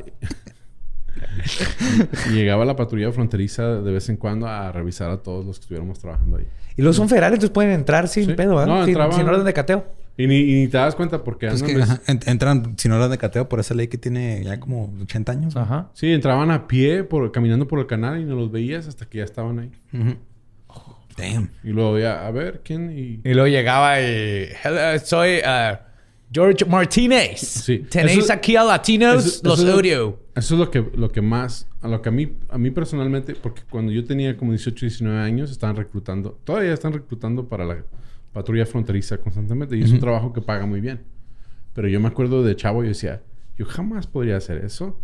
llegaba 2.31 2.65
la 2.65 2.75
patrulla 2.75 3.11
fronteriza 3.11 3.63
de 3.81 3.91
vez 3.91 4.09
en 4.09 4.17
cuando 4.17 4.47
a 4.47 4.71
revisar 4.71 5.09
a 5.11 5.17
todos 5.17 5.45
los 5.45 5.57
que 5.57 5.63
estuviéramos 5.63 5.99
trabajando 5.99 6.37
ahí. 6.37 6.47
y 6.75 6.81
los 6.81 6.95
son 6.95 7.07
federales, 7.09 7.35
entonces 7.37 7.53
pueden 7.53 7.71
entrar 7.71 8.07
sin 8.07 8.25
Sí. 8.25 8.33
pedo. 8.33 8.65
No, 8.65 8.81
sin, 8.85 8.95
entraban- 8.95 9.15
sin 9.15 9.27
orden 9.27 9.45
de 9.45 9.53
cateo. 9.53 9.85
Y 10.17 10.27
ni, 10.27 10.37
y 10.39 10.53
ni 10.61 10.67
te 10.67 10.77
das 10.77 10.93
cuenta 10.95 11.23
porque 11.23 11.47
Pues 11.47 11.61
andan 11.63 11.75
que, 11.77 11.81
ajá, 11.83 12.01
en- 12.07 12.19
entran, 12.25 12.75
si 12.77 12.89
no 12.89 12.97
eran 12.97 13.09
de 13.09 13.17
cateo, 13.17 13.47
por 13.49 13.59
esa 13.59 13.73
ley 13.73 13.87
que 13.87 13.97
tiene 13.97 14.43
ya 14.43 14.59
como 14.59 14.93
80 15.01 15.31
años. 15.31 15.55
Ajá. 15.55 15.89
Sí, 15.93 16.11
entraban 16.11 16.51
a 16.51 16.67
pie 16.67 17.03
por, 17.03 17.31
caminando 17.31 17.67
por 17.67 17.79
el 17.79 17.87
canal 17.87 18.19
y 18.21 18.25
no 18.25 18.35
los 18.35 18.51
veías 18.51 18.87
hasta 18.87 19.05
que 19.07 19.19
ya 19.19 19.23
estaban 19.23 19.59
ahí. 19.59 19.71
Damn. 21.17 21.49
Y 21.63 21.69
luego 21.69 21.99
ya, 21.99 22.25
a 22.25 22.31
ver, 22.31 22.61
¿quién? 22.63 22.91
Y... 22.97 23.19
Y 23.29 23.33
luego 23.33 23.47
llegaba 23.47 23.99
y... 23.99 24.49
"Hello, 24.63 24.97
soy 25.03 25.39
uh, 25.39 25.77
George 26.31 26.63
Martínez. 26.65 27.39
Sí. 27.41 27.79
Tenéis 27.89 28.19
Eso- 28.19 28.33
aquí 28.33 28.55
a 28.55 28.63
latinos, 28.63 29.25
Eso- 29.25 29.41
los 29.47 29.59
eso 29.59 29.69
es- 29.69 29.75
odio. 29.75 30.19
Eso 30.35 30.53
es 30.55 30.59
lo 30.59 30.71
que, 30.71 30.85
lo 30.95 31.11
que 31.11 31.21
más, 31.21 31.67
a 31.81 31.89
lo 31.89 32.01
que 32.01 32.07
a 32.07 32.11
mí, 32.13 32.31
a 32.49 32.57
mí 32.57 32.71
personalmente, 32.71 33.35
porque 33.35 33.63
cuando 33.69 33.91
yo 33.91 34.05
tenía 34.05 34.37
como 34.37 34.51
18, 34.53 34.85
19 34.85 35.19
años, 35.19 35.51
estaban 35.51 35.75
reclutando, 35.75 36.39
todavía 36.45 36.73
están 36.73 36.93
reclutando 36.93 37.49
para 37.49 37.65
la 37.65 37.83
patrulla 38.33 38.65
fronteriza 38.65 39.17
constantemente 39.17 39.75
y 39.77 39.83
es 39.83 39.91
un 39.91 39.99
trabajo 39.99 40.31
que 40.33 40.41
paga 40.41 40.65
muy 40.65 40.79
bien. 40.81 41.01
Pero 41.73 41.87
yo 41.87 41.99
me 41.99 42.07
acuerdo 42.07 42.43
de 42.43 42.55
chavo 42.55 42.83
y 42.83 42.87
yo 42.87 42.89
decía, 42.89 43.21
yo 43.57 43.65
jamás 43.65 44.07
podría 44.07 44.37
hacer 44.37 44.63
eso. 44.63 44.99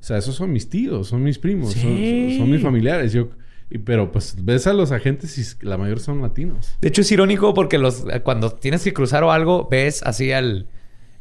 O 0.00 0.04
sea, 0.04 0.18
esos 0.18 0.34
son 0.34 0.52
mis 0.52 0.68
tíos, 0.68 1.08
son 1.08 1.22
mis 1.22 1.38
primos, 1.38 1.72
son- 1.74 1.82
Sí. 1.96 2.28
son, 2.36 2.38
son 2.46 2.50
mis 2.50 2.62
familiares. 2.62 3.12
Yo, 3.12 3.28
y- 3.70 3.78
pero 3.78 4.10
pues 4.10 4.36
ves 4.44 4.66
a 4.66 4.72
los 4.72 4.90
agentes 4.92 5.38
y 5.62 5.64
la 5.66 5.78
mayoría 5.78 6.02
son 6.02 6.20
latinos. 6.22 6.76
De 6.80 6.88
hecho, 6.88 7.02
es 7.02 7.12
irónico 7.12 7.54
porque 7.54 7.78
los, 7.78 8.04
eh, 8.12 8.20
cuando 8.22 8.50
tienes 8.50 8.82
que 8.82 8.92
cruzar 8.92 9.22
o 9.24 9.30
algo, 9.32 9.68
ves 9.70 10.02
así 10.02 10.32
al... 10.32 10.44
El, 10.50 10.66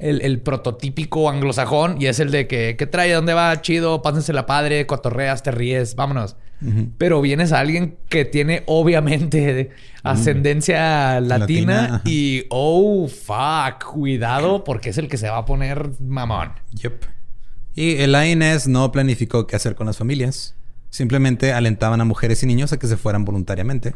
el 0.02 0.40
prototípico 0.41 1.30
anglosajón 1.30 2.02
y 2.02 2.07
es 2.07 2.19
el 2.19 2.32
de 2.32 2.48
que, 2.48 2.76
¿qué 2.76 2.88
trae? 2.88 3.14
¿Dónde 3.14 3.34
va? 3.34 3.61
Chido, 3.61 4.02
pásense 4.02 4.34
la 4.34 4.45
padre, 4.45 4.88
cotorreas, 4.88 5.44
te 5.44 5.52
ríes, 5.52 5.95
vámonos. 5.95 6.36
Pero 6.99 7.22
vienes 7.22 7.53
a 7.53 7.60
alguien 7.60 7.98
que 8.07 8.23
tiene 8.23 8.61
obviamente 8.68 9.72
ascendencia 10.03 11.19
latina, 11.19 12.03
y 12.06 12.45
oh 12.49 13.07
fuck, 13.07 13.84
cuidado 13.84 14.64
porque 14.64 14.91
es 14.91 14.99
el 14.99 15.07
que 15.07 15.18
se 15.18 15.28
va 15.28 15.38
a 15.38 15.45
poner 15.45 15.90
mamón. 15.99 16.52
Yep. 16.73 17.06
Y 17.73 17.95
el 17.98 18.15
INS 18.15 18.68
no 18.68 18.91
planificó 18.91 19.48
qué 19.48 19.56
hacer 19.56 19.76
con 19.76 19.88
las 19.88 19.98
familias. 19.98 20.56
Simplemente 20.91 21.53
alentaban 21.53 21.99
a 22.02 22.06
mujeres 22.06 22.44
y 22.44 22.45
niños 22.45 22.73
a 22.73 22.78
que 22.78 22.88
se 22.88 22.98
fueran 22.98 23.26
voluntariamente. 23.26 23.95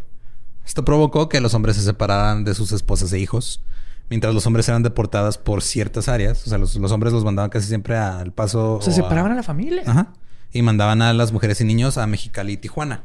Esto 0.66 0.84
provocó 0.84 1.30
que 1.30 1.42
los 1.42 1.54
hombres 1.54 1.76
se 1.76 1.84
separaran 1.84 2.46
de 2.46 2.56
sus 2.56 2.72
esposas 2.72 3.14
e 3.14 3.20
hijos, 3.20 3.62
mientras 4.10 4.34
los 4.34 4.46
hombres 4.46 4.68
eran 4.70 4.84
deportados 4.84 5.38
por 5.38 5.62
ciertas 5.62 6.08
áreas. 6.08 6.46
O 6.46 6.50
sea, 6.50 6.58
los, 6.58 6.76
los 6.76 6.92
hombres 6.92 7.14
los 7.14 7.24
mandaban 7.24 7.50
casi 7.50 7.68
siempre 7.68 7.98
al 7.98 8.32
paso. 8.34 8.80
Se 8.82 8.92
o 8.92 8.94
separaban 8.94 9.32
a 9.32 9.34
a 9.34 9.38
la 9.38 9.44
familia. 9.44 9.84
Ajá. 9.86 10.14
Y 10.52 10.62
mandaban 10.62 11.02
a 11.02 11.14
las 11.14 11.32
mujeres 11.32 11.60
y 11.62 11.66
niños 11.66 11.98
a 11.98 12.08
Mexicali 12.08 12.54
y 12.54 12.58
Tijuana. 12.58 13.04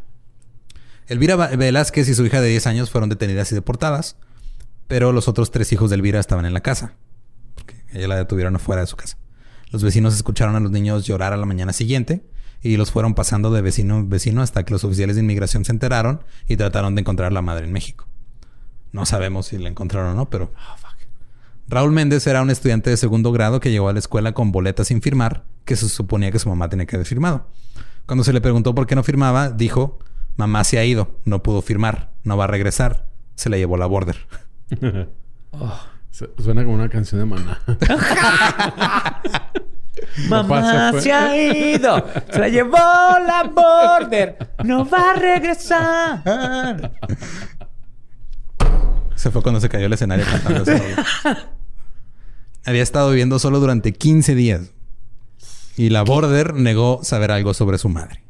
Elvira 1.11 1.35
Velázquez 1.35 2.09
y 2.09 2.15
su 2.15 2.25
hija 2.25 2.41
de 2.41 2.49
10 2.49 2.69
años 2.69 2.91
fueron 2.91 3.11
detenidas 3.11 3.51
y 3.51 3.57
deportadas, 3.57 4.17
pero 4.87 5.11
los 5.11 5.27
otros 5.27 5.51
tres 5.51 5.73
hijos 5.73 5.91
de 5.91 5.97
Elvira 5.97 6.21
estaban 6.21 6.47
en 6.47 6.55
la 6.55 6.61
casa, 6.61 6.95
porque 7.57 7.83
ella 7.93 8.07
la 8.07 8.15
detuvieron 8.15 8.55
afuera 8.55 8.83
de 8.83 8.87
su 8.87 8.95
casa. 8.95 9.19
Los 9.73 9.83
vecinos 9.83 10.15
escucharon 10.15 10.55
a 10.55 10.61
los 10.61 10.71
niños 10.71 11.05
llorar 11.07 11.33
a 11.33 11.37
la 11.37 11.47
mañana 11.47 11.73
siguiente 11.73 12.25
y 12.63 12.77
los 12.77 12.93
fueron 12.93 13.15
pasando 13.15 13.51
de 13.51 13.61
vecino 13.61 13.97
en 13.97 14.09
vecino 14.09 14.41
hasta 14.41 14.65
que 14.65 14.73
los 14.73 14.85
oficiales 14.85 15.17
de 15.17 15.23
inmigración 15.23 15.65
se 15.65 15.73
enteraron 15.73 16.23
y 16.47 16.57
trataron 16.57 16.95
de 16.95 17.01
encontrar 17.01 17.33
a 17.33 17.35
la 17.35 17.43
madre 17.43 17.65
en 17.67 17.73
México. 17.73 18.07
No 18.93 19.07
sabemos 19.07 19.47
si 19.47 19.59
la 19.59 19.69
encontraron 19.69 20.13
o 20.13 20.15
no, 20.15 20.31
pero... 20.31 20.53
Raúl 21.71 21.93
Méndez 21.93 22.27
era 22.27 22.43
un 22.43 22.51
estudiante 22.51 22.91
de 22.91 22.97
segundo 22.97 23.31
grado 23.31 23.61
que 23.61 23.71
llegó 23.71 23.89
a 23.89 23.93
la 23.93 24.01
escuela 24.01 24.33
con 24.33 24.51
boletas 24.51 24.89
sin 24.89 25.01
firmar, 25.03 25.45
que 25.65 25.77
se 25.77 25.89
suponía 25.89 26.33
que 26.33 26.41
su 26.41 26.49
mamá 26.49 26.69
tenía 26.69 26.85
que 26.85 26.97
haber 26.97 27.07
firmado. 27.07 27.47
Cuando 28.07 28.25
se 28.25 28.33
le 28.33 28.41
preguntó 28.41 28.75
por 28.75 28.89
qué 28.89 28.97
no 28.97 29.05
firmaba, 29.05 29.51
dijo, 29.51 30.01
mamá 30.37 30.65
se 30.65 30.79
ha 30.81 30.85
ido, 30.85 31.21
no 31.25 31.45
pudo 31.45 31.63
firmar, 31.63 32.11
no 32.25 32.37
va 32.37 32.45
a 32.45 32.49
regresar, 32.49 33.07
se 33.37 33.51
la 33.51 33.57
llevó 33.57 33.77
la 33.77 33.87
border. 33.87 34.17
Su- 36.11 36.29
Suena 36.43 36.65
como 36.65 36.75
una 36.75 36.89
canción 36.89 37.21
de 37.21 37.25
maná. 37.27 37.61
Mamá 40.29 40.93
se 41.01 41.13
ha 41.13 41.37
ido. 41.37 42.05
Se 42.33 42.39
la 42.41 42.49
llevó 42.49 42.77
la 42.79 43.45
border. 43.55 44.37
No 44.65 44.85
va 44.89 45.11
a 45.13 45.15
regresar. 45.15 46.93
Se 49.15 49.31
fue 49.31 49.41
cuando 49.43 49.61
se 49.61 49.69
cayó 49.69 49.87
el 49.87 49.93
escenario 49.93 50.25
cantando 50.29 50.63
esa. 50.73 50.83
Había 52.67 52.83
estado 52.83 53.11
viviendo 53.11 53.39
solo 53.39 53.61
durante 53.61 53.93
15 53.93 54.35
días. 54.35 54.73
Y 55.77 55.91
la 55.91 56.03
Border 56.03 56.55
negó 56.55 57.01
saber 57.03 57.31
algo 57.31 57.55
sobre 57.55 57.79
su 57.79 57.89
madre. 57.89 58.23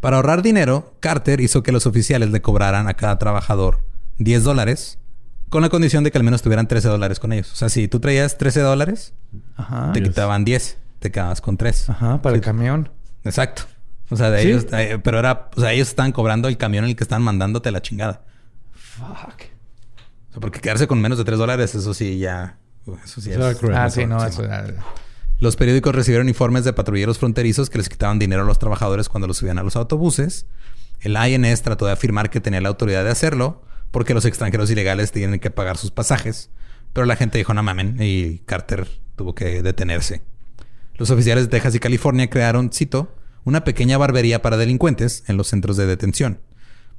Para 0.00 0.16
ahorrar 0.16 0.42
dinero, 0.42 0.94
Carter 1.00 1.40
hizo 1.40 1.62
que 1.62 1.72
los 1.72 1.86
oficiales 1.86 2.30
le 2.30 2.40
cobraran 2.42 2.86
a 2.88 2.94
cada 2.94 3.18
trabajador 3.18 3.80
10 4.18 4.44
dólares 4.44 4.98
con 5.48 5.62
la 5.62 5.70
condición 5.70 6.04
de 6.04 6.12
que 6.12 6.18
al 6.18 6.24
menos 6.24 6.42
tuvieran 6.42 6.68
13 6.68 6.88
dólares 6.88 7.18
con 7.18 7.32
ellos. 7.32 7.50
O 7.52 7.56
sea, 7.56 7.68
si 7.68 7.88
tú 7.88 7.98
traías 8.00 8.36
13 8.38 8.60
dólares, 8.60 9.14
Ajá. 9.56 9.92
te 9.92 10.02
quitaban 10.02 10.44
10. 10.44 10.78
Te 11.00 11.10
quedabas 11.10 11.40
con 11.40 11.56
3. 11.56 11.90
Ajá, 11.90 12.22
para 12.22 12.36
el 12.36 12.42
camión. 12.42 12.90
Exacto. 13.24 13.62
O 14.10 14.16
sea, 14.16 14.30
de 14.30 14.42
¿Sí? 14.42 14.48
ellos... 14.48 14.66
eh, 14.72 14.98
pero 15.02 15.18
era... 15.18 15.48
O 15.56 15.60
sea, 15.60 15.72
ellos 15.72 15.88
estaban 15.88 16.12
cobrando 16.12 16.48
el 16.48 16.58
camión 16.58 16.84
en 16.84 16.90
el 16.90 16.96
que 16.96 17.04
estaban 17.04 17.22
mandándote 17.22 17.70
la 17.70 17.80
chingada. 17.82 18.22
Fuck. 18.72 19.42
Sea, 20.38 20.40
porque 20.40 20.60
quedarse 20.60 20.86
con 20.86 21.00
menos 21.00 21.18
de 21.18 21.24
3 21.24 21.38
dólares, 21.38 21.74
eso 21.74 21.94
sí 21.94 22.18
ya... 22.18 22.58
Eso 23.04 23.20
sí 23.20 23.30
Eso 23.30 23.50
es... 23.50 23.58
cruel. 23.58 23.76
Ah, 23.76 23.90
sí, 23.90 24.06
no, 24.06 24.24
eso 24.24 24.44
era- 24.44 24.66
Los 25.40 25.56
periódicos 25.56 25.94
recibieron 25.94 26.28
informes 26.28 26.64
de 26.64 26.72
patrulleros 26.72 27.18
fronterizos 27.18 27.68
que 27.70 27.78
les 27.78 27.88
quitaban 27.88 28.18
dinero 28.18 28.42
a 28.42 28.44
los 28.46 28.58
trabajadores 28.58 29.08
cuando 29.08 29.26
los 29.26 29.36
subían 29.36 29.58
a 29.58 29.62
los 29.62 29.76
autobuses. 29.76 30.46
El 31.00 31.16
INS 31.16 31.62
trató 31.62 31.86
de 31.86 31.92
afirmar 31.92 32.30
que 32.30 32.40
tenía 32.40 32.60
la 32.60 32.68
autoridad 32.70 33.04
de 33.04 33.10
hacerlo 33.10 33.62
porque 33.90 34.14
los 34.14 34.24
extranjeros 34.24 34.70
ilegales 34.70 35.12
tienen 35.12 35.38
que 35.38 35.50
pagar 35.50 35.76
sus 35.76 35.90
pasajes. 35.90 36.50
Pero 36.92 37.06
la 37.06 37.16
gente 37.16 37.38
dijo, 37.38 37.52
no 37.54 37.62
mamen, 37.62 37.96
y 38.00 38.38
Carter 38.40 38.88
tuvo 39.16 39.34
que 39.34 39.62
detenerse. 39.62 40.22
Los 40.96 41.10
oficiales 41.10 41.44
de 41.44 41.50
Texas 41.50 41.74
y 41.74 41.78
California 41.80 42.28
crearon, 42.30 42.70
cito, 42.72 43.14
una 43.44 43.62
pequeña 43.64 43.98
barbería 43.98 44.42
para 44.42 44.56
delincuentes 44.56 45.22
en 45.28 45.36
los 45.36 45.48
centros 45.48 45.76
de 45.76 45.86
detención. 45.86 46.40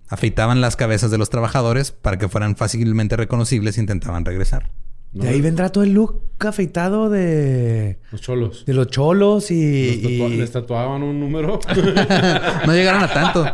Afeitaban 0.10 0.60
las 0.60 0.76
cabezas 0.76 1.12
de 1.12 1.18
los 1.18 1.30
trabajadores 1.30 1.92
para 1.92 2.18
que 2.18 2.28
fueran 2.28 2.56
fácilmente 2.56 3.16
reconocibles 3.16 3.78
e 3.78 3.82
intentaban 3.82 4.26
regresar. 4.26 4.72
No, 5.14 5.24
De 5.24 5.30
ahí 5.30 5.42
vendrá 5.42 5.70
todo 5.72 5.84
el 5.84 5.94
look 5.94 6.22
afeitado 6.40 7.10
de, 7.10 8.00
Los 8.12 8.22
cholos. 8.22 8.66
de 8.66 8.74
los 8.74 8.88
cholos 8.88 9.50
y... 9.52 10.02
Los 10.02 10.12
tatua- 10.12 10.30
y- 10.34 10.38
Les 10.38 10.52
tatuaban 10.52 11.04
un 11.04 11.20
número. 11.20 11.60
no 12.66 12.74
llegaron 12.74 13.02
a 13.04 13.12
tanto. 13.14 13.46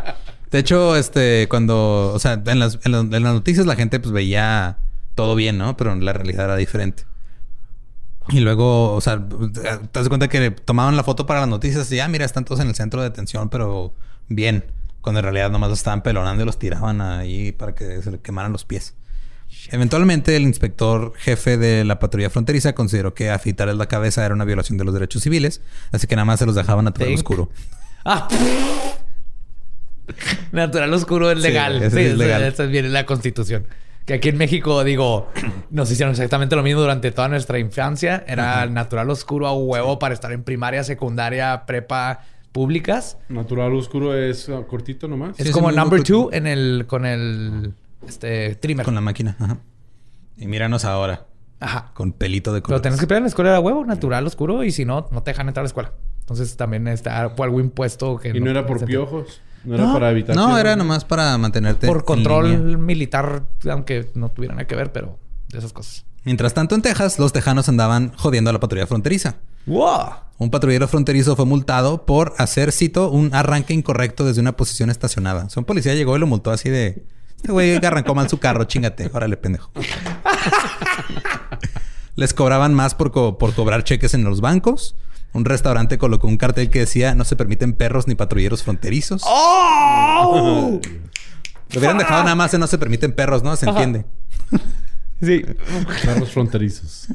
De 0.52 0.60
hecho, 0.60 0.96
este, 0.96 1.48
cuando, 1.50 2.12
o 2.14 2.20
sea, 2.20 2.42
en 2.46 2.60
las, 2.60 2.80
en 2.84 2.92
las- 2.92 3.04
en 3.04 3.12
las 3.24 3.34
noticias 3.34 3.66
la 3.66 3.76
gente 3.76 4.00
pues 4.00 4.12
veía 4.14 4.78
todo 5.16 5.36
bien, 5.36 5.58
¿no? 5.58 5.76
Pero 5.78 5.96
la 5.96 6.14
realidad 6.14 6.46
era 6.46 6.56
diferente. 6.58 7.04
Y 8.30 8.40
luego, 8.40 8.94
o 8.94 9.02
sea, 9.02 9.22
te 9.54 10.00
das 10.00 10.10
cuenta 10.10 10.28
que 10.28 10.52
tomaban 10.52 10.96
la 10.98 11.04
foto 11.04 11.26
para 11.26 11.42
las 11.42 11.50
noticias 11.50 11.92
y, 11.92 12.00
ah, 12.00 12.08
mira, 12.08 12.26
están 12.26 12.44
todos 12.44 12.60
en 12.60 12.68
el 12.70 12.76
centro 12.76 13.02
de 13.02 13.10
detención, 13.10 13.50
pero 13.50 13.94
bien. 14.30 14.66
Cuando 15.06 15.20
en 15.20 15.26
realidad 15.26 15.52
nomás 15.52 15.70
los 15.70 15.78
estaban 15.78 16.02
pelonando 16.02 16.42
y 16.42 16.48
los 16.48 16.58
tiraban 16.58 17.00
ahí 17.00 17.52
para 17.52 17.76
que 17.76 18.02
se 18.02 18.10
le 18.10 18.18
quemaran 18.20 18.52
los 18.52 18.66
pies. 18.66 18.96
Eventualmente, 19.70 20.36
el 20.36 20.42
inspector 20.42 21.14
jefe 21.16 21.58
de 21.58 21.86
la 21.86 22.00
patrulla 22.00 22.32
fronteriza 22.32 22.74
consideró 22.74 23.14
que 23.14 23.30
afeitarles 23.30 23.78
la 23.78 23.86
cabeza 23.88 24.26
era 24.26 24.34
una 24.34 24.46
violación 24.46 24.80
de 24.80 24.84
los 24.84 24.96
derechos 24.96 25.22
civiles, 25.22 25.62
así 25.92 26.08
que 26.08 26.16
nada 26.16 26.26
más 26.26 26.40
se 26.40 26.48
los 26.48 26.56
dejaban 26.56 26.92
Think. 26.92 27.18
oscuro. 27.20 27.50
Ah. 28.04 28.28
Natural 30.52 30.92
oscuro 30.92 31.30
es 31.30 31.38
legal. 31.40 31.74
Sí, 31.84 31.90
sí 31.92 32.00
es 32.00 32.08
eso- 32.08 32.18
legal. 32.18 32.44
Eso 32.44 32.64
es 32.64 32.70
bien 32.72 32.86
en 32.86 32.94
la 32.94 33.06
constitución. 33.06 33.68
Que 34.06 34.16
aquí 34.16 34.30
en 34.30 34.38
México, 34.38 34.84
digo, 34.84 35.30
nos 35.70 35.92
hicieron 35.92 36.12
exactamente 36.14 36.56
lo 36.56 36.64
mismo 36.64 36.82
durante 36.82 37.12
toda 37.12 37.28
nuestra 37.28 37.60
infancia. 37.60 38.24
Era 38.28 38.66
natural 38.66 39.08
oscuro 39.10 39.46
a 39.48 39.54
huevo 39.54 40.00
para 40.00 40.14
estar 40.16 40.32
en 40.32 40.44
primaria, 40.44 40.84
secundaria, 40.84 41.64
prepa 41.68 42.22
públicas. 42.56 43.18
Natural 43.28 43.74
oscuro 43.74 44.18
es 44.18 44.48
ah, 44.48 44.64
cortito 44.66 45.10
nomás. 45.10 45.38
es 45.38 45.48
sí, 45.48 45.52
como 45.52 45.74
number 45.74 46.02
two 46.04 46.30
en 46.32 46.48
el, 46.48 46.86
con 46.88 47.06
el 47.06 47.74
este, 48.08 48.56
trimmer. 48.56 48.86
Con 48.86 48.96
la 48.96 49.02
máquina, 49.02 49.36
ajá. 49.38 49.58
Y 50.38 50.48
míranos 50.48 50.86
ahora, 50.86 51.26
Ajá. 51.60 51.92
con 51.94 52.14
pelito 52.14 52.54
de 52.54 52.62
Pero 52.62 52.68
color. 52.68 52.82
tenés 52.82 53.00
que 53.02 53.08
pelear 53.08 53.20
en 53.20 53.24
la 53.26 53.28
escuela 53.28 53.52
de 53.52 53.60
huevo, 53.60 53.84
natural 53.86 54.26
oscuro, 54.26 54.64
y 54.64 54.72
si 54.72 54.86
no, 54.86 55.10
no 55.12 55.22
te 55.22 55.32
dejan 55.32 55.50
entrar 55.50 55.64
a 55.64 55.66
la 55.66 55.68
escuela. 55.68 55.92
Entonces 56.22 56.56
también 56.56 56.88
está 56.88 57.24
algo 57.26 57.60
impuesto 57.60 58.18
que 58.18 58.30
Y 58.30 58.40
no 58.40 58.50
era 58.50 58.66
por 58.66 58.86
piojos. 58.86 59.42
No 59.66 59.76
era 59.76 59.88
No. 59.88 59.94
para 59.94 60.12
evitar. 60.12 60.34
No, 60.34 60.58
era 60.58 60.78
nomás 60.78 61.04
para 61.04 61.38
mantenerte 61.38 61.88
Por 61.88 61.98
en 61.98 62.04
control 62.04 62.50
línea. 62.52 62.78
militar, 62.78 63.44
aunque 63.70 64.08
no 64.14 64.30
tuviera 64.30 64.56
nada 64.56 64.66
que 64.68 64.76
ver, 64.76 64.94
pero 64.94 65.20
de 65.50 65.58
esas 65.58 65.74
cosas. 65.74 66.06
Mientras 66.26 66.54
tanto, 66.54 66.76
en 66.76 66.82
Texas, 66.82 67.20
los 67.20 67.32
tejanos 67.32 67.70
andaban 67.70 68.12
jodiendo 68.18 68.50
a 68.50 68.54
la 68.54 68.60
patrulla 68.60 68.88
fronteriza. 68.88 69.36
¡Wow! 69.68 70.10
Un 70.38 70.50
patrullero 70.52 70.88
fronterizo 70.88 71.36
fue 71.36 71.46
multado 71.46 72.06
por 72.06 72.34
hacer, 72.38 72.72
cito, 72.72 73.10
un 73.10 73.34
arranque 73.34 73.74
incorrecto 73.74 74.26
desde 74.26 74.42
una 74.42 74.58
posición 74.58 74.90
estacionada. 74.90 75.46
O 75.46 75.50
sea, 75.50 75.62
un 75.62 75.66
policía 75.66 75.94
llegó 75.94 76.16
y 76.18 76.20
lo 76.20 76.28
multó 76.28 76.52
así 76.52 76.70
de... 76.70 77.06
Este 77.38 77.52
güey 77.52 77.76
arrancó 77.86 78.16
mal 78.16 78.28
su 78.30 78.40
carro, 78.40 78.64
chingate. 78.66 79.10
Órale, 79.14 79.38
pendejo. 79.38 79.72
Les 82.16 82.34
cobraban 82.34 82.74
más 82.74 82.96
por, 82.96 83.12
co- 83.12 83.38
por 83.38 83.54
cobrar 83.54 83.84
cheques 83.84 84.14
en 84.14 84.24
los 84.24 84.42
bancos. 84.42 84.96
Un 85.34 85.44
restaurante 85.46 85.98
colocó 85.98 86.28
un 86.28 86.38
cartel 86.38 86.70
que 86.70 86.80
decía 86.80 87.14
no 87.14 87.26
se 87.26 87.36
permiten 87.36 87.74
perros 87.74 88.08
ni 88.08 88.16
patrulleros 88.16 88.64
fronterizos. 88.64 89.22
¡Oh! 89.26 90.80
Lo 91.72 91.80
hubieran 91.80 91.98
dejado 91.98 92.24
nada 92.24 92.36
más 92.36 92.54
en 92.54 92.62
no 92.62 92.68
se 92.68 92.78
permiten 92.78 93.12
perros, 93.12 93.44
¿no? 93.44 93.56
Se 93.58 93.68
entiende. 93.68 94.06
Sí. 95.22 95.44
Carros 96.04 96.32
fronterizos. 96.32 97.08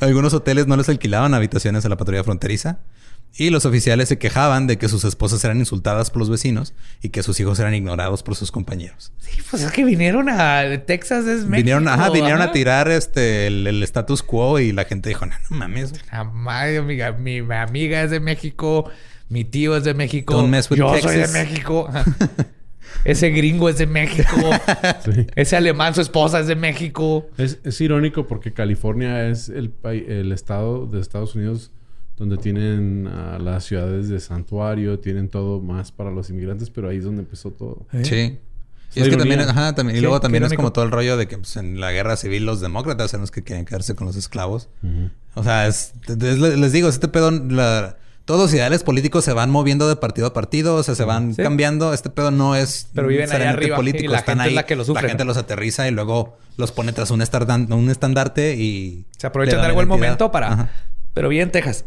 Algunos 0.00 0.32
hoteles 0.34 0.66
no 0.66 0.76
les 0.76 0.88
alquilaban 0.88 1.34
habitaciones 1.34 1.84
a 1.84 1.88
la 1.88 1.96
patrulla 1.96 2.24
fronteriza. 2.24 2.78
Y 3.38 3.50
los 3.50 3.66
oficiales 3.66 4.08
se 4.08 4.18
quejaban 4.18 4.66
de 4.66 4.78
que 4.78 4.88
sus 4.88 5.04
esposas 5.04 5.44
eran 5.44 5.58
insultadas 5.58 6.10
por 6.10 6.20
los 6.20 6.30
vecinos 6.30 6.72
y 7.02 7.10
que 7.10 7.22
sus 7.22 7.38
hijos 7.38 7.58
eran 7.58 7.74
ignorados 7.74 8.22
por 8.22 8.34
sus 8.34 8.50
compañeros. 8.50 9.12
Sí, 9.18 9.42
pues 9.50 9.62
es 9.62 9.72
que 9.72 9.84
vinieron 9.84 10.30
a 10.30 10.62
Texas, 10.86 11.26
es 11.26 11.40
México. 11.40 11.56
vinieron, 11.56 11.86
ajá, 11.86 12.08
vinieron 12.08 12.40
a 12.40 12.52
tirar 12.52 12.90
este 12.90 13.46
el, 13.46 13.66
el 13.66 13.82
status 13.82 14.22
quo 14.22 14.58
y 14.58 14.72
la 14.72 14.86
gente 14.86 15.10
dijo, 15.10 15.26
no, 15.26 15.34
no 15.50 15.56
mames. 15.56 15.92
Jamás, 16.08 16.78
amiga. 16.78 17.12
Mi, 17.12 17.42
mi 17.42 17.54
amiga 17.54 18.02
es 18.02 18.10
de 18.10 18.20
México. 18.20 18.90
Mi 19.28 19.44
tío 19.44 19.76
es 19.76 19.84
de 19.84 19.92
México. 19.92 20.32
Yo 20.70 20.98
soy 21.00 21.16
de 21.16 21.22
Texas. 21.22 21.32
México. 21.32 21.90
Ese 23.04 23.30
gringo 23.30 23.68
es 23.68 23.78
de 23.78 23.86
México. 23.86 24.30
Sí. 25.04 25.26
Ese 25.36 25.56
alemán, 25.56 25.94
su 25.94 26.00
esposa 26.00 26.40
es 26.40 26.46
de 26.46 26.56
México. 26.56 27.28
Es, 27.38 27.58
es 27.64 27.80
irónico 27.80 28.26
porque 28.26 28.52
California 28.52 29.28
es 29.28 29.48
el, 29.48 29.72
el 29.84 30.32
estado 30.32 30.86
de 30.86 31.00
Estados 31.00 31.34
Unidos 31.34 31.70
donde 32.16 32.38
tienen 32.38 33.06
ah, 33.08 33.38
las 33.38 33.64
ciudades 33.64 34.08
de 34.08 34.18
santuario, 34.20 34.98
tienen 35.00 35.28
todo 35.28 35.60
más 35.60 35.92
para 35.92 36.10
los 36.10 36.30
inmigrantes, 36.30 36.70
pero 36.70 36.88
ahí 36.88 36.96
es 36.96 37.04
donde 37.04 37.20
empezó 37.22 37.50
todo. 37.50 37.86
Sí. 38.02 38.38
Y 38.94 39.00
La 39.00 39.04
es 39.04 39.08
que 39.10 39.14
ironía. 39.16 39.18
también, 39.18 39.40
ajá, 39.40 39.74
también, 39.74 39.96
y 39.96 39.98
Sí, 39.98 40.02
luego 40.02 40.20
también 40.20 40.42
es 40.44 40.54
como 40.54 40.72
todo 40.72 40.84
el 40.86 40.90
rollo 40.90 41.16
de 41.18 41.28
que 41.28 41.36
pues, 41.36 41.56
en 41.56 41.78
la 41.78 41.92
guerra 41.92 42.16
civil 42.16 42.46
los 42.46 42.60
demócratas 42.62 43.12
eran 43.12 43.20
los 43.20 43.30
que 43.30 43.42
quieren 43.42 43.66
quedarse 43.66 43.94
con 43.94 44.06
los 44.06 44.16
esclavos. 44.16 44.68
O 45.34 45.42
sea, 45.44 45.66
es- 45.66 45.92
es- 46.08 46.38
les 46.38 46.72
digo, 46.72 46.88
este 46.88 47.06
pedo, 47.08 47.30
la- 47.30 47.96
todos 48.26 48.40
los 48.40 48.52
ideales 48.54 48.82
políticos 48.82 49.24
se 49.24 49.32
van 49.32 49.50
moviendo 49.50 49.88
de 49.88 49.96
partido 49.96 50.26
a 50.26 50.32
partido, 50.34 50.74
o 50.74 50.82
sea, 50.82 50.94
se 50.96 51.04
van 51.04 51.34
Sí. 51.34 51.42
cambiando. 51.42 51.94
Este 51.94 52.10
pedo 52.10 52.30
no 52.32 52.56
es 52.56 52.88
Pero 52.92 53.06
viven 53.06 53.30
ahí 53.32 53.42
arriba, 53.42 53.76
político, 53.76 54.04
y 54.04 54.08
la 54.08 54.18
están 54.18 54.38
gente 54.38 54.48
es 54.48 54.48
ahí, 54.50 54.54
la 54.56 54.66
que 54.66 54.76
lo 54.76 54.84
sufre, 54.84 55.02
La 55.04 55.08
gente 55.08 55.24
los 55.24 55.36
aterriza 55.36 55.86
y 55.88 55.92
luego 55.92 56.36
los 56.56 56.72
pone 56.72 56.92
tras 56.92 57.10
un, 57.10 57.22
estandarte 57.22 58.56
y... 58.56 59.06
Se 59.16 59.28
aprovechan 59.28 59.60
de 59.60 59.66
algo 59.66 59.80
el 59.80 59.86
momento 59.86 60.32
para. 60.32 60.52
Ajá. 60.52 60.70
Pero 61.14 61.28
bien, 61.28 61.52
Texas. 61.52 61.84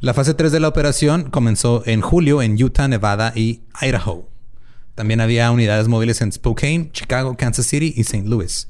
La 0.00 0.14
fase 0.14 0.32
3 0.32 0.52
de 0.52 0.60
la 0.60 0.68
operación 0.68 1.30
comenzó 1.30 1.82
en 1.84 2.00
julio 2.00 2.40
en 2.40 2.60
Utah, 2.62 2.88
Nevada 2.88 3.32
y 3.34 3.60
Idaho. 3.82 4.28
También 4.94 5.20
había 5.20 5.50
unidades 5.50 5.86
móviles 5.86 6.22
en 6.22 6.32
Spokane, 6.32 6.90
Chicago, 6.92 7.36
Kansas 7.36 7.66
City 7.66 7.92
y 7.94 8.00
St. 8.00 8.26
Louis. 8.26 8.68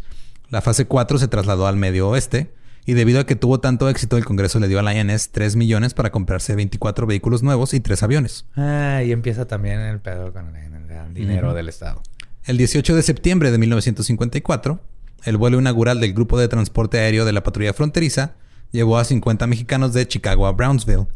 La 0.50 0.62
fase 0.62 0.86
4 0.86 1.18
se 1.18 1.28
trasladó 1.28 1.66
al 1.66 1.76
medio 1.76 2.08
oeste 2.08 2.52
y 2.88 2.94
debido 2.94 3.20
a 3.20 3.26
que 3.26 3.36
tuvo 3.36 3.60
tanto 3.60 3.90
éxito, 3.90 4.16
el 4.16 4.24
Congreso 4.24 4.58
le 4.60 4.66
dio 4.66 4.78
a 4.78 4.82
la 4.82 4.98
INS 4.98 5.28
3 5.28 5.56
millones 5.56 5.92
para 5.92 6.10
comprarse 6.10 6.56
24 6.56 7.06
vehículos 7.06 7.42
nuevos 7.42 7.74
y 7.74 7.80
3 7.80 8.02
aviones. 8.02 8.46
Ah, 8.56 9.02
y 9.04 9.12
empieza 9.12 9.46
también 9.46 9.78
el 9.80 10.00
pedo 10.00 10.32
con 10.32 10.56
el, 10.56 10.72
el 10.90 11.12
dinero 11.12 11.52
del 11.52 11.68
Estado. 11.68 12.02
El 12.46 12.56
18 12.56 12.96
de 12.96 13.02
septiembre 13.02 13.50
de 13.50 13.58
1954, 13.58 14.80
el 15.24 15.36
vuelo 15.36 15.60
inaugural 15.60 16.00
del 16.00 16.14
Grupo 16.14 16.38
de 16.38 16.48
Transporte 16.48 16.98
Aéreo 16.98 17.26
de 17.26 17.32
la 17.32 17.42
Patrulla 17.42 17.74
Fronteriza 17.74 18.36
llevó 18.72 18.96
a 18.96 19.04
50 19.04 19.46
mexicanos 19.46 19.92
de 19.92 20.08
Chicago 20.08 20.46
a 20.46 20.52
Brownsville. 20.52 21.08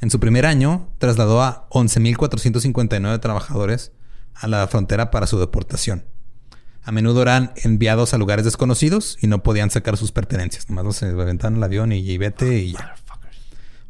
En 0.00 0.10
su 0.10 0.20
primer 0.20 0.46
año, 0.46 0.88
trasladó 0.98 1.42
a 1.42 1.68
11.459 1.70 3.18
trabajadores 3.18 3.90
a 4.36 4.46
la 4.46 4.68
frontera 4.68 5.10
para 5.10 5.26
su 5.26 5.40
deportación. 5.40 6.04
A 6.88 6.90
menudo 6.92 7.20
eran 7.20 7.52
enviados 7.64 8.14
a 8.14 8.18
lugares 8.18 8.46
desconocidos 8.46 9.18
y 9.20 9.26
no 9.26 9.42
podían 9.42 9.68
sacar 9.70 9.98
sus 9.98 10.10
pertenencias. 10.10 10.70
Nomás 10.70 10.86
los 10.86 11.02
aventaban 11.02 11.56
al 11.56 11.62
avión 11.62 11.92
y, 11.92 11.98
y 11.98 12.16
vete 12.16 12.60
y 12.60 12.72
ya. 12.72 12.94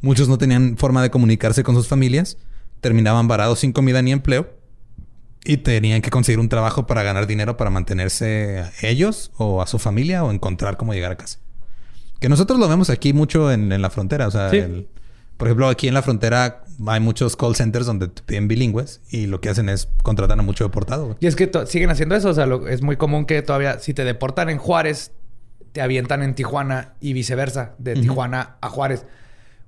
Muchos 0.00 0.28
no 0.28 0.36
tenían 0.36 0.76
forma 0.76 1.00
de 1.00 1.08
comunicarse 1.08 1.62
con 1.62 1.76
sus 1.76 1.86
familias, 1.86 2.38
terminaban 2.80 3.28
varados 3.28 3.60
sin 3.60 3.70
comida 3.70 4.02
ni 4.02 4.10
empleo 4.10 4.50
y 5.44 5.58
tenían 5.58 6.02
que 6.02 6.10
conseguir 6.10 6.40
un 6.40 6.48
trabajo 6.48 6.88
para 6.88 7.04
ganar 7.04 7.28
dinero 7.28 7.56
para 7.56 7.70
mantenerse 7.70 8.64
a 8.82 8.86
ellos 8.88 9.30
o 9.36 9.62
a 9.62 9.68
su 9.68 9.78
familia 9.78 10.24
o 10.24 10.32
encontrar 10.32 10.76
cómo 10.76 10.92
llegar 10.92 11.12
a 11.12 11.16
casa. 11.16 11.38
Que 12.18 12.28
nosotros 12.28 12.58
lo 12.58 12.66
vemos 12.68 12.90
aquí 12.90 13.12
mucho 13.12 13.52
en, 13.52 13.70
en 13.70 13.80
la 13.80 13.90
frontera. 13.90 14.26
O 14.26 14.32
sea, 14.32 14.50
Sí. 14.50 14.56
el- 14.56 14.88
por 15.38 15.48
ejemplo, 15.48 15.68
aquí 15.68 15.88
en 15.88 15.94
la 15.94 16.02
frontera 16.02 16.64
hay 16.86 17.00
muchos 17.00 17.34
call 17.36 17.56
centers 17.56 17.86
donde 17.86 18.08
te 18.08 18.22
piden 18.22 18.46
bilingües 18.48 19.00
y 19.10 19.26
lo 19.26 19.40
que 19.40 19.48
hacen 19.48 19.68
es 19.70 19.88
contratan 20.02 20.38
a 20.40 20.42
mucho 20.42 20.64
deportado. 20.64 21.04
güey. 21.06 21.16
Y 21.20 21.26
es 21.26 21.34
que 21.36 21.50
siguen 21.66 21.88
haciendo 21.90 22.14
eso. 22.14 22.28
O 22.28 22.34
sea, 22.34 22.44
lo- 22.46 22.68
es 22.68 22.82
muy 22.82 22.96
común 22.96 23.24
que 23.24 23.40
todavía, 23.40 23.78
si 23.78 23.94
te 23.94 24.04
deportan 24.04 24.50
en 24.50 24.58
Juárez, 24.58 25.12
te 25.72 25.80
avientan 25.80 26.22
en 26.22 26.34
Tijuana 26.34 26.94
y 27.00 27.14
viceversa, 27.14 27.74
de 27.78 27.94
Tijuana 27.94 28.56
a 28.60 28.68
Juárez. 28.68 29.06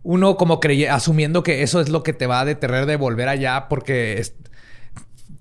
Uno 0.03 0.37
como 0.37 0.61
creye, 0.61 0.89
asumiendo 0.89 1.43
que 1.43 1.63
eso 1.63 1.81
es 1.81 1.89
lo 1.89 2.03
que 2.03 2.13
te 2.13 2.27
va 2.27 2.41
a 2.41 2.45
detener 2.45 2.87
de 2.87 2.97
volver 2.97 3.29
allá 3.29 3.67
porque 3.69 4.19
es, 4.19 4.35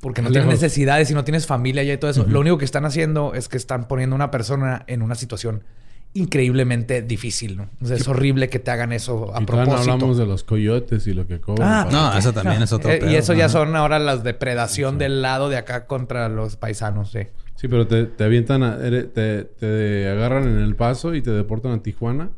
porque 0.01 0.21
no 0.21 0.29
tienes 0.31 0.49
necesidades 0.49 1.09
y 1.11 1.13
no 1.13 1.23
tienes 1.23 1.45
familia 1.47 1.81
allá 1.81 1.93
y 1.93 1.97
todo 1.97 2.11
eso. 2.11 2.25
Lo 2.25 2.39
único 2.41 2.57
que 2.57 2.65
están 2.65 2.85
haciendo 2.85 3.33
es 3.33 3.47
que 3.49 3.57
están 3.57 3.87
poniendo 3.87 4.15
a 4.15 4.17
una 4.17 4.31
persona 4.31 4.83
en 4.87 5.01
una 5.01 5.15
situación 5.15 5.63
increíblemente 6.13 7.01
difícil, 7.01 7.55
¿no? 7.57 7.69
O 7.81 7.85
sea, 7.85 7.95
es 7.95 8.07
horrible 8.07 8.49
que 8.49 8.59
te 8.59 8.71
hagan 8.71 8.91
eso 8.91 9.33
a 9.35 9.41
Y 9.41 9.45
todavía 9.45 9.65
no 9.65 9.71
propósito. 9.71 9.93
hablamos 9.93 10.17
de 10.17 10.25
los 10.25 10.43
coyotes 10.43 11.07
y 11.07 11.13
lo 11.13 11.27
que 11.27 11.39
cobran. 11.39 11.67
Ah, 11.69 11.87
No, 11.91 12.17
eso 12.17 12.33
también 12.33 12.61
es 12.61 12.71
otro 12.73 12.91
Eh, 12.91 12.97
pedo. 12.99 13.11
y 13.11 13.15
eso 13.15 13.33
ya 13.33 13.47
son 13.49 13.75
ahora 13.75 13.99
las 13.99 14.23
depredación 14.23 14.97
del 14.97 15.21
lado 15.21 15.49
de 15.49 15.57
acá 15.57 15.85
contra 15.85 16.27
los 16.29 16.55
paisanos, 16.55 17.11
sí. 17.11 17.19
Sí, 17.55 17.67
pero 17.67 17.87
te, 17.87 18.05
te 18.05 18.23
avientan, 18.23 18.63
a- 18.63 18.77
eres- 18.85 19.13
te, 19.13 19.43
te 19.43 20.09
agarran 20.09 20.47
en 20.47 20.59
el 20.59 20.75
paso 20.75 21.13
y 21.13 21.21
te 21.21 21.31
deportan 21.31 21.73
a 21.73 21.81
Tijuana. 21.83 22.29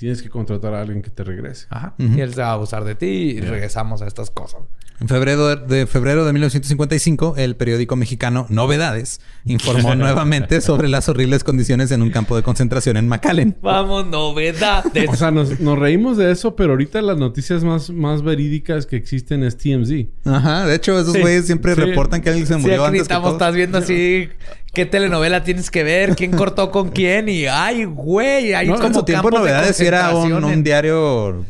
Tienes 0.00 0.22
que 0.22 0.30
contratar 0.30 0.74
a 0.74 0.80
alguien 0.80 1.02
que 1.02 1.10
te 1.10 1.22
regrese. 1.22 1.66
Ajá. 1.70 1.94
Y 1.98 2.20
él 2.20 2.34
se 2.34 2.40
va 2.40 2.48
a 2.48 2.52
abusar 2.54 2.84
de 2.84 2.94
ti 2.94 3.06
y 3.06 3.40
regresamos 3.40 4.00
a 4.02 4.06
estas 4.06 4.30
cosas. 4.30 4.62
En 4.98 5.08
febrero 5.08 5.56
de, 5.56 5.86
febrero 5.86 6.26
de 6.26 6.32
1955, 6.34 7.34
el 7.38 7.56
periódico 7.56 7.96
mexicano 7.96 8.44
Novedades 8.50 9.20
informó 9.46 9.94
nuevamente 9.96 10.60
sobre 10.60 10.88
las 10.88 11.08
horribles 11.08 11.42
condiciones 11.42 11.90
en 11.90 12.02
un 12.02 12.10
campo 12.10 12.36
de 12.36 12.42
concentración 12.42 12.98
en 12.98 13.08
McAllen. 13.08 13.56
Vamos, 13.62 14.06
novedades. 14.06 15.08
O 15.08 15.16
sea, 15.16 15.30
nos, 15.30 15.58
nos 15.60 15.78
reímos 15.78 16.18
de 16.18 16.30
eso, 16.30 16.54
pero 16.54 16.72
ahorita 16.72 17.00
las 17.00 17.16
noticias 17.16 17.64
más, 17.64 17.88
más 17.88 18.22
verídicas 18.22 18.84
que 18.84 18.96
existen 18.96 19.42
es 19.42 19.56
TMZ. 19.56 20.08
Ajá, 20.26 20.66
de 20.66 20.74
hecho, 20.74 20.98
esos 20.98 21.14
Sí, 21.14 21.20
güeyes 21.20 21.46
siempre 21.46 21.74
sí. 21.74 21.80
reportan 21.80 22.20
que 22.20 22.28
alguien 22.28 22.46
se 22.46 22.54
Sí, 22.56 22.60
murió 22.60 22.76
aquí 22.84 22.88
antes 22.88 22.98
que 23.00 23.02
estamos, 23.02 23.28
todos. 23.30 23.34
estás 23.40 23.54
viendo 23.54 23.78
así 23.78 24.28
qué 24.72 24.86
telenovela 24.86 25.42
tienes 25.44 25.70
que 25.70 25.82
ver, 25.82 26.14
quién 26.16 26.30
cortó 26.32 26.70
con 26.70 26.90
quién 26.90 27.28
y 27.28 27.46
ay, 27.46 27.84
güey, 27.84 28.54
hay 28.54 28.68
No, 28.68 28.74
como 28.74 28.86
en 28.86 28.94
su 28.94 29.02
tiempo 29.04 29.30
de 29.30 29.38
Novedades 29.38 29.76
sí 29.76 29.86
era 29.86 30.14
un, 30.14 30.62
diario, 30.62 31.44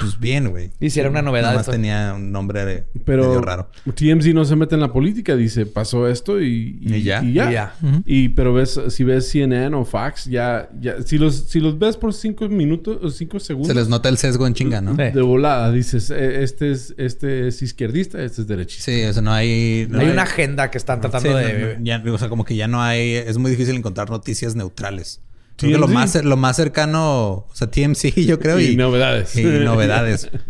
pues 0.00 0.18
bien, 0.18 0.48
güey. 0.50 0.70
Y 0.80 0.90
si 0.90 1.00
era 1.00 1.08
una 1.08 1.22
novedad 1.22 1.48
Nada 1.48 1.54
más 1.56 1.62
esto. 1.62 1.72
tenía 1.72 2.12
un 2.14 2.30
nombre 2.32 2.64
de- 2.64 2.84
Pero 3.04 3.24
medio 3.28 3.40
raro. 3.40 3.70
TMZ 3.94 4.34
no 4.34 4.44
se 4.44 4.56
mete 4.56 4.74
en 4.74 4.80
la 4.80 4.92
política. 4.92 5.36
Dice, 5.36 5.66
pasó 5.66 6.08
esto 6.08 6.40
y, 6.40 6.78
Y 6.82 7.02
ya. 7.02 7.22
Y 7.22 7.34
ya. 7.34 7.74
Y 8.04 8.30
pero 8.30 8.52
ves, 8.52 8.80
si 8.88 9.04
ves 9.04 9.28
CNN 9.30 9.74
o 9.76 9.84
Fox, 9.84 10.26
ya, 10.26 10.68
ya, 10.80 11.02
si 11.02 11.18
los, 11.18 11.48
si 11.48 11.60
los 11.60 11.78
ves 11.78 11.96
por 11.96 12.12
cinco 12.12 12.48
minutos 12.48 12.98
o 13.02 13.10
cinco 13.10 13.40
segundos. 13.40 13.68
Se 13.68 13.74
les 13.74 13.88
nota 13.88 14.08
el 14.08 14.18
sesgo 14.18 14.46
en 14.46 14.54
chinga, 14.54 14.80
¿no? 14.80 14.92
Sí. 14.96 15.12
De 15.12 15.22
volada, 15.22 15.70
dices, 15.72 16.10
eh, 16.10 16.42
este 16.42 16.70
es, 16.72 16.94
este 16.98 17.48
es 17.48 17.62
izquierdista, 17.62 18.22
este 18.22 18.42
es 18.42 18.48
derechista. 18.48 18.84
Sí, 18.84 19.04
o 19.04 19.12
sea, 19.12 19.22
no 19.22 19.32
hay... 19.32 19.86
no 19.88 20.00
hay 20.00 20.08
una 20.08 20.22
agenda 20.22 20.70
que 20.70 20.78
están 20.78 21.00
tratando 21.00 21.28
Sí, 21.30 21.34
de... 21.34 21.74
no, 21.74 21.78
no, 21.78 21.84
ya, 21.84 22.02
o 22.12 22.18
sea, 22.18 22.28
como 22.28 22.44
que 22.44 22.57
ya 22.58 22.68
no 22.68 22.82
hay... 22.82 23.12
Es 23.14 23.38
muy 23.38 23.50
difícil 23.50 23.76
encontrar 23.76 24.10
noticias 24.10 24.54
neutrales. 24.54 25.20
Creo 25.56 25.72
que 25.72 25.78
lo 25.78 25.88
más, 25.88 26.14
lo 26.22 26.36
más 26.36 26.56
cercano... 26.56 27.46
O 27.48 27.50
sea, 27.54 27.70
TMC, 27.70 28.14
yo 28.26 28.38
creo. 28.38 28.60
Y 28.60 28.72
Y, 28.72 28.76
novedades. 28.76 29.34
Y 29.36 29.42
novedades. 29.42 30.30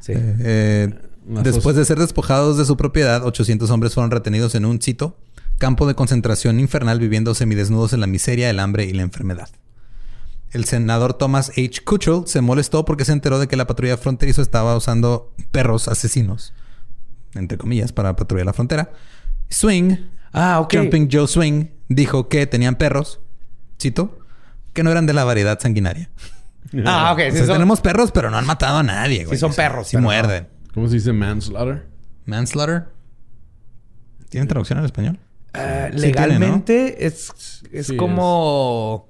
Sí. 0.00 0.12
Eh, 0.14 0.92
Una 1.26 1.40
después 1.40 1.76
de 1.76 1.84
ser 1.86 1.98
despojados 1.98 2.58
de 2.58 2.66
su 2.66 2.76
propiedad, 2.76 3.24
800 3.24 3.70
hombres 3.70 3.94
fueron 3.94 4.10
retenidos 4.10 4.54
en 4.54 4.66
un 4.66 4.78
cito, 4.82 5.16
campo 5.56 5.86
de 5.86 5.94
concentración 5.94 6.60
infernal, 6.60 6.98
viviendo 6.98 7.34
semidesnudos 7.34 7.94
en 7.94 8.00
la 8.00 8.06
miseria, 8.06 8.50
el 8.50 8.60
hambre 8.60 8.84
y 8.84 8.92
la 8.92 9.00
enfermedad. 9.00 9.48
El 10.50 10.66
senador 10.66 11.14
Thomas 11.14 11.50
H. 11.56 11.82
Kuchel 11.84 12.24
se 12.26 12.40
molestó 12.40 12.84
porque 12.84 13.04
se 13.04 13.12
enteró 13.12 13.38
de 13.38 13.48
que 13.48 13.56
la 13.56 13.66
patrulla 13.66 13.96
fronterizo 13.96 14.42
estaba 14.42 14.76
usando 14.76 15.32
perros 15.50 15.88
asesinos, 15.88 16.52
entre 17.34 17.56
comillas, 17.58 17.92
para 17.92 18.14
patrullar 18.14 18.46
la 18.46 18.52
frontera. 18.52 18.92
Swing, 19.48 19.96
Ah, 20.34 20.60
ok. 20.60 20.74
Jumping 20.74 21.08
Joe 21.10 21.26
Swing, 21.26 21.66
dijo 21.88 22.28
que 22.28 22.46
tenían 22.46 22.74
perros, 22.74 23.20
cito, 23.80 24.18
que 24.72 24.82
no 24.82 24.90
eran 24.90 25.06
de 25.06 25.12
la 25.14 25.24
variedad 25.24 25.58
sanguinaria. 25.58 26.10
Ah, 26.84 27.12
ok. 27.12 27.20
O 27.20 27.30
sí 27.30 27.36
sea, 27.36 27.46
son- 27.46 27.54
tenemos 27.56 27.80
perros, 27.80 28.10
pero 28.10 28.30
no 28.32 28.36
han 28.36 28.46
matado 28.46 28.78
a 28.78 28.82
nadie, 28.82 29.24
güey. 29.26 29.38
son 29.38 29.50
O 29.50 29.52
sea, 29.52 29.68
perros, 29.68 29.86
Sí 29.88 29.96
no. 29.96 30.02
muerden. 30.02 30.48
¿Cómo 30.72 30.88
se 30.88 30.94
dice 30.94 31.12
manslaughter? 31.12 31.86
Manslaughter. 32.26 32.86
¿Tiene 34.28 34.46
traducción 34.46 34.78
al 34.80 34.84
español? 34.86 35.18
Ah, 35.52 35.86
Sí 35.92 35.96
tiene, 35.98 36.06
legalmente 36.08 37.06
es, 37.06 37.62
es 37.70 37.86
Sí, 37.86 37.96
como... 37.96 39.08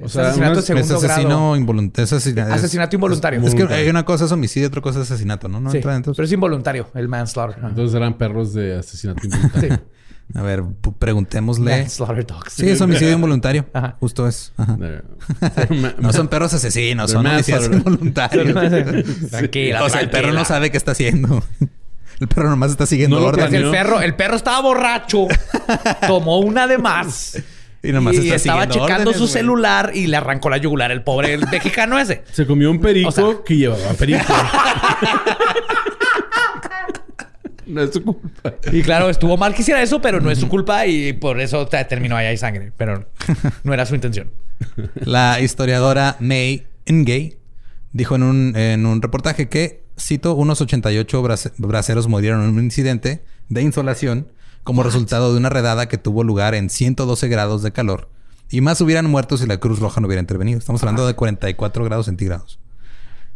O 0.00 0.08
sea, 0.08 0.24
asesinato 0.28 0.58
es- 0.58 0.64
segundo 0.64 0.96
es 0.96 1.04
asesino 1.04 1.28
grado. 1.28 1.56
involuntario. 1.56 2.04
Es 2.04 2.12
asesina- 2.12 2.48
es- 2.48 2.52
Asesinato 2.54 2.96
involuntario. 2.96 3.40
Es 3.42 3.54
que 3.54 3.62
hay 3.62 3.88
una 3.88 4.04
cosa 4.04 4.24
es 4.24 4.32
homicidio, 4.32 4.66
otra 4.66 4.80
cosa 4.80 5.00
es 5.02 5.08
asesinato, 5.08 5.46
¿no? 5.48 5.60
No 5.60 5.70
Sí, 5.70 5.76
entra 5.76 5.92
dentro. 5.92 6.14
pero 6.14 6.26
es 6.26 6.32
involuntario, 6.32 6.88
el 6.94 7.06
manslaughter. 7.06 7.62
Entonces 7.64 7.94
eran 7.94 8.18
perros 8.18 8.52
de 8.54 8.76
asesinato 8.78 9.20
involuntario. 9.24 9.80
A 10.34 10.42
ver, 10.42 10.62
preguntémosle. 10.98 11.78
Manslaughter 11.82 12.26
dogs. 12.26 12.52
Sí, 12.54 12.68
es 12.68 12.80
homicidio 12.80 13.12
involuntario. 13.12 13.66
Ajá. 13.74 13.96
Justo 14.00 14.26
es. 14.26 14.52
Ajá. 14.56 14.76
No 15.98 16.12
son 16.12 16.28
perros 16.28 16.52
asesinos, 16.54 17.10
son 17.10 17.26
homicidios 17.26 17.66
involuntarios. 17.66 18.54
Tranquila, 19.30 19.84
o 19.84 19.88
sea, 19.90 20.00
el 20.00 20.10
perro 20.10 20.32
no 20.32 20.44
sabe 20.44 20.70
qué 20.70 20.76
está 20.76 20.92
haciendo. 20.92 21.42
El 22.20 22.28
perro 22.28 22.48
nomás 22.48 22.70
está 22.70 22.86
siguiendo 22.86 23.18
No. 23.20 23.30
Porque 23.30 23.56
el 23.56 23.70
perro, 23.70 24.00
el 24.00 24.14
perro 24.14 24.36
estaba 24.36 24.60
borracho, 24.60 25.26
tomó 26.06 26.38
una 26.40 26.66
de 26.66 26.78
más. 26.78 27.42
Y 27.82 27.92
nomás 27.92 28.14
está 28.16 28.36
estaba 28.36 28.62
siguiendo 28.62 28.86
checando 28.86 29.10
órdenes, 29.10 29.16
su 29.16 29.24
güey. 29.24 29.32
celular 29.32 29.90
y 29.94 30.06
le 30.06 30.16
arrancó 30.16 30.48
la 30.48 30.56
yugular 30.56 30.90
el 30.90 31.02
pobre 31.02 31.34
el 31.34 31.46
mexicano 31.48 31.98
ese. 31.98 32.24
Se 32.32 32.46
comió 32.46 32.70
un 32.70 32.80
perico 32.80 33.10
O 33.10 33.12
sea- 33.12 33.24
que 33.44 33.56
llevaba 33.56 33.92
perico. 33.92 34.24
No 37.74 37.82
es 37.82 37.92
su 37.92 38.02
culpa. 38.02 38.54
Y 38.72 38.82
claro, 38.82 39.10
estuvo 39.10 39.36
mal 39.36 39.54
que 39.54 39.62
hiciera 39.62 39.82
eso, 39.82 40.00
pero 40.00 40.20
no 40.20 40.30
es 40.30 40.38
su 40.38 40.48
culpa 40.48 40.86
y 40.86 41.12
por 41.12 41.40
eso 41.40 41.66
te- 41.66 41.84
terminó 41.84 42.16
ahí 42.16 42.26
hay 42.26 42.36
sangre. 42.36 42.72
Pero 42.76 43.06
no 43.64 43.74
era 43.74 43.84
su 43.86 43.94
intención. 43.94 44.30
La 45.04 45.40
historiadora 45.40 46.16
May 46.20 46.66
Ingay 46.86 47.36
dijo 47.92 48.16
en 48.16 48.22
un, 48.22 48.56
en 48.56 48.86
un 48.86 49.02
reportaje 49.02 49.48
que, 49.48 49.82
cito, 49.98 50.34
unos 50.34 50.60
88 50.60 51.22
brace- 51.22 51.52
braceros 51.58 52.08
murieron 52.08 52.42
en 52.44 52.50
un 52.50 52.64
incidente 52.64 53.24
de 53.48 53.62
insolación 53.62 54.28
como 54.62 54.82
resultado 54.82 55.32
de 55.32 55.38
una 55.38 55.50
redada 55.50 55.88
que 55.88 55.98
tuvo 55.98 56.24
lugar 56.24 56.54
en 56.54 56.70
112 56.70 57.28
grados 57.28 57.62
de 57.62 57.72
calor. 57.72 58.08
Y 58.50 58.60
más 58.60 58.80
hubieran 58.80 59.10
muerto 59.10 59.36
si 59.36 59.46
la 59.46 59.58
Cruz 59.58 59.78
Roja 59.80 60.00
no 60.00 60.06
hubiera 60.06 60.20
intervenido. 60.20 60.58
Estamos 60.58 60.82
hablando 60.82 61.06
de 61.06 61.14
44 61.14 61.84
grados 61.84 62.06
centígrados. 62.06 62.58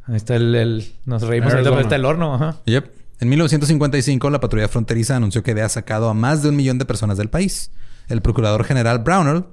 Ahí 0.06 0.16
está 0.16 0.36
el, 0.36 0.54
el- 0.54 0.92
nos 1.04 1.22
reímos 1.22 1.52
ahorita, 1.52 1.70
pero 1.70 1.80
está 1.82 1.96
el 1.96 2.04
horno. 2.06 2.34
Ajá. 2.34 2.56
Yep. 2.64 2.86
En 3.20 3.28
1955, 3.28 4.30
la 4.30 4.40
patrulla 4.40 4.68
fronteriza 4.68 5.16
anunció 5.16 5.42
que 5.42 5.50
había 5.50 5.68
sacado 5.68 6.08
a 6.08 6.14
más 6.14 6.42
de 6.42 6.50
un 6.50 6.56
millón 6.56 6.78
de 6.78 6.84
personas 6.84 7.18
del 7.18 7.30
país. 7.30 7.72
El 8.08 8.22
procurador 8.22 8.64
general 8.64 9.00
Brownell 9.00 9.44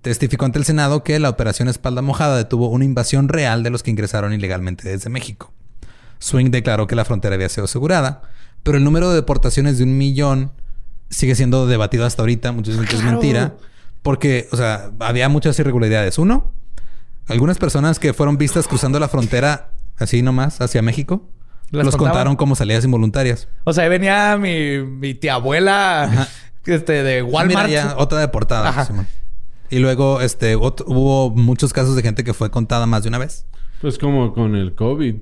testificó 0.00 0.44
ante 0.44 0.58
el 0.58 0.64
Senado 0.64 1.04
que 1.04 1.18
la 1.20 1.30
operación 1.30 1.68
Espalda 1.68 2.02
Mojada 2.02 2.36
detuvo 2.36 2.68
una 2.68 2.84
invasión 2.84 3.28
real 3.28 3.62
de 3.62 3.70
los 3.70 3.82
que 3.82 3.92
ingresaron 3.92 4.32
ilegalmente 4.32 4.88
desde 4.88 5.08
México. 5.08 5.52
Swing 6.18 6.50
declaró 6.50 6.86
que 6.86 6.96
la 6.96 7.04
frontera 7.04 7.36
había 7.36 7.48
sido 7.48 7.64
asegurada, 7.64 8.22
pero 8.62 8.78
el 8.78 8.84
número 8.84 9.10
de 9.10 9.16
deportaciones 9.16 9.78
de 9.78 9.84
un 9.84 9.96
millón 9.96 10.52
sigue 11.10 11.34
siendo 11.34 11.66
debatido 11.66 12.04
hasta 12.04 12.22
ahorita. 12.22 12.52
Muchos 12.52 12.74
dicen 12.74 12.88
que 12.88 12.96
es 12.96 13.04
mentira. 13.04 13.54
Porque, 14.02 14.48
o 14.50 14.56
sea, 14.56 14.90
había 14.98 15.28
muchas 15.28 15.58
irregularidades. 15.58 16.18
Uno, 16.18 16.52
algunas 17.28 17.58
personas 17.58 17.98
que 17.98 18.12
fueron 18.12 18.36
vistas 18.36 18.66
cruzando 18.66 18.98
la 18.98 19.08
frontera 19.08 19.70
así 19.96 20.22
nomás 20.22 20.60
hacia 20.60 20.82
México. 20.82 21.28
¿Las 21.72 21.86
los 21.86 21.96
contaban? 21.96 22.12
contaron 22.12 22.36
como 22.36 22.54
salidas 22.54 22.84
involuntarias. 22.84 23.48
O 23.64 23.72
sea, 23.72 23.84
ahí 23.84 23.90
venía 23.90 24.36
mi, 24.38 24.78
mi 24.78 25.14
tía 25.14 25.34
abuela 25.34 26.28
este, 26.66 27.02
de 27.02 27.18
Ah, 27.18 27.22
mira, 27.22 27.32
Walmart. 27.34 27.68
ya, 27.70 27.94
otra 27.98 28.20
deportada. 28.20 28.68
Ajá. 28.68 28.88
Y 29.70 29.78
luego, 29.78 30.20
este, 30.20 30.56
ot- 30.56 30.84
hubo 30.86 31.30
muchos 31.30 31.72
casos 31.72 31.96
de 31.96 32.02
gente 32.02 32.22
que 32.24 32.34
fue 32.34 32.50
contada 32.50 32.86
más 32.86 33.02
de 33.02 33.08
una 33.08 33.18
vez. 33.18 33.46
Pues 33.80 33.98
como 33.98 34.32
con 34.32 34.54
el 34.54 34.74
COVID. 34.76 35.16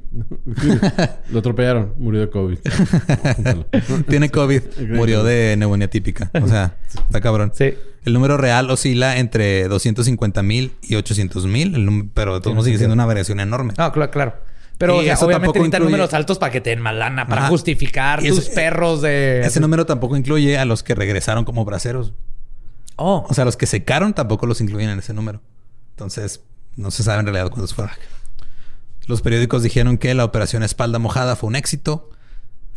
Lo 1.31 1.39
atropellaron. 1.39 1.95
Murió 1.99 2.21
de 2.21 2.29
COVID. 2.31 2.59
Tiene 4.09 4.29
COVID, 4.31 4.63
murió 4.91 5.25
de 5.25 5.57
neumonía 5.57 5.89
típica. 5.89 6.31
O 6.43 6.47
sea, 6.47 6.77
está 6.93 7.21
cabrón. 7.21 7.53
Sí. 7.55 7.75
El 8.05 8.13
número 8.13 8.37
real 8.37 8.71
oscila 8.71 9.19
entre 9.19 9.69
250 9.69 10.43
mil 10.43 10.73
y 10.83 10.97
800 10.97 11.47
mil, 11.47 12.11
pero 12.15 12.35
de 12.35 12.41
todos 12.41 12.55
modos 12.55 12.67
sigue 12.67 12.79
siendo 12.79 12.95
una 12.95 13.07
variación 13.07 13.41
enorme. 13.41 13.73
No, 13.79 13.93
claro, 13.93 14.11
claro. 14.11 14.35
Pero 14.81 14.97
o 14.97 15.03
Y 15.03 15.05
sea, 15.05 15.13
eso 15.15 15.27
obviamente 15.27 15.59
necesitan 15.59 15.83
incluye- 15.83 15.91
números 15.93 16.15
altos 16.15 16.39
para 16.39 16.51
que 16.51 16.63
te 16.63 16.71
den 16.71 16.81
más 16.81 16.95
lana, 16.95 17.27
para 17.27 17.43
Ajá. 17.43 17.51
justificar 17.51 18.25
Y 18.25 18.31
tus 18.31 18.49
perros 18.49 19.03
de... 19.03 19.43
Ese 19.43 19.61
número 19.61 19.85
tampoco 19.85 20.17
incluye 20.17 20.57
a 20.57 20.65
los 20.65 20.83
que 20.83 20.95
regresaron 20.95 21.45
como 21.45 21.67
braceros. 21.67 22.15
Oh, 22.97 23.27
O 23.29 23.35
sea, 23.35 23.45
los 23.45 23.59
que 23.59 23.67
secaron 23.67 24.15
tampoco 24.15 24.47
los 24.47 24.59
incluyen 24.63 24.89
en 24.89 24.99
ese 24.99 25.13
número. 25.13 25.43
Entonces, 25.91 26.41
no 26.77 26.91
se 26.91 27.03
sabe 27.03 27.21
en 27.21 27.27
realidad 27.27 27.51
cuántos 27.51 27.75
fueron. 27.75 27.95
Los 29.07 29.21
periódicos 29.21 29.63
dijeron 29.63 29.99
que 29.99 30.15
la 30.15 30.25
operación 30.25 30.63
Espalda 30.63 30.99
Mojada 30.99 31.37
fue 31.37 31.49
un 31.49 31.57
éxito. 31.57 32.09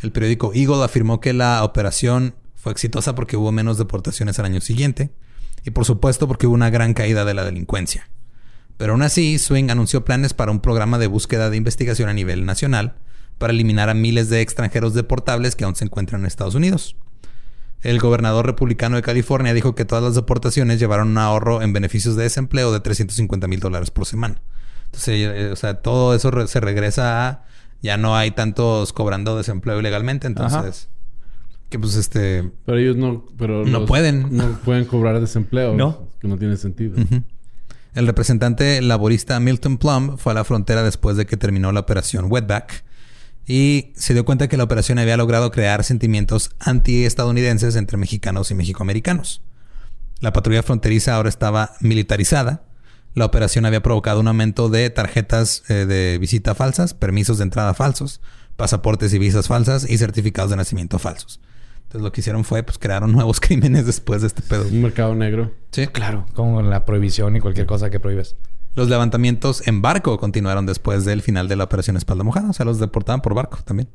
El 0.00 0.12
periódico 0.12 0.52
Eagle 0.54 0.84
afirmó 0.84 1.20
que 1.20 1.32
la 1.32 1.64
operación 1.64 2.34
fue 2.54 2.72
exitosa 2.72 3.14
porque 3.14 3.38
hubo 3.38 3.50
menos 3.50 3.78
deportaciones 3.78 4.38
al 4.38 4.44
año 4.44 4.60
siguiente. 4.60 5.10
Y 5.64 5.70
por 5.70 5.86
supuesto 5.86 6.28
porque 6.28 6.46
hubo 6.46 6.54
una 6.54 6.68
gran 6.68 6.92
caída 6.92 7.24
de 7.24 7.32
la 7.32 7.44
delincuencia. 7.44 8.08
Pero 8.76 8.92
aún 8.92 9.02
así, 9.02 9.38
Swing 9.38 9.70
anunció 9.70 10.04
planes 10.04 10.34
para 10.34 10.50
un 10.50 10.60
programa 10.60 10.98
de 10.98 11.06
búsqueda 11.06 11.48
de 11.50 11.56
investigación 11.56 12.08
a 12.08 12.12
nivel 12.12 12.44
nacional 12.44 12.94
para 13.38 13.52
eliminar 13.52 13.88
a 13.88 13.94
miles 13.94 14.28
de 14.30 14.40
extranjeros 14.40 14.94
deportables 14.94 15.54
que 15.56 15.64
aún 15.64 15.76
se 15.76 15.84
encuentran 15.84 16.22
en 16.22 16.26
Estados 16.26 16.54
Unidos. 16.54 16.96
El 17.82 17.98
gobernador 18.00 18.46
republicano 18.46 18.96
de 18.96 19.02
California 19.02 19.52
dijo 19.52 19.74
que 19.74 19.84
todas 19.84 20.02
las 20.02 20.14
deportaciones 20.14 20.80
llevaron 20.80 21.08
un 21.08 21.18
ahorro 21.18 21.60
en 21.62 21.72
beneficios 21.72 22.16
de 22.16 22.22
desempleo 22.24 22.72
de 22.72 22.80
350 22.80 23.46
mil 23.46 23.60
dólares 23.60 23.90
por 23.90 24.06
semana. 24.06 24.40
Entonces, 24.86 25.14
eh, 25.28 25.50
o 25.52 25.56
sea, 25.56 25.74
todo 25.82 26.14
eso 26.14 26.30
re- 26.30 26.46
se 26.48 26.60
regresa 26.60 27.28
a 27.28 27.44
ya 27.82 27.96
no 27.98 28.16
hay 28.16 28.30
tantos 28.30 28.92
cobrando 28.94 29.36
desempleo 29.36 29.78
ilegalmente. 29.78 30.26
Entonces, 30.26 30.88
que 31.68 31.78
pues 31.78 31.96
este. 31.96 32.50
Pero 32.64 32.78
ellos 32.78 32.96
no... 32.96 33.26
Pero 33.36 33.64
No 33.66 33.80
los- 33.80 33.88
pueden. 33.88 34.34
No 34.34 34.48
pueden 34.64 34.86
cobrar 34.86 35.20
desempleo. 35.20 35.74
No. 35.74 36.08
Que 36.20 36.28
no 36.28 36.38
tiene 36.38 36.56
sentido. 36.56 36.96
El 37.94 38.06
representante 38.08 38.82
laborista 38.82 39.38
Milton 39.38 39.78
Plum 39.78 40.18
fue 40.18 40.32
a 40.32 40.34
la 40.34 40.44
frontera 40.44 40.82
después 40.82 41.16
de 41.16 41.26
que 41.26 41.36
terminó 41.36 41.70
la 41.70 41.80
operación 41.80 42.26
Wetback 42.28 42.84
y 43.46 43.92
se 43.94 44.14
dio 44.14 44.24
cuenta 44.24 44.48
que 44.48 44.56
la 44.56 44.64
operación 44.64 44.98
había 44.98 45.16
logrado 45.16 45.52
crear 45.52 45.84
sentimientos 45.84 46.50
anti-estadounidenses 46.58 47.76
entre 47.76 47.96
mexicanos 47.96 48.50
y 48.50 48.54
mexicoamericanos. 48.54 49.42
La 50.18 50.32
patrulla 50.32 50.64
fronteriza 50.64 51.14
ahora 51.14 51.28
estaba 51.28 51.74
militarizada. 51.80 52.64
La 53.14 53.26
operación 53.26 53.64
había 53.64 53.82
provocado 53.82 54.18
un 54.18 54.26
aumento 54.26 54.68
de 54.68 54.90
tarjetas 54.90 55.62
eh, 55.68 55.86
de 55.86 56.18
visita 56.18 56.56
falsas, 56.56 56.94
permisos 56.94 57.38
de 57.38 57.44
entrada 57.44 57.74
falsos, 57.74 58.20
pasaportes 58.56 59.14
y 59.14 59.18
visas 59.18 59.46
falsas 59.46 59.88
y 59.88 59.98
certificados 59.98 60.50
de 60.50 60.56
nacimiento 60.56 60.98
falsos. 60.98 61.40
Entonces 61.94 62.06
lo 62.06 62.12
que 62.12 62.22
hicieron 62.22 62.42
fue 62.42 62.64
pues 62.64 62.76
crearon 62.76 63.12
nuevos 63.12 63.38
crímenes 63.38 63.86
después 63.86 64.20
de 64.22 64.26
este 64.26 64.42
pedo. 64.42 64.66
Un 64.66 64.82
mercado 64.82 65.14
negro. 65.14 65.52
Sí. 65.70 65.86
claro. 65.86 66.26
Como 66.34 66.60
la 66.60 66.84
prohibición 66.84 67.36
y 67.36 67.40
cualquier 67.40 67.66
cosa 67.66 67.88
que 67.88 68.00
prohíbes. 68.00 68.34
Los 68.74 68.88
levantamientos 68.88 69.64
en 69.68 69.80
barco 69.80 70.18
continuaron 70.18 70.66
después 70.66 71.04
del 71.04 71.22
final 71.22 71.46
de 71.46 71.54
la 71.54 71.62
operación 71.62 71.96
Espalda 71.96 72.24
Mojada. 72.24 72.50
O 72.50 72.52
sea, 72.52 72.66
los 72.66 72.80
deportaban 72.80 73.22
por 73.22 73.34
barco 73.34 73.60
también. 73.64 73.88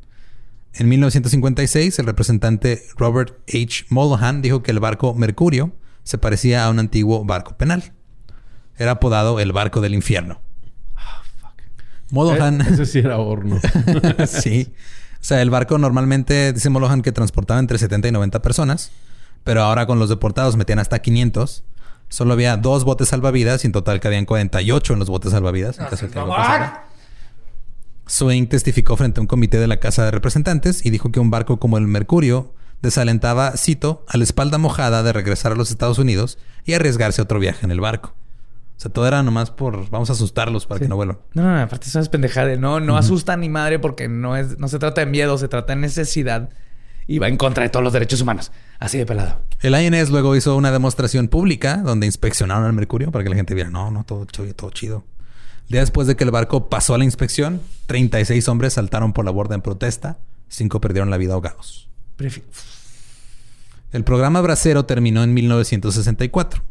En 0.75 0.87
1956, 0.87 1.99
el 1.99 2.05
representante 2.05 2.83
Robert 2.95 3.37
H. 3.49 3.87
Mulholland 3.89 4.41
dijo 4.43 4.63
que 4.63 4.71
el 4.71 4.79
barco 4.79 5.13
Mercurio 5.13 5.73
se 6.03 6.17
parecía 6.17 6.63
a 6.63 6.69
un 6.69 6.79
antiguo 6.79 7.25
barco 7.25 7.57
penal. 7.57 7.91
Era 8.77 8.91
apodado 8.91 9.41
el 9.41 9.51
barco 9.51 9.81
del 9.81 9.93
infierno. 9.93 10.39
Mulholland... 12.11 12.61
Eh, 12.61 12.65
ese 12.71 12.85
sí 12.85 12.99
era 12.99 13.17
horno. 13.17 13.59
sí. 14.25 14.73
O 15.21 15.23
sea, 15.23 15.41
el 15.41 15.49
barco 15.49 15.77
normalmente, 15.77 16.53
dice 16.53 16.69
Molohan, 16.69 17.01
que 17.01 17.11
transportaba 17.11 17.59
entre 17.59 17.77
70 17.77 18.07
y 18.07 18.11
90 18.11 18.41
personas. 18.41 18.91
Pero 19.43 19.63
ahora 19.63 19.85
con 19.85 19.99
los 19.99 20.09
deportados 20.09 20.55
metían 20.55 20.79
hasta 20.79 20.99
500. 20.99 21.63
Solo 22.09 22.33
había 22.33 22.57
dos 22.57 22.83
botes 22.85 23.09
salvavidas 23.09 23.63
y 23.63 23.67
en 23.67 23.73
total 23.73 23.99
cabían 23.99 24.25
48 24.25 24.93
en 24.93 24.99
los 24.99 25.09
botes 25.09 25.31
salvavidas. 25.31 25.79
En 25.79 25.85
caso 25.85 26.05
de 26.07 26.11
que 26.11 26.19
algo 26.19 26.35
pasara. 26.35 26.85
Swing 28.07 28.47
testificó 28.47 28.97
frente 28.97 29.19
a 29.19 29.21
un 29.21 29.27
comité 29.27 29.59
de 29.59 29.67
la 29.67 29.77
Casa 29.77 30.03
de 30.03 30.11
Representantes 30.11 30.85
y 30.85 30.89
dijo 30.89 31.11
que 31.11 31.19
un 31.19 31.29
barco 31.29 31.59
como 31.59 31.77
el 31.77 31.85
Mercurio 31.85 32.53
desalentaba, 32.81 33.51
cito, 33.55 34.05
a 34.07 34.17
la 34.17 34.23
espalda 34.23 34.57
mojada 34.57 35.03
de 35.03 35.13
regresar 35.13 35.51
a 35.51 35.55
los 35.55 35.69
Estados 35.69 35.99
Unidos 35.99 36.39
y 36.65 36.73
arriesgarse 36.73 37.21
a 37.21 37.25
otro 37.25 37.39
viaje 37.39 37.65
en 37.65 37.71
el 37.71 37.81
barco. 37.81 38.15
O 38.79 38.81
sea, 38.81 38.89
todo 38.91 39.05
era 39.05 39.21
nomás 39.23 39.51
por 39.51 39.89
vamos 39.89 40.09
a 40.09 40.13
asustarlos 40.13 40.65
para 40.65 40.79
que 40.79 40.87
no 40.87 40.95
vuelvan. 40.95 41.17
No, 41.33 41.43
no, 41.43 41.53
no, 41.53 41.61
aparte 41.61 41.87
eso 41.89 41.99
es 41.99 42.07
pendejada. 42.07 42.55
No, 42.55 42.79
no 42.79 42.95
asusta 42.95 43.35
ni 43.35 43.49
madre 43.49 43.77
porque 43.77 44.07
no 44.07 44.37
es, 44.37 44.57
no 44.57 44.69
se 44.69 44.79
trata 44.79 45.01
de 45.01 45.07
miedo, 45.11 45.37
se 45.37 45.49
trata 45.49 45.75
de 45.75 45.81
necesidad 45.81 46.49
y 47.05 47.19
va 47.19 47.27
en 47.27 47.35
contra 47.35 47.63
de 47.63 47.69
todos 47.69 47.83
los 47.83 47.91
derechos 47.91 48.21
humanos. 48.21 48.53
Así 48.79 48.97
de 48.97 49.05
pelado. 49.05 49.41
El 49.59 49.75
INS 49.75 50.11
luego 50.11 50.33
hizo 50.37 50.55
una 50.55 50.71
demostración 50.71 51.27
pública 51.27 51.75
donde 51.77 52.05
inspeccionaron 52.05 52.67
el 52.67 52.71
Mercurio 52.73 53.11
para 53.11 53.23
que 53.25 53.29
la 53.29 53.35
gente 53.35 53.53
viera, 53.53 53.69
no, 53.69 53.91
no, 53.91 54.05
todo 54.05 54.23
chido, 54.23 54.53
todo 54.55 54.69
chido. 54.71 55.03
El 55.67 55.73
día 55.73 55.81
después 55.81 56.07
de 56.07 56.15
que 56.15 56.23
el 56.23 56.31
barco 56.31 56.69
pasó 56.69 56.95
a 56.95 56.97
la 56.97 57.03
inspección, 57.03 57.61
36 57.87 58.47
hombres 58.47 58.73
saltaron 58.73 59.11
por 59.11 59.25
la 59.25 59.31
borda 59.31 59.55
en 59.55 59.61
protesta, 59.61 60.19
cinco 60.47 60.79
perdieron 60.79 61.09
la 61.09 61.17
vida 61.17 61.33
ahogados. 61.33 61.89
Prefi- 62.17 62.43
El 63.91 64.05
programa 64.05 64.39
Bracero 64.39 64.85
terminó 64.85 65.21
en 65.23 65.33
1964, 65.33 66.63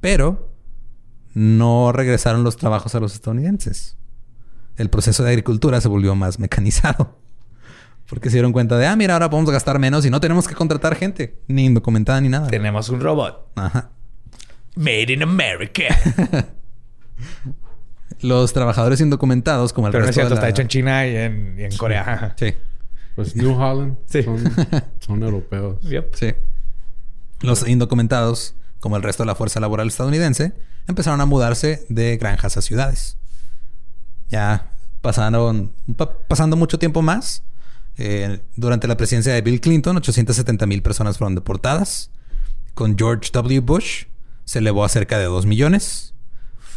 pero 0.00 0.54
no 1.38 1.92
regresaron 1.92 2.44
los 2.44 2.56
trabajos 2.56 2.94
a 2.94 3.00
los 3.00 3.12
estadounidenses. 3.12 3.98
El 4.78 4.88
proceso 4.88 5.22
de 5.22 5.28
agricultura 5.30 5.82
se 5.82 5.88
volvió 5.88 6.14
más 6.14 6.38
mecanizado. 6.38 7.18
Porque 8.08 8.30
se 8.30 8.36
dieron 8.36 8.52
cuenta 8.52 8.78
de, 8.78 8.86
ah, 8.86 8.96
mira, 8.96 9.12
ahora 9.14 9.28
podemos 9.28 9.50
gastar 9.52 9.78
menos 9.78 10.06
y 10.06 10.10
no 10.10 10.18
tenemos 10.20 10.48
que 10.48 10.54
contratar 10.54 10.94
gente, 10.96 11.38
ni 11.46 11.66
indocumentada 11.66 12.20
ni 12.22 12.30
nada. 12.30 12.46
Tenemos 12.48 12.88
un 12.88 13.00
robot. 13.00 13.50
Ajá. 13.56 13.90
Made 14.76 15.12
in 15.12 15.22
America. 15.22 15.84
Los 18.22 18.52
trabajadores 18.52 19.00
indocumentados, 19.00 19.72
como 19.72 19.88
el 19.88 19.92
Pero 19.92 20.04
no 20.04 20.10
es 20.10 20.16
resto 20.16 20.20
cierto, 20.28 20.34
de 20.36 20.40
la- 20.40 20.48
está 20.48 20.50
hecho 20.50 20.62
en 20.62 20.68
China 20.68 21.06
y 21.06 21.16
en, 21.16 21.56
y 21.58 21.64
en 21.64 21.76
Corea. 21.76 22.34
Sí, 22.38 22.54
Pues 23.14 23.36
New 23.36 23.52
Holland 23.60 23.96
Sí. 24.06 24.22
son, 24.22 24.38
son 25.00 25.22
europeos. 25.22 25.80
Yep. 25.82 26.14
sí. 26.14 26.32
Los 27.40 27.68
indocumentados, 27.68 28.54
como 28.80 28.96
el 28.96 29.02
resto 29.02 29.22
de 29.22 29.26
la 29.26 29.34
fuerza 29.34 29.60
laboral 29.60 29.88
estadounidense, 29.88 30.54
empezaron 30.88 31.20
a 31.20 31.26
mudarse 31.26 31.84
de 31.88 32.16
granjas 32.16 32.56
a 32.56 32.62
ciudades. 32.62 33.16
Ya 34.28 34.72
pasaron, 35.00 35.72
pa- 35.96 36.18
pasando 36.28 36.56
mucho 36.56 36.78
tiempo 36.78 37.02
más. 37.02 37.42
eh, 37.98 38.40
durante 38.56 38.86
la 38.88 38.96
presidencia 38.98 39.32
de 39.32 39.40
Bill 39.40 39.58
Clinton, 39.60 39.96
870 39.96 40.66
mil 40.66 40.82
personas 40.82 41.16
fueron 41.16 41.34
deportadas. 41.34 42.10
Con 42.74 42.96
George 42.98 43.30
W. 43.32 43.60
Bush 43.60 44.04
se 44.44 44.58
elevó 44.58 44.84
a 44.84 44.88
cerca 44.90 45.18
de 45.18 45.24
2 45.24 45.46
millones. 45.46 46.12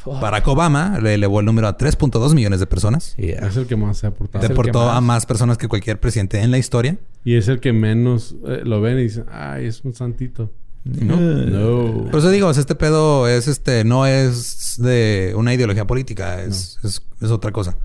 Barack 0.06 0.48
Obama 0.48 0.98
le 1.02 1.16
elevó 1.16 1.42
el 1.42 1.46
número 1.46 1.68
a 1.68 1.78
3.2 1.78 2.34
millones 2.34 2.62
de 2.62 2.68
personas. 2.68 3.16
Yeah. 3.18 3.46
Es 3.48 3.58
el 3.58 3.68
que 3.68 3.76
más 3.76 3.98
se 3.98 4.08
ha 4.08 4.12
que 4.14 4.40
Deportó 4.40 4.86
más. 4.86 4.96
a 4.98 5.02
más 5.02 5.26
personas 5.26 5.58
que 5.58 5.68
cualquier 5.68 6.00
presidente 6.00 6.40
en 6.40 6.52
la 6.52 6.58
historia. 6.58 6.98
Y 7.26 7.36
es 7.36 7.50
el 7.50 7.60
que 7.60 7.74
menos 7.74 8.34
eh, 8.48 8.62
lo 8.64 8.80
ven 8.80 8.98
y 8.98 9.04
dicen, 9.04 9.26
ay, 9.30 9.66
es 9.66 9.84
un 9.84 9.94
santito. 9.94 10.54
No. 10.84 12.06
Por 12.10 12.20
eso 12.20 12.30
digo, 12.30 12.48
o 12.48 12.54
sea, 12.54 12.62
este 12.62 12.76
pedo 12.76 13.28
es 13.28 13.48
este, 13.48 13.84
no 13.84 14.06
es 14.06 14.76
de 14.78 15.34
una 15.36 15.54
ideología 15.54 15.86
política, 15.86 16.42
es, 16.42 16.80
es, 16.84 17.02
es 17.22 17.32
otra 17.32 17.52
cosa. 17.52 17.78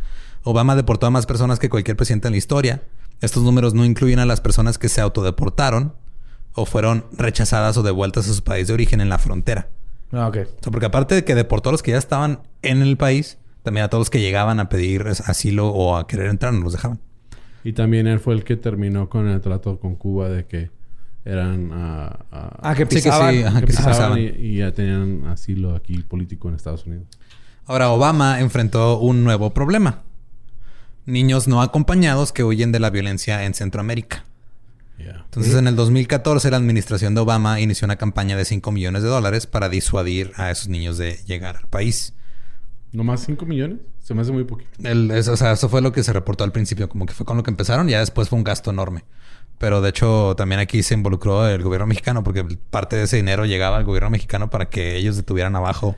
Obama 0.43 0.77
deportó 0.77 1.07
a 1.07 1.11
más 1.11 1.27
personas 1.27 1.59
que 1.59 1.69
cualquier 1.69 1.97
presidente 1.97 2.29
en 2.29 2.33
la 2.33 2.39
historia. 2.39 2.83
Estos 3.21 3.43
números 3.43 3.75
no 3.75 3.85
incluyen 3.85 4.19
a 4.19 4.27
las 4.27 4.41
personas 4.41 4.79
que 4.79 4.89
se 4.89 5.01
autodeportaron 5.01 5.95
o 6.55 6.67
fueron 6.67 7.07
rechazadas 7.13 7.77
o 7.77 7.83
devueltas 7.83 8.29
a 8.29 8.35
su 8.35 8.45
país 8.45 8.69
de 8.69 8.75
origen 8.75 9.01
en 9.01 9.09
la 9.09 9.19
frontera. 9.19 9.69
Ah, 10.13 10.29
ok. 10.29 10.37
O 10.37 10.63
sea, 10.63 10.71
porque 10.71 10.87
aparte 10.87 11.15
de 11.15 11.25
que 11.25 11.35
deportó 11.35 11.71
a 11.71 11.73
los 11.73 11.83
que 11.83 11.93
ya 11.93 11.99
estaban 11.99 12.41
en 12.63 12.83
el 12.83 12.97
país, 12.97 13.39
también 13.63 13.85
a 13.85 13.89
todos 13.89 14.03
los 14.03 14.11
que 14.11 14.21
llegaban 14.21 14.61
a 14.61 14.69
pedir 14.69 15.07
asilo 15.07 15.69
o 15.69 15.97
a 15.97 16.07
querer 16.07 16.29
entrar, 16.29 16.53
no 16.53 16.61
los 16.61 16.75
dejaban. 16.75 17.01
Y 17.65 17.73
también 17.73 18.07
él 18.07 18.21
fue 18.21 18.35
el 18.35 18.45
que 18.45 18.57
terminó 18.57 19.09
con 19.09 19.27
el 19.29 19.41
trato 19.41 19.81
con 19.81 19.97
Cuba 19.97 20.29
de 20.29 20.47
que 20.47 20.71
eran... 21.25 21.71
ah, 21.73 22.19
ah, 22.33 22.59
Ah, 22.63 22.75
que 22.75 22.85
Sí, 22.85 22.89
que 22.89 23.01
sí, 23.01 23.09
pisaban. 23.09 23.45
ajá, 23.47 23.61
que 23.61 23.67
que 23.67 23.73
sí 23.73 23.79
pisaban 23.79 23.93
pasaban. 23.93 24.19
y, 24.19 24.23
y 24.23 24.57
ya 24.59 24.73
tenían 24.73 25.27
asilo 25.27 25.75
aquí 25.75 25.99
político 26.03 26.49
en 26.49 26.55
Estados 26.55 26.87
Unidos. 26.87 27.07
Ahora, 27.67 27.91
Obama 27.91 28.41
enfrentó 28.41 28.99
un 28.99 29.25
nuevo 29.25 29.55
problema. 29.55 30.03
Niños 31.07 31.49
no 31.49 31.61
acompañados 31.63 32.33
que 32.33 32.45
huyen 32.45 32.73
de 32.73 32.81
la 32.81 32.91
violencia 32.91 33.45
en 33.45 33.55
Centroamérica. 33.55 34.25
Yeah. 34.99 35.23
Entonces, 35.25 35.55
en 35.55 35.67
el 35.67 35.77
2014, 35.77 36.51
la 36.51 36.57
administración 36.57 37.15
de 37.15 37.21
Obama 37.21 37.61
inició 37.61 37.85
una 37.87 37.97
campaña 37.97 38.37
de 38.37 38.45
5 38.45 38.71
millones 38.73 39.03
de 39.03 39.09
dólares 39.09 39.47
para 39.47 39.69
disuadir 39.69 40.33
a 40.37 40.51
esos 40.51 40.69
niños 40.69 40.97
de 40.99 41.19
llegar 41.27 41.57
al 41.57 41.67
país. 41.69 42.15
¿Nomás 42.93 43.23
5 43.25 43.45
millones? 43.45 43.81
Se 44.01 44.15
me 44.15 44.21
hace 44.23 44.31
muy 44.33 44.45
poquito. 44.45 44.71
El- 44.89 45.11
eso, 45.11 45.33
o 45.33 45.37
sea, 45.37 45.53
eso 45.53 45.69
fue 45.69 45.83
lo 45.83 45.91
que 45.93 46.03
se 46.05 46.13
reportó 46.13 46.45
al 46.45 46.53
principio, 46.53 46.89
como 46.89 47.07
que 47.07 47.13
fue 47.13 47.27
con 47.27 47.37
lo 47.37 47.43
que 47.43 47.51
empezaron, 47.51 47.89
ya 47.89 47.99
después 47.99 48.29
fue 48.29 48.39
un 48.39 48.45
gasto 48.45 48.71
enorme. 48.71 49.05
Pero 49.59 49.81
de 49.81 49.91
hecho, 49.91 50.35
también 50.37 50.61
aquí 50.61 50.83
se 50.83 50.95
involucró 50.95 51.47
el 51.49 51.63
gobierno 51.63 51.87
mexicano, 51.87 52.23
porque 52.25 52.45
parte 52.71 52.97
de 52.97 53.05
ese 53.05 53.17
dinero 53.17 53.45
llegaba 53.47 53.77
al 53.77 53.85
gobierno 53.85 54.11
mexicano 54.11 54.51
para 54.51 54.67
que 54.67 54.97
ellos 54.97 55.17
detuvieran 55.17 55.55
abajo 55.57 55.97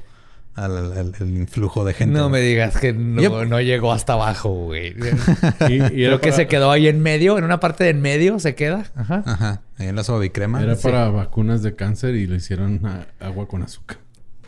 al, 0.54 0.92
al- 0.92 1.14
el 1.20 1.36
influjo 1.36 1.84
de 1.84 1.92
gente. 1.94 2.18
No 2.18 2.28
me 2.30 2.40
digas 2.40 2.78
que 2.78 2.92
no, 2.92 3.20
Yep. 3.20 3.48
no 3.48 3.60
llegó 3.60 3.92
hasta 3.92 4.12
abajo, 4.14 4.50
güey. 4.50 4.94
Y, 5.68 5.74
y 5.74 5.88
Creo 5.88 6.20
que 6.20 6.28
para- 6.30 6.36
se 6.36 6.46
quedó 6.46 6.70
ahí 6.70 6.86
en 6.88 7.00
medio, 7.02 7.36
en 7.38 7.44
una 7.44 7.58
parte 7.60 7.84
de 7.84 7.90
en 7.90 8.00
medio 8.00 8.38
se 8.38 8.54
queda. 8.54 8.84
Ajá. 8.94 9.22
Ajá, 9.26 9.62
ahí 9.78 9.88
en 9.88 9.96
la 9.96 10.04
suavicrema. 10.04 10.62
Era 10.62 10.76
Sí. 10.76 10.82
para 10.84 11.08
vacunas 11.10 11.62
de 11.62 11.74
cáncer 11.74 12.14
y 12.14 12.26
le 12.26 12.36
hicieron 12.36 12.80
agua 13.20 13.48
con 13.48 13.62
azúcar. 13.62 13.98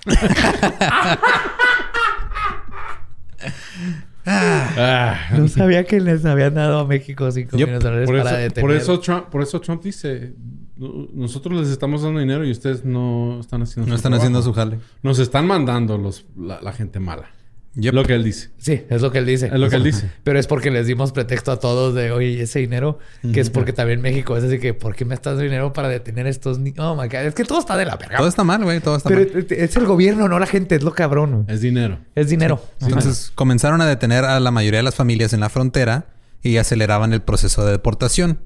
Ah, 4.31 5.29
No 5.37 5.49
sabía 5.49 5.85
que 5.85 6.01
les 6.01 6.25
habían 6.25 6.55
dado 6.55 6.79
a 6.81 6.85
México 6.87 7.31
5 7.31 7.57
Yep. 7.57 7.67
millones 7.67 7.79
de 7.83 7.89
dólares 7.89 8.07
por, 8.07 8.19
para 8.19 8.31
eso, 8.31 8.39
detener. 8.41 8.61
por, 8.69 8.77
eso 8.77 9.01
Trump, 9.01 9.25
por 9.27 9.43
eso 9.43 9.61
Trump 9.61 9.83
dice: 9.83 10.35
"No- 10.77 11.09
Nosotros 11.15 11.61
les 11.61 11.71
estamos 11.71 12.03
dando 12.03 12.21
dinero 12.21 12.45
y 12.45 12.51
ustedes 12.51 12.85
no 12.85 13.39
están 13.41 13.63
haciendo 13.63 13.89
No 13.89 13.95
su 13.95 13.97
están 13.97 14.13
trabajo. 14.13 14.23
haciendo 14.23 14.43
su 14.43 14.53
jale. 14.53 14.79
Nos 15.03 15.19
están 15.19 15.47
mandando 15.47 15.97
los, 15.99 16.27
la, 16.37 16.61
la 16.61 16.73
gente 16.73 17.01
mala. 17.01 17.31
Yep. 17.79 17.95
Lo 17.95 18.05
que 18.05 18.15
él 18.15 18.25
dice. 18.25 18.51
Sí, 18.59 18.85
es 18.91 19.01
lo 19.01 19.13
que 19.13 19.19
él 19.19 19.27
dice. 19.27 19.47
Es 19.47 19.53
lo 19.53 19.71
que 19.71 19.77
él 19.77 19.85
dice. 19.85 20.11
Pero 20.25 20.39
es 20.39 20.49
porque 20.49 20.73
les 20.73 20.89
dimos 20.89 21.13
pretexto 21.13 21.53
a 21.53 21.61
todos 21.61 21.95
de, 21.95 22.11
oye, 22.11 22.43
ese 22.43 22.59
dinero, 22.59 22.99
que 23.33 23.39
es 23.41 23.51
porque 23.51 23.73
también 23.73 24.01
México 24.01 24.37
es 24.37 24.43
así 24.43 24.59
que, 24.59 24.75
¿por 24.75 24.97
qué 24.97 25.05
me 25.05 25.15
estás 25.15 25.35
dando 25.35 25.45
dinero 25.45 25.73
para 25.73 25.89
detener 25.89 26.27
estos 26.27 26.59
niños? 26.59 26.81
Oh 26.81 26.97
my 26.97 27.07
God, 27.07 27.27
es 27.27 27.35
que 27.35 27.45
todo 27.45 27.61
está 27.61 27.77
de 27.77 27.85
la 27.85 27.97
verga. 27.97 28.19
Todo 28.19 28.27
está 28.27 28.43
mal, 28.43 28.65
güey. 28.65 28.81
Todo 28.81 28.97
está 28.97 29.09
Pero 29.09 29.21
mal. 29.33 29.47
es 29.49 29.77
el 29.77 29.87
gobierno, 29.87 30.29
no 30.29 30.41
la 30.41 30.47
gente, 30.47 30.75
es 30.75 30.83
lo 30.83 30.93
cabrón. 30.93 31.45
Es 31.49 31.61
dinero. 31.61 32.01
Es 32.17 32.29
dinero. 32.29 32.61
Entonces 32.81 33.31
comenzaron 33.35 33.81
a 33.81 33.87
detener 33.87 34.25
a 34.25 34.41
la 34.41 34.51
mayoría 34.51 34.81
de 34.81 34.85
las 34.85 34.97
familias 34.97 35.33
en 35.33 35.41
la 35.41 35.49
frontera 35.49 36.07
y 36.43 36.57
aceleraban 36.57 37.13
el 37.13 37.23
proceso 37.23 37.65
de 37.65 37.73
deportación. 37.73 38.41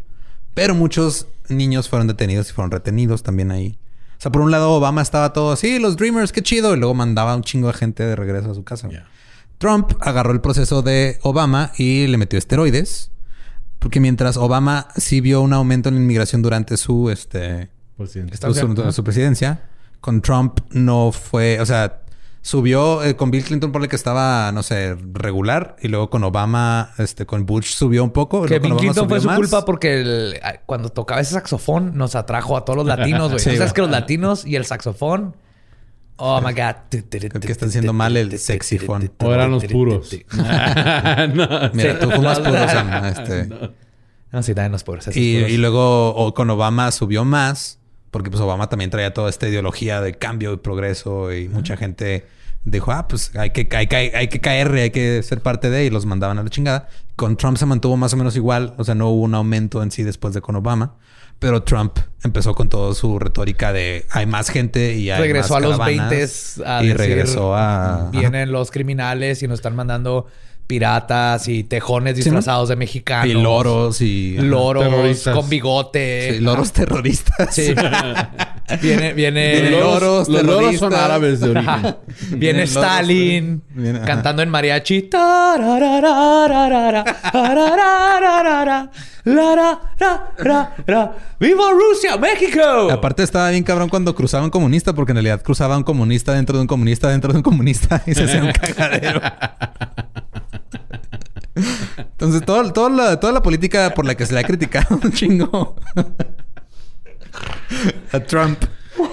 Pero 0.52 0.74
muchos 0.74 1.26
niños 1.48 1.88
fueron 1.88 2.06
detenidos 2.06 2.50
y 2.50 2.52
fueron 2.52 2.70
retenidos 2.70 3.22
también 3.22 3.50
ahí. 3.50 3.78
O 4.18 4.22
sea, 4.22 4.30
por 4.30 4.42
un 4.42 4.50
lado 4.50 4.70
Obama 4.72 5.02
estaba 5.02 5.32
todo 5.32 5.52
así, 5.52 5.78
los 5.78 5.96
Dreamers, 5.96 6.30
qué 6.30 6.42
chido. 6.42 6.74
Y 6.74 6.76
luego 6.76 6.94
mandaba 6.94 7.34
un 7.34 7.42
chingo 7.42 7.68
de 7.68 7.74
gente 7.74 8.04
de 8.04 8.14
regreso 8.14 8.50
a 8.50 8.54
su 8.54 8.62
casa. 8.62 8.88
Ya. 8.90 9.06
Trump 9.62 9.92
agarró 10.00 10.32
el 10.32 10.40
proceso 10.40 10.82
de 10.82 11.18
Obama 11.22 11.70
y 11.78 12.06
le 12.08 12.16
metió 12.18 12.36
esteroides. 12.38 13.10
Porque 13.78 14.00
mientras 14.00 14.36
Obama 14.36 14.88
sí 14.96 15.20
vio 15.20 15.40
un 15.40 15.52
aumento 15.52 15.88
en 15.88 15.94
la 15.96 16.00
inmigración 16.00 16.42
durante 16.42 16.76
su, 16.76 17.10
este, 17.10 17.70
su, 17.96 18.06
su- 18.54 18.92
su 18.92 19.04
presidencia, 19.04 19.62
con 20.00 20.20
Trump 20.20 20.58
no 20.70 21.10
fue, 21.12 21.60
o 21.60 21.66
sea, 21.66 22.02
subió 22.42 23.02
eh, 23.04 23.14
con 23.16 23.30
Bill 23.30 23.44
Clinton 23.44 23.70
por 23.72 23.82
el 23.82 23.88
que 23.88 23.96
estaba, 23.96 24.50
no 24.52 24.62
sé, 24.62 24.96
regular, 25.12 25.76
y 25.80 25.88
luego 25.88 26.10
con 26.10 26.22
Obama, 26.24 26.90
este, 26.98 27.26
con 27.26 27.44
Bush 27.46 27.74
subió 27.74 28.02
un 28.04 28.10
poco. 28.12 28.42
Que 28.46 28.58
Bill 28.60 28.76
Clinton 28.76 29.08
fue 29.08 29.20
su 29.20 29.26
más. 29.26 29.36
culpa 29.36 29.64
porque 29.64 30.00
el- 30.00 30.40
cuando 30.66 30.88
tocaba 30.88 31.20
ese 31.20 31.34
saxofón 31.34 31.96
nos 31.96 32.14
atrajo 32.14 32.56
a 32.56 32.64
todos 32.64 32.76
los 32.76 32.86
latinos, 32.86 33.30
güey. 33.32 33.38
Sí, 33.42 33.50
¿Tú 33.50 33.56
¿Sabes 33.56 33.70
güey. 33.70 33.74
que 33.74 33.82
los 33.82 33.90
latinos 33.90 34.44
y 34.46 34.54
el 34.56 34.64
saxofón? 34.64 35.36
Oh 36.24 36.40
my 36.40 36.52
God. 36.52 36.76
Creo 37.10 37.40
que 37.40 37.50
está 37.50 37.66
haciendo 37.66 37.92
mal 37.92 38.16
el 38.16 38.38
sexifón. 38.38 39.10
O 39.18 39.34
eran 39.34 39.50
los 39.50 39.64
puros. 39.64 40.16
no. 40.32 41.48
Mira, 41.72 41.98
tú 41.98 42.12
fumas 42.12 42.38
puro, 42.38 42.68
Sam, 42.68 43.04
este. 43.06 43.48
No, 44.30 44.42
sí, 44.44 44.54
también 44.54 44.70
los 44.70 44.84
puros. 44.84 45.08
Y, 45.16 45.34
puros. 45.34 45.50
y 45.50 45.56
luego 45.56 46.14
o 46.14 46.32
con 46.32 46.48
Obama 46.48 46.92
subió 46.92 47.24
más, 47.24 47.80
porque 48.12 48.30
pues 48.30 48.40
Obama 48.40 48.68
también 48.68 48.90
traía 48.90 49.12
toda 49.12 49.28
esta 49.30 49.48
ideología 49.48 50.00
de 50.00 50.14
cambio 50.14 50.52
y 50.52 50.58
progreso 50.58 51.34
y 51.34 51.48
mucha 51.48 51.76
gente 51.76 52.24
dijo, 52.64 52.92
ah, 52.92 53.08
pues 53.08 53.34
hay 53.34 53.50
que, 53.50 53.68
hay, 53.76 53.88
que, 53.88 53.96
hay 54.14 54.28
que 54.28 54.40
caerle, 54.40 54.82
hay 54.82 54.90
que 54.90 55.24
ser 55.24 55.42
parte 55.42 55.70
de 55.70 55.86
y 55.86 55.90
los 55.90 56.06
mandaban 56.06 56.38
a 56.38 56.44
la 56.44 56.50
chingada. 56.50 56.88
Con 57.16 57.36
Trump 57.36 57.56
se 57.56 57.66
mantuvo 57.66 57.96
más 57.96 58.14
o 58.14 58.16
menos 58.16 58.36
igual, 58.36 58.74
o 58.78 58.84
sea, 58.84 58.94
no 58.94 59.08
hubo 59.08 59.22
un 59.22 59.34
aumento 59.34 59.82
en 59.82 59.90
sí 59.90 60.04
después 60.04 60.34
de 60.34 60.40
con 60.40 60.54
Obama, 60.54 60.94
pero 61.42 61.64
Trump 61.64 61.98
empezó 62.22 62.54
con 62.54 62.68
toda 62.68 62.94
su 62.94 63.18
retórica 63.18 63.72
de 63.72 64.06
hay 64.10 64.26
más 64.26 64.48
gente 64.48 64.94
y 64.94 65.10
hay 65.10 65.20
regresó 65.20 65.56
a 65.56 65.60
los 65.60 65.76
caravanas", 65.76 66.08
20 66.08 66.64
a 66.64 66.82
y 66.84 66.86
decir, 66.86 66.96
regresó 66.96 67.56
a... 67.56 68.10
Vienen 68.12 68.52
los 68.52 68.70
criminales 68.70 69.42
y 69.42 69.48
nos 69.48 69.58
están 69.58 69.74
mandando 69.74 70.28
piratas 70.68 71.48
y 71.48 71.64
tejones 71.64 72.14
disfrazados 72.14 72.68
de 72.68 72.76
mexicanos. 72.76 73.26
y 73.26 73.34
loros 73.34 74.00
y... 74.00 74.36
Loros 74.38 74.84
Terroristas. 74.84 75.34
con 75.34 75.48
bigote. 75.48 76.34
Sí, 76.34 76.40
loros 76.40 76.72
terroristas. 76.72 77.52
Sí. 77.52 77.74
viene, 78.80 79.12
viene. 79.12 79.70
Los 79.70 79.80
loros, 79.80 80.28
los 80.28 80.42
loros 80.42 80.76
son 80.76 80.90
terroristas. 80.90 80.94
árabes 81.00 81.40
de 81.40 81.50
origen. 81.50 81.96
Viene 82.38 82.58
loros, 82.66 82.70
Stalin 82.76 83.62
cantando 84.06 84.42
en 84.42 84.48
mariachi. 84.48 85.08
¡Viva 91.40 91.64
Rusia, 91.72 92.16
México! 92.16 92.90
Aparte 92.90 93.22
estaba 93.22 93.50
bien 93.50 93.62
cabrón 93.62 93.88
cuando 93.88 94.14
cruzaba 94.14 94.44
un 94.44 94.50
comunista, 94.50 94.92
porque 94.94 95.12
en 95.12 95.16
realidad 95.16 95.42
cruzaba 95.42 95.76
un 95.76 95.84
comunista 95.84 96.32
dentro 96.34 96.56
de 96.56 96.62
un 96.62 96.66
comunista 96.66 97.08
dentro 97.10 97.32
de 97.32 97.38
un 97.38 97.42
comunista 97.42 98.02
y 98.06 98.14
se 98.14 98.24
hacía 98.24 98.42
un 98.42 98.52
cagadero. 98.52 99.20
Entonces, 101.96 102.42
todo, 102.44 102.72
todo 102.72 102.88
la- 102.88 103.20
toda 103.20 103.32
la 103.32 103.42
política 103.42 103.92
por 103.94 104.06
la 104.06 104.14
que 104.14 104.26
se 104.26 104.34
le 104.34 104.40
ha 104.40 104.44
criticado 104.44 104.98
un 105.02 105.12
chingo 105.12 105.76
a 108.12 108.20
Trump, 108.20 108.58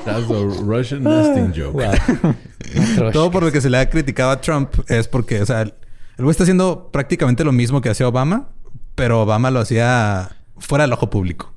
That's 0.06 0.30
a 0.30 0.61
Russian 0.64 1.03
nesting 1.03 1.53
joke. 1.56 1.73
Wow. 1.73 3.11
todo 3.11 3.31
por 3.31 3.44
lo 3.44 3.52
que 3.52 3.61
se 3.61 3.69
le 3.69 3.77
ha 3.77 3.90
criticado 3.90 4.31
a 4.31 4.41
Trump 4.41 4.69
es 4.88 5.07
porque, 5.07 5.41
o 5.41 5.45
sea, 5.45 5.61
el 5.61 5.73
güey 6.18 6.31
está 6.31 6.44
haciendo 6.44 6.90
prácticamente 6.91 7.44
lo 7.44 7.52
mismo 7.52 7.81
que 7.81 7.90
hacía 7.90 8.07
Obama, 8.07 8.49
pero 8.95 9.22
Obama 9.22 9.49
lo 9.52 9.60
hacía 9.61 10.36
fuera 10.57 10.84
del 10.84 10.94
ojo 10.94 11.10
público. 11.10 11.53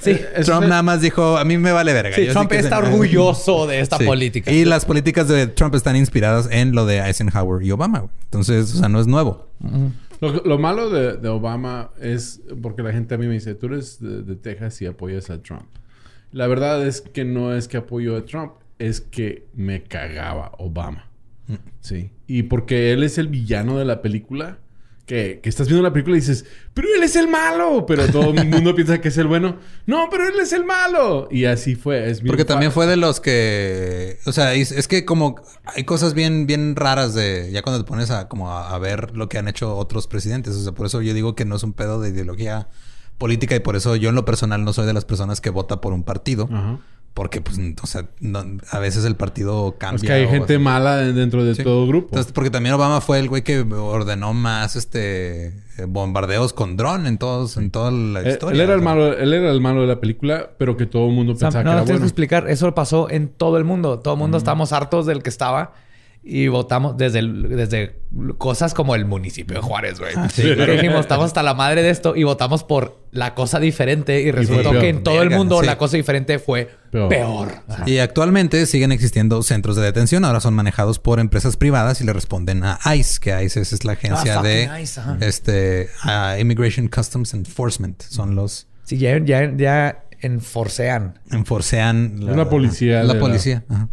Sí, 0.00 0.10
Eso 0.34 0.50
Trump 0.50 0.64
es- 0.64 0.68
nada 0.70 0.82
más 0.82 1.00
dijo, 1.00 1.36
a 1.38 1.44
mí 1.44 1.56
me 1.58 1.70
vale 1.70 1.92
verga. 1.92 2.16
sí, 2.16 2.26
Yo 2.26 2.32
Trump 2.32 2.50
está 2.52 2.80
se- 2.80 2.86
orgulloso 2.88 3.68
de 3.68 3.78
esta 3.78 3.98
Sí. 3.98 4.04
política. 4.04 4.50
Y 4.50 4.64
las 4.64 4.84
políticas 4.84 5.28
de 5.28 5.46
Trump 5.46 5.76
están 5.76 5.94
inspiradas 5.94 6.48
en 6.50 6.72
lo 6.74 6.86
de 6.86 6.98
Eisenhower 6.98 7.62
y 7.64 7.70
Obama. 7.70 8.00
güey. 8.00 8.10
Entonces, 8.24 8.74
o 8.74 8.78
sea, 8.78 8.88
no 8.88 9.00
es 9.00 9.06
nuevo. 9.06 9.46
Lo, 10.20 10.32
lo 10.44 10.58
malo 10.58 10.90
de, 10.90 11.16
de 11.18 11.28
Obama 11.28 11.90
es 12.00 12.40
porque 12.60 12.82
la 12.82 12.90
gente 12.92 13.14
a 13.14 13.18
mí 13.18 13.26
me 13.28 13.34
dice, 13.34 13.54
tú 13.54 13.66
eres 13.66 14.00
de, 14.00 14.22
de 14.22 14.34
Texas 14.34 14.82
y 14.82 14.86
apoyas 14.86 15.30
a 15.30 15.40
Trump. 15.40 15.66
La 16.32 16.46
verdad 16.46 16.84
es 16.86 17.02
que 17.02 17.24
no 17.24 17.54
es 17.54 17.68
que 17.68 17.76
apoyo 17.76 18.16
a 18.16 18.24
Trump, 18.24 18.52
es 18.78 19.00
que 19.00 19.46
me 19.54 19.82
cagaba 19.84 20.52
Obama. 20.58 21.08
Sí. 21.80 22.10
Y 22.26 22.44
porque 22.44 22.92
él 22.92 23.02
es 23.02 23.18
el 23.18 23.28
villano 23.28 23.78
de 23.78 23.84
la 23.84 24.00
película, 24.00 24.58
que, 25.04 25.40
que 25.42 25.48
estás 25.48 25.66
viendo 25.66 25.82
la 25.82 25.92
película 25.92 26.16
y 26.16 26.20
dices, 26.20 26.46
pero 26.72 26.88
él 26.96 27.02
es 27.02 27.16
el 27.16 27.28
malo. 27.28 27.84
Pero 27.86 28.06
todo 28.08 28.30
el 28.30 28.48
mundo 28.48 28.74
piensa 28.76 29.00
que 29.00 29.08
es 29.08 29.18
el 29.18 29.26
bueno. 29.26 29.58
No, 29.86 30.08
pero 30.10 30.26
él 30.26 30.38
es 30.40 30.52
el 30.52 30.64
malo. 30.64 31.28
Y 31.30 31.44
así 31.44 31.74
fue. 31.74 32.10
Es 32.10 32.22
Porque 32.22 32.44
también 32.44 32.72
fue 32.72 32.86
de 32.86 32.96
los 32.96 33.20
que... 33.20 34.18
O 34.24 34.32
sea, 34.32 34.54
es, 34.54 34.72
es 34.72 34.88
que 34.88 35.04
como 35.04 35.36
hay 35.64 35.84
cosas 35.84 36.14
bien, 36.14 36.46
bien 36.46 36.76
raras 36.76 37.14
de... 37.14 37.50
Ya 37.52 37.62
cuando 37.62 37.84
te 37.84 37.88
pones 37.88 38.10
a, 38.10 38.28
como 38.28 38.50
a, 38.50 38.74
a 38.74 38.78
ver 38.78 39.14
lo 39.14 39.28
que 39.28 39.38
han 39.38 39.48
hecho 39.48 39.76
otros 39.76 40.06
presidentes. 40.06 40.54
O 40.54 40.62
sea, 40.62 40.72
por 40.72 40.86
eso 40.86 41.02
yo 41.02 41.12
digo 41.12 41.34
que 41.34 41.44
no 41.44 41.56
es 41.56 41.62
un 41.62 41.74
pedo 41.74 42.00
de 42.00 42.08
ideología 42.08 42.68
política 43.18 43.54
y 43.56 43.60
por 43.60 43.76
eso 43.76 43.96
yo 43.96 44.08
en 44.08 44.14
lo 44.14 44.24
personal 44.24 44.64
no 44.64 44.72
soy 44.72 44.86
de 44.86 44.92
las 44.92 45.04
personas 45.04 45.40
que 45.40 45.50
vota 45.50 45.80
por 45.80 45.92
un 45.92 46.02
partido. 46.02 46.48
Ajá. 46.52 46.78
Porque, 47.14 47.42
pues, 47.42 47.58
o 47.82 47.86
sea, 47.86 48.06
no- 48.20 48.42
a 48.70 48.78
veces 48.78 49.04
el 49.04 49.16
partido 49.16 49.74
cambia. 49.76 49.96
Es 49.96 50.02
que 50.02 50.12
hay 50.14 50.26
gente 50.28 50.58
mala 50.58 50.96
dentro 50.96 51.44
de 51.44 51.54
Sí. 51.54 51.62
todo 51.62 51.86
grupo. 51.86 52.06
Entonces, 52.08 52.32
porque 52.32 52.48
también 52.48 52.74
Obama 52.74 53.02
fue 53.02 53.18
el 53.18 53.28
güey 53.28 53.42
que 53.42 53.60
ordenó 53.60 54.32
más 54.32 54.76
este 54.76 55.48
eh, 55.78 55.84
bombardeos 55.86 56.54
con 56.54 56.78
dron 56.78 57.06
en 57.06 57.18
todos, 57.18 57.58
en 57.58 57.70
toda 57.70 57.90
la 57.90 58.20
Él, 58.20 58.28
historia. 58.28 58.54
él 58.54 58.60
era 58.62 58.74
el 58.74 58.80
malo, 58.80 59.12
él 59.16 59.34
era 59.34 59.50
el 59.50 59.60
malo 59.60 59.82
de 59.82 59.88
la 59.88 60.00
película, 60.00 60.52
pero 60.58 60.78
que 60.78 60.86
todo 60.86 61.06
el 61.08 61.12
mundo 61.14 61.34
Sam, 61.34 61.48
pensaba 61.48 61.64
no, 61.64 61.70
que 61.70 61.74
no 61.74 61.78
era 61.80 61.84
tienes 61.84 61.88
que 61.88 61.92
bueno. 61.98 62.06
explicar. 62.06 62.48
Eso 62.48 62.74
pasó 62.74 63.10
en 63.10 63.28
todo 63.28 63.58
el 63.58 63.64
mundo. 63.64 63.98
Todo 63.98 64.14
el 64.14 64.20
mundo 64.20 64.38
estábamos 64.38 64.72
hartos 64.72 65.04
del 65.04 65.22
que 65.22 65.28
estaba. 65.28 65.74
Y 66.24 66.46
votamos 66.46 66.96
desde, 66.96 67.18
el- 67.18 67.48
desde 67.48 68.00
cosas 68.38 68.74
como 68.74 68.94
el 68.94 69.04
municipio 69.06 69.56
de 69.56 69.60
Juárez, 69.62 69.98
güey. 69.98 70.12
sí, 70.32 70.42
Que 70.42 70.54
claro. 70.54 70.72
dijimos, 70.74 71.00
estamos 71.00 71.26
hasta 71.26 71.42
la 71.42 71.54
madre 71.54 71.82
de 71.82 71.90
esto 71.90 72.14
y 72.14 72.22
votamos 72.22 72.62
por 72.62 73.00
la 73.10 73.34
cosa 73.34 73.58
diferente. 73.58 74.20
Y 74.22 74.30
resultó 74.30 74.70
que 74.70 74.88
en 74.90 75.02
todo 75.02 75.20
el 75.22 75.30
mundo 75.30 75.58
sí. 75.60 75.66
la 75.66 75.78
cosa 75.78 75.96
diferente 75.96 76.38
fue 76.38 76.70
Peor. 76.92 77.48
Y 77.86 77.98
actualmente 77.98 78.66
siguen 78.66 78.92
existiendo 78.92 79.42
centros 79.42 79.74
de 79.74 79.82
detención. 79.82 80.24
Ahora 80.24 80.38
son 80.40 80.54
manejados 80.54 81.00
por 81.00 81.18
empresas 81.18 81.56
privadas 81.56 82.00
y 82.00 82.04
le 82.04 82.12
responden 82.12 82.62
a 82.64 82.78
ICE, 82.94 83.18
que 83.20 83.42
ICE 83.44 83.60
es, 83.60 83.72
es 83.72 83.84
la 83.84 83.92
agencia 83.94 84.38
Ah, 84.38 84.42
de 84.42 84.70
ICE, 84.80 85.00
este 85.20 85.88
Immigration 86.38 86.86
Customs 86.86 87.34
Enforcement. 87.34 88.00
Son 88.02 88.36
los 88.36 88.68
Sí, 88.84 88.98
ya, 88.98 89.18
ya, 89.24 89.50
ya 89.56 90.04
enforcean. 90.20 91.18
enforcean 91.30 92.16
Es 92.28 92.36
la 92.36 92.48
policía 92.48 93.02
La 93.02 93.14
la- 93.14 93.20
policía. 93.20 93.64
ajá. 93.68 93.88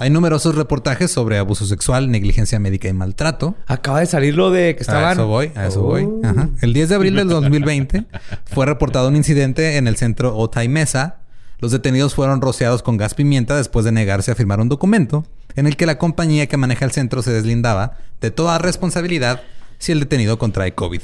Hay 0.00 0.08
numerosos 0.10 0.54
reportajes 0.54 1.10
sobre 1.10 1.36
abuso 1.36 1.66
sexual, 1.66 2.10
negligencia 2.10 2.58
médica 2.58 2.88
y 2.88 2.92
maltrato. 2.94 3.54
Acaba 3.66 4.00
de 4.00 4.06
salir 4.06 4.34
lo 4.34 4.50
de 4.50 4.74
que 4.74 4.80
estaban... 4.80 5.04
A 5.10 5.12
eso 5.12 5.26
voy, 5.26 5.52
a 5.54 5.66
eso 5.66 5.80
Oh. 5.82 5.88
voy. 5.88 6.08
Ajá. 6.24 6.48
El 6.62 6.72
10 6.72 6.88
de 6.88 6.94
abril 6.94 7.16
del 7.16 7.28
2020 7.28 8.06
fue 8.46 8.64
reportado 8.64 9.08
un 9.08 9.16
incidente 9.16 9.76
en 9.76 9.86
el 9.86 9.96
centro 9.96 10.34
Otay 10.36 10.68
Mesa. 10.68 11.18
Los 11.58 11.70
detenidos 11.72 12.14
fueron 12.14 12.40
rociados 12.40 12.82
con 12.82 12.96
gas 12.96 13.12
pimienta 13.14 13.56
después 13.56 13.84
de 13.84 13.92
negarse 13.92 14.30
a 14.30 14.34
firmar 14.34 14.60
un 14.60 14.70
documento 14.70 15.26
en 15.54 15.66
el 15.66 15.76
que 15.76 15.84
la 15.84 15.98
compañía 15.98 16.46
que 16.46 16.56
maneja 16.56 16.86
el 16.86 16.92
centro 16.92 17.20
se 17.22 17.32
deslindaba 17.32 17.98
de 18.22 18.30
toda 18.30 18.56
responsabilidad 18.58 19.42
si 19.78 19.92
el 19.92 20.00
detenido 20.00 20.38
contrae 20.38 20.74
COVID. 20.74 21.02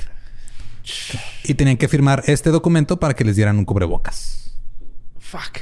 Y 1.44 1.52
tenían 1.54 1.76
que 1.76 1.88
firmar 1.88 2.22
este 2.26 2.50
documento 2.50 2.98
para 2.98 3.12
que 3.14 3.24
les 3.24 3.36
dieran 3.36 3.58
un 3.58 3.66
cubrebocas. 3.66 4.54
Fuck. 5.18 5.58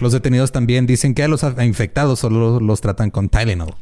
Los 0.00 0.12
detenidos 0.12 0.52
también 0.52 0.86
dicen 0.86 1.14
que 1.14 1.22
a 1.22 1.28
los 1.28 1.42
infectados 1.62 2.18
solo 2.20 2.60
los 2.60 2.80
tratan 2.80 3.10
con 3.10 3.28
Tylenol. 3.28 3.74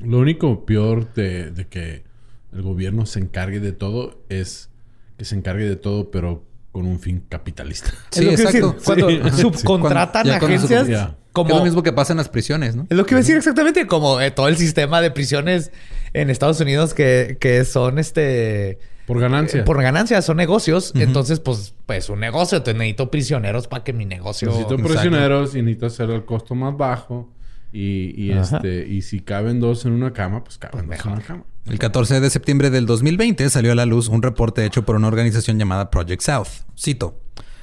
Lo 0.00 0.18
único 0.18 0.64
peor 0.66 1.12
de, 1.14 1.50
de 1.50 1.66
que 1.66 2.04
el 2.52 2.62
gobierno 2.62 3.06
se 3.06 3.20
encargue 3.20 3.60
de 3.60 3.72
todo 3.72 4.18
es 4.28 4.70
que 5.18 5.24
se 5.24 5.36
encargue 5.36 5.64
de 5.68 5.76
todo, 5.76 6.10
pero 6.10 6.44
con 6.72 6.86
un 6.86 6.98
fin 6.98 7.22
capitalista. 7.28 7.92
Es 8.12 8.20
lo 8.24 8.34
que 8.34 8.40
iba 8.42 8.50
a 8.50 8.52
decir, 8.52 8.64
Cuando 8.84 9.08
Sí. 9.10 9.42
subcontratan 9.42 10.26
cuando 10.26 10.46
agencias, 10.46 10.86
sub- 10.88 11.14
como... 11.32 11.50
Es 11.50 11.56
lo 11.56 11.64
mismo 11.64 11.82
que 11.84 11.92
pasa 11.92 12.12
en 12.12 12.16
las 12.16 12.28
prisiones, 12.28 12.74
¿no? 12.74 12.86
Es 12.90 12.96
lo 12.96 13.06
que 13.06 13.14
iba 13.14 13.18
a 13.18 13.22
decir 13.22 13.36
exactamente, 13.36 13.86
como 13.86 14.20
eh, 14.20 14.30
todo 14.32 14.48
el 14.48 14.56
sistema 14.56 15.00
de 15.00 15.10
prisiones 15.12 15.70
en 16.14 16.30
Estados 16.30 16.60
Unidos 16.60 16.94
que, 16.94 17.36
que 17.40 17.64
son 17.64 17.98
este. 17.98 18.78
Por 19.06 19.20
ganancia. 19.20 19.64
Por 19.64 19.82
ganancia, 19.82 20.22
son 20.22 20.36
negocios. 20.36 20.92
Entonces, 20.94 21.40
pues, 21.40 21.74
pues 21.86 22.08
un 22.08 22.20
negocio. 22.20 22.58
Entonces 22.58 22.78
necesito 22.78 23.10
prisioneros 23.10 23.68
para 23.68 23.84
que 23.84 23.92
mi 23.92 24.06
negocio. 24.06 24.48
Necesito 24.48 24.76
prisioneros 24.76 25.54
y 25.54 25.62
necesito 25.62 25.86
hacer 25.86 26.10
el 26.10 26.24
costo 26.24 26.54
más 26.54 26.76
bajo. 26.76 27.30
Y, 27.76 28.30
este, 28.30 28.86
y 28.86 29.02
si 29.02 29.20
caben 29.20 29.58
dos 29.58 29.84
en 29.84 29.92
una 29.92 30.12
cama, 30.12 30.44
pues 30.44 30.58
caben 30.58 30.88
dos 30.88 31.04
en 31.04 31.12
una 31.12 31.20
cama. 31.20 31.44
El 31.66 31.78
14 31.78 32.20
de 32.20 32.30
septiembre 32.30 32.70
del 32.70 32.86
2020 32.86 33.50
salió 33.50 33.72
a 33.72 33.74
la 33.74 33.84
luz 33.84 34.08
un 34.08 34.22
reporte 34.22 34.64
hecho 34.64 34.84
por 34.84 34.96
una 34.96 35.08
organización 35.08 35.58
llamada 35.58 35.90
Project 35.90 36.22
South. 36.22 36.48
Cito: 36.78 37.20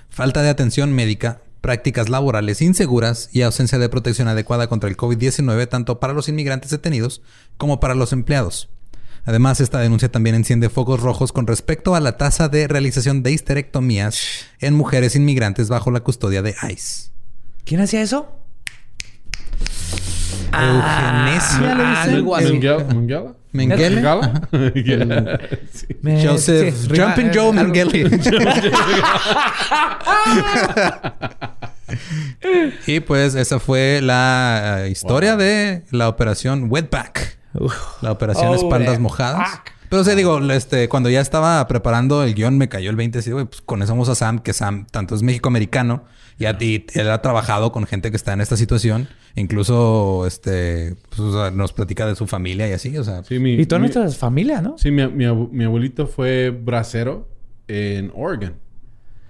Falta 0.09 0.41
de 0.41 0.49
atención 0.49 0.91
médica, 0.91 1.41
prácticas 1.61 2.09
laborales 2.09 2.61
inseguras 2.61 3.29
y 3.31 3.43
ausencia 3.43 3.79
de 3.79 3.87
protección 3.87 4.27
adecuada 4.27 4.67
contra 4.67 4.89
el 4.89 4.97
COVID-19 4.97 5.69
tanto 5.69 5.99
para 5.99 6.13
los 6.13 6.27
inmigrantes 6.27 6.71
detenidos 6.71 7.21
como 7.57 7.79
para 7.79 7.95
los 7.95 8.11
empleados. 8.11 8.69
Además, 9.25 9.61
esta 9.61 9.79
denuncia 9.79 10.09
también 10.11 10.35
enciende 10.35 10.69
focos 10.69 10.99
rojos 10.99 11.31
con 11.31 11.47
respecto 11.47 11.95
a 11.95 11.99
la 11.99 12.17
tasa 12.17 12.49
de 12.49 12.67
realización 12.67 13.23
de 13.23 13.31
histerectomías 13.31 14.19
en 14.59 14.73
mujeres 14.73 15.15
inmigrantes 15.15 15.69
bajo 15.69 15.91
la 15.91 15.99
custodia 15.99 16.41
de 16.41 16.55
ICE. 16.69 17.11
¿Quién 17.63 17.81
hacía 17.81 18.01
eso? 18.01 18.35
Eugenesia, 20.53 21.75
le 21.75 21.89
dicen. 21.89 22.15
algo 22.15 22.35
así. 22.35 22.45
Mengele- 22.47 23.35
Mengele. 23.53 24.01
Mengele. 26.01 26.27
Joseph 26.27 26.75
sí, 26.75 26.87
Jumping 26.99 27.29
Joe 27.33 27.53
Mengele. 27.53 28.09
y 32.87 32.99
pues 33.01 33.35
esa 33.35 33.59
fue 33.59 33.99
la 34.01 34.85
eh, 34.85 34.89
historia 34.89 35.35
de 35.35 35.83
la 35.91 36.09
operación 36.09 36.67
Wetback. 36.69 37.37
La 38.01 38.11
operación 38.11 38.47
Oh, 38.49 38.55
Espaldas 38.55 38.99
Mojadas. 38.99 39.49
fuck. 39.49 39.61
Pero 39.89 40.03
o 40.03 40.05
sea, 40.05 40.15
digo, 40.15 40.39
este, 40.51 40.87
cuando 40.87 41.09
ya 41.09 41.19
estaba 41.19 41.67
preparando 41.67 42.23
el 42.23 42.33
guion, 42.33 42.57
me 42.57 42.69
cayó 42.69 42.89
el 42.89 42.95
20 42.95 43.19
así, 43.19 43.31
güey, 43.31 43.43
pues 43.43 43.61
conocemos 43.61 44.07
a 44.07 44.15
Sam, 44.15 44.39
que 44.39 44.53
Sam 44.53 44.87
tanto 44.89 45.15
es 45.15 45.21
México-americano 45.21 46.05
y, 46.39 46.45
a- 46.45 46.55
y 46.61 46.85
él 46.93 47.11
ha 47.11 47.21
trabajado 47.21 47.73
con 47.73 47.85
gente 47.85 48.09
que 48.09 48.15
está 48.15 48.31
en 48.31 48.39
esta 48.39 48.55
situación. 48.55 49.09
Incluso, 49.35 50.25
este, 50.25 50.95
pues, 51.09 51.19
o 51.19 51.33
sea, 51.33 51.51
nos 51.51 51.73
platica 51.73 52.05
de 52.05 52.15
su 52.15 52.25
familia 52.25 52.69
y 52.69 52.71
así, 52.71 52.97
o 52.97 53.03
sea. 53.03 53.23
Sí, 53.25 53.37
mi, 53.39 53.55
Y 53.55 53.65
toda 53.65 53.79
mi- 53.79 53.87
nuestra 53.89 54.07
familia, 54.11 54.61
¿no? 54.61 54.77
sí, 54.77 54.91
mi, 54.91 55.05
mi 55.07 55.25
abu- 55.25 55.49
mi 55.51 55.65
abuelito 55.65 56.07
fue 56.07 56.51
bracero 56.51 57.27
en 57.67 58.13
Oregon. 58.15 58.53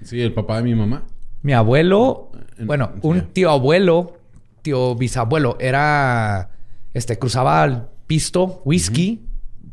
Sí, 0.03 0.22
el 0.22 0.31
papá 0.34 0.57
de 0.57 0.64
mi 0.64 0.76
mamá. 0.76 1.06
Mi 1.41 1.53
abuelo, 1.53 2.31
En- 2.60 2.68
bueno, 2.68 2.91
sí. 2.93 2.99
un 3.02 3.22
tío 3.34 3.49
abuelo, 3.49 4.19
tío 4.61 4.93
bisabuelo, 4.93 5.57
era, 5.60 6.52
este, 6.93 7.18
cruzaba 7.18 7.88
pisto, 8.11 8.61
whisky, 8.65 9.21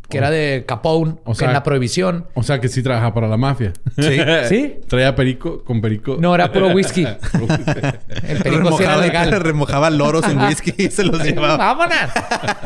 que 0.09 0.16
era 0.16 0.31
de 0.31 0.65
Capone, 0.65 1.16
O 1.24 1.32
que 1.32 1.39
sea- 1.39 1.48
en 1.48 1.55
la 1.55 1.65
prohibición. 1.65 2.27
O 2.35 2.44
sea 2.44 2.60
que 2.60 2.69
sí 2.69 2.85
trabaja 2.85 3.12
para 3.12 3.27
la 3.27 3.36
mafia. 3.36 3.73
Sí. 3.98 4.16
¿Sí? 4.48 4.77
Traía 4.86 5.16
perico 5.16 5.65
con 5.65 5.81
perico. 5.81 6.19
No, 6.20 6.36
era 6.36 6.52
puro 6.52 6.69
whisky. 6.69 7.05
El 8.23 8.39
perico 8.39 8.77
sí 8.78 8.85
era 8.85 8.94
remojaba, 8.94 9.02
legal. 9.02 9.31
remojaba 9.43 9.90
loros 9.90 10.24
en 10.28 10.39
whisky 10.39 10.73
y 10.78 10.89
se 10.89 11.02
los 11.02 11.20
llevaba. 11.24 11.56
¡Vámonos! 11.56 12.12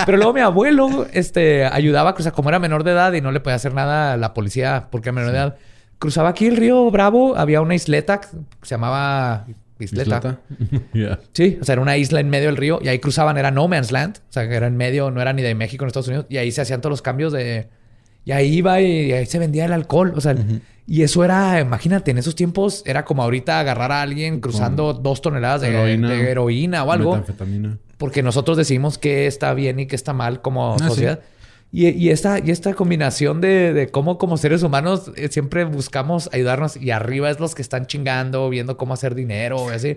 Pero 0.04 0.18
luego 0.18 0.34
mi 0.34 0.40
abuelo 0.42 1.06
este, 1.14 1.64
ayudaba, 1.64 2.14
o 2.18 2.22
sea, 2.22 2.32
como 2.32 2.50
era 2.50 2.58
menor 2.58 2.84
de 2.84 2.90
edad 2.90 3.14
y 3.14 3.22
no 3.22 3.32
le 3.32 3.40
podía 3.40 3.56
hacer 3.56 3.72
nada 3.72 4.12
a 4.12 4.16
la 4.18 4.34
policía 4.34 4.88
porque 4.90 5.08
era 5.08 5.14
menor 5.14 5.32
de 5.32 5.38
edad, 5.38 5.56
cruzaba 5.98 6.28
aquí 6.28 6.46
el 6.48 6.58
río 6.58 6.90
Bravo, 6.90 7.34
había 7.34 7.62
una 7.62 7.74
isleta 7.74 8.20
que 8.20 8.28
se 8.60 8.74
llamaba 8.74 9.46
Isleta. 9.84 10.40
Sí, 11.32 11.58
o 11.60 11.64
sea, 11.64 11.74
era 11.74 11.82
una 11.82 11.96
isla 11.96 12.20
en 12.20 12.30
medio 12.30 12.46
del 12.46 12.56
río 12.56 12.78
y 12.82 12.88
ahí 12.88 12.98
cruzaban, 12.98 13.36
era 13.38 13.50
No 13.50 13.68
Man's 13.68 13.92
Land, 13.92 14.18
o 14.18 14.32
sea, 14.32 14.48
que 14.48 14.54
era 14.54 14.66
en 14.66 14.76
medio, 14.76 15.10
no 15.10 15.20
era 15.20 15.32
ni 15.32 15.42
de 15.42 15.54
México 15.54 15.84
ni 15.84 15.88
Estados 15.88 16.08
Unidos, 16.08 16.26
y 16.28 16.36
ahí 16.38 16.50
se 16.52 16.60
hacían 16.60 16.80
todos 16.80 16.92
los 16.92 17.02
cambios 17.02 17.32
de. 17.32 17.68
Y 18.24 18.32
ahí 18.32 18.54
iba 18.54 18.80
y 18.80 19.12
ahí 19.12 19.26
se 19.26 19.38
vendía 19.38 19.64
el 19.64 19.72
alcohol, 19.72 20.12
o 20.16 20.20
sea, 20.20 20.36
y 20.86 21.02
eso 21.02 21.24
era, 21.24 21.60
imagínate, 21.60 22.10
en 22.10 22.18
esos 22.18 22.34
tiempos 22.34 22.82
era 22.86 23.04
como 23.04 23.22
ahorita 23.22 23.58
agarrar 23.60 23.90
a 23.92 24.02
alguien 24.02 24.40
cruzando 24.40 24.92
dos 24.92 25.22
toneladas 25.22 25.60
de 25.62 25.68
Heroína. 25.68 26.08
de 26.10 26.30
heroína 26.30 26.84
o 26.84 26.92
algo 26.92 27.24
porque 27.98 28.22
nosotros 28.22 28.56
decidimos 28.56 28.98
qué 28.98 29.26
está 29.28 29.54
bien 29.54 29.78
y 29.78 29.86
qué 29.86 29.94
está 29.94 30.12
mal 30.12 30.42
como 30.42 30.74
Ah, 30.74 30.78
sociedad. 30.88 31.20
Y, 31.74 32.10
esta, 32.10 32.38
y 32.38 32.50
esta 32.50 32.74
combinación 32.74 33.40
de, 33.40 33.88
cómo 33.90 34.18
como 34.18 34.36
seres 34.36 34.62
humanos 34.62 35.10
eh, 35.16 35.28
siempre 35.28 35.64
buscamos 35.64 36.28
ayudarnos 36.30 36.76
y 36.76 36.90
arriba 36.90 37.30
es 37.30 37.40
los 37.40 37.54
que 37.54 37.62
están 37.62 37.86
chingando, 37.86 38.50
viendo 38.50 38.76
cómo 38.76 38.92
hacer 38.92 39.14
dinero 39.14 39.70
así. 39.70 39.96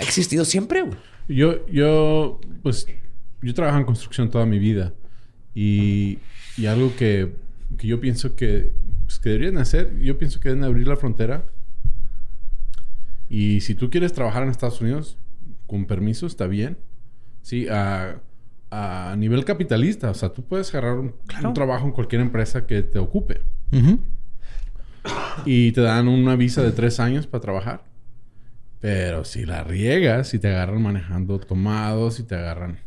Ha 0.00 0.04
existido 0.04 0.46
siempre. 0.46 0.84
Yo, 1.28 1.66
yo, 1.66 2.40
pues, 2.62 2.86
yo 3.42 3.52
trabajo 3.52 3.76
en 3.76 3.84
construcción 3.84 4.30
toda 4.30 4.46
mi 4.46 4.58
vida. 4.58 4.94
Y, 5.54 6.18
y 6.56 6.64
algo 6.64 6.96
que, 6.96 7.34
que 7.76 7.88
yo 7.88 8.00
pienso 8.00 8.34
que, 8.34 8.72
pues, 9.04 9.18
que 9.18 9.28
deberían 9.28 9.58
hacer, 9.58 9.98
yo 9.98 10.16
pienso 10.16 10.40
que 10.40 10.48
deben 10.48 10.64
abrir 10.64 10.88
la 10.88 10.96
frontera. 10.96 11.44
Y 13.28 13.60
si 13.60 13.74
tú 13.74 13.90
quieres 13.90 14.14
trabajar 14.14 14.44
en 14.44 14.48
Estados 14.48 14.80
Unidos, 14.80 15.18
con 15.66 15.84
permiso, 15.84 16.26
está 16.26 16.46
bien. 16.46 16.78
Sí, 17.42 17.66
a, 17.68 18.22
a 18.74 19.14
nivel 19.16 19.44
capitalista. 19.44 20.10
O 20.10 20.14
sea, 20.14 20.30
tú 20.30 20.42
puedes 20.44 20.70
agarrar 20.74 20.98
un, 20.98 21.14
un 21.44 21.54
trabajo 21.54 21.84
en 21.86 21.92
cualquier 21.92 22.22
empresa 22.22 22.66
que 22.66 22.82
te 22.82 22.98
ocupe. 22.98 23.42
Y 25.44 25.72
te 25.72 25.80
dan 25.80 26.08
una 26.08 26.36
visa 26.36 26.62
de 26.62 26.72
tres 26.72 27.00
años 27.00 27.26
para 27.26 27.40
trabajar. 27.42 27.84
Pero 28.80 29.24
si 29.24 29.44
la 29.44 29.62
riegas, 29.64 30.28
si 30.28 30.38
te 30.38 30.48
agarran 30.48 30.82
manejando 30.82 31.38
tomados, 31.38 32.14
si 32.14 32.24
te 32.24 32.34
agarran... 32.34 32.78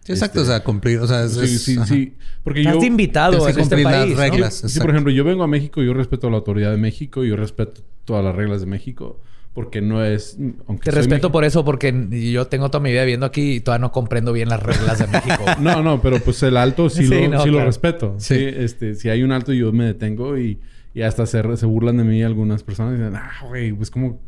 Sí, 0.00 0.12
exacto, 0.12 0.40
Este, 0.40 0.50
o 0.50 0.54
sea, 0.54 0.64
cumplir, 0.64 0.98
o 0.98 1.06
sea, 1.06 1.24
es, 1.24 1.32
Sí, 1.34 1.40
es- 1.44 1.62
sí, 1.64 1.76
ajá. 1.76 1.86
sí. 1.86 2.16
Porque 2.42 2.60
Estás 2.60 2.76
yo... 2.76 2.82
invitado 2.84 3.44
que 3.44 3.50
este 3.50 3.60
cumplir 3.60 3.84
las 3.84 3.94
país, 3.94 4.14
¿no? 4.16 4.20
reglas. 4.20 4.54
Sí, 4.66 4.80
por 4.80 4.90
ejemplo, 4.90 5.12
yo 5.12 5.22
vengo 5.24 5.44
a 5.44 5.46
México, 5.46 5.82
yo 5.82 5.94
respeto 5.94 6.26
a 6.26 6.30
la 6.30 6.36
autoridad 6.38 6.70
de 6.72 6.76
México, 6.78 7.22
yo 7.24 7.36
respeto 7.36 7.82
todas 8.04 8.24
las 8.24 8.34
reglas 8.34 8.60
de 8.60 8.66
México, 8.66 9.20
porque 9.54 9.82
no 9.82 10.04
es... 10.04 10.38
Aunque 10.66 10.84
Te 10.84 10.90
respeto 10.92 11.30
por 11.30 11.44
eso 11.44 11.64
porque 11.64 11.94
yo 12.10 12.46
tengo 12.46 12.70
toda 12.70 12.82
mi 12.82 12.90
vida 12.90 13.02
viviendo 13.02 13.26
aquí 13.26 13.56
y 13.56 13.60
todavía 13.60 13.82
no 13.82 13.92
comprendo 13.92 14.32
bien 14.32 14.48
las 14.48 14.62
reglas 14.62 14.98
de 14.98 15.06
México. 15.06 15.44
No, 15.60 15.82
no, 15.82 16.00
pero 16.00 16.18
pues 16.20 16.42
el 16.42 16.56
alto 16.56 16.88
sí, 16.88 17.06
Sí, 17.06 17.22
lo, 17.22 17.28
no, 17.28 17.42
sí 17.42 17.50
lo 17.50 17.64
respeto. 17.64 18.14
Sí. 18.18 18.36
Sí. 18.36 18.44
este, 18.44 18.94
si 18.94 19.10
hay 19.10 19.22
un 19.22 19.32
alto 19.32 19.52
yo 19.52 19.72
me 19.72 19.84
detengo 19.84 20.38
y, 20.38 20.58
y 20.94 21.02
hasta 21.02 21.26
se, 21.26 21.56
se 21.56 21.66
burlan 21.66 21.98
de 21.98 22.04
mí 22.04 22.22
algunas 22.22 22.62
personas 22.62 22.94
y 22.94 22.98
dicen, 22.98 23.16
ah, 23.16 23.32
güey, 23.46 23.72
pues 23.72 23.90
como... 23.90 24.20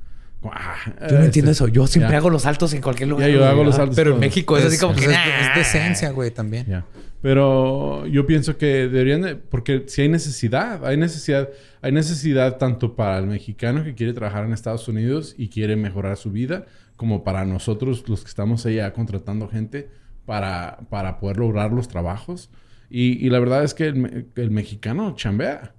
ah, 0.53 0.77
Yo 1.09 1.19
no 1.19 1.25
entiendo 1.25 1.51
este, 1.51 1.65
eso. 1.65 1.69
Yo 1.69 1.87
siempre 1.87 2.13
ya. 2.13 2.19
hago 2.19 2.31
los 2.31 2.43
saltos 2.43 2.73
en 2.75 2.83
cualquier 2.83 3.09
lugar. 3.09 3.29
Ya, 3.29 3.35
yo 3.35 3.45
hago 3.47 3.65
los 3.65 3.77
saltos 3.77 3.97
Pero 3.97 4.15
en. 4.15 4.21
México 4.21 4.57
es, 4.57 4.65
así 4.65 4.79
como 4.79 4.95
que... 4.95 5.05
es, 5.05 5.11
es 5.11 5.55
decencia, 5.55 6.11
güey, 6.11 6.31
también. 6.31 6.67
Ya. 6.67 6.85
Pero 7.25 8.07
yo 8.07 8.27
pienso 8.27 8.59
que 8.59 8.67
deberían 8.67 9.23
de, 9.23 9.37
porque 9.37 9.85
si 9.87 10.03
hay 10.03 10.11
necesidad, 10.11 10.85
hay 10.85 10.99
necesidad, 10.99 11.49
hay 11.81 11.91
necesidad 11.91 12.59
tanto 12.59 12.97
para 12.97 13.17
el 13.19 13.27
mexicano 13.27 13.83
que 13.83 13.95
quiere 13.95 14.13
trabajar 14.13 14.45
en 14.45 14.53
Estados 14.53 14.89
Unidos 14.89 15.35
y 15.39 15.49
quiere 15.49 15.75
mejorar 15.75 16.19
su 16.19 16.31
vida, 16.31 16.67
como 16.97 17.25
para 17.25 17.47
nosotros 17.47 18.07
los 18.09 18.25
que 18.25 18.29
estamos 18.29 18.67
allá 18.67 18.93
contratando 18.93 19.49
gente 19.49 19.89
para, 20.27 20.81
para 20.91 21.19
poder 21.19 21.39
lograr 21.39 21.73
los 21.73 21.89
trabajos. 21.89 22.51
Y, 22.91 23.27
y 23.27 23.31
la 23.31 23.39
verdad 23.39 23.65
es 23.65 23.73
que 23.73 23.87
el, 23.87 24.27
el 24.37 24.51
mexicano 24.51 25.15
chambea. 25.17 25.73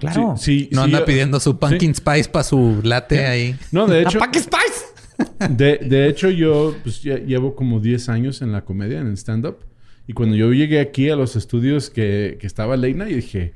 Claro. 0.00 0.34
Sí, 0.36 0.60
sí, 0.60 0.68
No 0.72 0.80
sí, 0.80 0.84
anda 0.86 0.98
yo- 1.00 1.04
pidiendo 1.04 1.40
su 1.40 1.58
pumpkin 1.58 1.94
sí. 1.94 2.00
spice 2.00 2.28
para 2.30 2.42
su 2.42 2.80
latte 2.82 3.26
ahí. 3.26 3.56
No, 3.72 3.86
de 3.86 4.02
hecho, 4.02 4.18
¡Pack 4.18 4.36
Spice! 4.36 4.84
de, 5.50 5.78
de 5.78 6.08
hecho, 6.08 6.30
yo 6.30 6.74
pues, 6.82 7.02
ya 7.02 7.16
llevo 7.18 7.54
como 7.54 7.80
10 7.80 8.08
años 8.08 8.40
en 8.42 8.52
la 8.52 8.64
comedia, 8.64 9.00
en 9.00 9.08
el 9.08 9.16
stand-up. 9.16 9.58
Y 10.06 10.12
cuando 10.14 10.36
yo 10.36 10.52
llegué 10.52 10.80
aquí 10.80 11.10
a 11.10 11.16
los 11.16 11.36
estudios 11.36 11.90
que, 11.90 12.38
que 12.40 12.46
estaba 12.46 12.76
Leina, 12.76 13.08
yo 13.08 13.16
dije, 13.16 13.52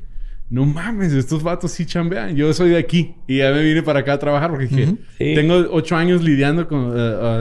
no 0.50 0.66
mames, 0.66 1.12
estos 1.14 1.42
vatos 1.42 1.70
sí 1.72 1.86
chambean. 1.86 2.36
Yo 2.36 2.52
soy 2.52 2.70
de 2.70 2.78
aquí. 2.78 3.14
Y 3.26 3.38
ya 3.38 3.50
me 3.52 3.62
vine 3.62 3.82
para 3.82 4.00
acá 4.00 4.12
a 4.14 4.18
trabajar 4.18 4.50
porque 4.50 4.66
dije, 4.66 4.86
Sí. 5.16 5.34
tengo 5.34 5.54
8 5.70 5.96
años 5.96 6.22
lidiando 6.22 6.68
con, 6.68 6.92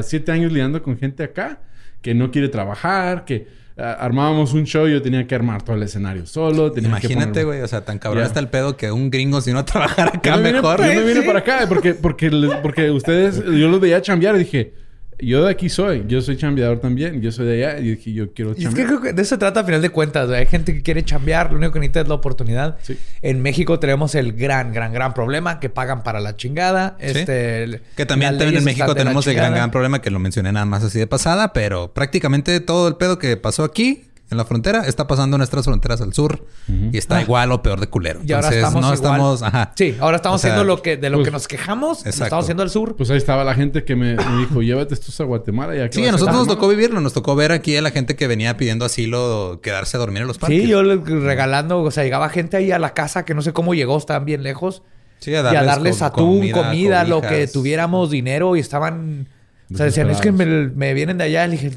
7 0.01 0.31
años 0.31 0.51
lidiando 0.53 0.81
con 0.81 0.97
gente 0.97 1.23
acá 1.23 1.59
que 2.01 2.13
no 2.13 2.31
quiere 2.31 2.47
trabajar, 2.47 3.25
que 3.25 3.47
armábamos 3.81 4.53
un 4.53 4.65
show 4.65 4.87
y 4.87 4.91
yo 4.93 5.01
tenía 5.01 5.25
que 5.27 5.35
armar 5.35 5.61
todo 5.63 5.75
el 5.75 5.83
escenario 5.83 6.25
solo. 6.25 6.71
Tenía 6.71 6.89
Imagínate, 6.89 7.43
güey, 7.43 7.61
o 7.61 7.67
sea, 7.67 7.83
tan 7.83 7.99
cabrón 7.99 8.23
Ya. 8.23 8.27
está 8.27 8.39
el 8.39 8.47
pedo 8.49 8.77
que 8.77 8.91
un 8.91 9.09
gringo 9.09 9.41
si 9.41 9.51
no 9.51 9.65
trabajara 9.65 10.11
acá 10.15 10.31
yo 10.35 10.37
me 10.37 10.49
vine, 10.49 10.53
mejor. 10.61 10.79
yo 10.79 10.85
me 11.01 11.03
vine 11.03 11.21
para 11.23 11.39
acá 11.39 11.65
porque, 11.67 11.93
porque, 11.93 12.29
porque 12.61 12.91
ustedes, 12.91 13.37
yo 13.43 13.67
los 13.69 13.79
veía 13.79 14.01
chambear 14.01 14.35
y 14.35 14.39
dije, 14.39 14.73
yo 15.21 15.45
de 15.45 15.51
aquí 15.51 15.69
soy, 15.69 16.03
yo 16.07 16.21
soy 16.21 16.37
chambeador 16.37 16.79
también, 16.79 17.21
yo 17.21 17.31
soy 17.31 17.45
de 17.47 17.65
allá 17.65 17.79
y 17.79 17.95
dije, 17.95 18.13
yo 18.13 18.33
quiero 18.33 18.51
Y 18.51 18.53
es 18.53 18.57
que 18.57 18.63
chambear. 18.65 18.87
creo 18.87 19.01
que 19.01 19.13
de 19.13 19.21
eso 19.21 19.29
se 19.35 19.37
trata 19.37 19.61
a 19.61 19.63
final 19.63 19.81
de 19.81 19.89
cuentas. 19.89 20.27
güey. 20.27 20.39
Hay 20.39 20.45
gente 20.47 20.73
que 20.73 20.81
quiere 20.81 21.03
chambear, 21.03 21.51
lo 21.51 21.57
único 21.57 21.73
que 21.73 21.79
necesita 21.79 22.01
es 22.01 22.07
la 22.07 22.15
oportunidad. 22.15 22.77
Sí. 22.81 22.97
En 23.21 23.41
México 23.41 23.79
tenemos 23.79 24.15
el 24.15 24.33
gran, 24.33 24.73
gran, 24.73 24.93
gran 24.93 25.13
problema 25.13 25.59
que 25.59 25.69
pagan 25.69 26.03
para 26.03 26.19
la 26.19 26.35
chingada. 26.35 26.95
Este, 26.99 27.63
el- 27.63 27.81
Que 27.95 28.05
también, 28.05 28.37
también 28.37 28.57
en 28.57 28.63
México 28.63 28.93
tenemos 28.95 29.25
el 29.27 29.35
gran, 29.35 29.53
gran 29.53 29.71
problema 29.71 30.01
que 30.01 30.11
lo 30.11 30.19
mencioné 30.19 30.51
nada 30.51 30.65
más 30.65 30.83
así 30.83 30.99
de 30.99 31.07
pasada, 31.07 31.53
pero 31.53 31.93
prácticamente 31.93 32.59
todo 32.59 32.87
el 32.87 32.95
pedo 32.95 33.17
que 33.19 33.37
pasó 33.37 33.63
aquí 33.63 34.03
en 34.31 34.37
la 34.37 34.45
frontera, 34.45 34.85
está 34.87 35.07
pasando 35.07 35.37
nuestras 35.37 35.65
fronteras 35.65 35.99
al 36.01 36.13
sur 36.13 36.45
y 36.91 36.97
está 36.97 37.21
igual 37.21 37.51
o 37.51 37.61
peor 37.61 37.79
de 37.81 37.87
culero. 37.87 38.21
Y 38.25 38.31
ahora 38.31 38.47
Entonces, 38.47 38.63
estamos 38.63 38.81
no 38.81 38.93
igual. 38.93 38.93
estamos, 38.95 39.43
ajá. 39.43 39.73
Sí, 39.75 39.95
ahora 39.99 40.15
estamos 40.15 40.39
O 40.39 40.41
sea, 40.41 40.51
haciendo 40.53 40.63
lo 40.73 40.81
que 40.81 40.95
de 40.97 41.09
lo 41.09 41.17
pues, 41.17 41.27
que 41.27 41.31
nos 41.31 41.47
quejamos, 41.49 42.03
lo 42.05 42.09
estamos 42.09 42.45
haciendo 42.45 42.63
al 42.63 42.69
sur. 42.69 42.95
Pues 42.95 43.09
ahí 43.11 43.17
estaba 43.17 43.43
la 43.43 43.53
gente 43.53 43.83
que 43.83 43.95
me, 43.95 44.15
me 44.15 44.37
dijo, 44.39 44.61
llévate 44.61 44.93
estos 44.93 45.19
a 45.19 45.25
Guatemala. 45.25 45.73
Que 45.73 45.93
Sí, 45.93 46.07
a 46.07 46.11
nosotros 46.13 46.35
nos 46.35 46.45
Guatemala". 46.47 46.55
tocó 46.55 46.67
vivirlo, 46.69 47.01
nos 47.01 47.13
tocó 47.13 47.35
ver 47.35 47.51
aquí 47.51 47.75
a 47.75 47.81
la 47.81 47.91
gente 47.91 48.15
que 48.15 48.27
venía 48.27 48.55
pidiendo 48.57 48.85
asilo 48.85 49.59
quedarse 49.61 49.97
a 49.97 49.99
dormir 49.99 50.21
en 50.21 50.27
los 50.29 50.37
parques. 50.37 50.61
Sí, 50.63 50.67
yo 50.67 50.81
le- 50.81 50.95
regalando, 50.95 51.81
o 51.81 51.91
sea, 51.91 52.03
llegaba 52.05 52.29
gente 52.29 52.55
ahí 52.57 52.71
a 52.71 52.79
la 52.79 52.93
casa 52.93 53.25
que 53.25 53.33
no 53.33 53.41
sé 53.41 53.51
cómo 53.53 53.73
llegó, 53.73 53.97
estaban 53.97 54.23
bien 54.25 54.43
lejos. 54.43 54.81
Sí, 55.19 55.35
a 55.35 55.41
y 55.53 55.55
a 55.55 55.63
darles 55.63 56.01
atún, 56.01 56.49
comida, 56.51 57.03
lo 57.03 57.21
que 57.21 57.47
tuviéramos 57.47 58.09
dinero 58.09 58.55
y 58.55 58.59
estaban... 58.61 59.27
O 59.73 59.77
sea, 59.77 59.85
decían, 59.85 60.09
es 60.09 60.19
que 60.19 60.31
me, 60.31 60.45
me 60.45 60.93
vienen 60.93 61.17
de 61.17 61.23
allá. 61.25 61.45
Le 61.47 61.57
dije, 61.57 61.71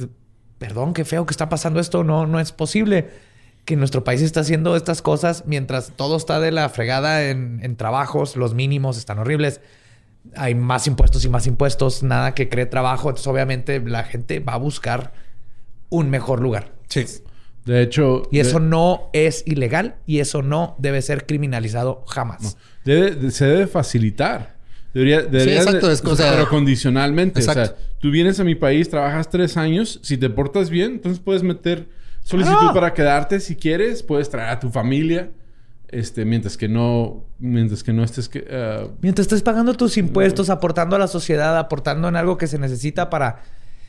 perdón, 0.67 0.95
qué 0.95 1.05
feo 1.05 1.27
que 1.27 1.33
está 1.33 1.49
pasando 1.49 1.81
esto. 1.81 2.05
No, 2.05 2.27
no 2.27 2.41
es 2.41 2.53
posible 2.53 3.09
que 3.65 3.77
nuestro 3.77 4.03
país 4.05 4.21
está 4.23 4.41
haciendo 4.41 4.77
estas 4.77 5.03
cosas 5.03 5.45
mientras 5.47 5.93
todo 5.97 6.17
está 6.17 6.41
de 6.41 6.53
la 6.53 6.69
fregada 6.69 7.29
en, 7.29 7.61
en 7.63 7.77
trabajos. 7.77 8.37
Los 8.37 8.55
mínimos 8.55 8.97
están 8.99 9.19
horribles. 9.19 9.61
Hay 10.37 10.55
más 10.55 10.87
impuestos 10.87 11.25
y 11.25 11.29
más 11.29 11.47
impuestos. 11.47 12.03
Nada 12.03 12.35
que 12.35 12.49
cree 12.49 12.67
trabajo. 12.67 13.09
Entonces, 13.11 13.27
obviamente, 13.27 13.81
la 13.81 14.05
gente 14.05 14.41
va 14.41 14.55
a 14.55 14.59
buscar 14.59 15.13
un 15.91 16.09
mejor 16.11 16.41
lugar. 16.41 16.73
Sí. 16.89 17.05
De 17.65 17.83
hecho... 17.83 18.23
Y 18.31 18.41
eso 18.41 18.59
de- 18.61 18.67
no 18.67 19.09
es 19.13 19.43
ilegal 19.47 19.97
y 20.07 20.21
eso 20.21 20.43
no 20.43 20.77
debe 20.79 21.01
ser 21.03 21.27
criminalizado 21.27 22.05
jamás. 22.07 22.57
debe- 22.85 23.31
se 23.31 23.47
debe 23.47 23.67
facilitar. 23.67 24.54
Debería, 24.95 25.23
debería 25.23 25.57
exacto, 25.57 25.89
cosa- 26.05 26.31
pero 26.31 26.49
condicionalmente. 26.49 27.41
O 27.41 27.43
Exacto. 27.43 27.77
sea, 27.77 27.77
tú 28.01 28.11
vienes 28.13 28.39
a 28.39 28.45
mi 28.45 28.55
país, 28.55 28.89
trabajas 28.89 29.29
tres 29.29 29.57
años. 29.57 29.99
Si 30.03 30.17
te 30.17 30.31
portas 30.31 30.71
bien, 30.71 30.93
entonces 30.93 31.21
puedes 31.21 31.43
meter 31.43 31.89
solicitud 32.23 32.73
para 32.73 32.95
quedarte 32.95 33.41
si 33.41 33.57
quieres. 33.57 34.05
Puedes 34.05 34.31
traer 34.31 34.51
a 34.51 34.61
tu 34.61 34.71
familia. 34.71 35.31
Este, 35.89 36.25
mientras 36.25 36.57
que 36.57 36.69
no... 36.69 37.25
Mientras 37.41 37.83
que 37.83 37.93
no 37.93 38.05
estés... 38.05 38.29
Que, 38.29 38.47
ah, 38.51 38.87
Mientras 39.01 39.27
estés 39.27 39.43
pagando 39.43 39.75
tus 39.75 39.97
impuestos, 39.97 40.49
aportando 40.49 40.95
a 40.95 40.99
la 41.01 41.09
sociedad, 41.09 41.59
aportando 41.59 42.09
en 42.09 42.17
algo 42.17 42.39
que 42.39 42.47
se 42.47 42.59
necesita 42.59 43.11
para 43.11 43.43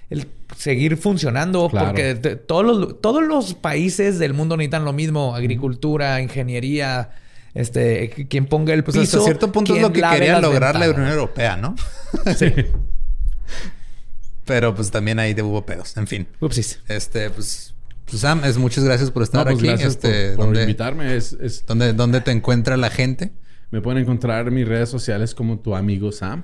el 0.09 0.27
seguir 0.55 0.97
funcionando. 0.97 1.69
Claro. 1.69 1.87
Porque 1.87 2.15
todos, 2.47 2.65
los, 2.65 3.01
todos 3.01 3.23
los 3.23 3.53
países 3.53 4.17
del 4.17 4.33
mundo 4.33 4.57
necesitan 4.57 4.85
lo 4.85 4.93
mismo. 4.93 5.35
Agricultura, 5.35 6.19
ingeniería, 6.21 7.11
este, 7.55 8.11
qu- 8.15 8.27
quien 8.29 8.45
ponga 8.45 8.73
el 8.75 8.83
Pues 8.83 8.95
piso. 8.97 9.17
hasta 9.17 9.25
cierto 9.25 9.51
punto 9.51 9.75
es 9.75 9.81
lo 9.81 9.91
que 9.91 10.01
quería 10.01 10.39
lograr 10.39 10.75
la. 10.77 10.91
Unión 10.91 11.07
Europea, 11.07 11.57
¿no? 11.57 11.75
sí. 12.37 12.53
Pero 14.45 14.75
pues 14.75 14.91
también 14.91 15.17
ahí 15.19 15.35
hubo 15.41 15.65
pedos. 15.65 15.97
En 15.97 16.05
fin. 16.07 16.27
Upsis. 16.39 16.81
Este, 16.87 17.29
pues, 17.31 17.73
pues, 18.05 18.21
Sam, 18.21 18.43
es 18.45 18.57
muchas 18.59 18.83
gracias 18.83 19.09
por 19.09 19.23
estar 19.23 19.39
No, 19.45 19.51
pues 19.51 19.57
aquí. 19.57 19.67
gracias 19.67 19.93
este, 19.93 20.27
por, 20.29 20.35
por 20.37 20.45
¿dónde, 20.47 20.61
invitarme. 20.61 21.15
Es, 21.15 21.33
es- 21.33 21.65
dónde- 21.65 21.93
dónde 21.93 22.21
te 22.21 22.31
encuentra 22.31 22.77
la 22.77 22.89
gente? 22.91 23.31
Me 23.71 23.81
pueden 23.81 24.03
encontrar 24.03 24.47
en 24.47 24.53
mis 24.53 24.67
redes 24.67 24.89
sociales 24.89 25.33
como 25.33 25.59
tu 25.59 25.75
amigo 25.75 26.11
Sam. 26.11 26.43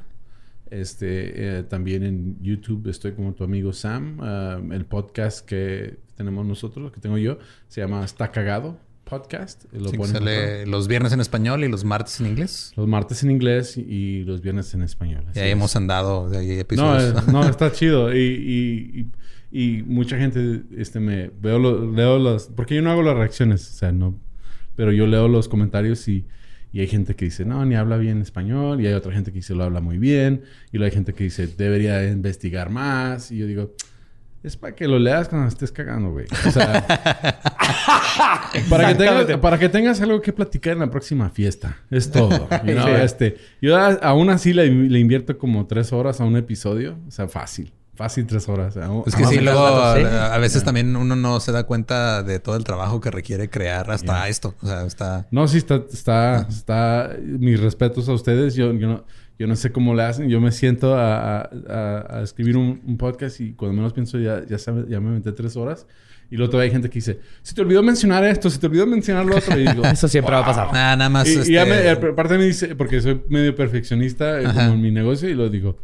Este, 0.72 1.60
eh, 1.60 1.64
también 1.64 2.04
en 2.04 2.42
YouTube 2.42 2.88
estoy 2.90 3.12
como 3.12 3.34
tu 3.34 3.44
amigo 3.44 3.72
Sam. 3.74 4.18
Ah, 4.22 4.60
el 4.72 4.86
podcast 4.86 5.46
que 5.46 6.00
tenemos 6.16 6.46
nosotros, 6.46 6.92
que 6.92 7.00
tengo 7.00 7.18
yo, 7.20 7.38
se 7.68 7.82
llama 7.82 8.04
Está 8.04 8.32
Cagado 8.32 8.80
Podcast. 9.12 9.66
Lo 9.74 9.90
Sí, 9.90 9.98
sale 10.06 10.66
los 10.66 10.88
viernes 10.88 11.12
en 11.12 11.20
español 11.20 11.66
y 11.66 11.68
los 11.68 11.84
martes 11.84 12.22
en 12.22 12.28
inglés. 12.28 12.72
los 12.78 12.88
martes 12.88 13.24
en 13.24 13.32
inglés 13.32 13.76
y, 13.78 14.24
los 14.24 14.42
viernes 14.42 14.74
en 14.74 14.84
español. 14.84 15.26
Y 15.36 15.40
ahí 15.40 15.48
es. 15.50 15.52
hemos 15.54 15.76
andado 15.76 16.30
de 16.30 16.38
ahí 16.38 16.48
No, 16.48 16.62
episodios. 16.62 17.24
eh, 17.28 17.32
no, 17.32 17.44
está 17.50 17.72
chido. 17.74 18.16
Y, 18.16 18.20
y- 18.22 19.00
y- 19.02 19.12
y 19.80 19.84
mucha 19.84 20.18
gente 20.18 20.62
este, 20.78 21.02
me 21.02 21.30
veo 21.42 21.60
lo- 21.60 21.92
leo 21.92 22.18
las... 22.20 22.48
Porque 22.48 22.74
yo 22.76 22.82
no 22.82 22.90
hago 22.90 23.04
las 23.04 23.18
reacciones, 23.18 23.70
o 23.70 23.74
sea, 23.74 23.92
no... 23.92 24.18
Pero 24.78 24.94
yo 24.94 25.06
leo 25.08 25.28
los 25.28 25.50
comentarios 25.50 26.08
y, 26.08 26.26
y 26.72 26.80
hay 26.80 26.88
gente 26.88 27.14
que 27.18 27.26
dice, 27.26 27.44
no, 27.44 27.66
ni 27.66 27.76
habla 27.76 27.98
bien 27.98 28.22
español. 28.22 28.80
Y 28.80 28.88
hay 28.88 28.94
otra 28.94 29.12
gente 29.12 29.32
que 29.34 29.40
dice, 29.40 29.54
lo 29.54 29.66
habla 29.66 29.82
muy 29.82 29.98
bien. 29.98 30.44
Y 30.72 30.78
luego 30.78 30.90
hay 30.90 30.96
gente 30.96 31.14
que 31.14 31.26
dice, 31.26 31.48
debería 31.48 32.02
investigar 32.10 32.70
más. 32.70 33.30
Y 33.30 33.40
yo 33.40 33.46
digo, 33.46 33.74
es 34.44 34.58
para 34.58 34.74
que 34.76 34.88
lo 34.88 34.98
leas 35.00 35.30
cuando 35.30 35.48
estés 35.48 35.72
cagando, 35.72 36.12
güey. 36.12 36.26
O 36.48 36.52
sea, 36.52 36.86
para, 38.08 38.52
que 38.52 38.60
tengas, 38.62 38.92
Exactamente. 38.92 39.38
para 39.38 39.60
que 39.60 39.70
tengas 39.70 40.02
algo 40.02 40.22
que 40.22 40.34
platicar 40.34 40.74
en 40.74 40.80
la 40.80 40.90
próxima 40.90 41.30
fiesta. 41.30 41.78
Es 41.90 42.12
todo. 42.12 42.30
you 42.66 42.74
know, 42.74 42.86
Sí. 42.88 42.92
este, 43.04 43.38
yo 43.62 43.78
a- 43.78 43.94
aún 44.02 44.30
así 44.30 44.54
le, 44.54 44.68
le 44.70 45.00
invierto 45.00 45.38
como 45.38 45.68
tres 45.68 45.94
horas 45.94 46.22
a 46.22 46.26
un 46.26 46.36
episodio. 46.38 46.98
O 47.08 47.12
sea, 47.12 47.28
fácil. 47.28 47.74
Fácil 47.94 48.26
tres 48.26 48.48
horas. 48.50 48.76
O 48.78 48.80
sea, 48.80 48.90
Es 49.06 49.16
que 49.16 49.26
sí, 49.26 49.40
luego 49.42 49.60
a, 49.64 49.96
sí. 49.96 50.04
a 50.04 50.38
veces 50.40 50.64
también 50.64 50.96
uno 50.96 51.16
no 51.16 51.40
se 51.40 51.52
da 51.52 51.66
cuenta 51.66 52.24
de 52.24 52.40
todo 52.40 52.56
el 52.56 52.64
trabajo 52.64 53.00
que 53.00 53.12
requiere 53.12 53.50
crear 53.50 53.92
hasta 53.92 54.28
esto. 54.28 54.56
O 54.62 54.66
sea, 54.68 54.86
está... 54.86 55.28
No, 55.30 55.48
sí, 55.48 55.58
está, 55.58 55.84
está, 55.92 56.48
está... 56.50 57.16
Mis 57.22 57.60
respetos 57.60 58.10
a 58.10 58.14
ustedes. 58.14 58.56
Yo, 58.56 58.74
yo, 58.74 58.88
no, 58.88 59.06
yo 59.42 59.48
no 59.48 59.56
sé 59.56 59.72
cómo 59.72 59.94
le 59.96 60.04
hacen. 60.04 60.30
Yo 60.30 60.40
me 60.40 60.52
siento 60.52 60.96
a, 60.96 61.42
a- 61.42 62.22
escribir 62.24 62.56
un, 62.58 62.80
un 62.86 62.98
podcast 62.98 63.42
y 63.42 63.54
cuando 63.54 63.76
menos 63.76 63.92
pienso 63.94 64.20
ya, 64.20 64.46
ya, 64.46 64.58
sabe- 64.58 64.86
ya 64.88 65.00
me 65.02 65.10
metí 65.12 65.32
tres 65.34 65.58
horas. 65.58 65.86
Y 66.30 66.38
luego 66.38 66.52
todavía 66.52 66.70
hay 66.70 66.72
gente 66.72 66.90
que 66.90 66.96
dice, 67.00 67.20
se 67.42 67.54
te 67.54 67.62
olvidó 67.62 67.84
mencionar 67.84 68.24
esto, 68.24 68.50
se 68.50 68.58
te 68.58 68.66
olvidó 68.68 68.88
mencionar 68.88 69.26
lo 69.26 69.36
otro. 69.36 69.60
Y 69.60 69.68
digo, 69.68 69.84
Eso 69.92 70.08
siempre 70.08 70.34
va 70.34 70.40
a 70.42 70.46
pasar. 70.46 70.72
Nada, 70.72 70.96
nada 70.96 71.10
más. 71.10 71.28
Y, 71.28 71.32
y 71.52 71.54
ya 71.54 71.64
este, 71.64 71.66
me, 72.00 72.08
eh, 72.08 72.12
aparte 72.12 72.38
me 72.38 72.46
dice, 72.46 72.76
porque 72.76 73.02
soy 73.02 73.22
medio 73.28 73.54
perfeccionista 73.56 74.40
eh, 74.40 74.46
como 74.46 74.74
en 74.76 74.82
mi 74.82 74.92
negocio, 74.92 75.28
y 75.28 75.34
lo 75.34 75.50
digo, 75.50 75.78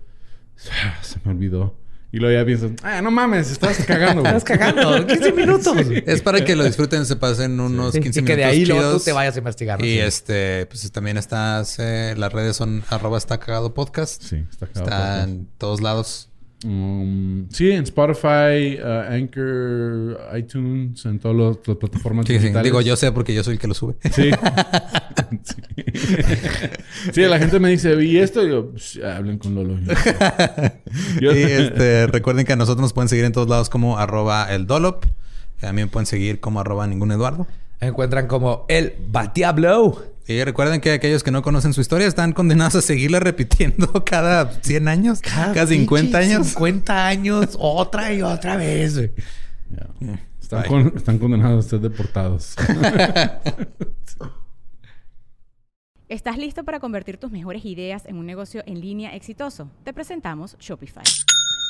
"Ah, 0.85 0.95
se 1.01 1.19
me 1.25 1.31
olvidó. 1.31 1.75
Y 2.11 2.19
luego 2.19 2.39
ya 2.39 2.45
pienso, 2.45 2.71
ah, 2.83 3.01
no 3.01 3.11
mames, 3.11 3.51
estás 3.51 3.77
cagando. 3.85 4.21
güey". 4.21 4.35
Estás 4.37 4.57
cagando. 4.57 5.05
15 5.05 5.31
minutos. 5.33 5.77
Es 6.05 6.21
para 6.21 6.43
que 6.45 6.55
lo 6.55 6.63
disfruten, 6.63 7.05
se 7.05 7.15
pasen 7.17 7.59
unos 7.59 7.93
Sí, 7.93 7.99
15 7.99 8.19
y 8.19 8.21
minutos. 8.23 8.35
que 8.35 8.35
de 8.41 8.45
ahí 8.45 8.65
luego 8.65 8.81
tú 8.83 8.87
chidos. 8.89 9.03
te 9.05 9.11
vayas 9.11 9.35
a 9.35 9.39
investigar. 9.39 9.83
Y 9.83 9.91
Sí. 9.93 9.99
este, 9.99 10.65
pues 10.67 10.89
también 10.91 11.17
estás, 11.17 11.77
eh, 11.79 12.15
las 12.17 12.31
redes 12.31 12.55
son 12.55 12.83
arroba 12.89 13.17
está 13.17 13.39
cagado 13.39 13.73
podcast. 13.73 14.21
Sí, 14.23 14.45
está 14.49 14.67
cagado. 14.67 14.85
Está 14.85 15.23
en 15.23 15.47
todos 15.57 15.81
lados. 15.81 16.26
Um, 16.65 17.47
sí, 17.51 17.69
en 17.69 17.83
Spotify, 17.83 18.79
uh, 18.83 19.13
Anchor, 19.13 20.19
iTunes, 20.35 21.05
en 21.05 21.19
todas 21.19 21.37
las, 21.37 21.67
las 21.67 21.77
plataformas 21.77 22.25
Sí, 22.25 22.33
sí. 22.33 22.39
digitales. 22.39 22.63
Digo, 22.63 22.81
yo 22.81 22.95
sé 22.95 23.11
porque 23.11 23.33
yo 23.35 23.43
soy 23.43 23.53
el 23.53 23.59
que 23.59 23.67
lo 23.67 23.73
sube. 23.75 23.95
Sí. 24.11 24.31
sí. 25.43 25.61
Sí, 27.13 27.21
la 27.21 27.37
gente 27.39 27.59
me 27.59 27.69
dice, 27.69 28.01
¿y 28.03 28.17
esto? 28.17 28.43
Y 28.45 28.49
yo, 28.49 28.71
"Pues, 28.71 28.99
hablen 29.03 29.37
con 29.37 29.53
Lolo. 29.55 29.77
Yo- 31.21 31.31
Y 31.31 31.43
este, 31.43 32.07
recuerden 32.07 32.45
que 32.45 32.53
a 32.53 32.55
nosotros 32.55 32.81
nos 32.81 32.93
pueden 32.93 33.09
seguir 33.09 33.25
en 33.25 33.31
todos 33.33 33.47
lados 33.49 33.69
como 33.69 33.97
arroba 33.99 34.53
el 34.53 34.65
Dolop. 34.67 35.05
También 35.59 35.89
pueden 35.89 36.05
seguir 36.05 36.39
como 36.39 36.59
arroba 36.59 36.87
ningún 36.87 37.11
Eduardo. 37.11 37.47
Encuentran 37.79 38.27
como 38.27 38.65
el 38.69 38.95
Batiablo. 39.07 40.03
Y 40.27 40.43
recuerden 40.43 40.81
que 40.81 40.91
aquellos 40.91 41.23
que 41.23 41.31
no 41.31 41.41
conocen 41.41 41.73
su 41.73 41.79
historia 41.79 42.05
están 42.07 42.33
condenados 42.33 42.75
a 42.75 42.81
seguirla 42.81 43.19
repitiendo 43.21 44.03
cada 44.05 44.51
100 44.61 44.87
años, 44.89 45.21
cada, 45.21 45.65
50 45.65 46.19
pinche 46.19 46.33
años. 46.35 46.47
50 46.47 47.07
años, 47.07 47.55
otra 47.59 48.13
y 48.13 48.21
otra 48.21 48.57
vez. 48.57 48.95
güey. 48.97 49.11
Están, 50.41 50.63
con- 50.65 50.93
están 50.95 51.17
condenados 51.19 51.65
a 51.65 51.69
ser 51.69 51.79
deportados. 51.79 52.55
¿Estás 56.09 56.37
listo 56.37 56.63
para 56.63 56.79
convertir 56.79 57.17
tus 57.17 57.31
mejores 57.31 57.65
ideas 57.65 58.05
en 58.05 58.17
un 58.17 58.25
negocio 58.25 58.63
en 58.65 58.79
línea 58.79 59.13
exitoso? 59.15 59.69
Te 59.83 59.91
presentamos 59.93 60.57
Shopify. 60.57 61.03